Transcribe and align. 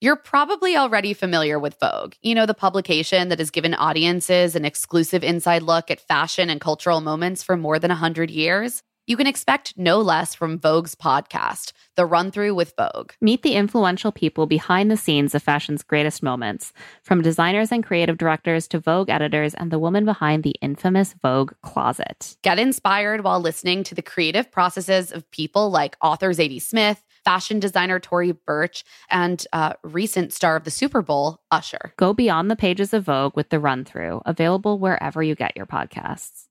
You're 0.00 0.14
probably 0.14 0.76
already 0.76 1.12
familiar 1.12 1.58
with 1.58 1.74
Vogue, 1.80 2.14
you 2.22 2.32
know, 2.32 2.46
the 2.46 2.54
publication 2.54 3.30
that 3.30 3.40
has 3.40 3.50
given 3.50 3.74
audiences 3.74 4.54
an 4.54 4.64
exclusive 4.64 5.24
inside 5.24 5.62
look 5.64 5.90
at 5.90 6.00
fashion 6.00 6.50
and 6.50 6.60
cultural 6.60 7.00
moments 7.00 7.42
for 7.42 7.56
more 7.56 7.80
than 7.80 7.88
100 7.88 8.30
years. 8.30 8.84
You 9.08 9.16
can 9.16 9.26
expect 9.26 9.72
no 9.76 10.00
less 10.00 10.36
from 10.36 10.60
Vogue's 10.60 10.94
podcast, 10.94 11.72
The 11.96 12.06
Run 12.06 12.30
Through 12.30 12.54
with 12.54 12.74
Vogue. 12.76 13.12
Meet 13.20 13.42
the 13.42 13.54
influential 13.54 14.12
people 14.12 14.46
behind 14.46 14.88
the 14.88 14.96
scenes 14.96 15.34
of 15.34 15.42
fashion's 15.42 15.82
greatest 15.82 16.22
moments, 16.22 16.72
from 17.02 17.22
designers 17.22 17.72
and 17.72 17.82
creative 17.82 18.18
directors 18.18 18.68
to 18.68 18.78
Vogue 18.78 19.08
editors 19.08 19.54
and 19.54 19.72
the 19.72 19.78
woman 19.80 20.04
behind 20.04 20.44
the 20.44 20.54
infamous 20.60 21.14
Vogue 21.22 21.54
closet. 21.62 22.36
Get 22.42 22.60
inspired 22.60 23.24
while 23.24 23.40
listening 23.40 23.82
to 23.84 23.96
the 23.96 24.02
creative 24.02 24.52
processes 24.52 25.10
of 25.10 25.28
people 25.32 25.70
like 25.70 25.96
author 26.02 26.30
Zadie 26.30 26.62
Smith, 26.62 27.02
fashion 27.28 27.60
designer 27.60 28.00
Tory 28.00 28.32
Burch, 28.32 28.84
and 29.10 29.46
uh, 29.52 29.74
recent 29.84 30.32
star 30.32 30.56
of 30.56 30.64
the 30.64 30.70
Super 30.70 31.02
Bowl, 31.02 31.42
Usher. 31.50 31.92
Go 31.98 32.14
beyond 32.14 32.50
the 32.50 32.56
pages 32.56 32.94
of 32.94 33.04
Vogue 33.04 33.36
with 33.36 33.50
the 33.50 33.60
run 33.60 33.84
through, 33.84 34.22
available 34.24 34.78
wherever 34.78 35.22
you 35.22 35.34
get 35.34 35.54
your 35.54 35.66
podcasts. 35.66 36.46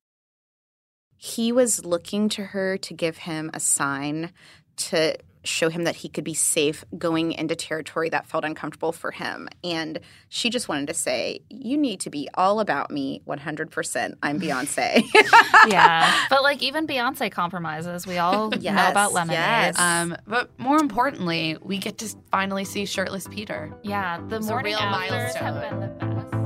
he 1.16 1.52
was 1.52 1.84
looking 1.84 2.30
to 2.30 2.44
her 2.44 2.78
to 2.78 2.94
give 2.94 3.18
him 3.18 3.50
a 3.56 3.60
sign 3.60 4.32
to 4.76 5.16
show 5.44 5.70
him 5.70 5.84
that 5.84 5.98
he 5.98 6.10
could 6.10 6.24
be 6.24 6.34
safe 6.34 6.84
going 6.98 7.32
into 7.32 7.56
territory 7.56 8.10
that 8.10 8.26
felt 8.26 8.44
uncomfortable 8.44 8.92
for 8.92 9.12
him. 9.12 9.48
And 9.64 10.00
she 10.30 10.50
just 10.50 10.68
wanted 10.68 10.88
to 10.88 10.94
say, 10.94 11.42
You 11.50 11.78
need 11.78 12.00
to 12.02 12.10
be 12.10 12.28
all 12.34 12.60
about 12.60 12.92
me 12.92 13.22
100%. 13.28 14.16
I'm 14.24 14.40
Beyonce. 14.40 15.04
yeah, 15.68 16.26
but 16.30 16.44
like 16.44 16.62
even 16.62 16.88
Beyonce 16.88 17.32
compromises. 17.32 18.06
We 18.08 18.18
all 18.18 18.50
know 18.52 18.90
about 18.90 19.14
lemonade. 19.14 19.38
yes. 19.40 19.80
Um, 19.80 20.16
but 20.28 20.58
more 20.60 20.78
importantly, 20.80 21.58
we 21.62 21.78
get 21.78 21.98
to 22.00 22.16
finally 22.32 22.66
see 22.66 22.86
shirtless 22.86 23.28
Peter. 23.28 23.74
yeah, 23.84 24.20
the 24.28 24.38
It's 24.38 24.48
a 24.48 24.52
morning 24.52 24.74
real 24.74 24.80
afters 24.80 25.36
have 25.36 25.62
been 25.62 25.80
the 25.80 25.88
best. 25.88 26.37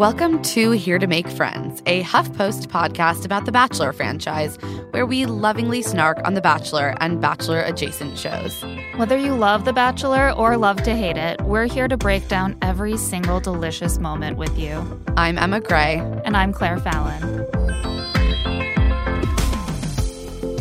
Welcome 0.00 0.40
to 0.44 0.70
Here 0.70 0.98
to 0.98 1.06
Make 1.06 1.28
Friends, 1.28 1.82
a 1.84 2.02
HuffPost 2.02 2.68
podcast 2.68 3.26
about 3.26 3.44
the 3.44 3.52
Bachelor 3.52 3.92
franchise, 3.92 4.56
where 4.92 5.04
we 5.04 5.26
lovingly 5.26 5.82
snark 5.82 6.26
on 6.26 6.32
The 6.32 6.40
Bachelor 6.40 6.94
and 7.02 7.20
Bachelor 7.20 7.60
adjacent 7.60 8.16
shows. 8.16 8.64
Whether 8.96 9.18
you 9.18 9.34
love 9.34 9.66
The 9.66 9.74
Bachelor 9.74 10.32
or 10.32 10.56
love 10.56 10.82
to 10.84 10.96
hate 10.96 11.18
it, 11.18 11.38
we're 11.42 11.66
here 11.66 11.86
to 11.86 11.98
break 11.98 12.28
down 12.28 12.56
every 12.62 12.96
single 12.96 13.40
delicious 13.40 13.98
moment 13.98 14.38
with 14.38 14.58
you. 14.58 15.04
I'm 15.18 15.36
Emma 15.36 15.60
Gray. 15.60 15.96
And 16.24 16.34
I'm 16.34 16.54
Claire 16.54 16.78
Fallon. 16.78 17.46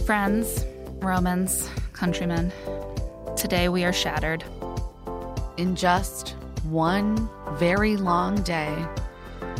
Friends, 0.06 0.66
Romans, 1.02 1.70
countrymen, 1.94 2.52
today 3.38 3.70
we 3.70 3.86
are 3.86 3.94
shattered. 3.94 4.44
In 5.56 5.78
just 5.78 6.36
one 6.64 7.30
very 7.54 7.96
long 7.96 8.42
day, 8.42 8.86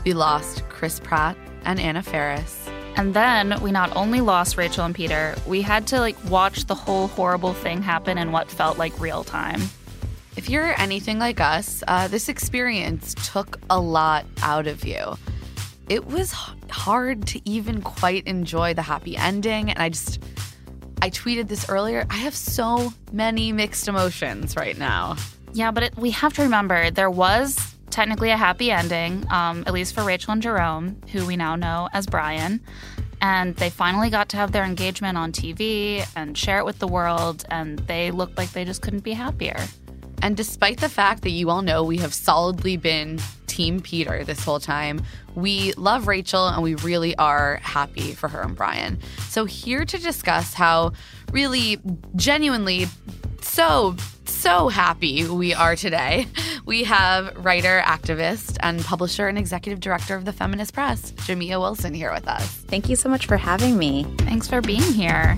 we 0.06 0.14
lost 0.14 0.68
Chris 0.70 1.00
Pratt 1.00 1.38
and 1.66 1.80
Anna 1.80 2.02
Faris. 2.02 2.70
And 2.96 3.14
then 3.14 3.62
we 3.62 3.72
not 3.72 3.96
only 3.96 4.22
lost 4.22 4.58
Rachel 4.58 4.86
and 4.86 4.94
Peter, 4.94 5.36
we 5.48 5.62
had 5.62 5.88
to 5.88 6.00
like 6.00 6.18
watch 6.30 6.66
the 6.66 6.76
whole 6.76 7.08
horrible 7.08 7.54
thing 7.54 7.82
happen 7.82 8.18
in 8.18 8.32
what 8.32 8.50
felt 8.50 8.78
like 8.78 9.00
real 9.00 9.24
time. 9.24 9.62
If 10.36 10.50
you're 10.50 10.80
anything 10.80 11.20
like 11.20 11.40
us, 11.40 11.84
uh, 11.88 12.08
this 12.08 12.30
experience 12.30 13.14
took 13.14 13.60
a 13.70 13.80
lot 13.80 14.26
out 14.42 14.68
of 14.68 14.86
you. 14.86 15.18
It 15.90 16.08
was 16.08 16.32
hard 16.70 17.26
to 17.28 17.42
even 17.50 17.82
quite 17.82 18.28
enjoy 18.28 18.74
the 18.74 18.82
happy 18.82 19.18
ending. 19.18 19.70
And 19.70 19.80
I 19.80 19.90
just, 19.90 20.22
I 21.02 21.10
tweeted 21.10 21.48
this 21.48 21.68
earlier. 21.70 22.06
I 22.10 22.18
have 22.18 22.36
so 22.36 22.94
many 23.12 23.52
mixed 23.52 23.88
emotions 23.88 24.56
right 24.56 24.78
now. 24.78 25.18
Yeah, 25.54 25.72
but 25.72 25.84
it, 25.84 25.98
we 25.98 26.12
have 26.12 26.34
to 26.34 26.44
remember 26.44 26.92
there 26.92 27.10
was 27.10 27.58
technically 27.90 28.30
a 28.30 28.38
happy 28.38 28.72
ending, 28.72 29.26
um, 29.32 29.64
at 29.68 29.74
least 29.74 29.94
for 29.94 30.04
Rachel 30.04 30.34
and 30.34 30.42
Jerome, 30.42 31.02
who 31.12 31.26
we 31.26 31.36
now 31.36 31.56
know 31.56 31.90
as 31.94 32.06
Bryan. 32.06 32.62
And 33.22 33.56
they 33.58 33.70
finally 33.70 34.10
got 34.10 34.30
to 34.30 34.38
have 34.38 34.52
their 34.52 34.64
engagement 34.64 35.18
on 35.18 35.32
TV 35.32 36.08
and 36.16 36.38
share 36.38 36.60
it 36.60 36.66
with 36.66 36.80
the 36.80 36.88
world, 36.88 37.46
and 37.50 37.80
they 37.80 38.12
looked 38.12 38.38
like 38.38 38.52
they 38.52 38.64
just 38.64 38.82
couldn't 38.82 39.04
be 39.04 39.14
happier. 39.14 39.58
And 40.22 40.36
despite 40.36 40.80
the 40.80 40.90
fact 40.90 41.24
that 41.24 41.32
you 41.32 41.50
all 41.50 41.62
know 41.62 41.84
we 41.84 41.98
have 41.98 42.14
solidly 42.14 42.78
been 42.78 43.20
Team 43.48 43.82
Peter 43.82 44.24
this 44.24 44.44
whole 44.44 44.60
time, 44.60 45.02
we 45.36 45.74
love 45.74 46.08
Rachel 46.08 46.48
and 46.48 46.62
we 46.64 46.76
really 46.76 47.16
are 47.18 47.58
happy 47.58 48.14
for 48.14 48.28
her 48.30 48.42
and 48.42 48.56
Bryan. 48.56 49.00
So, 49.28 49.46
here 49.46 49.86
to 49.86 49.98
discuss 49.98 50.54
how 50.54 50.94
really 51.32 51.78
genuinely 52.16 52.88
so, 53.42 53.96
so 54.40 54.70
happy 54.70 55.28
we 55.28 55.54
are 55.54 55.76
today, 55.76 56.26
we 56.66 56.86
have 56.86 57.36
writer, 57.44 57.82
activist, 57.86 58.56
and 58.62 58.80
publisher 58.86 59.28
and 59.28 59.38
executive 59.38 59.82
director 59.82 60.16
of 60.16 60.24
the 60.24 60.32
Feminist 60.32 60.74
Press, 60.74 61.12
Jamia 61.12 61.60
Wilson, 61.60 61.94
here 61.94 62.14
with 62.14 62.26
us. 62.28 62.48
Thank 62.48 62.88
you 62.88 62.96
so 62.96 63.10
much 63.10 63.26
for 63.26 63.36
having 63.36 63.78
me. 63.78 64.06
Thanks 64.20 64.48
for 64.48 64.62
being 64.62 64.82
here. 64.82 65.38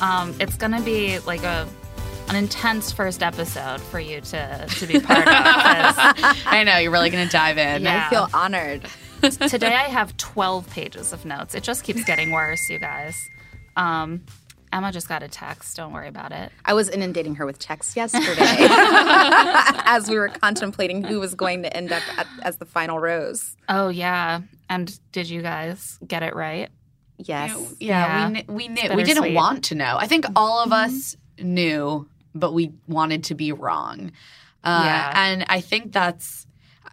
Um, 0.00 0.34
it's 0.38 0.56
gonna 0.56 0.80
be 0.80 1.18
like 1.20 1.42
a 1.42 1.66
an 2.28 2.36
intense 2.36 2.92
first 2.92 3.22
episode 3.22 3.80
for 3.80 3.98
you 3.98 4.20
to 4.20 4.66
to 4.68 4.86
be 4.86 5.00
part 5.00 5.26
of. 5.26 5.34
'cause 5.34 6.42
I 6.46 6.62
know, 6.64 6.76
you're 6.76 6.92
really 6.92 7.10
going 7.10 7.26
to 7.26 7.32
dive 7.32 7.56
in. 7.58 7.82
Yeah. 7.82 8.06
I 8.06 8.10
feel 8.10 8.28
honored. 8.34 8.82
Today 9.22 9.74
I 9.74 9.88
have 9.88 10.16
12 10.16 10.70
pages 10.70 11.12
of 11.12 11.24
notes. 11.24 11.54
It 11.54 11.62
just 11.62 11.84
keeps 11.84 12.04
getting 12.04 12.30
worse, 12.30 12.68
you 12.70 12.78
guys. 12.78 13.28
Um, 13.76 14.22
Emma 14.72 14.92
just 14.92 15.08
got 15.08 15.22
a 15.22 15.28
text. 15.28 15.76
Don't 15.76 15.92
worry 15.92 16.08
about 16.08 16.30
it. 16.32 16.52
I 16.64 16.74
was 16.74 16.88
inundating 16.88 17.36
her 17.36 17.46
with 17.46 17.58
texts 17.58 17.96
yesterday 17.96 18.28
as 18.38 20.08
we 20.10 20.16
were 20.18 20.28
contemplating 20.28 21.02
who 21.02 21.20
was 21.20 21.34
going 21.34 21.62
to 21.62 21.74
end 21.76 21.90
up 21.92 22.02
at, 22.18 22.26
as 22.42 22.58
the 22.58 22.66
final 22.66 22.98
rose. 22.98 23.56
Oh 23.68 23.88
yeah. 23.88 24.40
And 24.68 24.98
did 25.12 25.28
you 25.30 25.40
guys 25.42 25.98
get 26.06 26.22
it 26.22 26.36
right? 26.36 26.68
Yes. 27.16 27.50
Yeah, 27.80 28.04
Yeah. 28.06 28.28
we 28.28 28.34
kn- 28.34 28.46
we 28.56 28.68
knew 28.68 28.94
we 28.96 29.04
didn't 29.04 29.34
want 29.34 29.64
to 29.64 29.74
know. 29.74 29.96
I 29.98 30.06
think 30.06 30.26
all 30.36 30.62
of 30.62 30.72
us 30.72 31.16
knew, 31.40 32.06
but 32.34 32.52
we 32.52 32.72
wanted 32.86 33.24
to 33.24 33.34
be 33.34 33.52
wrong. 33.52 34.12
Uh, 34.62 34.82
Yeah. 34.84 35.12
and 35.14 35.44
I 35.48 35.60
think 35.60 35.92
that's. 35.92 36.46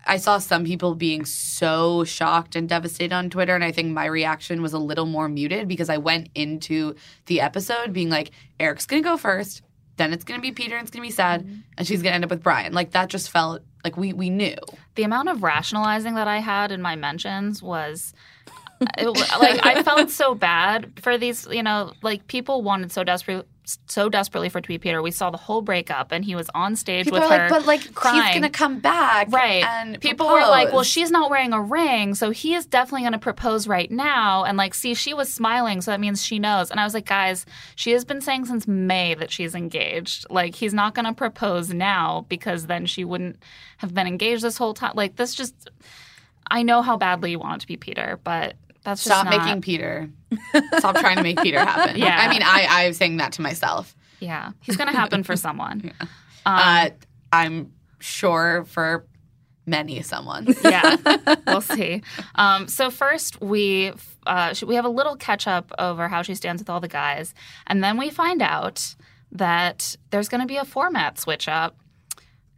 I 0.06 0.18
saw 0.18 0.38
some 0.38 0.66
people 0.66 0.96
being 0.96 1.26
so 1.26 2.04
shocked 2.04 2.56
and 2.56 2.70
devastated 2.70 3.14
on 3.14 3.30
Twitter, 3.30 3.56
and 3.56 3.64
I 3.64 3.72
think 3.72 3.92
my 3.92 4.06
reaction 4.06 4.62
was 4.62 4.74
a 4.74 4.80
little 4.80 5.06
more 5.06 5.28
muted 5.28 5.68
because 5.68 5.90
I 5.90 5.98
went 5.98 6.30
into 6.36 6.96
the 7.26 7.42
episode 7.42 7.94
being 7.94 8.10
like, 8.10 8.32
"Eric's 8.60 8.86
gonna 8.86 9.02
go 9.02 9.18
first, 9.18 9.62
then 9.98 10.14
it's 10.14 10.24
gonna 10.24 10.42
be 10.42 10.52
Peter, 10.52 10.76
and 10.76 10.84
it's 10.84 10.92
gonna 10.92 11.08
be 11.08 11.12
sad, 11.12 11.44
mm-hmm. 11.44 11.60
and 11.78 11.88
she's 11.88 12.02
gonna 12.02 12.16
end 12.16 12.24
up 12.24 12.30
with 12.30 12.44
Bryan." 12.44 12.74
Like 12.74 12.92
that 12.92 13.10
just 13.10 13.30
felt 13.30 13.64
like 13.84 13.98
we 13.98 14.14
we 14.14 14.30
knew. 14.30 14.58
The 14.96 15.04
amount 15.04 15.30
of 15.30 15.44
rationalizing 15.44 16.16
that 16.16 16.28
I 16.28 16.40
had 16.40 16.72
in 16.72 16.82
my 16.82 16.96
mentions 16.96 17.64
was 17.64 18.14
like 18.82 19.66
I 19.66 19.84
felt 19.84 20.10
so 20.10 20.36
bad 20.36 20.92
for 21.02 21.18
these, 21.18 21.48
you 21.50 21.64
know, 21.64 21.94
like 22.02 22.28
people 22.28 22.62
wanted 22.62 22.92
so 22.92 23.04
desperately 23.04 23.46
so 23.88 24.10
desperately 24.10 24.50
for 24.50 24.60
it 24.60 24.62
to 24.64 24.68
be 24.68 24.78
Peter. 24.78 25.02
We 25.02 25.12
saw 25.12 25.30
the 25.30 25.38
whole 25.38 25.62
breakup 25.62 26.12
and 26.12 26.24
he 26.24 26.36
was 26.36 26.50
on 26.54 26.76
stage 26.76 27.06
People 27.06 27.20
with 27.20 27.30
her 27.30 27.38
like, 27.38 27.50
"But 27.50 27.66
like 27.66 27.94
crying. 27.96 28.24
he's 28.24 28.36
gonna 28.36 28.50
come 28.50 28.80
back, 28.80 29.32
Right. 29.32 29.64
And 29.64 30.00
People 30.00 30.28
were 30.28 30.42
like, 30.42 30.72
well, 30.72 30.84
she's 30.84 31.12
not 31.12 31.30
wearing 31.30 31.54
a 31.54 31.62
ring, 31.62 32.16
so 32.16 32.30
he 32.32 32.54
is 32.54 32.66
definitely 32.66 33.02
going 33.02 33.14
to 33.14 33.20
propose 33.20 33.68
right 33.68 33.90
now. 33.90 34.44
And 34.44 34.58
like, 34.58 34.74
see, 34.74 34.94
she 34.94 35.14
was 35.14 35.32
smiling, 35.32 35.82
so 35.82 35.92
that 35.92 36.00
means 36.00 36.24
she 36.24 36.40
knows. 36.40 36.70
And 36.70 36.80
I 36.80 36.84
was 36.84 36.94
like, 36.94 37.06
guys, 37.06 37.46
she 37.76 37.92
has 37.92 38.06
been 38.06 38.22
saying 38.22 38.46
since 38.46 38.68
May 38.68 39.14
that 39.16 39.32
she's 39.32 39.56
engaged. 39.56 40.26
Like, 40.30 40.56
he's 40.56 40.74
not 40.74 40.94
going 40.94 41.06
to 41.06 41.14
propose 41.14 41.74
now 41.74 42.26
because 42.30 42.68
then 42.68 42.86
she 42.86 43.04
wouldn't 43.04 43.42
have 43.78 43.94
been 43.94 44.08
engaged 44.08 44.44
this 44.44 44.58
whole 44.58 44.74
time. 44.74 44.94
Like, 44.96 45.16
this 45.16 45.34
just, 45.34 45.70
I 46.50 46.64
know 46.64 46.82
how 46.82 46.98
badly 46.98 47.32
you 47.32 47.40
want 47.40 47.56
it 47.56 47.62
to 47.62 47.68
be 47.68 47.78
Peter, 47.78 48.20
but 48.24 48.56
that's 48.86 49.04
just 49.04 49.14
Stop 49.14 49.26
not- 49.30 49.44
making 49.46 49.62
Peter. 49.62 50.10
Stop 50.78 50.96
trying 50.98 51.18
to 51.18 51.24
make 51.24 51.42
Peter 51.42 51.60
happen. 51.60 51.98
Yeah. 52.00 52.18
I 52.18 52.30
mean, 52.30 52.42
I 52.44 52.68
I'm 52.70 52.94
saying 52.94 53.18
that 53.18 53.34
to 53.34 53.42
myself. 53.42 53.94
Yeah, 54.22 54.52
he's 54.62 54.78
going 54.78 54.90
to 54.90 54.96
happen 54.98 55.24
for 55.24 55.36
someone. 55.36 55.92
Um, 56.48 56.54
uh, 56.60 56.90
I'm 57.34 57.72
sure 58.00 58.66
for 58.66 59.08
many 59.66 60.04
someone. 60.04 60.46
yeah, 60.64 60.96
we'll 61.48 61.60
see. 61.62 62.04
Um, 62.36 62.68
so 62.68 62.92
first, 62.92 63.42
we 63.42 63.92
uh, 64.28 64.54
we 64.68 64.76
have 64.76 64.86
a 64.86 64.90
little 64.90 65.16
catch 65.16 65.48
up 65.48 65.72
over 65.80 66.08
how 66.08 66.22
she 66.22 66.36
stands 66.36 66.62
with 66.62 66.70
all 66.70 66.80
the 66.80 66.88
guys, 66.88 67.34
and 67.66 67.84
then 67.84 67.98
we 67.98 68.12
find 68.12 68.44
out 68.44 68.96
that 69.32 69.98
there's 70.12 70.30
going 70.30 70.42
to 70.42 70.46
be 70.48 70.58
a 70.58 70.66
format 70.66 71.18
switch 71.20 71.48
up. 71.48 71.78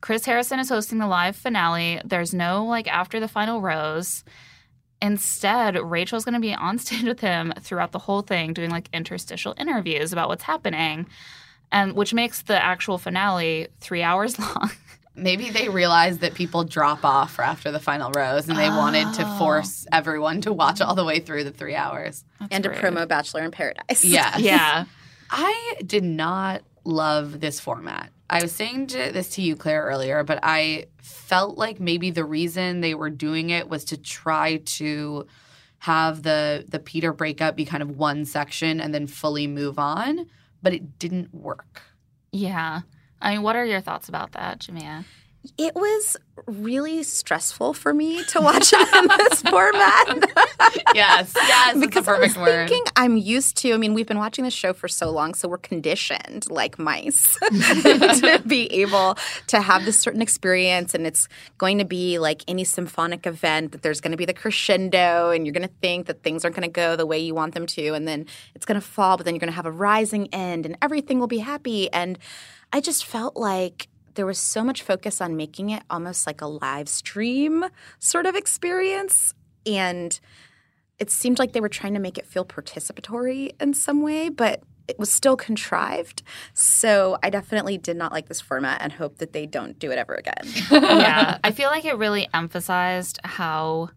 Chris 0.01 0.25
Harrison 0.25 0.59
is 0.59 0.67
hosting 0.67 0.97
the 0.97 1.07
live 1.07 1.37
finale. 1.37 2.01
There's 2.03 2.33
no 2.33 2.65
like 2.65 2.89
after 2.89 3.21
the 3.21 3.29
final 3.29 3.61
rose. 3.61 4.25
Instead, 5.01 5.77
Rachel's 5.77 6.25
going 6.25 6.33
to 6.33 6.39
be 6.39 6.53
on 6.53 6.77
stage 6.79 7.03
with 7.03 7.19
him 7.19 7.53
throughout 7.59 7.91
the 7.91 7.99
whole 7.99 8.21
thing, 8.21 8.53
doing 8.53 8.69
like 8.69 8.89
interstitial 8.93 9.53
interviews 9.57 10.13
about 10.13 10.29
what's 10.29 10.43
happening, 10.43 11.07
and 11.71 11.93
which 11.93 12.13
makes 12.13 12.41
the 12.41 12.63
actual 12.63 12.97
finale 12.97 13.67
three 13.79 14.01
hours 14.01 14.39
long. 14.39 14.71
Maybe 15.15 15.49
they 15.49 15.67
realized 15.67 16.21
that 16.21 16.35
people 16.35 16.63
drop 16.63 17.03
off 17.03 17.33
for 17.33 17.43
after 17.43 17.71
the 17.71 17.79
final 17.79 18.11
rose 18.11 18.47
and 18.47 18.57
they 18.57 18.69
wanted 18.69 19.15
to 19.15 19.23
oh. 19.25 19.39
force 19.39 19.87
everyone 19.91 20.41
to 20.41 20.53
watch 20.53 20.79
all 20.79 20.93
the 20.93 21.03
way 21.03 21.19
through 21.19 21.43
the 21.43 21.51
three 21.51 21.73
hours. 21.73 22.23
and 22.51 22.63
to 22.63 22.69
rude. 22.69 22.77
promo 22.77 23.07
Bachelor 23.07 23.43
in 23.43 23.49
Paradise. 23.49 24.05
Yeah. 24.05 24.37
yeah. 24.37 24.85
I 25.31 25.73
did 25.83 26.03
not 26.03 26.61
love 26.83 27.39
this 27.39 27.59
format. 27.59 28.11
I 28.29 28.41
was 28.41 28.51
saying 28.51 28.87
to, 28.87 29.11
this 29.11 29.29
to 29.35 29.41
you, 29.41 29.55
Claire, 29.55 29.83
earlier, 29.83 30.23
but 30.23 30.39
I 30.43 30.87
felt 30.97 31.57
like 31.57 31.79
maybe 31.79 32.11
the 32.11 32.25
reason 32.25 32.81
they 32.81 32.93
were 32.93 33.09
doing 33.09 33.49
it 33.49 33.69
was 33.69 33.85
to 33.85 33.97
try 33.97 34.57
to 34.57 35.27
have 35.79 36.23
the 36.23 36.65
the 36.67 36.79
Peter 36.79 37.13
breakup 37.13 37.55
be 37.55 37.63
kind 37.63 37.83
of 37.83 37.91
one 37.97 38.25
section 38.25 38.81
and 38.81 38.93
then 38.93 39.07
fully 39.07 39.47
move 39.47 39.77
on, 39.77 40.27
but 40.61 40.73
it 40.73 40.99
didn't 40.99 41.33
work. 41.33 41.81
Yeah. 42.31 42.81
I 43.21 43.33
mean, 43.33 43.43
what 43.43 43.55
are 43.55 43.65
your 43.65 43.81
thoughts 43.81 44.09
about 44.09 44.33
that, 44.33 44.59
Jamia? 44.59 45.05
It 45.57 45.75
was 45.75 46.17
really 46.45 47.03
stressful 47.03 47.73
for 47.73 47.93
me 47.93 48.23
to 48.25 48.41
watch 48.41 48.71
it 48.73 48.95
in 48.95 49.07
this 49.17 49.41
format. 49.41 50.07
Yes, 50.93 51.33
yes, 51.35 51.73
because 51.73 51.83
it's 51.83 51.95
a 51.97 52.01
perfect 52.01 52.09
I 52.09 52.19
was 52.19 52.37
word. 52.37 52.69
thinking 52.69 52.91
I'm 52.95 53.17
used 53.17 53.57
to. 53.57 53.73
I 53.73 53.77
mean, 53.77 53.93
we've 53.93 54.07
been 54.07 54.17
watching 54.17 54.43
this 54.43 54.53
show 54.53 54.73
for 54.73 54.87
so 54.87 55.09
long, 55.09 55.33
so 55.33 55.47
we're 55.47 55.57
conditioned 55.57 56.49
like 56.49 56.79
mice 56.79 57.37
to 57.41 58.41
be 58.47 58.71
able 58.73 59.17
to 59.47 59.61
have 59.61 59.85
this 59.85 59.99
certain 59.99 60.21
experience, 60.21 60.93
and 60.93 61.05
it's 61.05 61.27
going 61.57 61.77
to 61.77 61.85
be 61.85 62.19
like 62.19 62.43
any 62.47 62.63
symphonic 62.63 63.25
event 63.25 63.71
that 63.71 63.81
there's 63.81 64.01
going 64.01 64.11
to 64.11 64.17
be 64.17 64.25
the 64.25 64.33
crescendo, 64.33 65.31
and 65.31 65.45
you're 65.45 65.53
going 65.53 65.67
to 65.67 65.73
think 65.81 66.07
that 66.07 66.23
things 66.23 66.45
aren't 66.45 66.55
going 66.55 66.67
to 66.67 66.73
go 66.73 66.95
the 66.95 67.05
way 67.05 67.19
you 67.19 67.33
want 67.35 67.53
them 67.53 67.65
to, 67.65 67.93
and 67.93 68.07
then 68.07 68.25
it's 68.55 68.65
going 68.65 68.79
to 68.79 68.85
fall, 68.85 69.17
but 69.17 69.25
then 69.25 69.35
you're 69.35 69.39
going 69.39 69.51
to 69.51 69.55
have 69.55 69.65
a 69.65 69.71
rising 69.71 70.27
end, 70.33 70.65
and 70.65 70.77
everything 70.81 71.19
will 71.19 71.27
be 71.27 71.39
happy. 71.39 71.91
And 71.91 72.17
I 72.71 72.81
just 72.81 73.05
felt 73.05 73.35
like 73.35 73.87
there 74.17 74.25
was 74.25 74.39
so 74.39 74.63
much 74.63 74.81
focus 74.81 75.21
on 75.21 75.37
making 75.37 75.69
it 75.69 75.83
almost 75.89 76.27
like 76.27 76.41
a 76.41 76.47
live 76.47 76.89
stream 76.89 77.63
sort 77.99 78.25
of 78.25 78.35
experience, 78.35 79.33
and 79.65 80.19
it 80.99 81.11
seemed 81.11 81.39
like 81.39 81.53
they 81.53 81.61
were 81.61 81.69
trying 81.69 81.93
to 81.93 81.99
make 81.99 82.17
it 82.17 82.25
feel 82.25 82.43
participatory 82.43 83.51
in 83.61 83.73
some 83.75 84.01
way, 84.01 84.29
but 84.29 84.63
it 84.87 84.97
was 84.97 85.11
still 85.11 85.37
contrived. 85.37 86.23
So 86.53 87.17
I 87.21 87.29
definitely 87.29 87.77
did 87.77 87.95
not 87.95 88.11
like 88.11 88.27
this 88.27 88.41
format 88.41 88.81
and 88.81 88.91
hope 88.91 89.19
that 89.19 89.33
they 89.33 89.45
don't 89.45 89.77
do 89.77 89.91
it 89.91 89.99
ever 89.99 90.15
again. 90.15 90.47
yeah. 90.71 91.37
I 91.43 91.51
feel 91.51 91.69
like 91.69 91.85
it 91.85 91.97
really 91.97 92.27
emphasized 92.33 93.19
how 93.23 93.89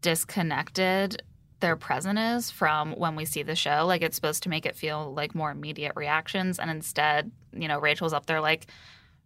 disconnected 0.00 1.22
their 1.58 1.76
present 1.76 2.18
is 2.18 2.50
from 2.50 2.92
when 2.92 3.16
we 3.16 3.26
see 3.26 3.42
the 3.42 3.56
show. 3.56 3.84
Like 3.86 4.00
it's 4.00 4.16
supposed 4.16 4.42
to 4.44 4.48
make 4.48 4.64
it 4.64 4.76
feel 4.76 5.12
like 5.12 5.34
more 5.34 5.50
immediate 5.50 5.92
reactions. 5.94 6.58
And 6.58 6.70
instead, 6.70 7.30
you 7.52 7.68
know, 7.68 7.78
Rachel's 7.78 8.14
up 8.14 8.24
there 8.24 8.40
like, 8.40 8.66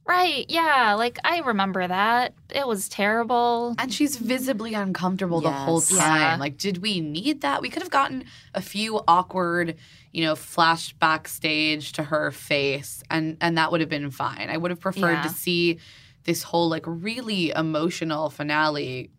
right, 0.06 0.44
yeah, 0.48 0.94
like 0.98 1.18
I 1.24 1.40
remember 1.40 1.86
that. 1.86 2.34
It 2.54 2.66
was 2.66 2.88
terrible. 2.88 3.74
And 3.78 3.92
she's 3.92 4.16
visibly 4.16 4.74
uncomfortable 4.74 5.40
the 5.40 5.50
whole 5.50 5.80
time. 5.80 5.98
Yeah. 5.98 6.36
Like, 6.38 6.58
did 6.58 6.78
we 6.82 7.00
need 7.00 7.40
that? 7.42 7.62
We 7.62 7.68
could 7.70 7.82
have 7.82 7.90
gotten 7.90 8.24
a 8.54 8.60
few 8.60 9.00
awkward, 9.08 9.76
you 10.12 10.24
know, 10.24 10.34
flash 10.36 10.92
backstage 10.94 11.92
to 11.92 12.04
her 12.04 12.30
face, 12.30 13.02
and 13.10 13.36
and 13.40 13.56
that 13.58 13.72
would 13.72 13.80
have 13.80 13.90
been 13.90 14.10
fine. 14.10 14.48
I 14.50 14.56
would 14.56 14.70
have 14.70 14.80
preferred 14.80 15.12
Yeah. 15.12 15.22
to 15.22 15.28
see 15.30 15.78
this 16.24 16.42
whole 16.42 16.68
like 16.68 16.84
really 16.86 17.50
emotional 17.50 18.30
finale 18.30 19.10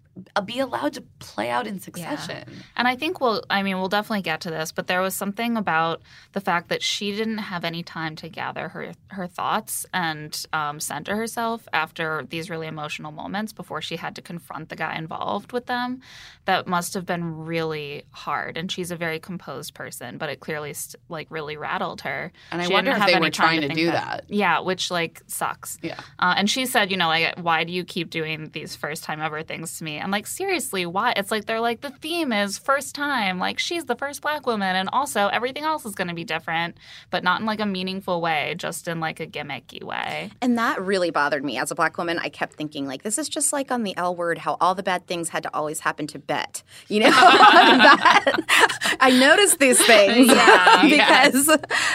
be 0.46 0.60
allowed 0.60 0.94
to 0.94 1.02
play 1.20 1.50
out 1.50 1.68
in 1.68 1.80
succession. 1.80 2.44
And 2.76 2.88
I 2.88 2.96
think 2.96 3.20
we'll, 3.20 3.44
I 3.50 3.64
mean, 3.64 3.78
we'll 3.78 3.90
definitely 3.90 4.22
get 4.22 4.42
to 4.42 4.50
this, 4.50 4.72
but 4.72 4.88
there 4.88 5.02
was 5.02 5.14
something 5.14 5.58
about 5.58 6.02
the 6.34 6.42
fact 6.42 6.70
that 6.70 6.82
she 6.82 7.12
didn't 7.12 7.40
have 7.40 7.64
any 7.64 7.84
time 7.84 8.16
to 8.18 8.30
gather 8.30 8.70
her 8.70 8.94
her 9.10 9.28
thoughts 9.28 9.86
and 9.94 10.46
um, 10.54 10.80
center 10.80 11.16
herself 11.16 11.68
after 11.74 12.26
these 12.30 12.50
really 12.50 12.68
emotional 12.68 13.12
moments 13.12 13.54
before 13.54 13.82
she 13.82 13.96
had 13.96 14.16
to 14.16 14.22
confront 14.22 14.70
the 14.70 14.76
guy 14.76 14.98
involved 14.98 15.52
with 15.52 15.66
them. 15.66 16.02
That 16.46 16.68
must 16.68 16.94
have 16.94 17.06
been 17.06 17.46
really 17.46 18.04
hard. 18.12 18.58
And 18.58 18.72
she's 18.72 18.92
a 18.92 18.96
very 18.96 19.20
composed 19.20 19.74
person, 19.74 20.18
but 20.18 20.30
it 20.30 20.40
clearly 20.40 20.74
st- 20.74 21.02
like 21.10 21.28
really 21.30 21.58
rattled 21.58 22.02
her. 22.02 22.32
And 22.52 22.62
I 22.62 22.68
She 22.68 22.74
wonder 22.74 22.92
if 22.92 23.06
they 23.06 23.20
were 23.20 23.30
trying 23.30 23.62
to 23.62 23.68
think 23.68 23.80
do 23.80 23.86
that. 23.88 24.26
Yeah, 24.28 24.60
which 24.60 24.92
like 24.92 25.22
sucks. 25.28 25.78
Yeah. 25.82 26.00
Uh, 26.20 26.36
and 26.38 26.50
she 26.50 26.66
said, 26.66 26.92
you 26.92 26.98
know, 26.98 27.08
like, 27.08 27.38
why 27.40 27.64
do 27.64 27.74
you 27.74 27.84
keep 27.84 28.10
doing 28.10 28.50
these 28.52 28.76
first 28.76 29.04
time 29.04 29.22
ever 29.22 29.44
things 29.44 29.78
to 29.80 29.84
me? 29.84 29.98
I'm 30.06 30.12
like, 30.12 30.28
seriously, 30.28 30.86
why? 30.86 31.14
It's 31.16 31.32
like 31.32 31.46
they're 31.46 31.60
like, 31.60 31.82
the 31.82 31.90
theme 31.90 32.32
is 32.32 32.60
first 32.60 32.94
time. 32.94 33.40
Like, 33.40 33.58
she's 33.58 33.86
the 33.86 33.96
first 33.96 34.22
black 34.22 34.46
woman. 34.46 34.76
And 34.76 34.88
also, 34.94 35.30
everything 35.30 35.64
else 35.64 35.84
is 35.84 35.96
going 35.96 36.10
to 36.10 36.14
be 36.14 36.24
different, 36.24 36.78
but 37.10 37.24
not 37.24 37.40
in 37.40 37.48
like 37.48 37.60
a 37.60 37.66
meaningful 37.66 38.22
way, 38.22 38.54
just 38.56 38.88
in 38.88 39.00
like 39.00 39.20
a 39.20 39.26
gimmicky 39.26 39.82
way. 39.82 40.30
And 40.44 40.60
that 40.60 40.80
really 40.80 41.10
bothered 41.10 41.44
me. 41.44 41.58
As 41.58 41.72
a 41.72 41.76
black 41.76 41.98
woman, 41.98 42.20
I 42.20 42.30
kept 42.30 42.54
thinking, 42.54 42.86
like, 42.86 43.02
this 43.02 43.18
is 43.18 43.28
just 43.28 43.52
like 43.52 43.72
on 43.72 43.82
the 43.82 43.98
L 43.98 44.16
word, 44.16 44.38
how 44.38 44.58
all 44.62 44.76
the 44.76 44.84
bad 44.84 45.08
things 45.08 45.30
had 45.30 45.42
to 45.42 45.56
always 45.56 45.80
happen 45.80 46.06
to 46.06 46.20
Bette. 46.20 46.62
You 46.88 47.00
know, 47.00 47.10
that, 47.10 48.98
I 49.00 49.10
noticed 49.10 49.58
these 49.58 49.84
things 49.88 50.28
Yeah, 50.32 50.88
because 50.88 51.50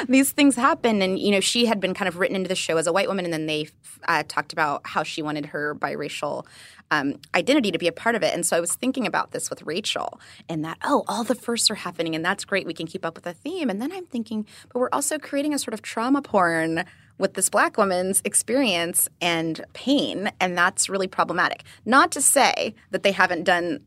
these 0.08 0.32
things 0.32 0.56
happen. 0.56 1.00
And, 1.00 1.16
you 1.16 1.30
know, 1.30 1.40
she 1.40 1.66
had 1.66 1.78
been 1.78 1.94
kind 1.94 2.08
of 2.08 2.18
written 2.18 2.34
into 2.34 2.48
the 2.48 2.56
show 2.56 2.76
as 2.76 2.88
a 2.88 2.92
white 2.92 3.06
woman, 3.06 3.24
and 3.24 3.32
then 3.32 3.46
they 3.46 3.68
uh, 4.08 4.24
talked 4.26 4.52
about 4.52 4.82
how 4.84 5.04
she 5.04 5.22
wanted 5.22 5.46
her 5.46 5.76
biracial 5.76 6.44
um, 6.90 7.14
identity 7.34 7.70
to 7.70 7.78
be 7.78 7.88
a 7.88 7.92
part 7.92 8.14
of 8.14 8.22
it. 8.22 8.34
And 8.34 8.44
so 8.44 8.56
I 8.56 8.60
was 8.60 8.74
thinking 8.74 9.06
about 9.06 9.30
this 9.32 9.50
with 9.50 9.62
Rachel 9.62 10.20
and 10.48 10.64
that, 10.64 10.78
oh, 10.84 11.04
all 11.08 11.24
the 11.24 11.34
firsts 11.34 11.70
are 11.70 11.76
happening 11.76 12.14
and 12.14 12.24
that's 12.24 12.44
great. 12.44 12.66
We 12.66 12.74
can 12.74 12.86
keep 12.86 13.04
up 13.04 13.14
with 13.14 13.24
the 13.24 13.34
theme. 13.34 13.70
And 13.70 13.80
then 13.80 13.92
I'm 13.92 14.06
thinking, 14.06 14.46
but 14.72 14.80
we're 14.80 14.90
also 14.92 15.18
creating 15.18 15.54
a 15.54 15.58
sort 15.58 15.74
of 15.74 15.82
trauma 15.82 16.22
porn 16.22 16.84
with 17.18 17.34
this 17.34 17.50
black 17.50 17.76
woman's 17.76 18.22
experience 18.24 19.08
and 19.20 19.62
pain. 19.74 20.32
And 20.40 20.56
that's 20.56 20.88
really 20.88 21.06
problematic. 21.06 21.64
Not 21.84 22.10
to 22.12 22.20
say 22.20 22.74
that 22.90 23.02
they 23.02 23.12
haven't 23.12 23.44
done 23.44 23.80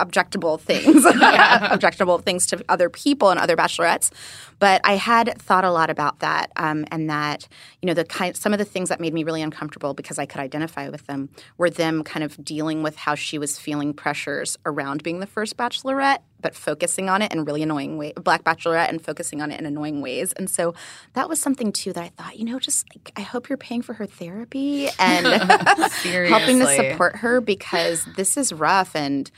objectable 0.00 0.58
things, 0.58 1.04
objectionable 1.70 2.18
things 2.18 2.46
to 2.46 2.64
other 2.68 2.88
people 2.88 3.30
and 3.30 3.38
other 3.38 3.56
bachelorettes. 3.56 4.10
But 4.58 4.80
I 4.84 4.96
had 4.96 5.38
thought 5.38 5.64
a 5.64 5.70
lot 5.70 5.88
about 5.88 6.18
that, 6.20 6.50
um, 6.56 6.84
and 6.90 7.08
that 7.08 7.48
you 7.80 7.86
know 7.86 7.94
the 7.94 8.04
kind, 8.04 8.36
some 8.36 8.52
of 8.52 8.58
the 8.58 8.64
things 8.64 8.90
that 8.90 9.00
made 9.00 9.14
me 9.14 9.24
really 9.24 9.42
uncomfortable 9.42 9.94
because 9.94 10.18
I 10.18 10.26
could 10.26 10.40
identify 10.40 10.88
with 10.90 11.06
them 11.06 11.30
were 11.56 11.70
them 11.70 12.04
kind 12.04 12.22
of 12.22 12.44
dealing 12.44 12.82
with 12.82 12.96
how 12.96 13.14
she 13.14 13.38
was 13.38 13.58
feeling 13.58 13.94
pressures 13.94 14.58
around 14.66 15.02
being 15.02 15.20
the 15.20 15.26
first 15.26 15.56
bachelorette, 15.56 16.18
but 16.42 16.54
focusing 16.54 17.08
on 17.08 17.22
it 17.22 17.32
in 17.32 17.44
really 17.44 17.62
annoying 17.62 17.96
way, 17.96 18.12
black 18.12 18.44
bachelorette, 18.44 18.90
and 18.90 19.02
focusing 19.02 19.40
on 19.40 19.50
it 19.50 19.58
in 19.58 19.64
annoying 19.64 20.02
ways. 20.02 20.32
And 20.34 20.50
so 20.50 20.74
that 21.14 21.28
was 21.28 21.40
something 21.40 21.72
too 21.72 21.94
that 21.94 22.04
I 22.04 22.08
thought, 22.08 22.38
you 22.38 22.44
know, 22.44 22.58
just 22.58 22.86
like 22.94 23.12
I 23.16 23.22
hope 23.22 23.48
you're 23.48 23.58
paying 23.58 23.80
for 23.80 23.94
her 23.94 24.06
therapy 24.06 24.88
and 24.98 25.26
helping 26.28 26.58
to 26.58 26.66
support 26.66 27.16
her 27.16 27.40
because 27.40 28.06
this 28.16 28.36
is 28.36 28.52
rough 28.52 28.94
and 28.94 29.30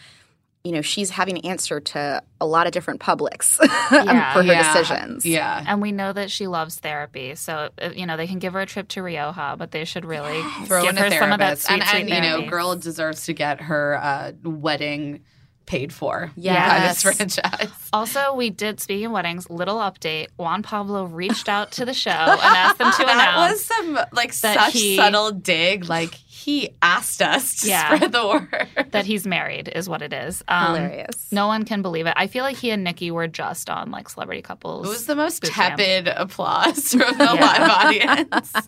you 0.64 0.70
know 0.72 0.80
she's 0.82 1.10
having 1.10 1.34
to 1.36 1.44
answer 1.46 1.80
to 1.80 2.22
a 2.40 2.46
lot 2.46 2.66
of 2.66 2.72
different 2.72 3.00
publics 3.00 3.58
Yeah. 3.62 4.32
for 4.32 4.42
her 4.42 4.52
Yeah. 4.52 4.72
decisions 4.72 5.26
Yeah. 5.26 5.64
And 5.66 5.82
we 5.82 5.90
know 5.92 6.12
that 6.12 6.30
she 6.30 6.46
loves 6.46 6.76
therapy. 6.78 7.34
So, 7.34 7.70
uh, 7.80 7.90
you 7.96 8.06
know, 8.06 8.16
they 8.16 8.26
can 8.28 8.38
give 8.38 8.52
her 8.52 8.60
a 8.60 8.66
trip 8.66 8.86
to 8.88 9.02
Rioja, 9.02 9.56
but 9.58 9.72
they 9.72 9.84
should 9.84 10.04
really 10.04 10.40
Throw 10.66 10.82
give 10.82 10.90
in 10.90 10.96
her 10.98 11.06
a 11.06 11.18
some 11.18 11.32
of 11.32 11.38
that 11.40 11.58
therapist. 11.58 11.66
sweet, 11.66 11.80
and, 11.80 11.88
sweet 11.88 12.12
and 12.12 12.24
you 12.24 12.30
know, 12.44 12.48
girl 12.50 12.76
deserves 12.76 13.24
to 13.26 13.32
get 13.32 13.60
her 13.62 13.98
uh, 14.00 14.32
wedding 14.44 15.24
paid 15.66 15.92
for 15.92 16.26
by 16.26 16.32
Yes. 16.42 17.02
this 17.02 17.14
franchise. 17.16 17.68
Also, 17.92 18.34
we 18.34 18.48
did, 18.50 18.80
speaking 18.80 19.06
of 19.06 19.12
weddings, 19.12 19.50
little 19.50 19.76
update. 19.78 20.28
Juan 20.36 20.62
Pablo 20.62 21.04
reached 21.04 21.48
out 21.48 21.72
to 21.72 21.84
the 21.84 21.92
show 21.94 22.10
and 22.10 22.40
asked 22.40 22.78
them 22.78 22.90
to 22.90 22.98
that 23.04 23.14
announce 23.14 23.52
was 23.52 23.64
some 23.64 23.98
like 24.12 24.32
such 24.32 24.72
he- 24.72 24.96
subtle 24.96 25.30
dig. 25.30 25.88
Like 25.88 26.14
he 26.44 26.70
asked 26.82 27.22
us 27.22 27.56
to 27.62 27.68
Yeah. 27.68 27.94
spread 27.94 28.12
the 28.12 28.26
word. 28.26 28.86
that 28.92 29.06
he's 29.06 29.26
married, 29.26 29.68
is 29.68 29.88
what 29.88 30.02
it 30.02 30.12
is. 30.12 30.42
Um, 30.48 30.74
hilarious 30.74 31.30
No 31.30 31.46
one 31.46 31.64
can 31.64 31.82
believe 31.82 32.06
it. 32.06 32.14
I 32.16 32.26
feel 32.26 32.42
like 32.44 32.56
he 32.56 32.70
and 32.70 32.82
Nikki 32.84 33.10
were 33.10 33.28
just 33.28 33.70
on 33.70 33.90
like 33.90 34.08
celebrity 34.08 34.42
couples. 34.42 34.86
It 34.86 34.88
was 34.90 35.06
the 35.06 35.14
most 35.16 35.42
camp. 35.42 35.76
tepid 35.76 36.08
applause 36.08 36.88
from 36.90 37.16
the 37.18 37.24
Yeah. 37.24 37.32
live 37.34 37.70
audience. 37.70 38.52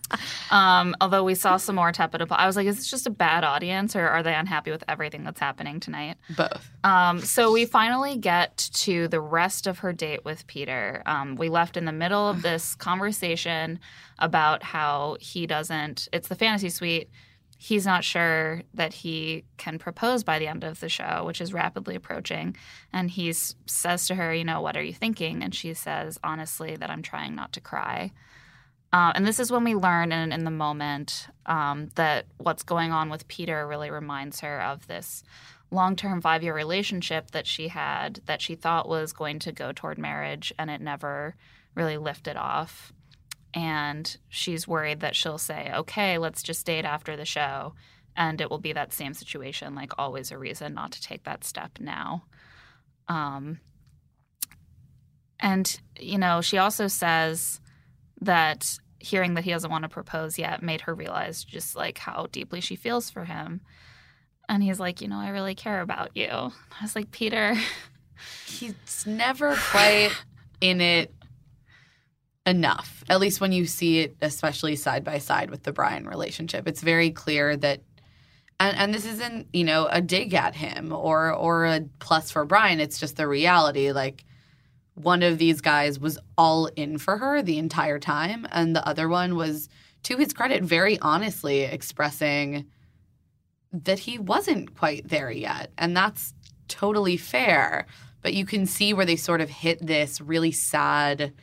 Um, 0.51 0.95
although 1.01 1.23
we 1.23 1.35
saw 1.35 1.57
some 1.57 1.75
more 1.75 1.91
tepid 1.91 2.21
applause. 2.21 2.39
I 2.41 2.45
was 2.45 2.55
like, 2.55 2.67
is 2.67 2.77
this 2.77 2.89
just 2.89 3.07
a 3.07 3.09
bad 3.09 3.43
audience 3.43 3.95
or 3.95 4.07
are 4.07 4.23
they 4.23 4.33
unhappy 4.33 4.71
with 4.71 4.83
everything 4.87 5.23
that's 5.23 5.39
happening 5.39 5.79
tonight? 5.79 6.17
Both. 6.37 6.69
Um, 6.83 7.19
so 7.19 7.51
we 7.51 7.65
finally 7.65 8.17
get 8.17 8.69
to 8.73 9.07
the 9.07 9.19
rest 9.19 9.67
of 9.67 9.79
her 9.79 9.91
date 9.91 10.23
with 10.23 10.45
Peter. 10.47 11.01
Um, 11.05 11.35
we 11.35 11.49
left 11.49 11.77
in 11.77 11.85
the 11.85 11.91
middle 11.91 12.29
of 12.29 12.41
this 12.41 12.75
conversation 12.75 13.79
about 14.19 14.63
how 14.63 15.17
he 15.19 15.45
doesn't, 15.47 16.07
it's 16.13 16.27
the 16.27 16.35
fantasy 16.35 16.69
suite. 16.69 17.09
He's 17.57 17.85
not 17.85 18.03
sure 18.03 18.61
that 18.73 18.93
he 18.93 19.45
can 19.57 19.79
propose 19.79 20.23
by 20.23 20.39
the 20.39 20.47
end 20.47 20.63
of 20.63 20.79
the 20.79 20.89
show, 20.89 21.23
which 21.25 21.41
is 21.41 21.53
rapidly 21.53 21.95
approaching. 21.95 22.55
And 22.91 23.09
he 23.09 23.33
says 23.33 24.07
to 24.07 24.15
her, 24.15 24.33
You 24.33 24.43
know, 24.43 24.61
what 24.61 24.77
are 24.77 24.83
you 24.83 24.93
thinking? 24.93 25.43
And 25.43 25.53
she 25.53 25.73
says, 25.73 26.19
Honestly, 26.23 26.75
that 26.75 26.89
I'm 26.89 27.01
trying 27.01 27.35
not 27.35 27.53
to 27.53 27.61
cry. 27.61 28.11
Uh, 28.93 29.11
and 29.15 29.27
this 29.27 29.39
is 29.39 29.51
when 29.51 29.63
we 29.63 29.75
learn 29.75 30.11
in, 30.11 30.31
in 30.31 30.45
the 30.45 30.51
moment 30.51 31.27
um, 31.47 31.89
that 31.95 32.27
what's 32.37 32.63
going 32.63 32.91
on 32.91 33.09
with 33.09 33.27
Peter 33.27 33.67
really 33.67 33.91
reminds 33.91 34.39
her 34.39 34.61
of 34.61 34.87
this 34.87 35.23
long 35.71 35.95
term 35.95 36.21
five 36.21 36.43
year 36.43 36.55
relationship 36.55 37.31
that 37.31 37.47
she 37.47 37.67
had 37.67 38.21
that 38.25 38.41
she 38.41 38.55
thought 38.55 38.87
was 38.87 39.11
going 39.11 39.39
to 39.39 39.51
go 39.51 39.71
toward 39.71 39.97
marriage 39.97 40.53
and 40.57 40.69
it 40.69 40.79
never 40.79 41.35
really 41.73 41.97
lifted 41.97 42.37
off. 42.37 42.93
And 43.55 44.17
she's 44.27 44.67
worried 44.67 44.99
that 44.99 45.15
she'll 45.15 45.37
say, 45.37 45.71
okay, 45.73 46.17
let's 46.17 46.43
just 46.43 46.65
date 46.65 46.83
after 46.83 47.15
the 47.15 47.25
show. 47.25 47.73
And 48.17 48.41
it 48.41 48.49
will 48.49 48.59
be 48.59 48.73
that 48.73 48.93
same 48.93 49.13
situation, 49.13 49.75
like 49.75 49.93
always 49.97 50.29
a 50.31 50.37
reason 50.37 50.73
not 50.73 50.91
to 50.91 51.01
take 51.01 51.23
that 51.23 51.45
step 51.45 51.79
now. 51.79 52.25
Um, 53.07 53.59
and, 55.39 55.79
you 55.99 56.17
know, 56.17 56.41
she 56.41 56.57
also 56.57 56.87
says 56.87 57.61
that 58.21 58.77
hearing 58.99 59.35
that 59.35 59.45
he 59.45 59.51
doesn't 59.51 59.71
want 59.71 59.83
to 59.83 59.89
propose 59.89 60.37
yet 60.37 60.61
made 60.63 60.81
her 60.81 60.93
realize 60.93 61.43
just 61.43 61.75
like 61.75 61.97
how 61.97 62.27
deeply 62.31 62.59
she 62.59 62.75
feels 62.75 63.09
for 63.09 63.23
him. 63.23 63.61
And 64.49 64.63
he's 64.63 64.79
like, 64.79 65.01
you 65.01 65.07
know, 65.07 65.19
I 65.19 65.29
really 65.29 65.55
care 65.55 65.81
about 65.81 66.11
you. 66.15 66.27
I 66.29 66.81
was 66.81 66.95
like, 66.95 67.11
Peter. 67.11 67.55
He's 68.45 69.05
never 69.05 69.55
quite 69.55 70.11
in 70.61 70.81
it 70.81 71.13
enough. 72.45 73.03
At 73.09 73.19
least 73.19 73.41
when 73.41 73.51
you 73.51 73.65
see 73.65 73.99
it, 73.99 74.15
especially 74.21 74.75
side 74.75 75.03
by 75.03 75.17
side 75.17 75.49
with 75.49 75.63
the 75.63 75.73
Bryan 75.73 76.07
relationship, 76.07 76.67
it's 76.67 76.81
very 76.81 77.11
clear 77.11 77.55
that. 77.57 77.81
And, 78.57 78.77
and 78.77 78.93
this 78.93 79.05
isn't, 79.05 79.47
you 79.51 79.65
know, 79.65 79.87
a 79.91 80.01
dig 80.01 80.33
at 80.33 80.55
him 80.55 80.93
or 80.93 81.33
or 81.33 81.65
a 81.65 81.81
plus 81.99 82.31
for 82.31 82.45
Bryan. 82.45 82.79
It's 82.79 82.99
just 82.99 83.17
the 83.17 83.27
reality. 83.27 83.91
Like 83.91 84.23
one 84.93 85.23
of 85.23 85.37
these 85.37 85.59
guys 85.59 85.99
was 85.99 86.17
all 86.37 86.67
in 86.67 86.97
for 86.97 87.17
her 87.17 87.41
the 87.41 87.57
entire 87.57 87.99
time, 87.99 88.47
and 88.51 88.73
the 88.73 88.87
other 88.87 89.09
one 89.09 89.35
was, 89.35 89.67
to 90.03 90.15
his 90.15 90.31
credit, 90.31 90.63
very 90.63 90.97
honestly 90.99 91.63
expressing 91.63 92.65
that 93.73 93.99
he 93.99 94.17
wasn't 94.17 94.73
quite 94.77 95.09
there 95.09 95.31
yet. 95.31 95.71
And 95.77 95.97
that's 95.97 96.33
totally 96.69 97.17
fair. 97.17 97.85
But 98.21 98.33
you 98.33 98.45
can 98.45 98.65
see 98.65 98.93
where 98.93 99.05
they 99.05 99.17
sort 99.17 99.41
of 99.41 99.49
hit 99.49 99.85
this 99.85 100.21
really 100.21 100.53
sad 100.53 101.33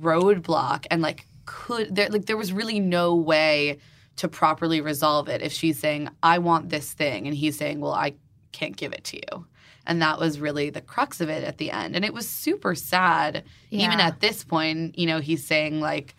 roadblock 0.00 0.86
and 0.90 1.02
like 1.02 1.26
could 1.44 1.94
there 1.94 2.08
like 2.08 2.26
there 2.26 2.36
was 2.36 2.52
really 2.52 2.80
no 2.80 3.14
way 3.14 3.78
to 4.16 4.28
properly 4.28 4.80
resolve 4.80 5.28
it 5.28 5.42
if 5.42 5.52
she's 5.52 5.78
saying 5.78 6.08
I 6.22 6.38
want 6.38 6.70
this 6.70 6.92
thing 6.92 7.26
and 7.26 7.36
he's 7.36 7.56
saying 7.56 7.80
well 7.80 7.92
I 7.92 8.14
can't 8.56 8.76
give 8.76 8.92
it 8.92 9.04
to 9.04 9.16
you. 9.16 9.46
And 9.86 10.02
that 10.02 10.18
was 10.18 10.40
really 10.40 10.70
the 10.70 10.80
crux 10.80 11.20
of 11.20 11.28
it 11.28 11.44
at 11.44 11.58
the 11.58 11.70
end. 11.70 11.94
And 11.94 12.04
it 12.04 12.14
was 12.14 12.28
super 12.28 12.74
sad. 12.74 13.44
Yeah. 13.70 13.86
Even 13.86 14.00
at 14.00 14.20
this 14.20 14.42
point, 14.42 14.98
you 14.98 15.06
know, 15.06 15.20
he's 15.20 15.46
saying 15.46 15.80
like 15.80 16.16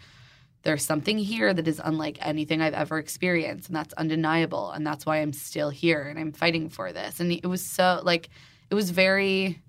there's 0.64 0.86
something 0.86 1.18
here 1.18 1.54
that 1.54 1.68
is 1.68 1.82
unlike 1.84 2.18
anything 2.22 2.62
I've 2.62 2.74
ever 2.74 2.98
experienced, 2.98 3.70
and 3.70 3.76
that's 3.76 3.94
undeniable. 3.94 4.72
And 4.72 4.86
that's 4.86 5.06
why 5.06 5.18
I'm 5.18 5.34
still 5.34 5.70
here 5.70 6.02
and 6.04 6.18
I'm 6.20 6.32
fighting 6.32 6.70
for 6.70 6.94
this. 6.94 7.20
And 7.20 7.32
it 7.32 7.46
was 7.46 7.66
so 7.66 8.02
like, 8.04 8.30
it 8.70 8.76
was 8.76 8.92
very. 8.92 9.62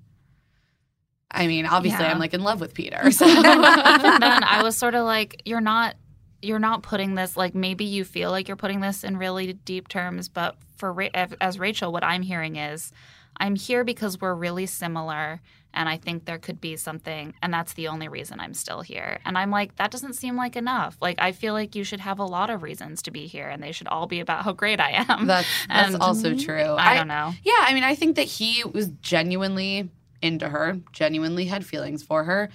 I 1.31 1.47
mean, 1.47 1.67
obviously, 1.67 2.05
Yeah. 2.05 2.11
I'm 2.13 2.19
like 2.19 2.35
in 2.35 2.43
love 2.43 2.61
with 2.61 2.75
Peter. 2.75 3.11
So 3.13 3.27
then, 3.27 3.45
I 3.45 4.61
was 4.63 4.77
sort 4.77 4.95
of 4.95 5.05
like, 5.05 5.43
you're 5.45 5.61
not. 5.61 5.95
You're 6.41 6.61
not 6.61 6.83
putting 6.85 7.17
this 7.17 7.37
like 7.37 7.53
maybe 7.57 7.85
you 7.85 8.05
feel 8.05 8.31
like 8.31 8.47
you're 8.47 8.57
putting 8.57 8.79
this 8.81 9.03
in 9.03 9.17
really 9.17 9.55
deep 9.55 9.89
terms, 9.89 10.29
but 10.29 10.55
for 10.77 10.93
Ra- 10.93 11.09
as- 11.41 11.59
Rachel, 11.59 11.91
what 11.91 12.05
I'm 12.05 12.23
hearing 12.23 12.55
is, 12.55 12.93
I'm 13.39 13.57
here 13.57 13.83
because 13.83 14.21
we're 14.21 14.35
really 14.35 14.67
similar, 14.67 15.41
and 15.75 15.89
I 15.89 15.97
think 15.97 16.27
there 16.27 16.39
could 16.39 16.61
be 16.61 16.77
something, 16.77 17.35
and 17.43 17.53
that's 17.53 17.73
the 17.73 17.89
only 17.89 18.07
reason 18.07 18.39
I'm 18.39 18.55
still 18.55 18.83
here. 18.83 19.19
And 19.25 19.37
I'm 19.37 19.51
like, 19.51 19.75
that 19.77 19.91
doesn't 19.91 20.13
seem 20.13 20.37
like 20.37 20.55
enough. 20.55 20.97
Like 21.01 21.21
I 21.21 21.33
feel 21.33 21.55
like 21.55 21.75
you 21.75 21.83
should 21.83 21.99
have 22.01 22.21
a 22.21 22.25
lot 22.25 22.51
of 22.51 22.63
reasons 22.63 23.03
to 23.03 23.11
be 23.11 23.27
here, 23.27 23.49
and 23.49 23.61
they 23.61 23.73
should 23.73 23.89
all 23.89 24.07
be 24.07 24.21
about 24.21 24.45
how 24.45 24.53
great 24.53 24.79
I 24.81 25.05
am. 25.09 25.27
that's 25.27 25.49
that's 25.67 25.97
also 25.97 26.37
true. 26.37 26.77
I 26.79 26.95
don't 26.95 27.09
know. 27.09 27.33
Yeah, 27.43 27.53
I 27.67 27.75
mean, 27.75 27.83
I 27.83 27.97
think 27.97 28.15
that 28.15 28.27
he 28.27 28.63
was 28.73 28.91
genuinely 29.03 29.91
into 30.23 30.49
her, 30.49 30.79
genuinely 30.93 31.47
had 31.47 31.65
feelings 31.65 32.03
for 32.03 32.25
her, 32.25 32.49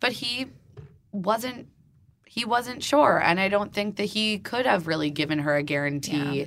but 0.00 0.12
he 0.12 0.46
wasn't 1.12 1.68
he 2.24 2.44
wasn't 2.44 2.80
sure 2.82 3.20
and 3.20 3.40
I 3.40 3.48
don't 3.48 3.72
think 3.74 3.96
that 3.96 4.04
he 4.04 4.38
could 4.38 4.64
have 4.64 4.86
really 4.86 5.10
given 5.10 5.40
her 5.40 5.56
a 5.56 5.62
guarantee. 5.64 6.40
Yeah. 6.42 6.46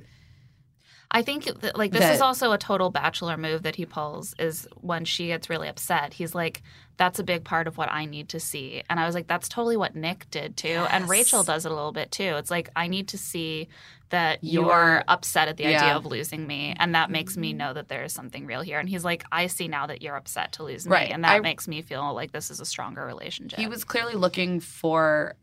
I 1.16 1.22
think 1.22 1.44
that, 1.62 1.78
like 1.78 1.92
this 1.92 2.00
That- 2.02 2.16
is 2.16 2.22
also 2.22 2.54
a 2.54 2.58
total 2.58 2.90
bachelor 2.90 3.38
move 3.38 3.62
that 3.64 3.76
he 3.76 3.86
pulls 3.86 4.34
is 4.40 4.68
when 4.82 5.06
she 5.06 5.28
gets 5.28 5.48
really 5.50 5.68
upset. 5.68 6.14
He's 6.14 6.34
like, 6.34 6.64
"That's 6.98 7.20
a 7.20 7.24
big 7.24 7.44
part 7.44 7.68
of 7.68 7.78
what 7.78 7.92
I 7.92 8.06
need 8.06 8.30
to 8.30 8.40
see," 8.40 8.82
and 8.90 9.00
I 9.00 9.06
was 9.06 9.14
like, 9.14 9.28
"That's 9.28 9.48
totally 9.48 9.78
what 9.78 9.96
Nick 9.96 10.28
did 10.32 10.58
too." 10.58 10.88
And 10.90 11.08
Rachel 11.08 11.44
does 11.44 11.66
it 11.68 11.72
a 11.72 11.76
little 11.76 11.92
bit 11.92 12.12
too. 12.12 12.36
It's 12.38 12.50
like 12.50 12.70
I 12.76 12.88
need 12.88 13.10
to 13.10 13.18
see 13.20 13.68
that 14.14 14.44
You're- 14.44 14.68
you're 14.68 15.04
upset 15.08 15.48
at 15.48 15.58
the 15.58 15.66
idea 15.66 15.96
of 15.96 16.06
losing 16.06 16.46
me, 16.46 16.76
and 16.78 16.94
that 16.94 17.10
makes 17.10 17.36
me 17.36 17.52
know 17.52 17.74
that 17.74 17.88
there 17.88 18.04
is 18.04 18.14
something 18.14 18.46
real 18.46 18.62
here. 18.62 18.80
And 18.80 18.88
he's 18.88 19.04
like, 19.04 19.24
"I 19.32 19.48
see 19.48 19.68
now 19.68 19.88
that 19.88 20.04
you're 20.04 20.16
upset 20.16 20.52
to 20.54 20.64
lose 20.64 20.86
Right. 20.86 21.08
me, 21.10 21.14
and 21.16 21.24
that 21.24 21.32
I- 21.32 21.40
makes 21.40 21.68
me 21.68 21.82
feel 21.82 22.14
like 22.14 22.32
this 22.32 22.52
is 22.52 22.60
a 22.60 22.66
stronger 22.66 23.04
relationship." 23.06 23.58
He 23.60 23.66
was 23.68 23.84
clearly 23.84 24.14
looking 24.14 24.60
for 24.60 25.36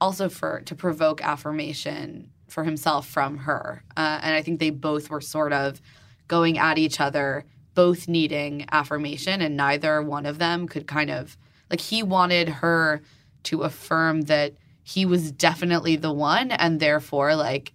also 0.00 0.30
for 0.30 0.62
to 0.62 0.74
provoke 0.74 1.22
affirmation 1.22 2.30
for 2.48 2.64
himself 2.64 3.06
from 3.06 3.36
her. 3.38 3.84
Uh, 3.96 4.18
and 4.22 4.34
I 4.34 4.40
think 4.40 4.60
they 4.60 4.70
both 4.70 5.10
were 5.10 5.20
sort 5.20 5.52
of 5.52 5.80
going 6.26 6.58
at 6.58 6.78
each 6.78 6.98
other, 7.00 7.44
both 7.74 8.08
needing 8.08 8.64
affirmation, 8.72 9.42
and 9.42 9.56
neither 9.58 10.00
one 10.02 10.24
of 10.24 10.38
them 10.38 10.66
could 10.68 10.86
kind 10.86 11.10
of 11.10 11.36
like 11.70 11.80
he 11.80 12.02
wanted 12.02 12.48
her 12.48 13.02
to 13.44 13.62
affirm 13.62 14.22
that 14.22 14.54
he 14.82 15.04
was 15.04 15.32
definitely 15.32 15.96
the 15.96 16.12
one, 16.12 16.50
and 16.52 16.78
therefore, 16.80 17.34
like, 17.34 17.72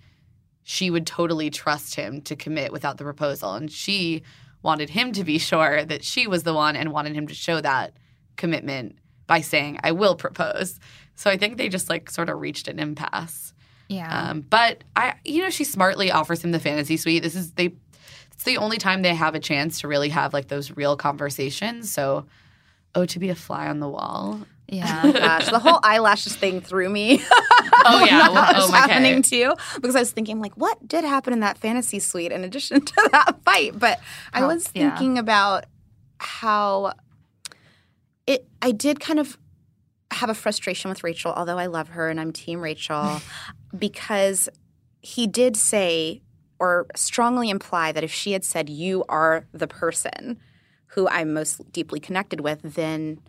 she 0.64 0.90
would 0.90 1.08
totally 1.08 1.50
trust 1.50 1.96
him 1.96 2.22
to 2.22 2.36
commit 2.36 2.72
without 2.72 2.98
the 2.98 3.04
proposal. 3.04 3.54
And 3.54 3.72
she 3.72 4.24
wanted 4.64 4.90
him 4.90 5.12
to 5.14 5.24
be 5.24 5.38
sure 5.52 5.84
that 5.86 6.04
she 6.04 6.28
was 6.28 6.44
the 6.44 6.54
one 6.54 6.76
and 6.76 6.92
wanted 6.92 7.16
him 7.16 7.28
to 7.28 7.34
show 7.34 7.62
that 7.62 7.94
commitment 8.38 8.98
by 9.28 9.42
saying, 9.42 9.80
I 9.84 9.92
will 9.92 10.16
propose. 10.16 10.80
So 11.16 11.30
I 11.30 11.38
think 11.38 11.58
they 11.58 11.70
just 11.70 11.90
like 11.90 12.10
sort 12.10 12.30
of 12.30 12.40
reached 12.40 12.68
an 12.68 12.80
impasse. 12.80 13.54
yeah. 13.88 14.30
Um, 14.30 14.42
but 14.42 14.84
I, 14.96 15.16
you 15.24 15.42
know, 15.42 15.50
she 15.50 15.64
smartly 15.64 16.12
offers 16.12 16.44
him 16.44 16.52
the 16.52 16.60
fantasy 16.60 16.98
suite. 16.98 17.24
This 17.24 17.36
is 17.36 17.52
they. 17.54 17.74
It's 18.34 18.44
the 18.44 18.58
only 18.58 18.80
time 18.80 19.04
they 19.04 19.14
have 19.14 19.36
a 19.36 19.40
chance 19.40 19.82
to 19.82 19.88
really 19.88 20.10
have 20.10 20.34
like 20.34 20.48
those 20.48 20.76
real 20.76 20.98
conversations. 20.98 21.92
So, 21.92 22.26
oh, 22.96 23.06
to 23.06 23.20
be 23.20 23.30
a 23.30 23.36
fly 23.36 23.68
on 23.68 23.80
the 23.80 23.88
wall. 23.88 24.42
Yeah. 24.72 25.02
Oh 25.04 25.12
gosh, 25.14 25.50
the 25.50 25.60
whole 25.60 25.80
eyelashes 25.84 26.36
thing 26.36 26.62
threw 26.62 26.90
me. 26.90 27.22
Oh 27.86 28.04
yeah, 28.06 28.20
that 28.20 28.32
well, 28.34 28.54
was 28.56 28.70
oh 28.70 28.74
happening 28.74 29.16
God. 29.18 29.24
too 29.26 29.54
because 29.76 29.96
I 29.96 30.00
was 30.00 30.12
thinking 30.12 30.40
like, 30.40 30.54
what 30.56 30.88
did 30.88 31.04
happen 31.04 31.34
in 31.34 31.42
that 31.42 31.58
fantasy 31.58 32.00
suite 32.00 32.32
in 32.32 32.44
addition 32.44 32.82
to 32.86 33.10
that 33.12 33.36
fight? 33.46 33.78
But 33.78 34.00
I 34.34 34.42
Oh, 34.42 34.48
was 34.48 34.70
yeah. 34.74 34.90
thinking 34.90 35.18
about 35.18 35.66
how 36.18 36.94
it. 38.26 38.48
I 38.62 38.72
did 38.72 39.00
kind 39.00 39.20
of 39.20 39.38
have 40.12 40.30
a 40.30 40.34
frustration 40.34 40.90
with 40.90 41.04
Rachel, 41.04 41.32
although 41.34 41.58
I 41.58 41.68
love 41.68 41.90
her 41.90 42.10
and 42.10 42.20
I'm 42.20 42.32
Team 42.32 42.60
Rachel, 42.62 43.22
because 43.78 44.50
he 45.02 45.26
did 45.28 45.56
say 45.58 46.22
or 46.60 46.86
strongly 46.96 47.50
imply 47.50 47.92
that 47.92 48.04
if 48.04 48.12
she 48.14 48.34
had 48.34 48.46
said, 48.46 48.70
"You 48.70 49.04
are 49.10 49.48
the 49.52 49.68
person 49.68 50.38
who 50.88 51.08
I'm 51.08 51.34
most 51.34 51.72
deeply 51.72 52.00
connected 52.00 52.42
with," 52.42 52.60
then 52.62 53.20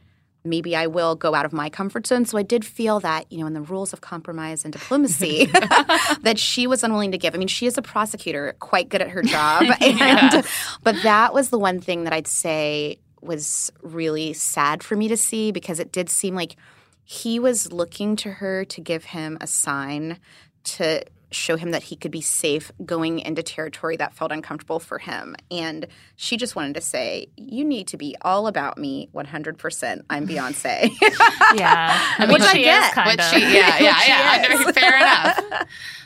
maybe 0.45 0.75
I 0.75 0.87
will 0.87 1.15
go 1.15 1.35
out 1.35 1.45
of 1.45 1.53
my 1.53 1.71
comfort 1.71 2.07
zone. 2.07 2.25
So 2.25 2.37
I 2.37 2.43
did 2.43 2.65
feel 2.65 3.01
that, 3.01 3.31
you 3.31 3.39
know, 3.39 3.47
in 3.47 3.53
the 3.53 3.61
rules 3.61 3.93
of 3.93 4.01
compromise 4.01 4.65
and 4.65 4.73
diplomacy, 4.73 5.47
that 6.23 6.37
she 6.39 6.67
was 6.67 6.83
unwilling 6.83 7.13
to 7.13 7.19
give. 7.19 7.35
I 7.35 7.39
mean, 7.39 7.49
she 7.49 7.67
is 7.67 7.79
a 7.79 7.83
prosecutor, 7.83 8.55
quite 8.59 8.89
good 8.89 9.03
at 9.03 9.11
her 9.11 9.23
job. 9.23 9.65
And 9.83 10.45
but 10.83 10.97
that 11.03 11.35
was 11.35 11.51
the 11.51 11.59
one 11.59 11.81
thing 11.81 12.05
that 12.05 12.13
I'd 12.13 12.27
say 12.27 12.99
was 13.21 13.71
really 13.83 14.33
sad 14.33 14.83
for 14.83 14.97
me 14.97 15.09
to 15.09 15.17
see 15.17 15.53
because 15.53 15.79
it 15.79 15.93
did 15.93 16.09
seem 16.09 16.35
like 16.35 16.57
he 17.05 17.39
was 17.39 17.73
looking 17.73 18.17
to 18.17 18.31
her 18.31 18.65
to 18.67 18.81
give 18.81 19.05
him 19.05 19.39
a 19.41 19.47
sign 19.47 20.19
to 20.65 21.05
show 21.33 21.57
him 21.57 21.71
that 21.73 21.85
he 21.85 21.97
could 21.97 22.11
be 22.11 22.21
safe 22.21 22.71
going 22.85 23.19
into 23.21 23.43
territory 23.43 23.97
that 23.97 24.15
felt 24.15 24.31
uncomfortable 24.33 24.79
for 24.79 24.99
him. 24.99 25.35
And 25.51 25.87
she 26.17 26.37
just 26.37 26.55
wanted 26.55 26.75
to 26.75 26.81
say, 26.81 27.29
You 27.37 27.65
need 27.65 27.89
to 27.89 27.97
be 27.97 28.15
all 28.23 28.47
about 28.47 28.79
me 28.79 29.09
100%. 29.15 30.03
I'm 30.11 30.27
Beyonce. 30.29 30.91
yeah. 31.55 32.15
I 32.19 32.27
mean, 32.27 32.33
Which 32.35 32.43
I 32.43 32.55
get. 32.55 32.85
is 32.89 32.95
kind 32.95 33.11
Which 33.11 33.21
of. 33.21 33.27
she, 33.33 33.41
yeah, 33.41 33.79
yeah, 33.81 33.95
She 33.99 34.09
yeah. 34.11 34.53
is. 34.55 34.61
Under, 34.61 34.73
fair 34.81 34.97
enough. 34.97 35.41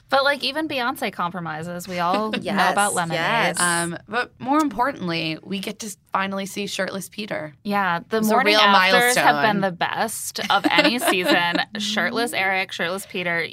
But 0.09 0.23
like 0.23 0.45
even 0.45 0.69
Beyonce 0.69 1.13
compromises. 1.13 1.89
We 1.89 1.99
all 1.99 2.31
know 2.31 2.71
about 2.71 2.95
lemonade. 2.95 3.19
yes. 3.19 3.61
Um, 3.61 3.99
but 4.09 4.31
more 4.41 4.61
importantly, 4.61 5.37
we 5.43 5.59
get 5.59 5.81
to 5.81 5.97
finally 6.13 6.47
see 6.47 6.69
shirtless 6.69 7.09
Peter. 7.09 7.55
Yeah, 7.65 8.01
the 8.09 8.19
It's 8.19 8.29
a 8.29 8.31
morning 8.31 8.53
real 8.55 8.61
afters 8.61 9.17
have 9.17 9.43
been 9.43 9.61
the 9.63 9.73
best 9.73 10.39
of 10.49 10.65
any 10.71 11.01
season. 11.01 11.57
shirtless 11.79 12.33
Eric, 12.33 12.71
shirtless 12.71 13.05
Peter. 13.07 13.49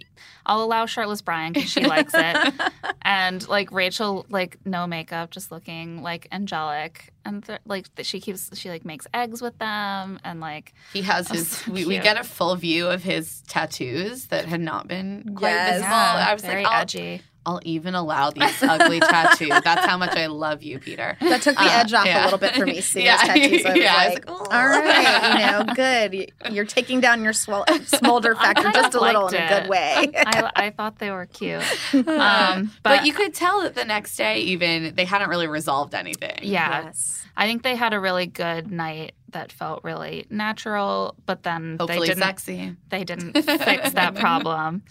I'll 0.45 0.61
allow 0.63 0.85
shirtless 0.85 1.21
Bryan 1.21 1.53
because 1.53 1.69
She 1.69 1.85
likes 1.85 2.13
it. 2.15 2.53
and 3.01 3.47
like 3.47 3.71
Rachel, 3.71 4.25
like 4.29 4.57
no 4.65 4.85
makeup, 4.87 5.31
just 5.31 5.51
looking 5.51 6.01
like 6.01 6.27
angelic. 6.31 7.13
And 7.25 7.43
th- 7.45 7.59
like 7.65 7.87
she 8.01 8.19
keeps, 8.19 8.49
she 8.57 8.69
like 8.69 8.83
makes 8.83 9.07
eggs 9.13 9.41
with 9.41 9.57
them, 9.59 10.19
and 10.25 10.39
like 10.41 10.73
He 10.91 11.01
has 11.03 11.29
Oh, 11.31 11.33
his. 11.35 11.47
so 11.49 11.71
we, 11.71 11.85
we 11.85 11.99
get 11.99 12.17
a 12.19 12.23
full 12.23 12.55
view 12.57 12.87
of 12.87 13.03
his 13.03 13.41
tattoos 13.47 14.27
that 14.27 14.45
had 14.45 14.59
not 14.61 14.87
been 14.87 15.33
quite 15.35 15.49
Yes. 15.51 15.71
visible. 15.75 15.89
yeah, 15.91 16.25
I 16.29 16.33
was 16.33 16.41
very 16.43 16.63
like, 16.63 16.73
I'll, 16.73 16.81
edgy. 16.81 17.21
I'll 17.45 17.59
even 17.63 17.93
allow 17.95 18.29
these 18.31 18.63
ugly 18.63 18.99
tattoos. 19.01 19.49
That's 19.49 19.85
how 19.85 19.97
much 19.97 20.15
I 20.15 20.27
love 20.27 20.63
you, 20.63 20.79
Peter. 20.79 21.17
That 21.19 21.41
took 21.41 21.55
the 21.55 21.63
Uh, 21.63 21.69
edge 21.71 21.93
off 21.93 22.05
yeah. 22.05 22.23
a 22.23 22.25
little 22.25 22.39
bit 22.39 22.55
for 22.55 22.65
me 22.65 22.79
seeing 22.81 23.05
Yeah. 23.05 23.17
those 23.17 23.27
tattoos. 23.27 23.65
I 23.65 23.69
was 23.73 23.79
Yeah, 23.81 23.93
I 23.95 24.05
was 24.07 24.13
like, 24.15 24.29
like, 24.29 24.39
all 24.53 24.67
right, 24.67 25.39
you 25.39 25.65
know, 25.67 25.73
good. 25.73 26.31
You're 26.53 26.65
taking 26.65 27.01
down 27.01 27.23
your 27.23 27.33
swell- 27.33 27.65
smolder 27.85 28.35
factor 28.35 28.71
just 28.71 28.93
a 28.95 28.99
little 29.01 29.23
liked 29.23 29.35
in 29.35 29.41
a 29.43 29.59
good 29.61 29.69
way. 29.69 30.11
I, 30.15 30.51
I 30.55 30.69
thought 30.69 30.99
they 30.99 31.11
were 31.11 31.25
cute. 31.25 31.61
Um, 31.93 32.71
but, 32.83 32.97
but, 32.99 33.05
you 33.05 33.13
could 33.13 33.33
tell 33.33 33.61
that 33.63 33.75
the 33.75 33.85
next 33.85 34.15
day, 34.15 34.39
even 34.39 34.95
they 34.95 35.05
hadn't 35.05 35.29
really 35.29 35.47
resolved 35.47 35.93
anything. 35.95 36.37
yeah, 36.41 36.83
yes. 36.85 37.25
I 37.35 37.45
think 37.47 37.63
they 37.63 37.75
had 37.75 37.93
a 37.93 37.99
really 37.99 38.27
good 38.27 38.71
night 38.71 39.13
that 39.29 39.51
felt 39.51 39.83
really 39.83 40.27
natural. 40.29 41.15
But 41.25 41.41
then 41.43 41.77
hopefully 41.79 42.01
they 42.07 42.13
didn't. 42.13 42.23
sexy. 42.23 42.75
They 42.89 43.03
didn't 43.03 43.33
fix 43.33 43.91
that 43.93 44.13
problem. 44.15 44.83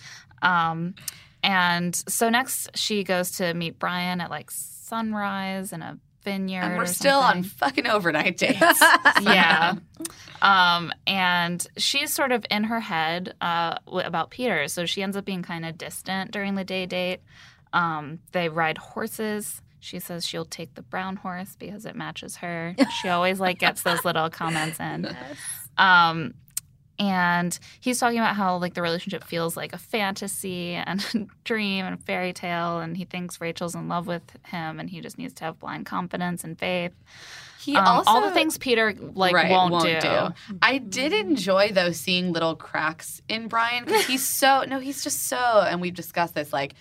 Um, 0.43 0.97
and 1.43 1.95
so 1.95 2.29
next 2.29 2.77
she 2.77 3.05
goes 3.05 3.33
to 3.33 3.55
meet 3.55 3.79
Bryan 3.79 4.21
at 4.21 4.31
like 4.31 4.51
sunrise 4.51 5.73
in 5.73 5.83
a 5.83 5.99
vineyard. 6.23 6.63
And 6.63 6.79
we're 6.79 6.87
still 6.87 7.19
on 7.19 7.43
fucking 7.43 7.87
overnight 7.87 8.37
dates. 8.39 8.61
yeah. 9.21 9.75
Um, 10.41 10.93
and 11.07 11.67
she's 11.77 12.13
sort 12.13 12.33
of 12.33 12.45
in 12.51 12.65
her 12.65 12.81
head 12.81 13.35
uh, 13.41 13.77
about 13.87 14.31
Peter. 14.31 14.69
So 14.69 14.87
she 14.87 15.03
ends 15.03 15.17
up 15.17 15.25
being 15.25 15.43
kind 15.43 15.65
of 15.65 15.79
distant 15.79 16.31
during 16.31 16.55
the 16.55 16.65
day 16.65 16.87
date. 16.87 17.21
Um, 17.73 18.21
they 18.33 18.49
ride 18.49 18.79
horses. 18.79 19.63
She 19.81 19.99
says 19.99 20.27
she'll 20.27 20.45
take 20.45 20.75
the 20.75 20.83
brown 20.83 21.17
horse 21.17 21.57
because 21.59 21.87
it 21.87 21.97
matches 21.97 22.37
her. 22.37 22.75
She 23.01 23.09
always 23.09 23.41
like 23.41 23.59
gets 23.59 23.83
those 23.83 24.05
little 24.05 24.31
comments 24.31 24.79
in. 24.79 25.17
Um, 25.77 26.35
and 26.99 27.59
he's 27.81 27.99
talking 27.99 28.19
about 28.19 28.37
how 28.37 28.57
like 28.59 28.75
the 28.75 28.83
relationship 28.83 29.25
feels 29.25 29.57
like 29.57 29.73
a 29.73 29.79
fantasy 29.79 30.75
and 30.75 31.05
a 31.15 31.27
dream 31.45 31.85
and 31.85 31.95
a 31.95 31.99
fairy 31.99 32.33
tale 32.33 32.79
and 32.81 32.97
he 32.97 33.05
thinks 33.05 33.41
Rachel's 33.41 33.75
in 33.75 33.89
love 33.89 34.07
with 34.07 34.23
him 34.47 34.79
and 34.79 34.89
he 34.91 35.01
just 35.01 35.19
needs 35.19 35.33
to 35.35 35.45
have 35.45 35.59
blind 35.59 35.87
confidence 35.87 36.45
and 36.45 36.59
faith. 36.59 36.93
He 37.61 37.77
Um, 37.77 37.87
also 37.87 38.11
all 38.11 38.21
the 38.23 38.33
things 38.33 38.59
Peter 38.59 38.95
like 39.15 39.35
Right, 39.35 39.51
won't, 39.51 39.85
do. 39.85 40.57
I 40.61 40.79
did 40.79 41.13
enjoy 41.13 41.71
though 41.73 41.93
seeing 41.93 42.33
little 42.33 42.57
cracks 42.57 43.23
in 43.29 43.49
Bryan 43.49 43.85
because 43.85 44.05
he's 44.07 44.27
so 44.27 44.65
no, 44.69 44.81
he's 44.81 45.05
just 45.05 45.29
so, 45.29 45.37
and 45.37 45.81
we've 45.81 45.95
discussed 45.95 46.35
this 46.35 46.53
like 46.53 46.75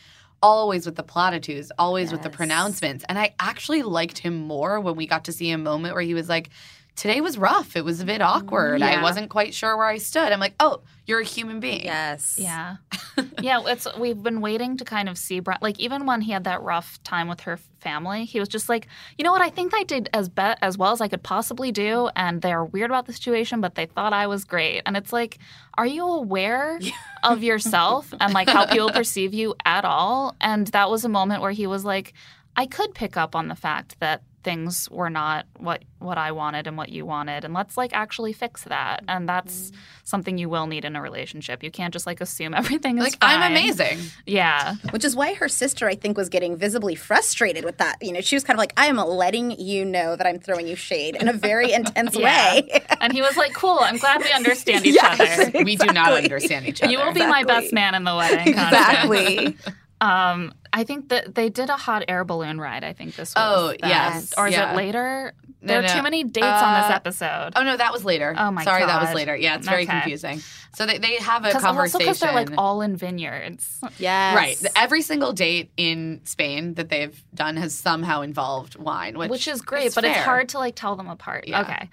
always 0.44 0.88
with 0.88 0.96
the 0.96 1.04
platitudes, 1.04 1.72
always 1.78 2.12
with 2.12 2.24
the 2.24 2.32
pronouncements, 2.32 3.06
and 3.08 3.20
I 3.20 3.36
actually 3.40 3.84
liked 3.84 4.18
him 4.18 4.36
more 4.40 4.80
when 4.80 4.96
we 4.96 5.06
got 5.06 5.26
to 5.26 5.32
see 5.32 5.52
a 5.52 5.58
moment 5.58 5.94
where 5.94 6.04
he 6.04 6.14
was 6.14 6.28
like. 6.28 6.50
Today 6.96 7.22
was 7.22 7.38
rough. 7.38 7.76
It 7.76 7.84
was 7.84 8.00
a 8.00 8.06
bit 8.06 8.22
awkward. 8.22 8.82
I 8.82 9.02
wasn't 9.02 9.30
quite 9.30 9.54
sure 9.54 9.76
where 9.76 9.88
I 9.88 9.98
stood. 9.98 10.32
I'm 10.32 10.40
like, 10.40 10.54
oh, 10.60 10.82
you're 11.06 11.22
a 11.22 11.26
human 11.26 11.60
being. 11.60 11.86
Yes. 11.86 12.38
Yeah. 12.38 12.76
yeah, 13.42 13.62
it's 13.66 13.88
we've 13.98 14.22
been 14.22 14.40
waiting 14.40 14.78
to 14.78 14.86
kind 14.86 15.10
of 15.10 15.18
see 15.18 15.40
Bryan 15.40 15.60
like 15.62 15.80
even 15.80 16.06
when 16.06 16.22
he 16.22 16.32
had 16.32 16.44
that 16.44 16.62
rough 16.62 17.02
time 17.04 17.28
with 17.28 17.42
her 17.42 17.58
family, 17.80 18.26
he 18.26 18.40
was 18.40 18.48
just 18.48 18.70
like, 18.70 18.88
"You 19.18 19.24
know 19.24 19.32
what? 19.32 19.42
I 19.42 19.50
think 19.50 19.74
I 19.74 19.84
did 19.84 20.10
as 20.14 20.30
be- 20.30 20.42
as 20.62 20.78
well 20.78 20.92
as 20.92 21.02
I 21.02 21.08
could 21.08 21.24
possibly 21.24 21.72
do 21.72 22.10
and 22.16 22.42
they're 22.42 22.64
weird 22.64 22.92
about 22.92 23.08
the 23.08 23.14
situation, 23.14 23.62
but 23.62 23.76
they 23.76 23.88
thought 23.88 24.14
I 24.14 24.28
was 24.28 24.44
great." 24.44 24.84
And 24.86 24.96
it's 24.96 25.12
like, 25.12 25.40
are 25.78 25.88
you 25.88 26.06
aware 26.06 26.80
of 27.24 27.44
yourself 27.44 28.14
and 28.20 28.34
like 28.34 28.50
how 28.50 28.66
people 28.66 28.92
perceive 28.92 29.34
you 29.34 29.56
at 29.66 29.86
all? 29.86 30.36
And 30.40 30.68
that 30.68 30.90
was 30.90 31.04
a 31.04 31.10
moment 31.10 31.42
where 31.42 31.52
he 31.52 31.68
was 31.68 31.84
like, 31.84 32.14
I 32.56 32.66
could 32.66 32.94
pick 32.94 33.18
up 33.18 33.36
on 33.36 33.48
the 33.48 33.56
fact 33.56 34.00
that 34.00 34.24
things 34.44 34.90
were 34.90 35.10
not 35.10 35.46
what 35.58 35.84
what 36.00 36.18
I 36.18 36.32
wanted 36.32 36.66
and 36.66 36.78
what 36.78 36.90
you 36.90 37.06
wanted 37.06 37.46
and 37.46 37.54
let's 37.54 37.78
like 37.78 37.92
actually 37.94 38.34
fix 38.34 38.64
that. 38.64 39.04
And 39.08 39.30
that's 39.30 39.70
mm. 39.70 39.76
something 40.04 40.38
you 40.40 40.50
will 40.50 40.66
need 40.66 40.84
in 40.84 40.96
a 40.96 41.02
relationship. 41.02 41.64
You 41.64 41.70
can't 41.70 41.94
just 41.94 42.08
like 42.08 42.22
assume 42.22 42.54
everything 42.62 42.98
is 42.98 43.04
Like, 43.04 43.18
I'm 43.22 43.52
amazing. 43.52 44.00
Yeah. 44.26 44.76
Which 44.90 45.06
is 45.06 45.16
why 45.16 45.36
her 45.36 45.48
sister, 45.48 45.88
I 45.88 45.94
think, 45.96 46.18
was 46.18 46.28
getting 46.30 46.58
visibly 46.58 46.96
frustrated 46.96 47.64
with 47.64 47.78
that. 47.78 47.98
You 48.02 48.14
know, 48.14 48.22
she 48.22 48.36
was 48.36 48.44
kind 48.44 48.56
of 48.58 48.60
like, 48.60 48.74
I 48.78 48.88
am 48.88 48.98
letting 48.98 49.60
you 49.60 49.86
know 49.86 50.16
that 50.16 50.26
I'm 50.26 50.40
throwing 50.40 50.68
you 50.68 50.76
shade 50.76 51.16
in 51.16 51.28
a 51.28 51.34
very 51.34 51.72
intense 51.80 52.16
Yeah. 52.16 52.56
way. 52.56 52.82
And 53.00 53.14
he 53.14 53.22
was 53.22 53.38
like, 53.38 53.54
"Cool, 53.54 53.78
I'm 53.80 53.98
glad 53.98 54.22
we 54.22 54.32
understand 54.36 54.86
each 54.86 54.96
Yes. 54.96 55.40
other. 55.50 55.64
We 55.64 55.76
do 55.76 55.88
not 55.88 56.14
understand 56.14 56.66
each 56.66 56.82
other. 56.82 56.92
You 56.92 56.98
will 57.00 57.14
be 57.14 57.26
my 57.26 57.44
best 57.44 57.74
man 57.74 57.94
in 57.96 58.04
the 58.04 58.16
wedding." 58.16 58.54
Constance. 58.54 58.74
exactly. 58.74 59.58
Um, 60.02 60.54
I 60.74 60.84
think 60.84 61.10
that 61.10 61.36
they 61.36 61.50
did 61.50 61.70
a 61.70 61.78
hot 61.78 62.04
air 62.08 62.24
balloon 62.26 62.60
ride. 62.60 62.84
I 62.84 62.94
think 62.94 63.16
this 63.16 63.36
was. 63.36 63.38
Oh, 63.38 63.68
the- 63.80 63.88
yes. 63.88 64.34
Or 64.38 64.48
is 64.48 64.54
Yeah. 64.54 64.74
it 64.74 64.76
later? 64.76 65.34
No, 65.62 65.68
There 65.68 65.80
are 65.80 65.82
no. 65.84 65.94
too 65.94 66.02
many 66.02 66.24
dates 66.24 66.44
on 66.48 66.82
this 66.82 66.90
Uh, 66.90 66.96
episode. 66.96 67.54
Oh 67.56 67.62
no, 67.62 67.78
that 67.78 67.94
was 67.94 68.04
later. 68.04 68.34
Oh, 68.36 68.50
my 68.50 68.66
God. 68.66 68.72
Sorry, 68.72 68.86
that 68.86 69.00
was 69.00 69.14
later. 69.14 69.36
Yeah, 69.36 69.58
it's 69.58 69.68
very 69.68 69.84
Okay. 69.84 69.92
confusing. 69.92 70.42
So 70.74 70.88
they, 70.88 70.98
they 70.98 71.18
have 71.18 71.44
a 71.44 71.50
Because 71.50 71.64
also 71.64 71.68
conversation. 71.68 72.00
because 72.00 72.20
they're 72.20 72.34
like 72.34 72.50
all 72.58 72.82
in 72.82 72.96
vineyards. 72.98 73.80
Yes. 74.00 74.36
Right. 74.36 74.72
Every 74.76 75.04
single 75.04 75.34
date 75.34 75.72
in 75.78 76.22
Spain 76.24 76.74
that 76.76 76.90
they've 76.90 77.24
done 77.36 77.58
has 77.58 77.76
somehow 77.76 78.22
involved 78.22 78.76
wine, 78.78 79.20
which, 79.20 79.30
which 79.30 79.48
is 79.48 79.62
great, 79.62 79.88
is 79.88 79.96
but 79.96 80.04
it's 80.04 80.18
hard 80.18 80.50
to 80.50 80.58
like 80.58 80.76
tell 80.76 80.96
them 80.96 81.10
apart. 81.10 81.48
Yeah. 81.48 81.62
Okay. 81.62 81.90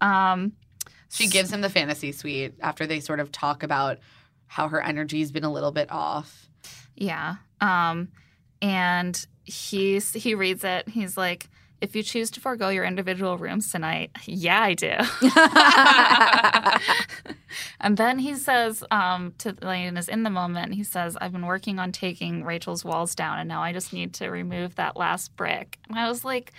Um, 0.00 0.52
She 1.10 1.28
gives 1.28 1.52
him 1.52 1.60
the 1.60 1.70
fantasy 1.70 2.10
suite 2.10 2.54
after 2.60 2.86
they 2.88 2.98
sort 2.98 3.20
of 3.20 3.30
talk 3.30 3.62
about 3.62 3.98
how 4.48 4.66
her 4.68 4.82
energy's 4.82 5.30
been 5.30 5.44
a 5.44 5.52
little 5.52 5.70
bit 5.72 5.92
off. 5.92 6.48
yeah. 6.96 7.36
Um, 7.62 8.08
and 8.60 9.24
he's 9.44 10.12
he 10.12 10.34
reads 10.34 10.64
it. 10.64 10.88
He's 10.88 11.16
like, 11.16 11.48
"If 11.80 11.96
you 11.96 12.02
choose 12.02 12.30
to 12.32 12.40
forego 12.40 12.68
your 12.68 12.84
individual 12.84 13.38
rooms 13.38 13.70
tonight, 13.70 14.10
yeah, 14.26 14.60
I 14.62 14.74
do." 14.74 14.92
and 17.80 17.96
then 17.96 18.18
he 18.18 18.34
says, 18.34 18.84
um, 18.90 19.34
to 19.38 19.56
Lane 19.62 19.96
is 19.96 20.08
in 20.08 20.24
the 20.24 20.30
moment. 20.30 20.74
He 20.74 20.84
says, 20.84 21.16
"I've 21.20 21.32
been 21.32 21.46
working 21.46 21.78
on 21.78 21.92
taking 21.92 22.44
Rachel's 22.44 22.84
walls 22.84 23.14
down, 23.14 23.38
and 23.38 23.48
now 23.48 23.62
I 23.62 23.72
just 23.72 23.92
need 23.92 24.14
to 24.14 24.28
remove 24.28 24.74
that 24.74 24.96
last 24.96 25.34
brick." 25.36 25.78
And 25.88 25.98
I 25.98 26.08
was 26.08 26.24
like. 26.24 26.52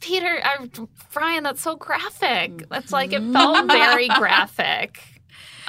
Peter, 0.00 0.40
I, 0.44 0.68
Bryan, 1.12 1.42
that's 1.42 1.60
so 1.60 1.74
graphic. 1.74 2.68
That's 2.68 2.92
like 2.92 3.12
it 3.12 3.32
felt 3.32 3.66
very 3.66 4.06
graphic. 4.16 5.02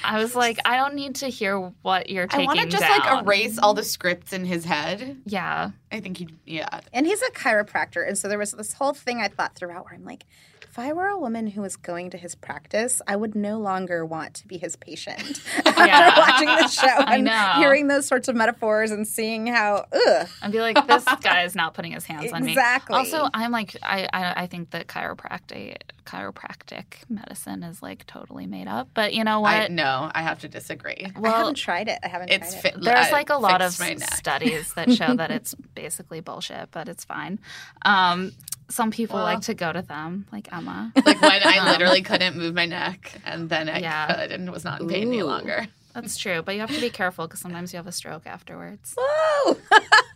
I 0.04 0.20
was 0.20 0.36
like, 0.36 0.60
I 0.66 0.76
don't 0.76 0.96
need 0.96 1.16
to 1.16 1.28
hear 1.28 1.60
what 1.82 2.10
you're 2.10 2.28
taking. 2.28 2.50
I 2.50 2.54
want 2.54 2.60
to 2.60 2.68
just 2.68 2.84
down. 2.84 3.00
like 3.00 3.24
erase 3.26 3.58
all 3.58 3.74
the 3.74 3.84
scripts 3.84 4.34
in 4.34 4.46
his 4.46 4.66
head. 4.66 5.22
Yeah, 5.26 5.72
I 5.92 6.00
think 6.00 6.18
he, 6.18 6.28
yeah. 6.46 6.82
And 6.94 7.06
he's 7.06 7.22
a 7.22 7.32
chiropractor. 7.32 8.08
And 8.08 8.18
so 8.18 8.28
there 8.28 8.38
was 8.38 8.52
this 8.52 8.74
whole 8.74 8.94
thing 8.94 9.22
I 9.22 9.28
thought 9.28 9.56
throughout 9.56 9.86
where 9.86 9.94
I'm 9.94 10.06
like, 10.06 10.26
if 10.70 10.78
I 10.78 10.94
were 10.94 11.08
a 11.08 11.18
woman 11.18 11.48
who 11.48 11.62
was 11.62 11.76
going 11.76 12.12
to 12.12 12.18
his 12.18 12.36
practice, 12.36 13.02
I 13.08 13.16
would 13.16 13.34
no 13.34 13.58
longer 13.58 14.06
want 14.06 14.36
to 14.36 14.48
be 14.48 14.58
his 14.58 14.76
patient. 14.76 15.42
Yeah. 15.80 16.12
After 16.12 16.20
watching 16.22 16.48
the 16.48 16.68
show 16.68 16.88
and 17.08 17.58
hearing 17.58 17.88
those 17.88 18.06
sorts 18.06 18.28
of 18.28 18.36
metaphors 18.36 18.92
and 18.92 19.08
seeing 19.08 19.48
how, 19.48 19.86
ugh. 19.94 20.28
I'd 20.42 20.52
be 20.52 20.60
like, 20.60 20.76
this 20.88 21.06
guy 21.22 21.44
is 21.44 21.56
not 21.56 21.74
putting 21.74 21.94
his 21.94 22.04
hands 22.04 22.34
on 22.34 22.44
me. 22.44 22.52
Exactly. 22.52 22.98
Also, 22.98 23.30
I'm 23.34 23.52
like, 23.52 23.78
I, 23.82 24.10
I, 24.12 24.44
I 24.44 24.48
think 24.48 24.72
that 24.72 24.88
chiropractic, 24.88 25.78
chiropractic 26.06 26.84
medicine 27.10 27.64
is 27.64 27.82
like 27.82 28.06
totally 28.08 28.46
made 28.46 28.68
up. 28.68 28.90
But 28.94 29.14
you 29.14 29.24
know 29.24 29.40
what? 29.40 29.54
I 29.54 29.68
no, 29.70 30.12
I 30.14 30.22
have 30.22 30.40
to 30.40 30.50
disagree. 30.50 31.08
Well, 31.18 31.34
I 31.34 31.38
haven't 31.38 31.56
tried 31.56 31.88
it. 31.88 32.00
I 32.04 32.10
haven't 32.10 32.30
It's 32.30 32.52
tried 32.60 32.66
it. 32.66 32.74
fi- 32.76 32.80
there's 32.82 33.12
like 33.12 33.30
a 33.30 33.38
lot 33.38 33.62
of 33.62 33.74
fixed 33.74 33.80
my 33.80 33.94
neck. 34.06 34.16
studies 34.16 34.74
that 34.74 34.92
show 34.92 35.16
that 35.16 35.32
it's 35.32 35.56
basically 35.76 36.20
bullshit, 36.20 36.72
but 36.72 36.90
it's 36.90 37.06
fine. 37.06 37.40
Um, 37.84 38.34
some 38.70 38.92
people 38.92 39.16
Well- 39.16 39.26
like 39.26 39.42
to 39.42 39.54
go 39.54 39.72
to 39.74 39.82
them, 39.82 40.26
like 40.32 40.52
Emma. 40.54 40.92
Like 41.06 41.22
when 41.22 41.42
I 41.44 41.64
literally 41.72 42.02
couldn't 42.02 42.38
move 42.38 42.54
my 42.54 42.66
neck, 42.66 43.20
and 43.26 43.50
then 43.50 43.68
I 43.70 43.80
Yeah. 43.80 44.14
could, 44.16 44.32
and 44.32 44.52
was 44.52 44.64
not 44.64 44.82
in 44.82 44.88
pain 44.88 45.08
any 45.08 45.24
longer. 45.24 45.68
That's 45.94 46.18
true, 46.18 46.42
but 46.44 46.54
you 46.54 46.62
have 46.62 46.74
to 46.74 46.80
be 46.80 46.92
careful 46.92 47.28
because 47.28 47.40
sometimes 47.40 47.74
you 47.74 47.78
have 47.78 47.88
a 47.88 47.92
stroke 47.92 48.28
afterwards. 48.28 48.96
Whoa! 48.98 49.58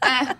Eh, 0.05 0.33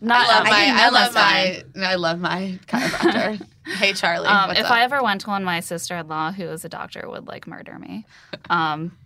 Not 0.00 0.26
I 0.26 0.34
love 0.34 0.44
my, 0.44 0.50
didn't 0.64 0.76
I 0.80 0.88
love 0.88 1.14
my, 1.14 1.64
I 1.86 1.94
love 1.96 2.20
my 2.20 2.58
chiropractor. 2.66 3.46
hey 3.76 3.92
Charlie, 3.92 4.26
Um, 4.28 4.50
if 4.52 4.64
up? 4.64 4.70
I 4.70 4.82
ever 4.82 5.02
went 5.02 5.20
to 5.22 5.26
one, 5.28 5.44
my 5.44 5.60
sister 5.60 5.96
in 5.98 6.08
law, 6.08 6.32
who 6.32 6.44
is 6.44 6.64
a 6.64 6.70
doctor, 6.70 7.06
would 7.08 7.26
like 7.26 7.46
murder 7.46 7.78
me. 7.78 8.06
Um, 8.48 8.96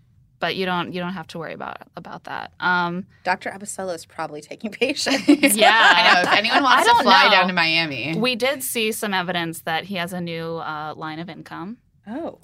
but 0.40 0.56
you 0.56 0.66
don't 0.66 0.92
you 0.92 1.00
don't 1.00 1.12
have 1.14 1.26
to 1.28 1.38
worry 1.38 1.52
about 1.54 1.78
about 1.96 2.24
that. 2.24 2.52
Um, 2.60 3.06
Dr. 3.24 3.50
Abasolo 3.50 3.94
is 3.94 4.06
probably 4.06 4.40
taking 4.40 4.70
patients. 4.84 5.26
yeah, 5.56 5.70
I 5.96 6.14
know. 6.14 6.30
If 6.30 6.38
anyone 6.38 6.62
wants 6.62 6.80
I 6.80 6.82
to 6.84 6.88
don't 6.90 7.02
fly 7.02 7.24
know. 7.24 7.30
down 7.30 7.46
to 7.48 7.52
Miami, 7.54 8.16
we 8.18 8.34
did 8.36 8.62
see 8.62 8.92
some 8.92 9.14
evidence 9.14 9.60
that 9.62 9.84
he 9.84 9.96
has 9.96 10.12
a 10.12 10.20
new 10.20 10.56
uh, 10.56 10.94
line 10.96 11.18
of 11.18 11.28
income, 11.28 11.78
Oh. 12.06 12.38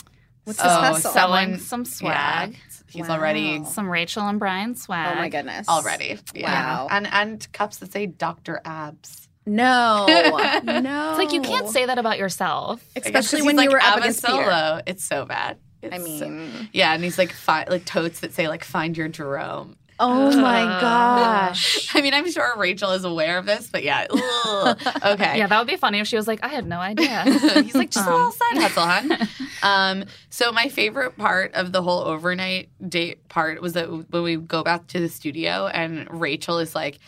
What's 0.45 0.61
his 0.61 0.71
Oh, 0.71 0.75
hustle? 0.79 1.11
selling 1.13 1.57
Someone- 1.57 1.61
some 1.61 1.85
swag, 1.87 2.53
yeah, 2.53 2.59
he's 2.91 3.09
Wow. 3.09 3.15
already 3.15 3.65
some 3.65 3.89
Rachel 3.89 4.29
and 4.29 4.39
Bryan 4.39 4.75
swag. 4.77 5.15
oh 5.17 5.19
my 5.19 5.31
goodness. 5.31 5.67
already. 5.69 6.19
Yeah. 6.35 6.53
Wow. 6.53 6.89
And 6.91 7.07
and 7.11 7.53
cups 7.53 7.79
that 7.79 7.91
say 7.93 8.05
Dr. 8.05 8.61
Abs. 8.67 9.29
No. 9.47 10.05
no. 10.65 11.11
It's 11.11 11.19
like 11.19 11.33
you 11.33 11.41
can't 11.41 11.69
say 11.69 11.87
that 11.87 11.97
about 11.99 12.19
yourself. 12.19 12.83
I 12.95 13.01
guess 13.01 13.05
'cause 13.05 13.07
Especially 13.25 13.39
he's 13.39 13.47
when 13.47 13.57
like 13.57 13.65
you 13.65 13.71
were 13.73 13.81
up 13.81 13.97
against 13.99 14.25
Peter. 14.25 14.83
It's 14.87 15.05
so 15.05 15.25
bad. 15.25 15.57
I 15.92 15.97
It's 15.97 16.18
so- 16.18 16.29
mean, 16.29 16.68
yeah, 16.73 16.94
and 16.94 17.03
he's 17.05 17.18
like 17.18 17.33
fi- 17.33 17.66
like 17.68 17.85
totes 17.85 18.20
that 18.20 18.33
say 18.35 18.49
like 18.49 18.64
find 18.64 18.97
your 18.97 19.09
Jerome. 19.09 19.77
Oh 20.01 20.37
my 20.40 20.62
gosh. 20.81 21.94
I 21.94 22.01
mean, 22.03 22.14
I'm 22.14 22.29
sure 22.29 22.55
Rachel 22.57 22.90
is 22.90 23.05
aware 23.05 23.38
of 23.38 23.47
this, 23.47 23.68
but 23.70 23.85
yeah. 23.85 24.07
ugh. 24.11 24.79
Okay. 25.05 25.38
Yeah, 25.38 25.47
that 25.47 25.57
would 25.59 25.68
be 25.68 25.77
funny 25.77 26.01
if 26.01 26.09
she 26.09 26.16
was 26.16 26.27
like, 26.27 26.42
I 26.42 26.49
had 26.49 26.66
no 26.66 26.79
idea. 26.81 27.23
He's 27.62 27.75
like, 27.77 27.90
just 27.90 28.05
a 28.07 28.11
Um, 28.11 28.16
little 28.16 28.33
side 28.33 28.57
hustle, 28.59 28.87
huh? 28.87 29.27
um, 29.62 30.05
so 30.31 30.51
my 30.51 30.68
favorite 30.68 31.16
part 31.16 31.55
of 31.55 31.70
the 31.70 31.81
whole 31.83 32.01
overnight 32.05 32.70
date 32.88 33.29
part 33.29 33.62
was 33.62 33.75
that 33.75 33.87
when 34.11 34.23
we 34.25 34.37
go 34.37 34.64
back 34.64 34.88
to 34.88 34.99
the 35.01 35.09
studio 35.09 35.68
and 35.68 36.09
Rachel 36.20 36.59
is 36.59 36.75
like, 36.75 36.99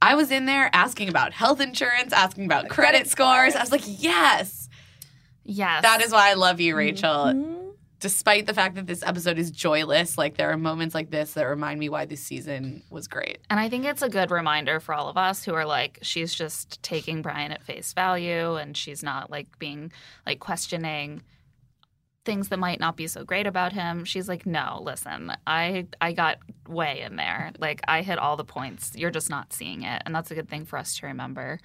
I 0.00 0.14
was 0.14 0.30
in 0.30 0.46
there 0.46 0.70
asking 0.72 1.10
about 1.10 1.32
health 1.34 1.60
insurance, 1.60 2.14
asking 2.14 2.46
about 2.46 2.68
credit, 2.70 3.08
scores. 3.08 3.54
I 3.54 3.60
was 3.60 3.70
like, 3.72 3.82
yes, 3.84 4.70
yes. 5.44 5.82
that 5.82 6.00
is 6.02 6.12
why 6.12 6.30
I 6.30 6.34
love 6.34 6.60
you, 6.60 6.74
Rachel. 6.74 7.60
Despite 8.02 8.46
the 8.46 8.52
fact 8.52 8.74
that 8.74 8.88
this 8.88 9.04
episode 9.04 9.38
is 9.38 9.52
joyless, 9.52 10.18
like 10.18 10.36
there 10.36 10.50
are 10.50 10.56
moments 10.56 10.92
like 10.92 11.10
this 11.10 11.34
that 11.34 11.44
remind 11.44 11.78
me 11.78 11.88
why 11.88 12.04
this 12.04 12.20
season 12.20 12.82
was 12.90 13.06
great. 13.06 13.38
And 13.48 13.60
I 13.60 13.68
think 13.68 13.84
it's 13.84 14.02
a 14.02 14.08
good 14.08 14.32
reminder 14.32 14.80
for 14.80 14.92
all 14.92 15.08
of 15.08 15.16
us 15.16 15.44
who 15.44 15.54
are 15.54 15.64
like, 15.64 16.00
she's 16.02 16.34
just 16.34 16.82
taking 16.82 17.22
Bryan 17.22 17.52
at 17.52 17.62
face 17.62 17.92
value 17.92 18.56
and 18.56 18.76
she's 18.76 19.04
not 19.04 19.30
like 19.30 19.56
being 19.60 19.92
like 20.26 20.40
questioning 20.40 21.22
things 22.24 22.48
that 22.48 22.58
might 22.58 22.80
not 22.80 22.96
be 22.96 23.06
so 23.06 23.22
great 23.22 23.46
about 23.46 23.72
him. 23.72 24.04
She's 24.04 24.28
like, 24.28 24.46
no, 24.46 24.80
listen, 24.82 25.32
I 25.46 25.86
I 26.00 26.12
got 26.12 26.38
way 26.66 27.02
in 27.02 27.14
there. 27.14 27.52
Like 27.60 27.82
I 27.86 28.02
hit 28.02 28.18
all 28.18 28.36
the 28.36 28.44
points. 28.44 28.96
You're 28.96 29.12
just 29.12 29.30
not 29.30 29.52
seeing 29.52 29.82
it. 29.82 30.02
And 30.04 30.12
that's 30.12 30.32
a 30.32 30.34
good 30.34 30.48
thing 30.48 30.64
for 30.64 30.76
us 30.76 30.98
to 30.98 31.06
remember. 31.06 31.60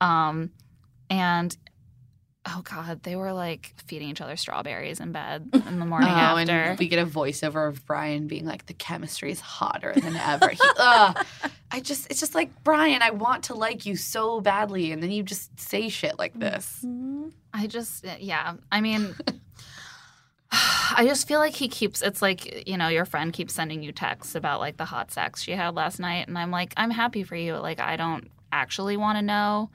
Um 0.00 0.50
and 1.08 1.56
oh 2.46 2.62
god, 2.64 3.02
they 3.02 3.16
were 3.16 3.32
like 3.32 3.74
feeding 3.86 4.08
each 4.08 4.20
other 4.20 4.36
strawberries 4.36 5.00
in 5.00 5.12
bed 5.12 5.48
in 5.68 5.78
the 5.78 5.86
morning 5.86 6.08
Oh, 6.08 6.12
after. 6.12 6.52
and 6.52 6.78
we 6.78 6.88
get 6.88 6.98
a 6.98 7.06
voiceover 7.06 7.68
of 7.68 7.84
Bryan 7.86 8.26
being 8.26 8.46
like, 8.46 8.66
"The 8.66 8.74
chemistry 8.74 9.30
is 9.30 9.40
hotter 9.40 9.92
than 9.94 10.16
ever." 10.16 10.48
He, 10.48 10.58
ugh. 10.78 11.26
I 11.72 11.80
just, 11.80 12.10
it's 12.10 12.18
just 12.18 12.34
like 12.34 12.64
Bryan. 12.64 13.02
I 13.02 13.10
want 13.10 13.44
to 13.44 13.54
like 13.54 13.86
you 13.86 13.94
so 13.96 14.40
badly, 14.40 14.90
and 14.92 15.02
then 15.02 15.10
you 15.10 15.22
just 15.22 15.58
say 15.58 15.88
shit 15.88 16.18
like 16.18 16.32
mm-hmm. 16.32 16.40
this. 16.40 16.84
I 17.52 17.66
just, 17.66 18.04
eh, 18.04 18.16
yeah. 18.20 18.54
I 18.72 18.80
mean, 18.80 19.14
I 20.52 21.04
just 21.06 21.28
feel 21.28 21.38
like 21.38 21.54
he 21.54 21.68
keeps, 21.68 22.02
it's 22.02 22.22
like, 22.22 22.68
you 22.68 22.76
know, 22.76 22.88
your 22.88 23.04
friend 23.04 23.32
keeps 23.32 23.54
sending 23.54 23.82
you 23.82 23.92
texts 23.92 24.34
about 24.34 24.60
like 24.60 24.76
the 24.76 24.84
hot 24.84 25.12
sex 25.12 25.42
she 25.42 25.52
had 25.52 25.74
last 25.74 26.00
night. 26.00 26.26
And 26.26 26.36
I'm 26.36 26.50
like, 26.50 26.74
I'm 26.76 26.90
happy 26.90 27.22
for 27.22 27.36
you. 27.36 27.56
Like, 27.56 27.78
I 27.80 27.96
don't 27.96 28.30
actually 28.52 28.96
want 28.96 29.18
to 29.18 29.22
know. 29.22 29.70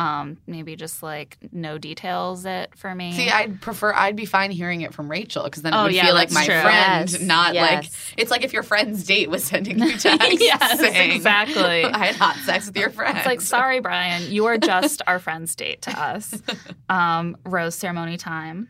Um, 0.00 0.38
maybe 0.46 0.76
just 0.76 1.02
like 1.02 1.36
no 1.52 1.76
details 1.76 2.46
it 2.46 2.70
for 2.74 2.94
me. 2.94 3.12
See, 3.12 3.28
I'd 3.28 3.60
prefer, 3.60 3.92
I'd 3.92 4.16
be 4.16 4.24
fine 4.24 4.50
hearing 4.50 4.80
it 4.80 4.94
from 4.94 5.10
Rachel 5.10 5.44
because 5.44 5.60
then 5.62 5.74
it 5.74 5.76
Oh, 5.76 5.82
would 5.82 5.92
yeah, 5.92 6.06
feel 6.06 6.14
like 6.14 6.30
my 6.32 6.46
true. 6.46 6.58
friend, 6.58 7.10
Yes, 7.10 7.20
not 7.20 7.54
like 7.54 7.84
it's 8.16 8.30
like 8.30 8.42
if 8.42 8.54
your 8.54 8.62
friend's 8.62 9.04
date 9.04 9.28
was 9.28 9.44
sending 9.44 9.78
you 9.78 9.90
texts 9.98 10.40
Yes, 10.40 10.80
saying, 10.80 11.10
exactly. 11.12 11.84
I 11.84 11.98
had 12.06 12.16
hot 12.16 12.36
sex 12.46 12.66
with 12.66 12.78
your 12.78 12.88
friend. 12.88 13.14
It's 13.18 13.26
like, 13.26 13.42
sorry, 13.42 13.80
Bryan, 13.80 14.30
you 14.32 14.46
are 14.46 14.56
just 14.56 15.02
our 15.06 15.18
friend's 15.18 15.54
date 15.54 15.82
to 15.82 15.90
us. 16.00 16.40
Um, 16.88 17.36
rose 17.44 17.74
ceremony 17.74 18.16
time. 18.16 18.68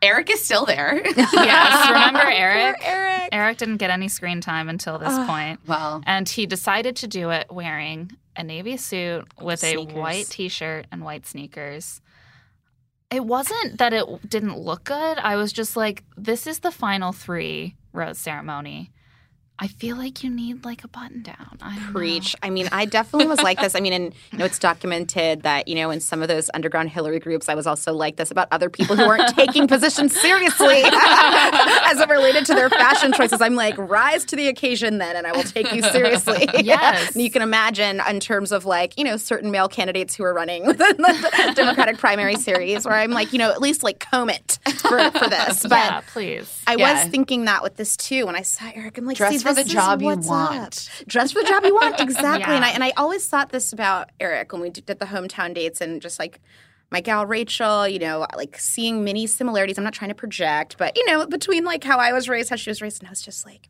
Eric 0.00 0.30
is 0.30 0.44
still 0.44 0.66
there. 0.66 1.00
Yes, 1.04 1.88
remember 1.88 2.20
Eric? 2.30 2.76
Eric. 2.84 3.28
Eric 3.32 3.56
didn't 3.58 3.78
get 3.78 3.90
any 3.90 4.06
screen 4.08 4.40
time 4.42 4.68
until 4.68 4.98
this 4.98 5.16
point. 5.26 5.60
well, 5.66 6.02
And 6.06 6.28
he 6.28 6.46
decided 6.46 6.94
to 6.96 7.08
do 7.08 7.30
it 7.30 7.46
wearing 7.50 8.12
a 8.36 8.42
navy 8.42 8.76
suit 8.76 9.26
with 9.40 9.60
Sneakers. 9.60 9.94
a 9.94 9.98
white 9.98 10.26
t 10.28 10.48
shirt 10.48 10.86
and 10.90 11.02
white 11.02 11.26
sneakers. 11.26 12.00
It 13.10 13.24
wasn't 13.24 13.78
that 13.78 13.92
it 13.92 14.28
didn't 14.28 14.58
look 14.58 14.84
good. 14.84 15.18
I 15.18 15.36
was 15.36 15.52
just 15.52 15.76
like, 15.76 16.02
this 16.16 16.46
is 16.46 16.60
the 16.60 16.70
final 16.70 17.12
three 17.12 17.76
rose 17.92 18.18
ceremony. 18.18 18.90
I 19.56 19.68
feel 19.68 19.96
like 19.96 20.24
you 20.24 20.30
need 20.30 20.64
like 20.64 20.82
a 20.82 20.88
button 20.88 21.22
down. 21.22 21.58
I 21.62 21.76
don't 21.76 21.84
know. 21.86 21.92
Preach. 21.92 22.34
I 22.42 22.50
mean, 22.50 22.68
I 22.72 22.86
definitely 22.86 23.28
was 23.28 23.40
like 23.40 23.60
this. 23.60 23.76
I 23.76 23.80
mean, 23.80 23.92
and 23.92 24.12
you 24.32 24.38
know, 24.38 24.44
it's 24.44 24.58
documented 24.58 25.42
that 25.42 25.68
you 25.68 25.76
know, 25.76 25.90
in 25.90 26.00
some 26.00 26.22
of 26.22 26.28
those 26.28 26.50
underground 26.54 26.88
Hillary 26.90 27.20
groups, 27.20 27.48
I 27.48 27.54
was 27.54 27.64
also 27.66 27.92
like 27.92 28.16
this 28.16 28.32
about 28.32 28.48
other 28.50 28.68
people 28.68 28.96
who 28.96 29.06
weren't 29.06 29.28
taking 29.36 29.68
positions 29.68 30.18
seriously 30.20 30.82
as 30.84 32.00
it 32.00 32.08
related 32.08 32.46
to 32.46 32.54
their 32.54 32.68
fashion 32.68 33.12
choices. 33.12 33.40
I'm 33.40 33.54
like, 33.54 33.76
rise 33.78 34.24
to 34.26 34.36
the 34.36 34.48
occasion, 34.48 34.98
then, 34.98 35.14
and 35.14 35.24
I 35.26 35.32
will 35.32 35.44
take 35.44 35.72
you 35.72 35.82
seriously. 35.82 36.48
Yes. 36.64 37.12
and 37.14 37.22
you 37.22 37.30
can 37.30 37.42
imagine 37.42 38.00
in 38.08 38.20
terms 38.20 38.50
of 38.50 38.64
like 38.64 38.96
you 38.98 39.04
know 39.04 39.16
certain 39.16 39.50
male 39.50 39.68
candidates 39.68 40.14
who 40.14 40.24
are 40.24 40.32
running 40.34 40.66
within 40.66 40.96
the 40.96 41.52
Democratic 41.54 41.98
primary 41.98 42.36
series, 42.36 42.84
where 42.84 42.94
I'm 42.94 43.10
like, 43.12 43.32
you 43.32 43.38
know, 43.38 43.50
at 43.50 43.60
least 43.60 43.82
like 43.82 44.00
comb 44.00 44.30
it 44.30 44.58
for, 44.78 44.98
for 45.12 45.28
this, 45.28 45.62
but. 45.62 45.70
yeah, 45.70 46.00
please. 46.12 46.62
I 46.66 46.74
Yeah. 46.76 47.02
was 47.04 47.10
thinking 47.10 47.44
that 47.44 47.62
with 47.62 47.76
this 47.76 47.96
too. 47.96 48.26
When 48.26 48.34
I 48.34 48.42
saw 48.42 48.70
Eric, 48.74 48.98
I'm 48.98 49.04
like, 49.04 49.16
Dress 49.16 49.32
see, 49.38 49.43
for 49.44 49.54
the 49.54 49.64
job 49.64 50.02
you 50.02 50.16
want. 50.16 50.88
up. 50.98 51.06
Dress 51.06 51.32
for 51.32 51.42
the 51.42 51.48
job 51.48 51.64
you 51.64 51.74
want, 51.74 52.00
exactly. 52.00 52.54
And 52.54 52.64
I 52.64 52.70
and 52.70 52.82
I 52.82 52.92
always 52.96 53.26
thought 53.26 53.50
this 53.50 53.72
about 53.72 54.10
Eric 54.20 54.52
when 54.52 54.60
we 54.60 54.70
did 54.70 54.86
the 54.86 55.06
hometown 55.06 55.54
dates 55.54 55.80
and 55.80 56.02
just 56.02 56.18
like 56.18 56.40
my 56.90 57.00
gal 57.00 57.26
Rachel, 57.26 57.88
you 57.88 57.98
know, 57.98 58.26
like 58.36 58.58
seeing 58.58 59.04
many 59.04 59.26
similarities. 59.26 59.78
I'm 59.78 59.84
not 59.84 59.94
trying 59.94 60.10
to 60.10 60.14
project, 60.14 60.76
but 60.78 60.96
you 60.96 61.06
know, 61.06 61.26
between 61.26 61.64
like 61.64 61.84
how 61.84 61.98
I 61.98 62.12
was 62.12 62.28
raised, 62.28 62.50
how 62.50 62.56
she 62.56 62.70
was 62.70 62.82
raised, 62.82 63.00
and 63.02 63.08
I 63.08 63.10
was 63.10 63.22
just 63.22 63.44
like. 63.46 63.68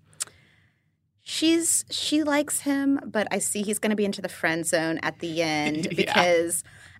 She's 1.27 1.87
she 1.89 2.23
likes 2.23 2.61
him, 2.61 3.01
but 3.07 3.27
I 3.31 3.39
see 3.39 3.63
he's 3.63 3.79
going 3.79 3.89
to 3.89 3.97
be 3.97 4.05
into 4.05 4.21
the 4.21 4.29
friend 4.29 4.67
zone 4.67 4.99
at 5.03 5.21
the 5.21 5.41
end 5.41 5.89
Yeah. 5.99 6.21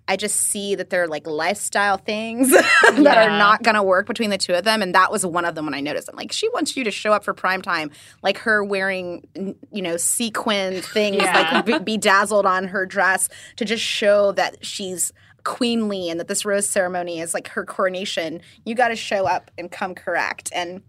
I 0.07 0.17
just 0.17 0.37
see 0.37 0.75
that 0.75 0.91
they're 0.91 1.07
like 1.09 1.27
lifestyle 1.27 1.97
things 1.97 2.51
that 2.53 3.17
are 3.17 3.39
not 3.39 3.63
going 3.63 3.75
to 3.75 3.83
work 3.83 4.07
between 4.07 4.29
the 4.29 4.37
two 4.37 4.53
of 4.53 4.65
them. 4.65 4.83
And 4.83 4.95
that 4.95 5.11
was 5.11 5.25
one 5.25 5.47
of 5.47 5.55
them 5.55 5.65
when 5.65 5.73
I 5.75 5.81
noticed. 5.81 6.11
I'm 6.11 6.17
like, 6.17 6.31
she 6.31 6.49
wants 6.51 6.77
you 6.77 6.85
to 6.85 6.91
show 6.91 7.13
up 7.15 7.25
for 7.25 7.33
prime 7.33 7.63
time, 7.63 7.91
like 8.23 8.37
her 8.39 8.63
wearing, 8.63 9.27
you 9.73 9.81
know, 9.83 9.97
sequin 9.97 10.83
things, 10.83 11.23
Yeah. 11.23 11.63
like 11.65 11.65
be- 11.65 11.79
bedazzled 11.97 12.45
on 12.45 12.69
her 12.69 12.85
dress 12.85 13.31
to 13.57 13.65
just 13.65 13.83
show 13.83 14.33
that 14.33 14.63
she's 14.65 15.11
queenly 15.43 16.11
and 16.11 16.21
that 16.21 16.29
this 16.29 16.45
rose 16.45 16.67
ceremony 16.69 17.21
is 17.21 17.33
like 17.33 17.49
her 17.49 17.65
coronation. 17.65 18.43
You 18.67 18.75
got 18.75 18.89
to 18.89 18.97
show 18.97 19.27
up 19.27 19.51
and 19.57 19.71
come 19.71 19.95
correct. 19.95 20.51
And 20.55 20.83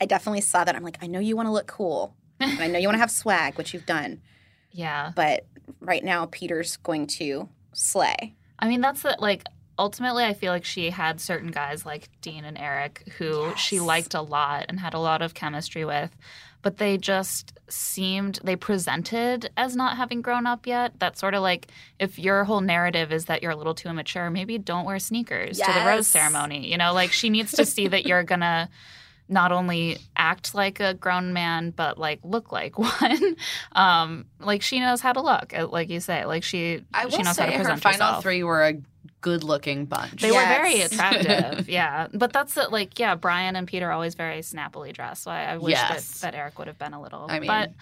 I 0.00 0.06
definitely 0.06 0.40
saw 0.40 0.64
that. 0.64 0.74
I'm 0.74 0.82
like, 0.82 0.98
I 1.02 1.06
know 1.06 1.18
you 1.20 1.36
want 1.36 1.48
to 1.48 1.52
look 1.52 1.66
cool. 1.66 2.14
and 2.40 2.58
I 2.62 2.66
know 2.68 2.78
you 2.78 2.88
want 2.88 2.94
to 2.96 3.00
have 3.00 3.10
swag, 3.10 3.58
which 3.58 3.74
you've 3.74 3.86
done. 3.86 4.22
Yeah. 4.70 5.12
But 5.14 5.44
right 5.80 6.02
now, 6.04 6.26
Peter's 6.26 6.76
going 6.78 7.06
to 7.18 7.48
slay. 7.72 8.34
I 8.58 8.68
mean, 8.68 8.80
that's 8.80 9.02
the, 9.02 9.16
like 9.18 9.44
ultimately, 9.78 10.24
I 10.24 10.34
feel 10.34 10.52
like 10.52 10.64
she 10.64 10.90
had 10.90 11.20
certain 11.20 11.50
guys 11.50 11.86
like 11.86 12.08
Dean 12.20 12.44
and 12.44 12.58
Eric 12.58 13.08
who 13.18 13.54
she 13.56 13.80
liked 13.80 14.14
a 14.14 14.22
lot 14.22 14.66
and 14.68 14.80
had 14.80 14.94
a 14.94 14.98
lot 14.98 15.22
of 15.22 15.34
chemistry 15.34 15.84
with, 15.84 16.16
but 16.62 16.78
they 16.78 16.98
just 16.98 17.52
seemed 17.68 18.40
they 18.42 18.56
presented 18.56 19.50
as 19.56 19.76
not 19.76 19.96
having 19.96 20.22
grown 20.22 20.46
up 20.46 20.66
yet. 20.66 20.94
That's 20.98 21.20
sort 21.20 21.34
of 21.34 21.42
like 21.42 21.68
if 21.98 22.18
your 22.18 22.44
whole 22.44 22.60
narrative 22.60 23.12
is 23.12 23.26
that 23.26 23.42
you're 23.42 23.52
a 23.52 23.56
little 23.56 23.74
too 23.74 23.88
immature, 23.88 24.30
maybe 24.30 24.58
don't 24.58 24.84
wear 24.84 24.98
sneakers 24.98 25.58
to 25.58 25.72
the 25.72 25.86
rose 25.86 26.06
ceremony. 26.08 26.70
You 26.70 26.76
know, 26.78 26.92
like 26.92 27.12
she 27.12 27.30
needs 27.30 27.52
to 27.52 27.64
see 27.64 27.86
that 27.88 28.06
you're 28.06 28.24
gonna 28.24 28.68
not 29.28 29.52
only 29.52 29.98
act 30.16 30.54
like 30.54 30.80
a 30.80 30.94
grown 30.94 31.32
man 31.32 31.70
but 31.70 31.98
like 31.98 32.18
look 32.24 32.50
like 32.52 32.78
one 33.02 33.36
um 33.72 34.24
like 34.40 34.62
she 34.62 34.80
knows 34.80 35.00
how 35.00 35.12
to 35.12 35.20
look 35.20 35.52
uh, 35.56 35.66
like 35.68 35.88
you 35.90 36.00
say 36.00 36.24
like 36.24 36.42
she 36.42 36.82
I 36.94 37.08
she 37.08 37.18
will 37.18 37.24
knows 37.24 37.26
how 37.38 37.44
say 37.46 37.46
to 37.46 37.52
her 37.52 37.58
present 37.64 37.82
final 37.82 38.06
herself. 38.06 38.22
three 38.22 38.42
were 38.42 38.64
a 38.64 38.74
good-looking 39.20 39.86
bunch. 39.86 40.22
They 40.22 40.30
were 40.30 40.38
very 40.38 40.80
attractive, 40.80 41.68
yeah. 41.78 42.06
But 42.14 42.32
that's 42.32 42.56
it, 42.56 42.70
like, 42.70 43.00
yeah, 43.00 43.16
Bryan 43.16 43.56
and 43.56 43.66
Peter 43.66 43.88
are 43.88 43.92
always 43.92 44.14
very 44.14 44.42
snappily 44.42 44.92
dressed. 44.92 45.24
So 45.24 45.32
I, 45.32 45.42
I 45.42 45.56
wish 45.56 45.72
Yes. 45.72 46.20
that, 46.20 46.32
that 46.32 46.38
Eric 46.38 46.56
would 46.60 46.68
have 46.68 46.78
been 46.78 46.92
a 46.94 47.02
little. 47.02 47.26
I 47.28 47.40
mean- 47.40 47.48
but 47.48 47.72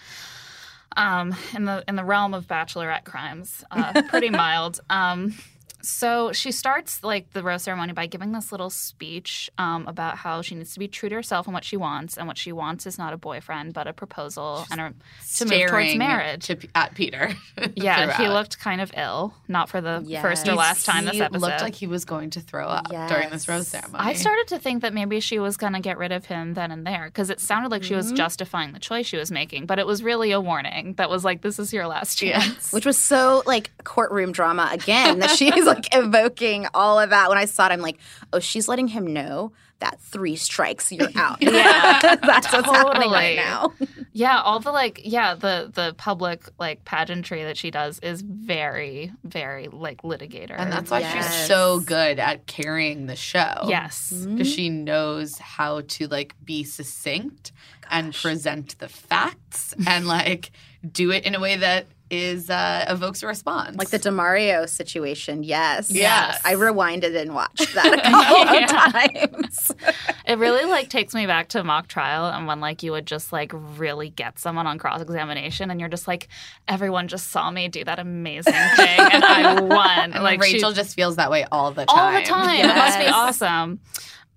um, 0.95 1.35
in 1.53 1.65
the 1.65 1.83
in 1.87 1.95
the 1.95 2.03
realm 2.03 2.33
of 2.33 2.47
bachelorette 2.47 3.03
crimes, 3.03 3.63
uh, 3.69 4.01
pretty 4.09 4.29
mild. 4.43 4.79
Um, 4.89 5.35
so 5.81 6.31
she 6.33 6.51
starts 6.51 7.03
like 7.03 7.31
the 7.33 7.43
rose 7.43 7.63
ceremony 7.63 7.93
by 7.93 8.05
giving 8.07 8.31
this 8.31 8.51
little 8.51 8.69
speech 8.69 9.49
um, 9.57 9.87
about 9.87 10.17
how 10.17 10.41
she 10.41 10.55
needs 10.55 10.73
to 10.73 10.79
be 10.79 10.87
true 10.87 11.09
to 11.09 11.15
herself 11.15 11.47
and 11.47 11.53
what 11.53 11.63
she 11.63 11.77
wants, 11.77 12.17
and 12.17 12.27
what 12.27 12.37
she 12.37 12.51
wants 12.51 12.85
is 12.85 12.97
not 12.97 13.13
a 13.13 13.17
boyfriend 13.17 13.73
but 13.73 13.87
a 13.87 13.93
proposal 13.93 14.65
and 14.71 14.81
a, 14.81 14.93
to 15.35 15.45
move 15.45 15.67
towards 15.69 15.95
marriage. 15.95 16.45
to, 16.47 16.57
at 16.75 16.95
Peter. 16.95 17.31
yeah, 17.75 18.17
he 18.17 18.27
looked 18.27 18.59
kind 18.59 18.81
of 18.81 18.91
ill, 18.97 19.33
not 19.47 19.69
for 19.69 19.81
the 19.81 20.05
first 20.21 20.47
or 20.47 20.55
last 20.55 20.85
time 20.85 21.05
this 21.05 21.15
He 21.15 21.21
episode. 21.21 21.41
looked 21.47 21.61
like 21.61 21.75
he 21.75 21.87
was 21.87 22.05
going 22.05 22.31
to 22.31 22.41
throw 22.41 22.67
up 22.67 22.87
during 22.89 23.29
this 23.29 23.47
rose 23.47 23.67
ceremony. 23.67 24.03
I 24.03 24.13
started 24.13 24.47
to 24.49 24.59
think 24.59 24.81
that 24.81 24.93
maybe 24.93 25.19
she 25.19 25.39
was 25.39 25.57
going 25.57 25.73
to 25.73 25.79
get 25.79 25.97
rid 25.97 26.11
of 26.11 26.25
him 26.25 26.53
then 26.53 26.71
and 26.71 26.85
there 26.85 27.05
because 27.05 27.29
it 27.29 27.39
sounded 27.39 27.71
like 27.71 27.83
she 27.83 27.95
was 27.95 28.11
justifying 28.11 28.73
the 28.73 28.79
choice 28.79 29.05
she 29.05 29.17
was 29.17 29.31
making, 29.31 29.65
but 29.65 29.79
it 29.79 29.85
was 29.87 30.01
really 30.03 30.31
a 30.31 30.41
warning 30.41 30.93
that 30.95 31.09
was 31.09 31.23
like, 31.23 31.41
this 31.41 31.59
is 31.59 31.71
your 31.73 31.87
last 31.87 32.21
Yeah. 32.21 32.39
chance. 32.41 32.71
which 32.73 32.85
was 32.85 32.97
so 32.97 33.43
like 33.45 33.71
courtroom 33.83 34.31
drama 34.31 34.69
again 34.71 35.19
that 35.19 35.31
she's 35.31 35.65
like 35.73 35.87
evoking 35.95 36.67
all 36.73 36.99
of 36.99 37.09
that. 37.11 37.29
When 37.29 37.37
I 37.37 37.45
saw 37.45 37.67
it, 37.67 37.71
I'm 37.71 37.81
like, 37.81 37.97
oh, 38.33 38.39
she's 38.39 38.67
letting 38.67 38.87
him 38.87 39.13
know 39.13 39.51
that 39.79 39.99
three 40.01 40.35
strikes, 40.35 40.91
you're 40.91 41.09
out. 41.15 41.39
Yeah. 41.41 42.15
That's 42.15 42.51
what's 42.51 42.67
happening 42.67 43.11
right 43.11 43.35
now. 43.35 43.73
Yeah, 44.11 44.41
all 44.41 44.59
the 44.59 44.71
like, 44.71 45.01
yeah, 45.03 45.35
the 45.35 45.69
the 45.71 45.93
public 45.97 46.49
like 46.57 46.83
pageantry 46.83 47.43
that 47.43 47.57
she 47.57 47.69
does 47.69 47.99
is 47.99 48.21
very, 48.23 49.11
very 49.23 49.67
like 49.67 50.01
litigator. 50.01 50.55
And 50.57 50.71
that's 50.71 50.89
why 50.89 51.01
Yes. 51.01 51.13
she's 51.37 51.47
so 51.47 51.79
good 51.81 52.17
at 52.17 52.47
carrying 52.47 53.05
the 53.05 53.15
show. 53.15 53.65
yes, 53.67 54.09
Because 54.09 54.25
mm-hmm. 54.25 54.41
she 54.43 54.69
knows 54.69 55.37
how 55.37 55.81
to 55.81 56.07
like 56.07 56.33
be 56.43 56.63
succinct 56.63 57.51
and 57.91 58.13
present 58.15 58.79
the 58.79 58.89
facts 58.89 59.75
and 59.85 60.07
like 60.07 60.49
do 60.91 61.11
it 61.11 61.23
in 61.23 61.35
a 61.35 61.39
way 61.39 61.55
that 61.57 61.85
is 62.09 62.49
uh, 62.49 62.85
evokes 62.87 63.21
a 63.23 63.27
response. 63.27 63.75
Like 63.77 63.89
the 63.89 63.99
Demario 63.99 64.67
situation, 64.67 65.43
yes. 65.43 65.91
Yes. 65.91 66.39
I 66.45 66.55
rewinded 66.55 67.15
and 67.15 67.33
watched 67.33 67.73
that 67.73 67.93
a 67.93 68.01
couple 68.01 69.43
of 69.43 69.43
times. 69.43 69.71
it 70.25 70.37
really 70.37 70.69
like 70.69 70.89
takes 70.89 71.13
me 71.13 71.25
back 71.25 71.49
to 71.49 71.63
mock 71.63 71.87
trial 71.87 72.25
and 72.25 72.47
when 72.47 72.59
like 72.59 72.83
you 72.83 72.91
would 72.91 73.05
just 73.05 73.31
like 73.33 73.51
really 73.53 74.09
get 74.09 74.39
someone 74.39 74.67
on 74.67 74.77
cross 74.77 75.01
examination 75.01 75.69
and 75.69 75.79
you're 75.79 75.89
just 75.89 76.07
like 76.07 76.27
everyone 76.67 77.07
just 77.07 77.29
saw 77.29 77.51
me 77.51 77.67
do 77.67 77.83
that 77.83 77.99
amazing 77.99 78.53
thing 78.75 78.99
and 78.99 79.23
I 79.23 79.59
won. 79.61 80.13
and 80.13 80.23
like 80.23 80.41
she- 80.43 80.53
Rachel 80.53 80.71
just 80.71 80.95
feels 80.95 81.17
that 81.17 81.29
way 81.31 81.45
all 81.51 81.71
the 81.71 81.85
time. 81.85 81.99
all 81.99 82.11
the 82.19 82.25
time. 82.25 82.65
It 82.69 82.75
must 82.75 82.99
be 82.99 83.07
awesome. 83.07 83.79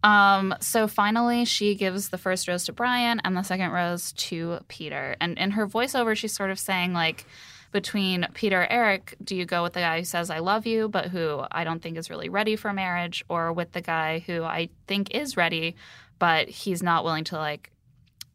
Um, 0.03 0.55
so 0.61 0.89
finally, 0.89 1.45
she 1.45 1.75
gives 1.75 2.09
the 2.09 2.19
first 2.19 2.49
rose 2.49 2.65
to 2.65 2.73
Bryan 2.73 3.21
and 3.25 3.37
the 3.37 3.43
second 3.43 3.71
rose 3.71 4.13
to 4.13 4.61
Peter. 4.69 5.15
And 5.21 5.37
in 5.39 5.51
her 5.53 5.67
voiceover, 5.67 6.17
she's 6.17 6.33
sort 6.33 6.51
of 6.51 6.59
saying, 6.59 6.93
like, 6.95 7.27
between 7.73 8.27
Peter 8.35 8.67
Eric, 8.69 9.17
do 9.23 9.37
you 9.37 9.45
go 9.45 9.63
with 9.63 9.75
the 9.75 9.81
guy 9.81 9.99
who 9.99 10.05
says, 10.05 10.31
I 10.31 10.41
love 10.41 10.67
you, 10.67 10.89
but 10.89 11.07
who 11.07 11.43
I 11.51 11.65
don't 11.65 11.81
think 11.81 11.97
is 11.97 12.11
really 12.11 12.29
ready 12.29 12.57
for 12.57 12.73
marriage, 12.73 13.25
or 13.29 13.53
with 13.53 13.73
the 13.73 13.81
guy 13.81 14.21
who 14.21 14.43
I 14.43 14.71
think 14.87 15.15
is 15.15 15.37
ready, 15.37 15.77
but 16.19 16.49
he's 16.49 16.83
not 16.83 17.05
willing 17.05 17.25
to, 17.25 17.37
like, 17.37 17.71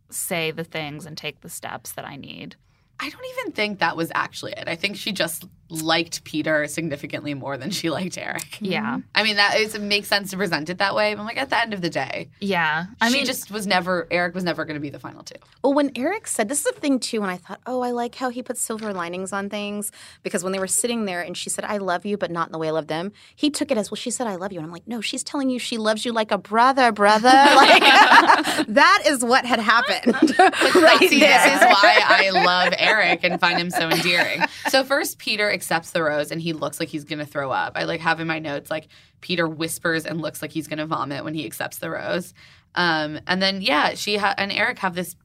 say 0.09 0.51
the 0.51 0.63
things 0.63 1.05
and 1.05 1.17
take 1.17 1.41
the 1.41 1.49
steps 1.49 1.91
that 1.93 2.05
I 2.05 2.15
need? 2.15 2.55
I 2.99 3.09
don't 3.09 3.25
even 3.37 3.51
think 3.51 3.79
that 3.79 3.97
was 3.97 4.11
actually 4.15 4.53
it. 4.53 4.67
I 4.67 4.75
think 4.75 4.95
she 4.95 5.11
just 5.11 5.45
liked 5.69 6.23
Peter 6.23 6.67
significantly 6.67 7.33
more 7.33 7.57
than 7.57 7.71
she 7.71 7.89
liked 7.89 8.17
Eric. 8.17 8.57
Yeah. 8.61 8.99
I 9.15 9.23
mean, 9.23 9.37
that 9.37 9.57
is, 9.59 9.73
it 9.75 9.81
makes 9.81 10.07
sense 10.07 10.29
to 10.31 10.37
present 10.37 10.69
it 10.69 10.77
that 10.77 10.93
way. 10.95 11.13
But 11.15 11.21
I'm 11.21 11.25
like, 11.25 11.37
at 11.37 11.49
the 11.49 11.59
end 11.59 11.73
of 11.73 11.81
the 11.81 11.89
day, 11.89 12.29
Yeah. 12.39 12.85
I 13.01 13.05
I 13.07 13.09
mean, 13.09 13.17
mean, 13.19 13.25
just 13.25 13.49
was 13.51 13.65
never 13.65 14.07
Eric 14.11 14.35
was 14.35 14.43
never 14.43 14.63
going 14.65 14.75
to 14.75 14.79
be 14.79 14.89
the 14.89 14.99
final 14.99 15.23
two. 15.23 15.35
Well, 15.63 15.73
when 15.73 15.91
Eric 15.95 16.27
said 16.27 16.49
this 16.49 16.59
is 16.65 16.71
the 16.73 16.79
thing 16.79 16.99
too, 16.99 17.21
when 17.21 17.29
I 17.29 17.37
thought, 17.37 17.59
oh, 17.65 17.81
I 17.81 17.91
like 17.91 18.15
how 18.15 18.29
he 18.29 18.43
put 18.43 18.57
silver 18.57 18.93
linings 18.93 19.33
on 19.33 19.49
things 19.49 19.91
because 20.23 20.43
when 20.43 20.53
they 20.53 20.59
were 20.59 20.67
sitting 20.67 21.05
there 21.05 21.21
and 21.21 21.35
she 21.35 21.49
said, 21.49 21.65
"I 21.65 21.77
love 21.77 22.05
you," 22.05 22.17
but 22.17 22.29
not 22.31 22.47
in 22.47 22.51
the 22.51 22.59
way 22.59 22.67
I 22.67 22.71
love 22.71 22.87
them, 22.87 23.11
he 23.35 23.49
took 23.49 23.71
it 23.71 23.77
as, 23.77 23.89
well, 23.89 23.95
she 23.95 24.11
said, 24.11 24.27
"I 24.27 24.35
love 24.35 24.51
you," 24.51 24.59
and 24.59 24.65
I'm 24.65 24.71
like, 24.71 24.87
no, 24.87 25.01
she's 25.01 25.23
telling 25.23 25.49
you 25.49 25.57
she 25.59 25.77
loves 25.77 26.05
you 26.05 26.11
like 26.11 26.31
a 26.31 26.37
brother, 26.37 26.91
brother. 26.91 27.27
like 27.55 27.81
that 28.67 29.03
is 29.07 29.23
what 29.23 29.45
had 29.45 29.59
happened. 29.59 30.13
right 30.39 30.97
See, 31.09 31.19
there. 31.19 31.43
this 31.43 31.53
is 31.55 31.61
why 31.61 31.99
I 32.05 32.29
love 32.31 32.73
Eric 32.77 33.21
and 33.23 33.39
find 33.39 33.59
him 33.59 33.69
so 33.71 33.89
endearing. 33.89 34.41
So 34.69 34.83
first, 34.83 35.17
Peter 35.17 35.49
accepts 35.55 35.91
the 35.91 36.03
rose 36.03 36.31
and 36.31 36.39
he 36.39 36.53
looks 36.53 36.79
like 36.79 36.89
he's 36.89 37.03
going 37.03 37.19
to 37.19 37.25
throw 37.25 37.51
up. 37.51 37.73
I 37.75 37.85
like 37.85 38.01
have 38.01 38.19
in 38.19 38.27
my 38.27 38.37
notes 38.39 38.69
like 38.69 38.87
Peter 39.21 39.47
whispers 39.47 40.05
and 40.05 40.21
looks 40.21 40.41
like 40.41 40.51
he's 40.51 40.67
going 40.67 40.77
to 40.77 40.85
vomit 40.85 41.23
when 41.23 41.33
he 41.33 41.45
accepts 41.45 41.79
the 41.79 41.89
rose. 41.89 42.33
Um, 42.75 43.19
and 43.25 43.41
then 43.41 43.61
yeah, 43.61 43.95
she 43.95 44.17
ha- 44.17 44.35
and 44.37 44.51
Eric 44.51 44.79
have 44.79 44.93
this 44.93 45.15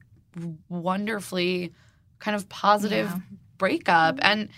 wonderfully 0.69 1.73
kind 2.19 2.35
of 2.35 2.49
positive 2.49 3.11
breakup 3.57 4.17
and 4.21 4.49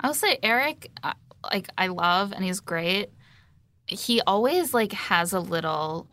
I'll 0.00 0.14
say 0.14 0.38
Eric, 0.42 0.90
uh, 1.02 1.12
like 1.52 1.68
I 1.78 1.86
love 1.88 2.32
and 2.32 2.44
he's 2.44 2.60
great. 2.60 3.10
He 3.86 4.20
always 4.22 4.74
like 4.74 4.92
has 4.92 5.32
a 5.32 5.40
little 5.40 6.08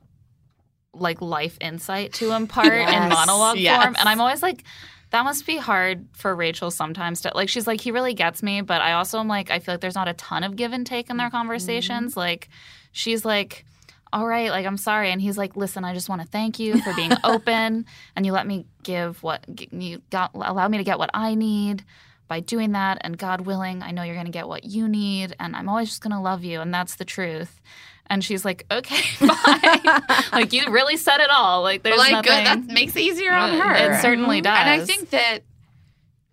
like 0.94 1.22
life 1.22 1.58
insight 1.62 2.14
to 2.14 2.34
impart 2.34 2.68
in 2.74 3.10
monologue 3.10 3.58
yes. 3.58 3.82
form, 3.82 3.96
and 3.98 4.10
I'm 4.10 4.20
always 4.20 4.42
like, 4.42 4.64
that 5.12 5.24
must 5.24 5.46
be 5.46 5.58
hard 5.58 6.08
for 6.14 6.36
Rachel 6.36 6.72
sometimes 6.72 7.22
to 7.22 7.32
like. 7.36 7.50
She's 7.50 7.68
like, 7.68 7.82
he 7.82 7.92
really 7.92 8.14
gets 8.14 8.42
me, 8.42 8.62
but 8.62 8.82
I 8.82 8.94
also 8.94 9.20
am 9.20 9.28
like, 9.28 9.52
I 9.52 9.60
feel 9.60 9.76
like 9.76 9.82
there's 9.82 9.96
not 9.96 10.08
a 10.08 10.14
ton 10.14 10.44
of 10.44 10.56
give 10.56 10.74
and 10.74 10.86
take 10.86 11.10
in 11.10 11.18
their 11.18 11.28
mm-hmm. 11.28 11.38
conversations. 11.38 12.18
Like, 12.18 12.50
she's 12.92 13.24
like. 13.26 13.66
All 14.14 14.28
right, 14.28 14.50
like 14.50 14.66
I'm 14.66 14.76
sorry, 14.76 15.10
and 15.10 15.22
he's 15.22 15.38
like, 15.38 15.56
"Listen, 15.56 15.86
I 15.86 15.94
just 15.94 16.10
want 16.10 16.22
to 16.22 16.28
thank 16.28 16.60
you 16.60 16.82
for 16.82 16.94
being 16.94 17.14
open, 17.24 17.86
and 18.14 18.26
you 18.26 18.34
let 18.34 18.46
me 18.46 18.66
give 18.84 19.24
what 19.24 19.46
you 19.72 20.02
got, 20.10 20.32
allow 20.34 20.68
me 20.68 20.80
to 20.80 20.84
get 20.84 21.00
what 21.00 21.12
I 21.14 21.34
need, 21.34 21.86
by 22.32 22.40
doing 22.40 22.72
that 22.72 22.98
and 23.02 23.18
God 23.18 23.42
willing, 23.42 23.84
I 23.84 23.92
know 23.92 24.04
you're 24.04 24.16
going 24.16 24.26
to 24.26 24.32
get 24.32 24.48
what 24.48 24.64
you 24.64 24.88
need 24.88 25.36
and 25.38 25.54
I'm 25.54 25.68
always 25.68 25.90
just 25.90 26.02
going 26.02 26.16
to 26.16 26.20
love 26.22 26.46
you 26.46 26.62
and 26.62 26.74
that's 26.74 26.96
the 26.96 27.04
truth. 27.04 27.60
And 28.08 28.24
she's 28.24 28.44
like, 28.44 28.66
"Okay, 28.72 29.02
fine." 29.18 30.02
like 30.32 30.54
you 30.54 30.70
really 30.70 30.98
said 30.98 31.20
it 31.20 31.30
all. 31.30 31.62
Like 31.62 31.84
there's 31.84 31.98
like 31.98 32.12
nothing 32.12 32.32
good 32.32 32.46
that 32.46 32.74
makes 32.74 32.96
it 32.96 33.02
easier 33.02 33.32
on 33.32 33.58
her. 33.58 33.94
It 33.94 34.02
certainly 34.02 34.42
does. 34.42 34.58
And 34.58 34.70
I 34.70 34.86
think 34.86 35.10
that, 35.12 35.40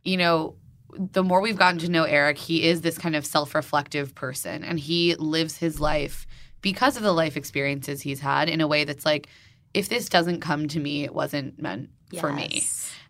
you 0.03 0.17
know, 0.17 0.57
the 0.99 1.23
more 1.23 1.41
we've 1.41 1.57
gotten 1.57 1.79
to 1.81 1.91
know 1.91 2.05
Eric, 2.05 2.39
he 2.39 2.65
is 2.65 2.81
this 2.81 2.99
kind 2.99 3.15
of 3.15 3.25
self 3.25 3.55
reflective 3.55 4.15
person 4.15 4.65
and 4.65 4.81
he 4.81 5.15
lives 5.17 5.57
his 5.57 5.81
life 5.81 6.27
because 6.61 6.97
of 6.97 7.03
the 7.03 7.13
life 7.13 7.37
experiences 7.37 8.03
he's 8.03 8.21
had 8.21 8.49
in 8.49 8.61
a 8.61 8.67
way 8.67 8.85
that's 8.85 9.05
like, 9.05 9.29
if 9.75 9.89
this 9.89 10.09
doesn't 10.09 10.41
come 10.41 10.67
to 10.69 10.81
me, 10.81 11.05
it 11.05 11.15
wasn't 11.15 11.61
meant 11.61 11.91
for 12.19 12.33
me. 12.33 12.63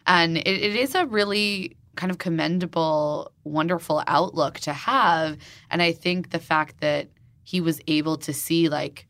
And 0.07 0.37
it, 0.37 0.47
it 0.47 0.77
is 0.77 0.95
a 0.95 1.07
really 1.07 1.77
kind 1.97 2.11
of 2.11 2.19
commendable, 2.19 3.33
wonderful 3.45 4.03
outlook 4.07 4.61
to 4.61 4.73
have. 4.73 5.37
And 5.71 5.83
I 5.83 5.93
think 5.93 6.31
the 6.31 6.39
fact 6.39 6.81
that 6.81 7.09
he 7.51 7.61
was 7.63 7.81
able 7.87 8.17
to 8.19 8.33
see, 8.35 8.69
like, 8.69 9.07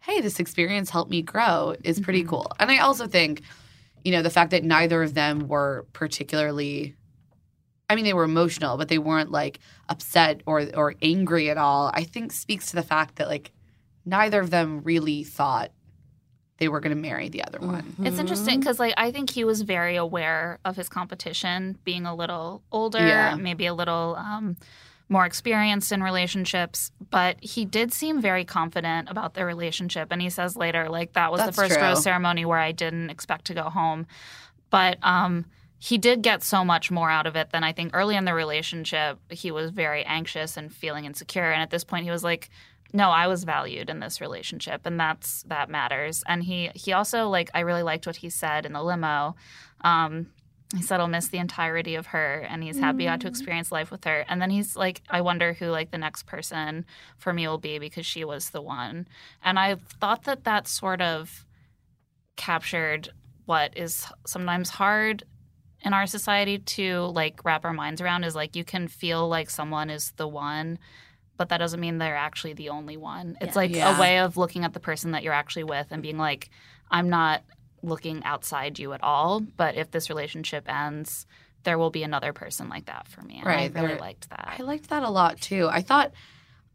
hey, 0.00 0.20
this 0.22 0.40
experience 0.40 0.88
helped 0.88 1.10
me 1.10 1.20
grow 1.20 1.74
is 1.84 2.00
pretty 2.00 2.24
cool. 2.24 2.46
And 2.58 2.70
I 2.70 2.78
also 2.78 3.06
think, 3.06 3.42
you 4.04 4.12
know, 4.12 4.22
the 4.22 4.30
fact 4.30 4.52
that 4.52 4.64
neither 4.64 5.02
of 5.02 5.12
them 5.12 5.48
were 5.48 5.84
particularly. 5.92 6.94
I 7.90 7.94
mean, 7.96 8.06
they 8.06 8.14
were 8.14 8.24
emotional, 8.24 8.78
but 8.78 8.88
they 8.88 8.96
weren't 8.96 9.30
like 9.30 9.58
upset 9.90 10.40
or 10.46 10.66
or 10.74 10.94
angry 11.02 11.50
at 11.50 11.58
all. 11.58 11.90
I 11.92 12.04
think 12.04 12.32
speaks 12.32 12.66
to 12.70 12.76
the 12.76 12.82
fact 12.82 13.16
that 13.16 13.28
like 13.28 13.52
neither 14.06 14.40
of 14.40 14.48
them 14.48 14.80
really 14.82 15.22
thought 15.22 15.70
they 16.56 16.68
were 16.68 16.80
going 16.80 16.96
to 16.96 17.02
marry 17.10 17.28
the 17.28 17.42
other 17.44 17.58
one. 17.58 17.94
It's 17.98 18.18
interesting 18.18 18.60
because, 18.60 18.78
like, 18.78 18.94
I 18.96 19.10
think 19.10 19.28
he 19.28 19.44
was 19.44 19.62
very 19.62 19.96
aware 19.96 20.60
of 20.64 20.76
his 20.76 20.88
competition, 20.88 21.76
being 21.84 22.06
a 22.06 22.14
little 22.14 22.62
older, 22.70 23.04
Yeah. 23.06 23.34
maybe 23.34 23.66
a 23.66 23.74
little 23.74 24.14
um, 24.16 24.56
more 25.08 25.26
experienced 25.26 25.92
in 25.92 26.02
relationships. 26.02 26.90
But 27.10 27.42
he 27.42 27.64
did 27.64 27.92
seem 27.92 28.20
very 28.20 28.44
confident 28.44 29.08
about 29.10 29.34
their 29.34 29.46
relationship, 29.46 30.08
and 30.10 30.20
he 30.20 30.30
says 30.30 30.56
later, 30.56 30.88
like, 30.88 31.12
that 31.12 31.30
was 31.30 31.40
That's 31.40 31.56
the 31.56 31.62
first 31.62 31.74
true. 31.74 31.82
rose 31.82 32.02
ceremony 32.02 32.44
where 32.44 32.58
I 32.58 32.72
didn't 32.72 33.10
expect 33.10 33.46
to 33.46 33.54
go 33.54 33.64
home. 33.64 34.06
But 34.70 34.98
um, 35.02 35.46
he 35.78 35.98
did 35.98 36.22
get 36.22 36.42
so 36.42 36.64
much 36.64 36.90
more 36.90 37.10
out 37.10 37.26
of 37.26 37.36
it 37.36 37.50
than 37.50 37.62
I 37.62 37.72
think 37.72 37.90
early 37.94 38.16
in 38.16 38.24
the 38.24 38.34
relationship. 38.34 39.18
He 39.30 39.50
was 39.50 39.70
very 39.70 40.04
anxious 40.04 40.56
and 40.56 40.72
feeling 40.72 41.04
insecure, 41.04 41.50
and 41.50 41.62
at 41.62 41.70
this 41.70 41.84
point, 41.84 42.04
he 42.04 42.10
was 42.10 42.24
like 42.24 42.50
no 42.94 43.10
i 43.10 43.26
was 43.26 43.44
valued 43.44 43.90
in 43.90 43.98
this 43.98 44.20
relationship 44.20 44.82
and 44.86 44.98
that's 44.98 45.42
that 45.48 45.68
matters 45.68 46.22
and 46.26 46.44
he 46.44 46.70
he 46.74 46.92
also 46.92 47.28
like 47.28 47.50
i 47.52 47.60
really 47.60 47.82
liked 47.82 48.06
what 48.06 48.16
he 48.16 48.30
said 48.30 48.64
in 48.64 48.72
the 48.72 48.82
limo 48.82 49.34
um 49.82 50.28
he 50.74 50.82
said 50.82 50.98
he'll 50.98 51.08
miss 51.08 51.28
the 51.28 51.38
entirety 51.38 51.94
of 51.94 52.06
her 52.06 52.46
and 52.48 52.62
he's 52.62 52.78
happy 52.78 53.00
he 53.00 53.04
got 53.04 53.20
to 53.20 53.26
mm. 53.26 53.30
experience 53.30 53.70
life 53.70 53.90
with 53.90 54.04
her 54.04 54.24
and 54.28 54.40
then 54.40 54.50
he's 54.50 54.76
like 54.76 55.02
i 55.10 55.20
wonder 55.20 55.52
who 55.52 55.66
like 55.66 55.90
the 55.90 55.98
next 55.98 56.26
person 56.26 56.84
for 57.16 57.32
me 57.32 57.46
will 57.46 57.58
be 57.58 57.78
because 57.78 58.06
she 58.06 58.24
was 58.24 58.50
the 58.50 58.62
one 58.62 59.06
and 59.42 59.58
i 59.58 59.74
thought 60.00 60.24
that 60.24 60.44
that 60.44 60.66
sort 60.66 61.00
of 61.00 61.44
captured 62.36 63.10
what 63.46 63.76
is 63.76 64.06
sometimes 64.26 64.70
hard 64.70 65.22
in 65.82 65.92
our 65.92 66.06
society 66.06 66.58
to 66.58 67.00
like 67.02 67.44
wrap 67.44 67.64
our 67.64 67.72
minds 67.72 68.00
around 68.00 68.24
is 68.24 68.34
like 68.34 68.56
you 68.56 68.64
can 68.64 68.88
feel 68.88 69.28
like 69.28 69.50
someone 69.50 69.90
is 69.90 70.12
the 70.16 70.26
one 70.26 70.78
but 71.36 71.48
that 71.48 71.58
doesn't 71.58 71.80
mean 71.80 71.98
they're 71.98 72.16
actually 72.16 72.52
the 72.52 72.68
only 72.68 72.96
one. 72.96 73.36
It's 73.40 73.56
like 73.56 73.74
Yeah. 73.74 73.96
a 73.96 74.00
way 74.00 74.18
of 74.18 74.36
looking 74.36 74.64
at 74.64 74.72
the 74.72 74.80
person 74.80 75.12
that 75.12 75.22
you're 75.22 75.32
actually 75.32 75.64
with 75.64 75.88
and 75.90 76.02
being 76.02 76.18
like, 76.18 76.50
I'm 76.90 77.08
not 77.08 77.42
looking 77.84 78.24
outside 78.24 78.78
you 78.78 78.92
at 78.92 79.02
all, 79.02 79.40
but 79.40 79.76
if 79.76 79.90
this 79.90 80.08
relationship 80.08 80.64
ends, 80.68 81.26
there 81.64 81.78
will 81.78 81.90
be 81.90 82.02
another 82.02 82.32
person 82.32 82.68
like 82.68 82.86
that 82.86 83.06
for 83.08 83.22
me. 83.22 83.36
And 83.36 83.46
Right, 83.46 83.70
I 83.74 83.80
really 83.80 83.94
there- 83.94 83.98
liked 83.98 84.30
that. 84.30 84.56
I 84.58 84.62
liked 84.62 84.88
that 84.90 85.02
a 85.02 85.10
lot 85.10 85.40
too. 85.40 85.68
I 85.70 85.82
thought, 85.82 86.12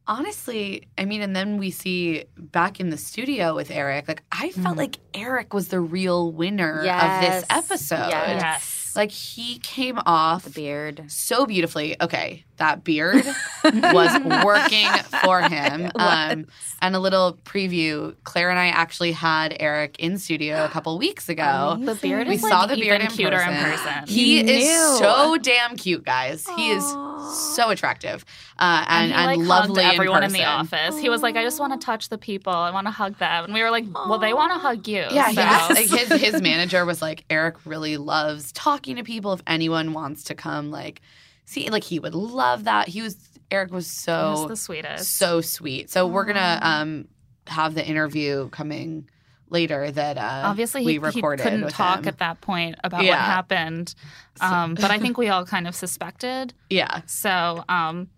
honestly, 0.07 0.87
I 0.97 1.05
mean, 1.05 1.21
and 1.21 1.35
then 1.35 1.57
we 1.57 1.71
see 1.71 2.25
back 2.37 2.79
in 2.79 2.89
the 2.89 2.97
studio 2.97 3.55
with 3.55 3.69
Eric, 3.71 4.07
like, 4.07 4.23
I 4.31 4.49
felt 4.49 4.67
mm-hmm. 4.67 4.77
like 4.77 4.97
Eric 5.13 5.53
was 5.53 5.67
the 5.67 5.79
real 5.79 6.31
winner 6.31 6.79
of 6.79 7.21
this 7.21 7.45
episode. 7.49 8.09
Yes. 8.09 8.41
yes. 8.41 8.93
Like, 8.95 9.11
he 9.11 9.59
came 9.59 9.99
off 10.05 10.43
The 10.45 10.49
beard. 10.49 11.05
so 11.07 11.45
beautifully. 11.45 11.95
Okay, 12.01 12.45
that 12.59 12.83
beard 12.83 13.25
was 13.63 14.43
working 14.45 14.87
for 15.23 15.41
him. 15.41 15.91
Um, 15.95 16.45
and 16.81 16.95
a 16.95 16.99
little 16.99 17.37
preview 17.43 18.15
Claire 18.23 18.49
and 18.49 18.59
I 18.59 18.67
actually 18.67 19.11
had 19.11 19.57
Eric 19.59 19.97
in 19.99 20.17
studio 20.17 20.63
a 20.63 20.69
couple 20.69 20.97
weeks 20.97 21.27
ago. 21.27 21.77
The 21.79 21.95
beard 21.95 22.27
We 22.27 22.35
is 22.35 22.41
saw 22.41 22.61
like 22.61 22.69
the 22.69 22.75
beard 22.75 23.01
even 23.01 23.11
in 23.11 23.11
cuter 23.11 23.37
person. 23.37 23.53
in 23.53 23.63
person. 23.63 24.07
He 24.07 24.39
You 24.39 24.45
is 24.45 24.63
knew. 24.65 24.97
so 24.99 25.37
damn 25.37 25.75
cute, 25.75 26.05
guys. 26.05 26.47
He 26.55 26.71
is 26.71 26.85
so 27.33 27.69
attractive 27.69 28.23
uh, 28.59 28.85
and, 28.87 29.11
he, 29.11 29.17
and, 29.17 29.47
lovely 29.47 29.83
everyone 29.83 30.23
in, 30.23 30.27
in, 30.27 30.31
the 30.33 30.39
person. 30.39 30.49
office. 30.79 30.99
He 30.99 31.09
was 31.09 31.21
like, 31.23 31.35
"I 31.37 31.43
just 31.43 31.59
want 31.59 31.79
to 31.79 31.85
touch 31.85 32.09
the 32.09 32.17
people. 32.17 32.53
I 32.53 32.71
want 32.71 32.87
to 32.87 32.91
hug 32.91 33.17
them." 33.17 33.45
And 33.45 33.53
we 33.53 33.61
were 33.63 33.71
like, 33.71 33.85
"Well, 33.93 34.19
they 34.19 34.33
want 34.33 34.51
to 34.53 34.59
hug 34.59 34.87
you." 34.87 35.05
Yeah, 35.11 35.27
so. 35.27 35.41
yes. 35.41 35.69
like 35.69 35.87
his 35.99 36.21
his 36.21 36.41
manager 36.41 36.85
was 36.85 37.01
like, 37.01 37.23
Eric 37.29 37.55
really 37.65 37.97
loves 37.97 38.51
talking 38.51 38.97
to 38.97 39.03
people. 39.03 39.33
If 39.33 39.41
anyone 39.47 39.93
wants 39.93 40.25
to 40.25 40.35
come, 40.35 40.71
like, 40.71 41.01
see, 41.49 41.69
like 41.69 41.83
he 41.83 41.99
would 41.99 42.15
love 42.15 42.65
that. 42.65 42.87
He 42.87 43.01
was 43.01 43.17
Eric 43.51 43.71
was 43.71 43.85
He 43.87 43.91
so 43.91 44.31
was 44.31 44.47
the 44.47 44.55
sweetest. 44.55 45.17
so 45.17 45.41
sweet. 45.41 45.89
So 45.89 46.05
we're 46.07 46.25
gonna 46.25 46.59
um 46.61 47.07
have 47.47 47.73
the 47.73 47.85
interview 47.85 48.49
coming 48.49 49.09
later 49.49 49.89
that 49.89 50.17
uh 50.17 50.43
Obviously, 50.45 50.81
we 50.85 50.91
he, 50.91 50.93
he 50.93 50.99
recorded. 50.99 51.43
couldn't 51.43 51.69
talk 51.69 51.99
him. 52.01 52.07
at 52.09 52.19
that 52.19 52.41
point 52.41 52.75
about 52.83 53.03
what 53.03 53.17
happened, 53.17 53.95
um, 54.41 54.75
but 54.75 54.91
I 54.91 54.99
think 54.99 55.17
we 55.17 55.29
all 55.33 55.45
kind 55.45 55.67
of 55.67 55.73
suspected. 55.75 56.53
Yeah. 56.69 57.01
So 57.07 57.63
um, 57.67 58.09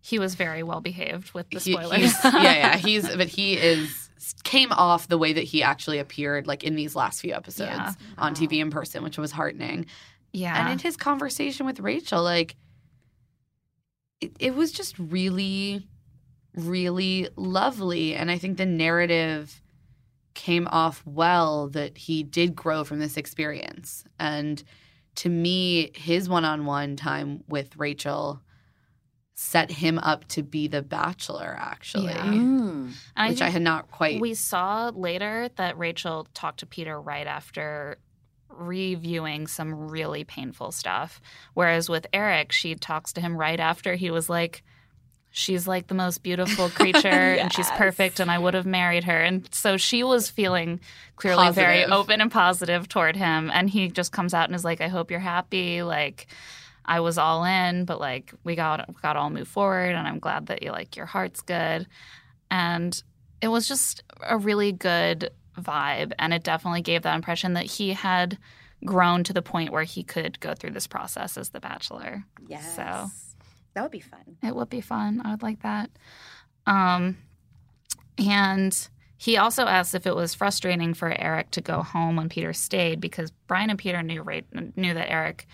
he 0.00 0.18
was 0.18 0.34
very 0.34 0.62
well 0.64 0.80
behaved 0.80 1.32
with 1.32 1.48
the 1.50 1.60
spoilers. 1.60 2.00
he's- 2.00 2.20
yeah, 2.24 2.42
yeah. 2.42 2.76
He's 2.86 3.08
but 3.16 3.28
he 3.28 3.54
is 3.56 4.08
came 4.44 4.72
off 4.72 5.06
the 5.08 5.16
way 5.18 5.32
that 5.32 5.44
he 5.44 5.62
actually 5.62 5.98
appeared 5.98 6.46
like 6.48 6.64
in 6.64 6.74
these 6.74 6.96
last 6.96 7.20
few 7.20 7.32
episodes 7.34 7.70
Yeah. 7.70 7.92
on 8.18 8.34
TV 8.34 8.58
in 8.60 8.70
person, 8.70 9.02
which 9.04 9.16
was 9.18 9.30
heartening. 9.30 9.86
yeah. 10.32 10.60
And 10.60 10.72
in 10.72 10.78
his 10.80 10.96
conversation 10.96 11.64
with 11.66 11.78
Rachel, 11.80 12.22
like 12.22 12.56
it, 14.20 14.32
it 14.38 14.54
was 14.54 14.72
just 14.72 14.98
really, 14.98 15.86
really 16.54 17.28
lovely. 17.36 18.14
And 18.14 18.30
I 18.30 18.38
think 18.38 18.56
the 18.56 18.66
narrative 18.66 19.62
came 20.34 20.68
off 20.68 21.02
well 21.04 21.68
that 21.68 21.98
he 21.98 22.22
did 22.22 22.54
grow 22.54 22.84
from 22.84 22.98
this 22.98 23.16
experience. 23.16 24.04
And 24.18 24.62
to 25.16 25.28
me, 25.28 25.90
his 25.94 26.28
one 26.28 26.44
on 26.44 26.64
one 26.64 26.96
time 26.96 27.42
with 27.48 27.76
Rachel 27.76 28.40
set 29.34 29.70
him 29.70 29.98
up 29.98 30.28
to 30.28 30.42
be 30.42 30.68
the 30.68 30.82
bachelor, 30.82 31.56
actually, 31.58 32.04
Yeah. 32.04 32.26
Mm. 32.26 32.88
Which 32.88 32.96
I, 33.16 33.28
think 33.34 33.40
had 33.40 33.62
not 33.62 33.90
quite. 33.90 34.20
We 34.20 34.34
saw 34.34 34.90
later 34.94 35.48
that 35.56 35.78
Rachel 35.78 36.26
talked 36.34 36.60
to 36.60 36.66
Peter 36.66 37.00
right 37.00 37.26
after 37.26 37.98
reviewing 38.60 39.46
some 39.46 39.88
really 39.88 40.24
painful 40.24 40.72
stuff. 40.72 41.20
Whereas 41.54 41.88
with 41.88 42.06
Eric, 42.12 42.52
she 42.52 42.74
talks 42.74 43.12
to 43.14 43.20
him 43.20 43.36
right 43.36 43.58
after 43.58 43.94
he 43.94 44.10
was 44.10 44.28
like, 44.28 44.62
She's 45.32 45.68
like 45.68 45.86
the 45.86 45.94
most 45.94 46.24
beautiful 46.24 46.68
creature 46.74 47.06
and 47.06 47.52
she's 47.52 47.70
perfect 47.70 48.18
and 48.18 48.28
I 48.32 48.36
would 48.36 48.54
have 48.54 48.66
married 48.66 49.04
her. 49.04 49.16
And 49.16 49.48
so 49.54 49.76
she 49.76 50.02
was 50.02 50.28
feeling 50.28 50.80
clearly 51.14 51.52
very 51.52 51.84
open 51.84 52.20
and 52.20 52.32
positive 52.32 52.88
toward 52.88 53.14
him. 53.14 53.48
And 53.54 53.70
he 53.70 53.90
just 53.90 54.10
comes 54.10 54.34
out 54.34 54.46
and 54.48 54.56
is 54.56 54.64
like, 54.64 54.80
I 54.80 54.88
hope 54.88 55.08
you're 55.08 55.20
happy. 55.20 55.84
Like, 55.84 56.26
I 56.84 56.98
was 56.98 57.18
all 57.18 57.44
in, 57.44 57.84
but 57.84 58.00
like 58.00 58.34
we 58.42 58.56
got 58.56 59.00
got 59.00 59.16
all 59.16 59.30
move 59.30 59.46
forward 59.46 59.94
and 59.94 60.08
I'm 60.08 60.18
glad 60.18 60.46
that 60.46 60.64
you 60.64 60.72
like 60.72 60.96
your 60.96 61.06
heart's 61.06 61.40
good. 61.40 61.86
And 62.50 63.00
it 63.40 63.48
was 63.48 63.68
just 63.68 64.02
a 64.20 64.36
really 64.36 64.72
good 64.72 65.30
vibe 65.60 66.12
and 66.18 66.32
it 66.32 66.42
definitely 66.42 66.82
gave 66.82 67.02
that 67.02 67.14
impression 67.14 67.54
that 67.54 67.66
he 67.66 67.92
had 67.92 68.38
grown 68.84 69.24
to 69.24 69.32
the 69.32 69.42
point 69.42 69.72
where 69.72 69.82
he 69.82 70.02
could 70.02 70.40
go 70.40 70.54
through 70.54 70.70
this 70.70 70.86
process 70.86 71.36
as 71.36 71.50
the 71.50 71.60
bachelor. 71.60 72.24
Yes. 72.46 72.76
So 72.76 73.10
that 73.74 73.82
would 73.82 73.90
be 73.90 74.00
fun. 74.00 74.36
it 74.42 74.54
would 74.54 74.70
be 74.70 74.80
fun. 74.80 75.20
I 75.24 75.30
would 75.30 75.42
like 75.42 75.62
that. 75.62 75.90
Um, 76.66 77.18
and 78.18 78.88
he 79.16 79.36
also 79.36 79.66
asked 79.66 79.94
if 79.94 80.06
it 80.06 80.16
was 80.16 80.34
frustrating 80.34 80.94
for 80.94 81.12
Eric 81.12 81.50
to 81.52 81.60
go 81.60 81.82
home 81.82 82.16
when 82.16 82.28
Peter 82.28 82.52
stayed 82.52 83.00
because 83.00 83.30
Bryan 83.46 83.70
and 83.70 83.78
Peter 83.78 84.02
knew 84.02 84.22
right, 84.22 84.46
knew 84.76 84.94
that 84.94 85.10
Eric. 85.10 85.46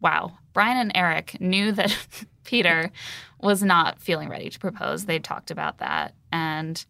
Wow, 0.00 0.38
Bryan 0.52 0.76
and 0.76 0.92
Eric 0.94 1.40
knew 1.40 1.72
that 1.72 1.96
Peter 2.44 2.92
was 3.40 3.62
not 3.62 4.00
feeling 4.00 4.28
ready 4.28 4.48
to 4.48 4.58
propose. 4.58 5.04
They 5.04 5.18
talked 5.18 5.50
about 5.50 5.78
that, 5.78 6.14
and 6.30 6.84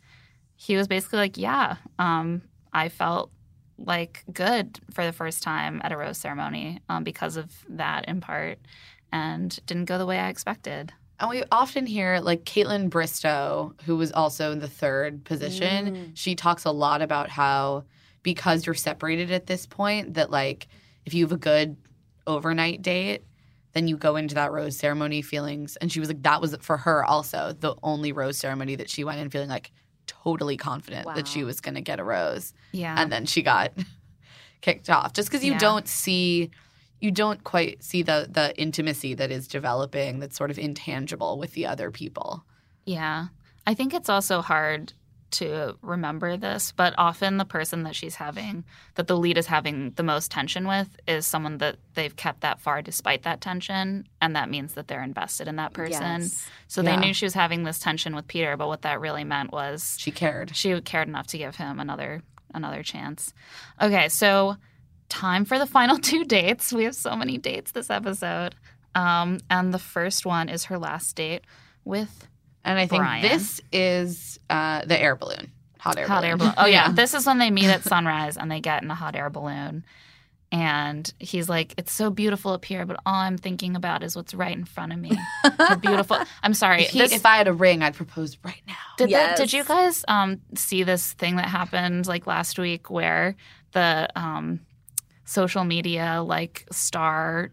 he 0.55 0.77
was 0.77 0.87
basically 0.87 1.21
like, 1.21 1.39
"Yeah, 1.39 1.77
um, 1.99 2.43
I 2.73 2.89
felt 2.89 3.31
like 3.79 4.25
good 4.33 4.81
for 4.93 5.05
the 5.05 5.13
first 5.13 5.43
time 5.43 5.81
at 5.85 5.93
a 5.93 5.97
rose 5.97 6.19
ceremony 6.19 6.81
um, 6.89 7.05
because 7.05 7.37
of 7.37 7.53
that 7.69 8.07
in 8.09 8.21
part, 8.21 8.59
and 9.13 9.59
didn't 9.67 9.87
go 9.87 9.99
the 9.99 10.07
way 10.07 10.19
I 10.19 10.29
expected." 10.29 10.93
And 11.21 11.31
we 11.31 11.43
often 11.51 11.87
hear 11.87 12.21
like 12.21 12.45
Kaitlyn 12.45 12.91
Bristowe, 12.91 13.81
who 13.83 13.97
was 13.97 14.13
also 14.13 14.53
in 14.53 14.61
the 14.61 14.69
third 14.69 15.25
position, 15.25 16.13
she 16.15 16.35
talks 16.37 16.65
a 16.65 16.71
lot 16.71 17.03
about 17.03 17.29
how 17.29 17.85
because 18.23 18.67
you're 18.67 18.75
separated 18.75 19.31
at 19.31 19.47
this 19.47 19.67
point, 19.67 20.15
that 20.15 20.31
like 20.31 20.69
if 21.05 21.15
you 21.15 21.25
have 21.25 21.33
a 21.33 21.37
good 21.37 21.77
overnight 22.27 22.83
date, 22.83 23.25
then 23.73 23.89
you 23.89 23.97
go 23.97 24.17
into 24.17 24.35
that 24.35 24.53
rose 24.53 24.77
ceremony 24.77 25.23
feelings. 25.23 25.77
And 25.77 25.91
she 25.91 25.99
was 25.99 26.09
like, 26.09 26.23
that 26.23 26.41
was 26.41 26.55
for 26.61 26.77
her 26.77 27.05
also 27.05 27.53
the 27.59 27.75
only 27.83 28.13
rose 28.13 28.39
ceremony 28.39 28.77
that 28.77 28.91
she 28.91 29.03
went 29.03 29.19
in 29.19 29.31
feeling 29.31 29.49
like 29.49 29.73
totally 30.09 30.57
confident 30.57 31.07
that 31.15 31.29
she 31.29 31.45
was 31.45 31.61
going 31.61 31.77
to 31.77 31.81
get 31.81 32.01
a 32.01 32.05
rose. 32.05 32.53
Yeah. 32.73 32.97
And 32.99 33.13
then 33.13 33.25
she 33.27 33.43
got 33.43 33.73
kicked 34.61 34.91
off 34.91 35.13
just 35.13 35.29
because 35.31 35.45
you 35.45 35.53
Yeah. 35.53 35.59
don't 35.59 35.87
see 35.87 36.51
you 37.01 37.13
don't 37.13 37.45
quite 37.45 37.81
see 37.85 38.03
the 38.03 38.27
the 38.29 38.59
intimacy 38.61 39.15
that 39.15 39.31
is 39.31 39.47
developing 39.47 40.19
that's 40.19 40.37
sort 40.37 40.51
of 40.51 40.59
intangible 40.59 41.39
with 41.39 41.53
the 41.53 41.65
other 41.67 41.93
people. 41.93 42.45
Yeah. 42.85 43.27
I 43.67 43.75
think 43.75 43.95
it's 43.95 44.09
also 44.09 44.41
hard 44.43 44.95
to 45.33 45.77
remember 45.83 46.37
this, 46.37 46.73
but 46.73 46.95
often 46.99 47.37
the 47.37 47.45
person 47.45 47.83
that 47.83 47.95
she's 47.95 48.15
having, 48.17 48.65
that 48.95 49.07
the 49.07 49.17
lead 49.17 49.37
is 49.39 49.47
having 49.47 49.91
the 49.97 50.03
most 50.03 50.31
tension 50.31 50.67
with, 50.67 50.89
is 51.07 51.27
someone 51.27 51.59
that 51.59 51.77
they've 51.95 52.15
kept 52.17 52.41
that 52.41 52.61
far 52.61 52.83
despite 52.83 53.23
that 53.25 53.41
tension. 53.41 54.09
And 54.21 54.35
that 54.37 54.49
means 54.51 54.75
that 54.75 54.89
they're 54.89 55.03
invested 55.03 55.49
in 55.49 55.57
that 55.57 55.73
person. 55.73 56.23
Yes. 56.23 56.49
So 56.67 56.83
Yeah. 56.83 56.97
they 56.97 57.01
knew 57.07 57.15
she 57.15 57.27
was 57.27 57.35
having 57.35 57.65
this 57.65 57.79
tension 57.79 58.15
with 58.15 58.27
Peter, 58.29 58.57
but 58.57 58.69
what 58.69 58.83
that 58.83 59.01
really 59.01 59.25
meant 59.25 59.53
was 59.53 59.97
She 59.99 60.11
cared. 60.11 60.55
she 60.57 60.81
cared 60.81 61.09
enough 61.09 61.27
to 61.29 61.39
give 61.39 61.57
him 61.57 61.81
another 61.81 62.23
another 62.55 62.83
chance. 62.83 63.35
Okay, 63.81 64.09
so 64.09 64.57
time 65.11 65.45
for 65.45 65.59
the 65.59 65.67
final 65.67 65.99
two 66.11 66.25
dates. 66.25 66.73
We 66.73 66.85
have 66.85 66.95
so 66.95 67.15
many 67.17 67.37
dates 67.39 67.73
this 67.73 67.91
episode. 67.91 68.55
Um, 68.95 69.39
and 69.51 69.73
the 69.75 69.79
first 69.79 70.25
one 70.25 70.49
is 70.49 70.65
her 70.65 70.79
last 70.79 71.15
date 71.15 71.43
with 71.85 72.27
And 72.69 72.79
I 72.79 72.87
think 72.87 73.03
Bryan. 73.03 73.23
this 73.23 73.61
is 73.73 74.39
uh, 74.51 74.85
the 74.85 75.01
air 75.01 75.17
balloon. 75.17 75.51
Hot 75.81 75.97
air 75.97 76.07
hot 76.07 76.19
balloon. 76.21 76.31
air 76.31 76.37
balloon. 76.37 76.55
Oh 76.57 76.67
yeah. 76.77 76.93
this 76.93 77.15
is 77.15 77.27
when 77.27 77.39
they 77.39 77.51
meet 77.51 77.67
at 77.69 77.83
sunrise 77.95 78.37
and 78.37 78.51
they 78.51 78.61
get 78.61 78.83
in 78.83 78.91
a 78.91 78.95
hot 78.95 79.17
air 79.17 79.31
balloon. 79.31 79.85
And 80.51 81.13
he's 81.19 81.47
like, 81.49 81.75
"It's 81.77 81.93
so 81.93 82.09
beautiful 82.09 82.53
up 82.53 82.65
here, 82.65 82.87
but 82.87 82.97
all 83.05 83.15
I'm 83.17 83.37
thinking 83.37 83.77
about 83.77 84.03
is 84.03 84.17
what's 84.17 84.33
right 84.33 84.57
in 84.57 84.65
front 84.65 84.95
of 84.95 84.99
me. 84.99 85.13
How 85.59 85.75
beautiful." 85.89 86.17
I'm 86.43 86.55
sorry. 86.55 86.85
If, 86.85 86.91
he- 86.91 86.99
this- 87.01 87.13
if 87.13 87.27
I 87.27 87.37
had 87.37 87.49
a 87.49 87.53
ring, 87.53 87.83
I'd 87.83 87.95
propose 87.95 88.39
right 88.43 88.63
now. 88.67 88.75
Did 88.97 89.11
that, 89.11 89.37
did 89.37 89.53
you 89.53 89.63
guys 89.63 90.07
um, 90.09 90.41
see 90.55 90.85
this 90.85 91.13
thing 91.15 91.37
that 91.37 91.47
happened 91.47 92.07
like 92.07 92.27
last 92.27 92.59
week 92.59 92.89
where 92.91 93.37
the 93.73 94.09
um, 94.17 94.61
social 95.27 95.65
media 95.65 96.23
like 96.27 96.67
star 96.73 97.51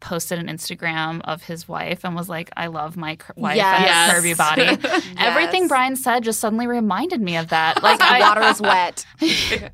posted 0.00 0.38
an 0.38 0.46
Instagram 0.48 1.20
of 1.24 1.42
his 1.42 1.66
wife 1.68 2.04
and 2.04 2.14
was 2.14 2.28
like, 2.28 2.50
"I 2.56 2.66
love 2.66 2.96
my 2.96 3.16
cur- 3.16 3.32
wife 3.36 3.52
and 3.52 3.84
Yes. 3.84 4.12
her 4.12 4.20
curvy 4.20 4.36
body." 4.36 5.14
Everything 5.18 5.68
Bryan 5.68 5.96
said 5.96 6.22
just 6.24 6.40
suddenly 6.40 6.66
reminded 6.66 7.20
me 7.20 7.36
of 7.36 7.48
that. 7.48 7.82
Like, 7.82 8.00
I, 8.02 8.20
water 8.20 8.42
is 8.42 8.60
wet. 8.60 9.06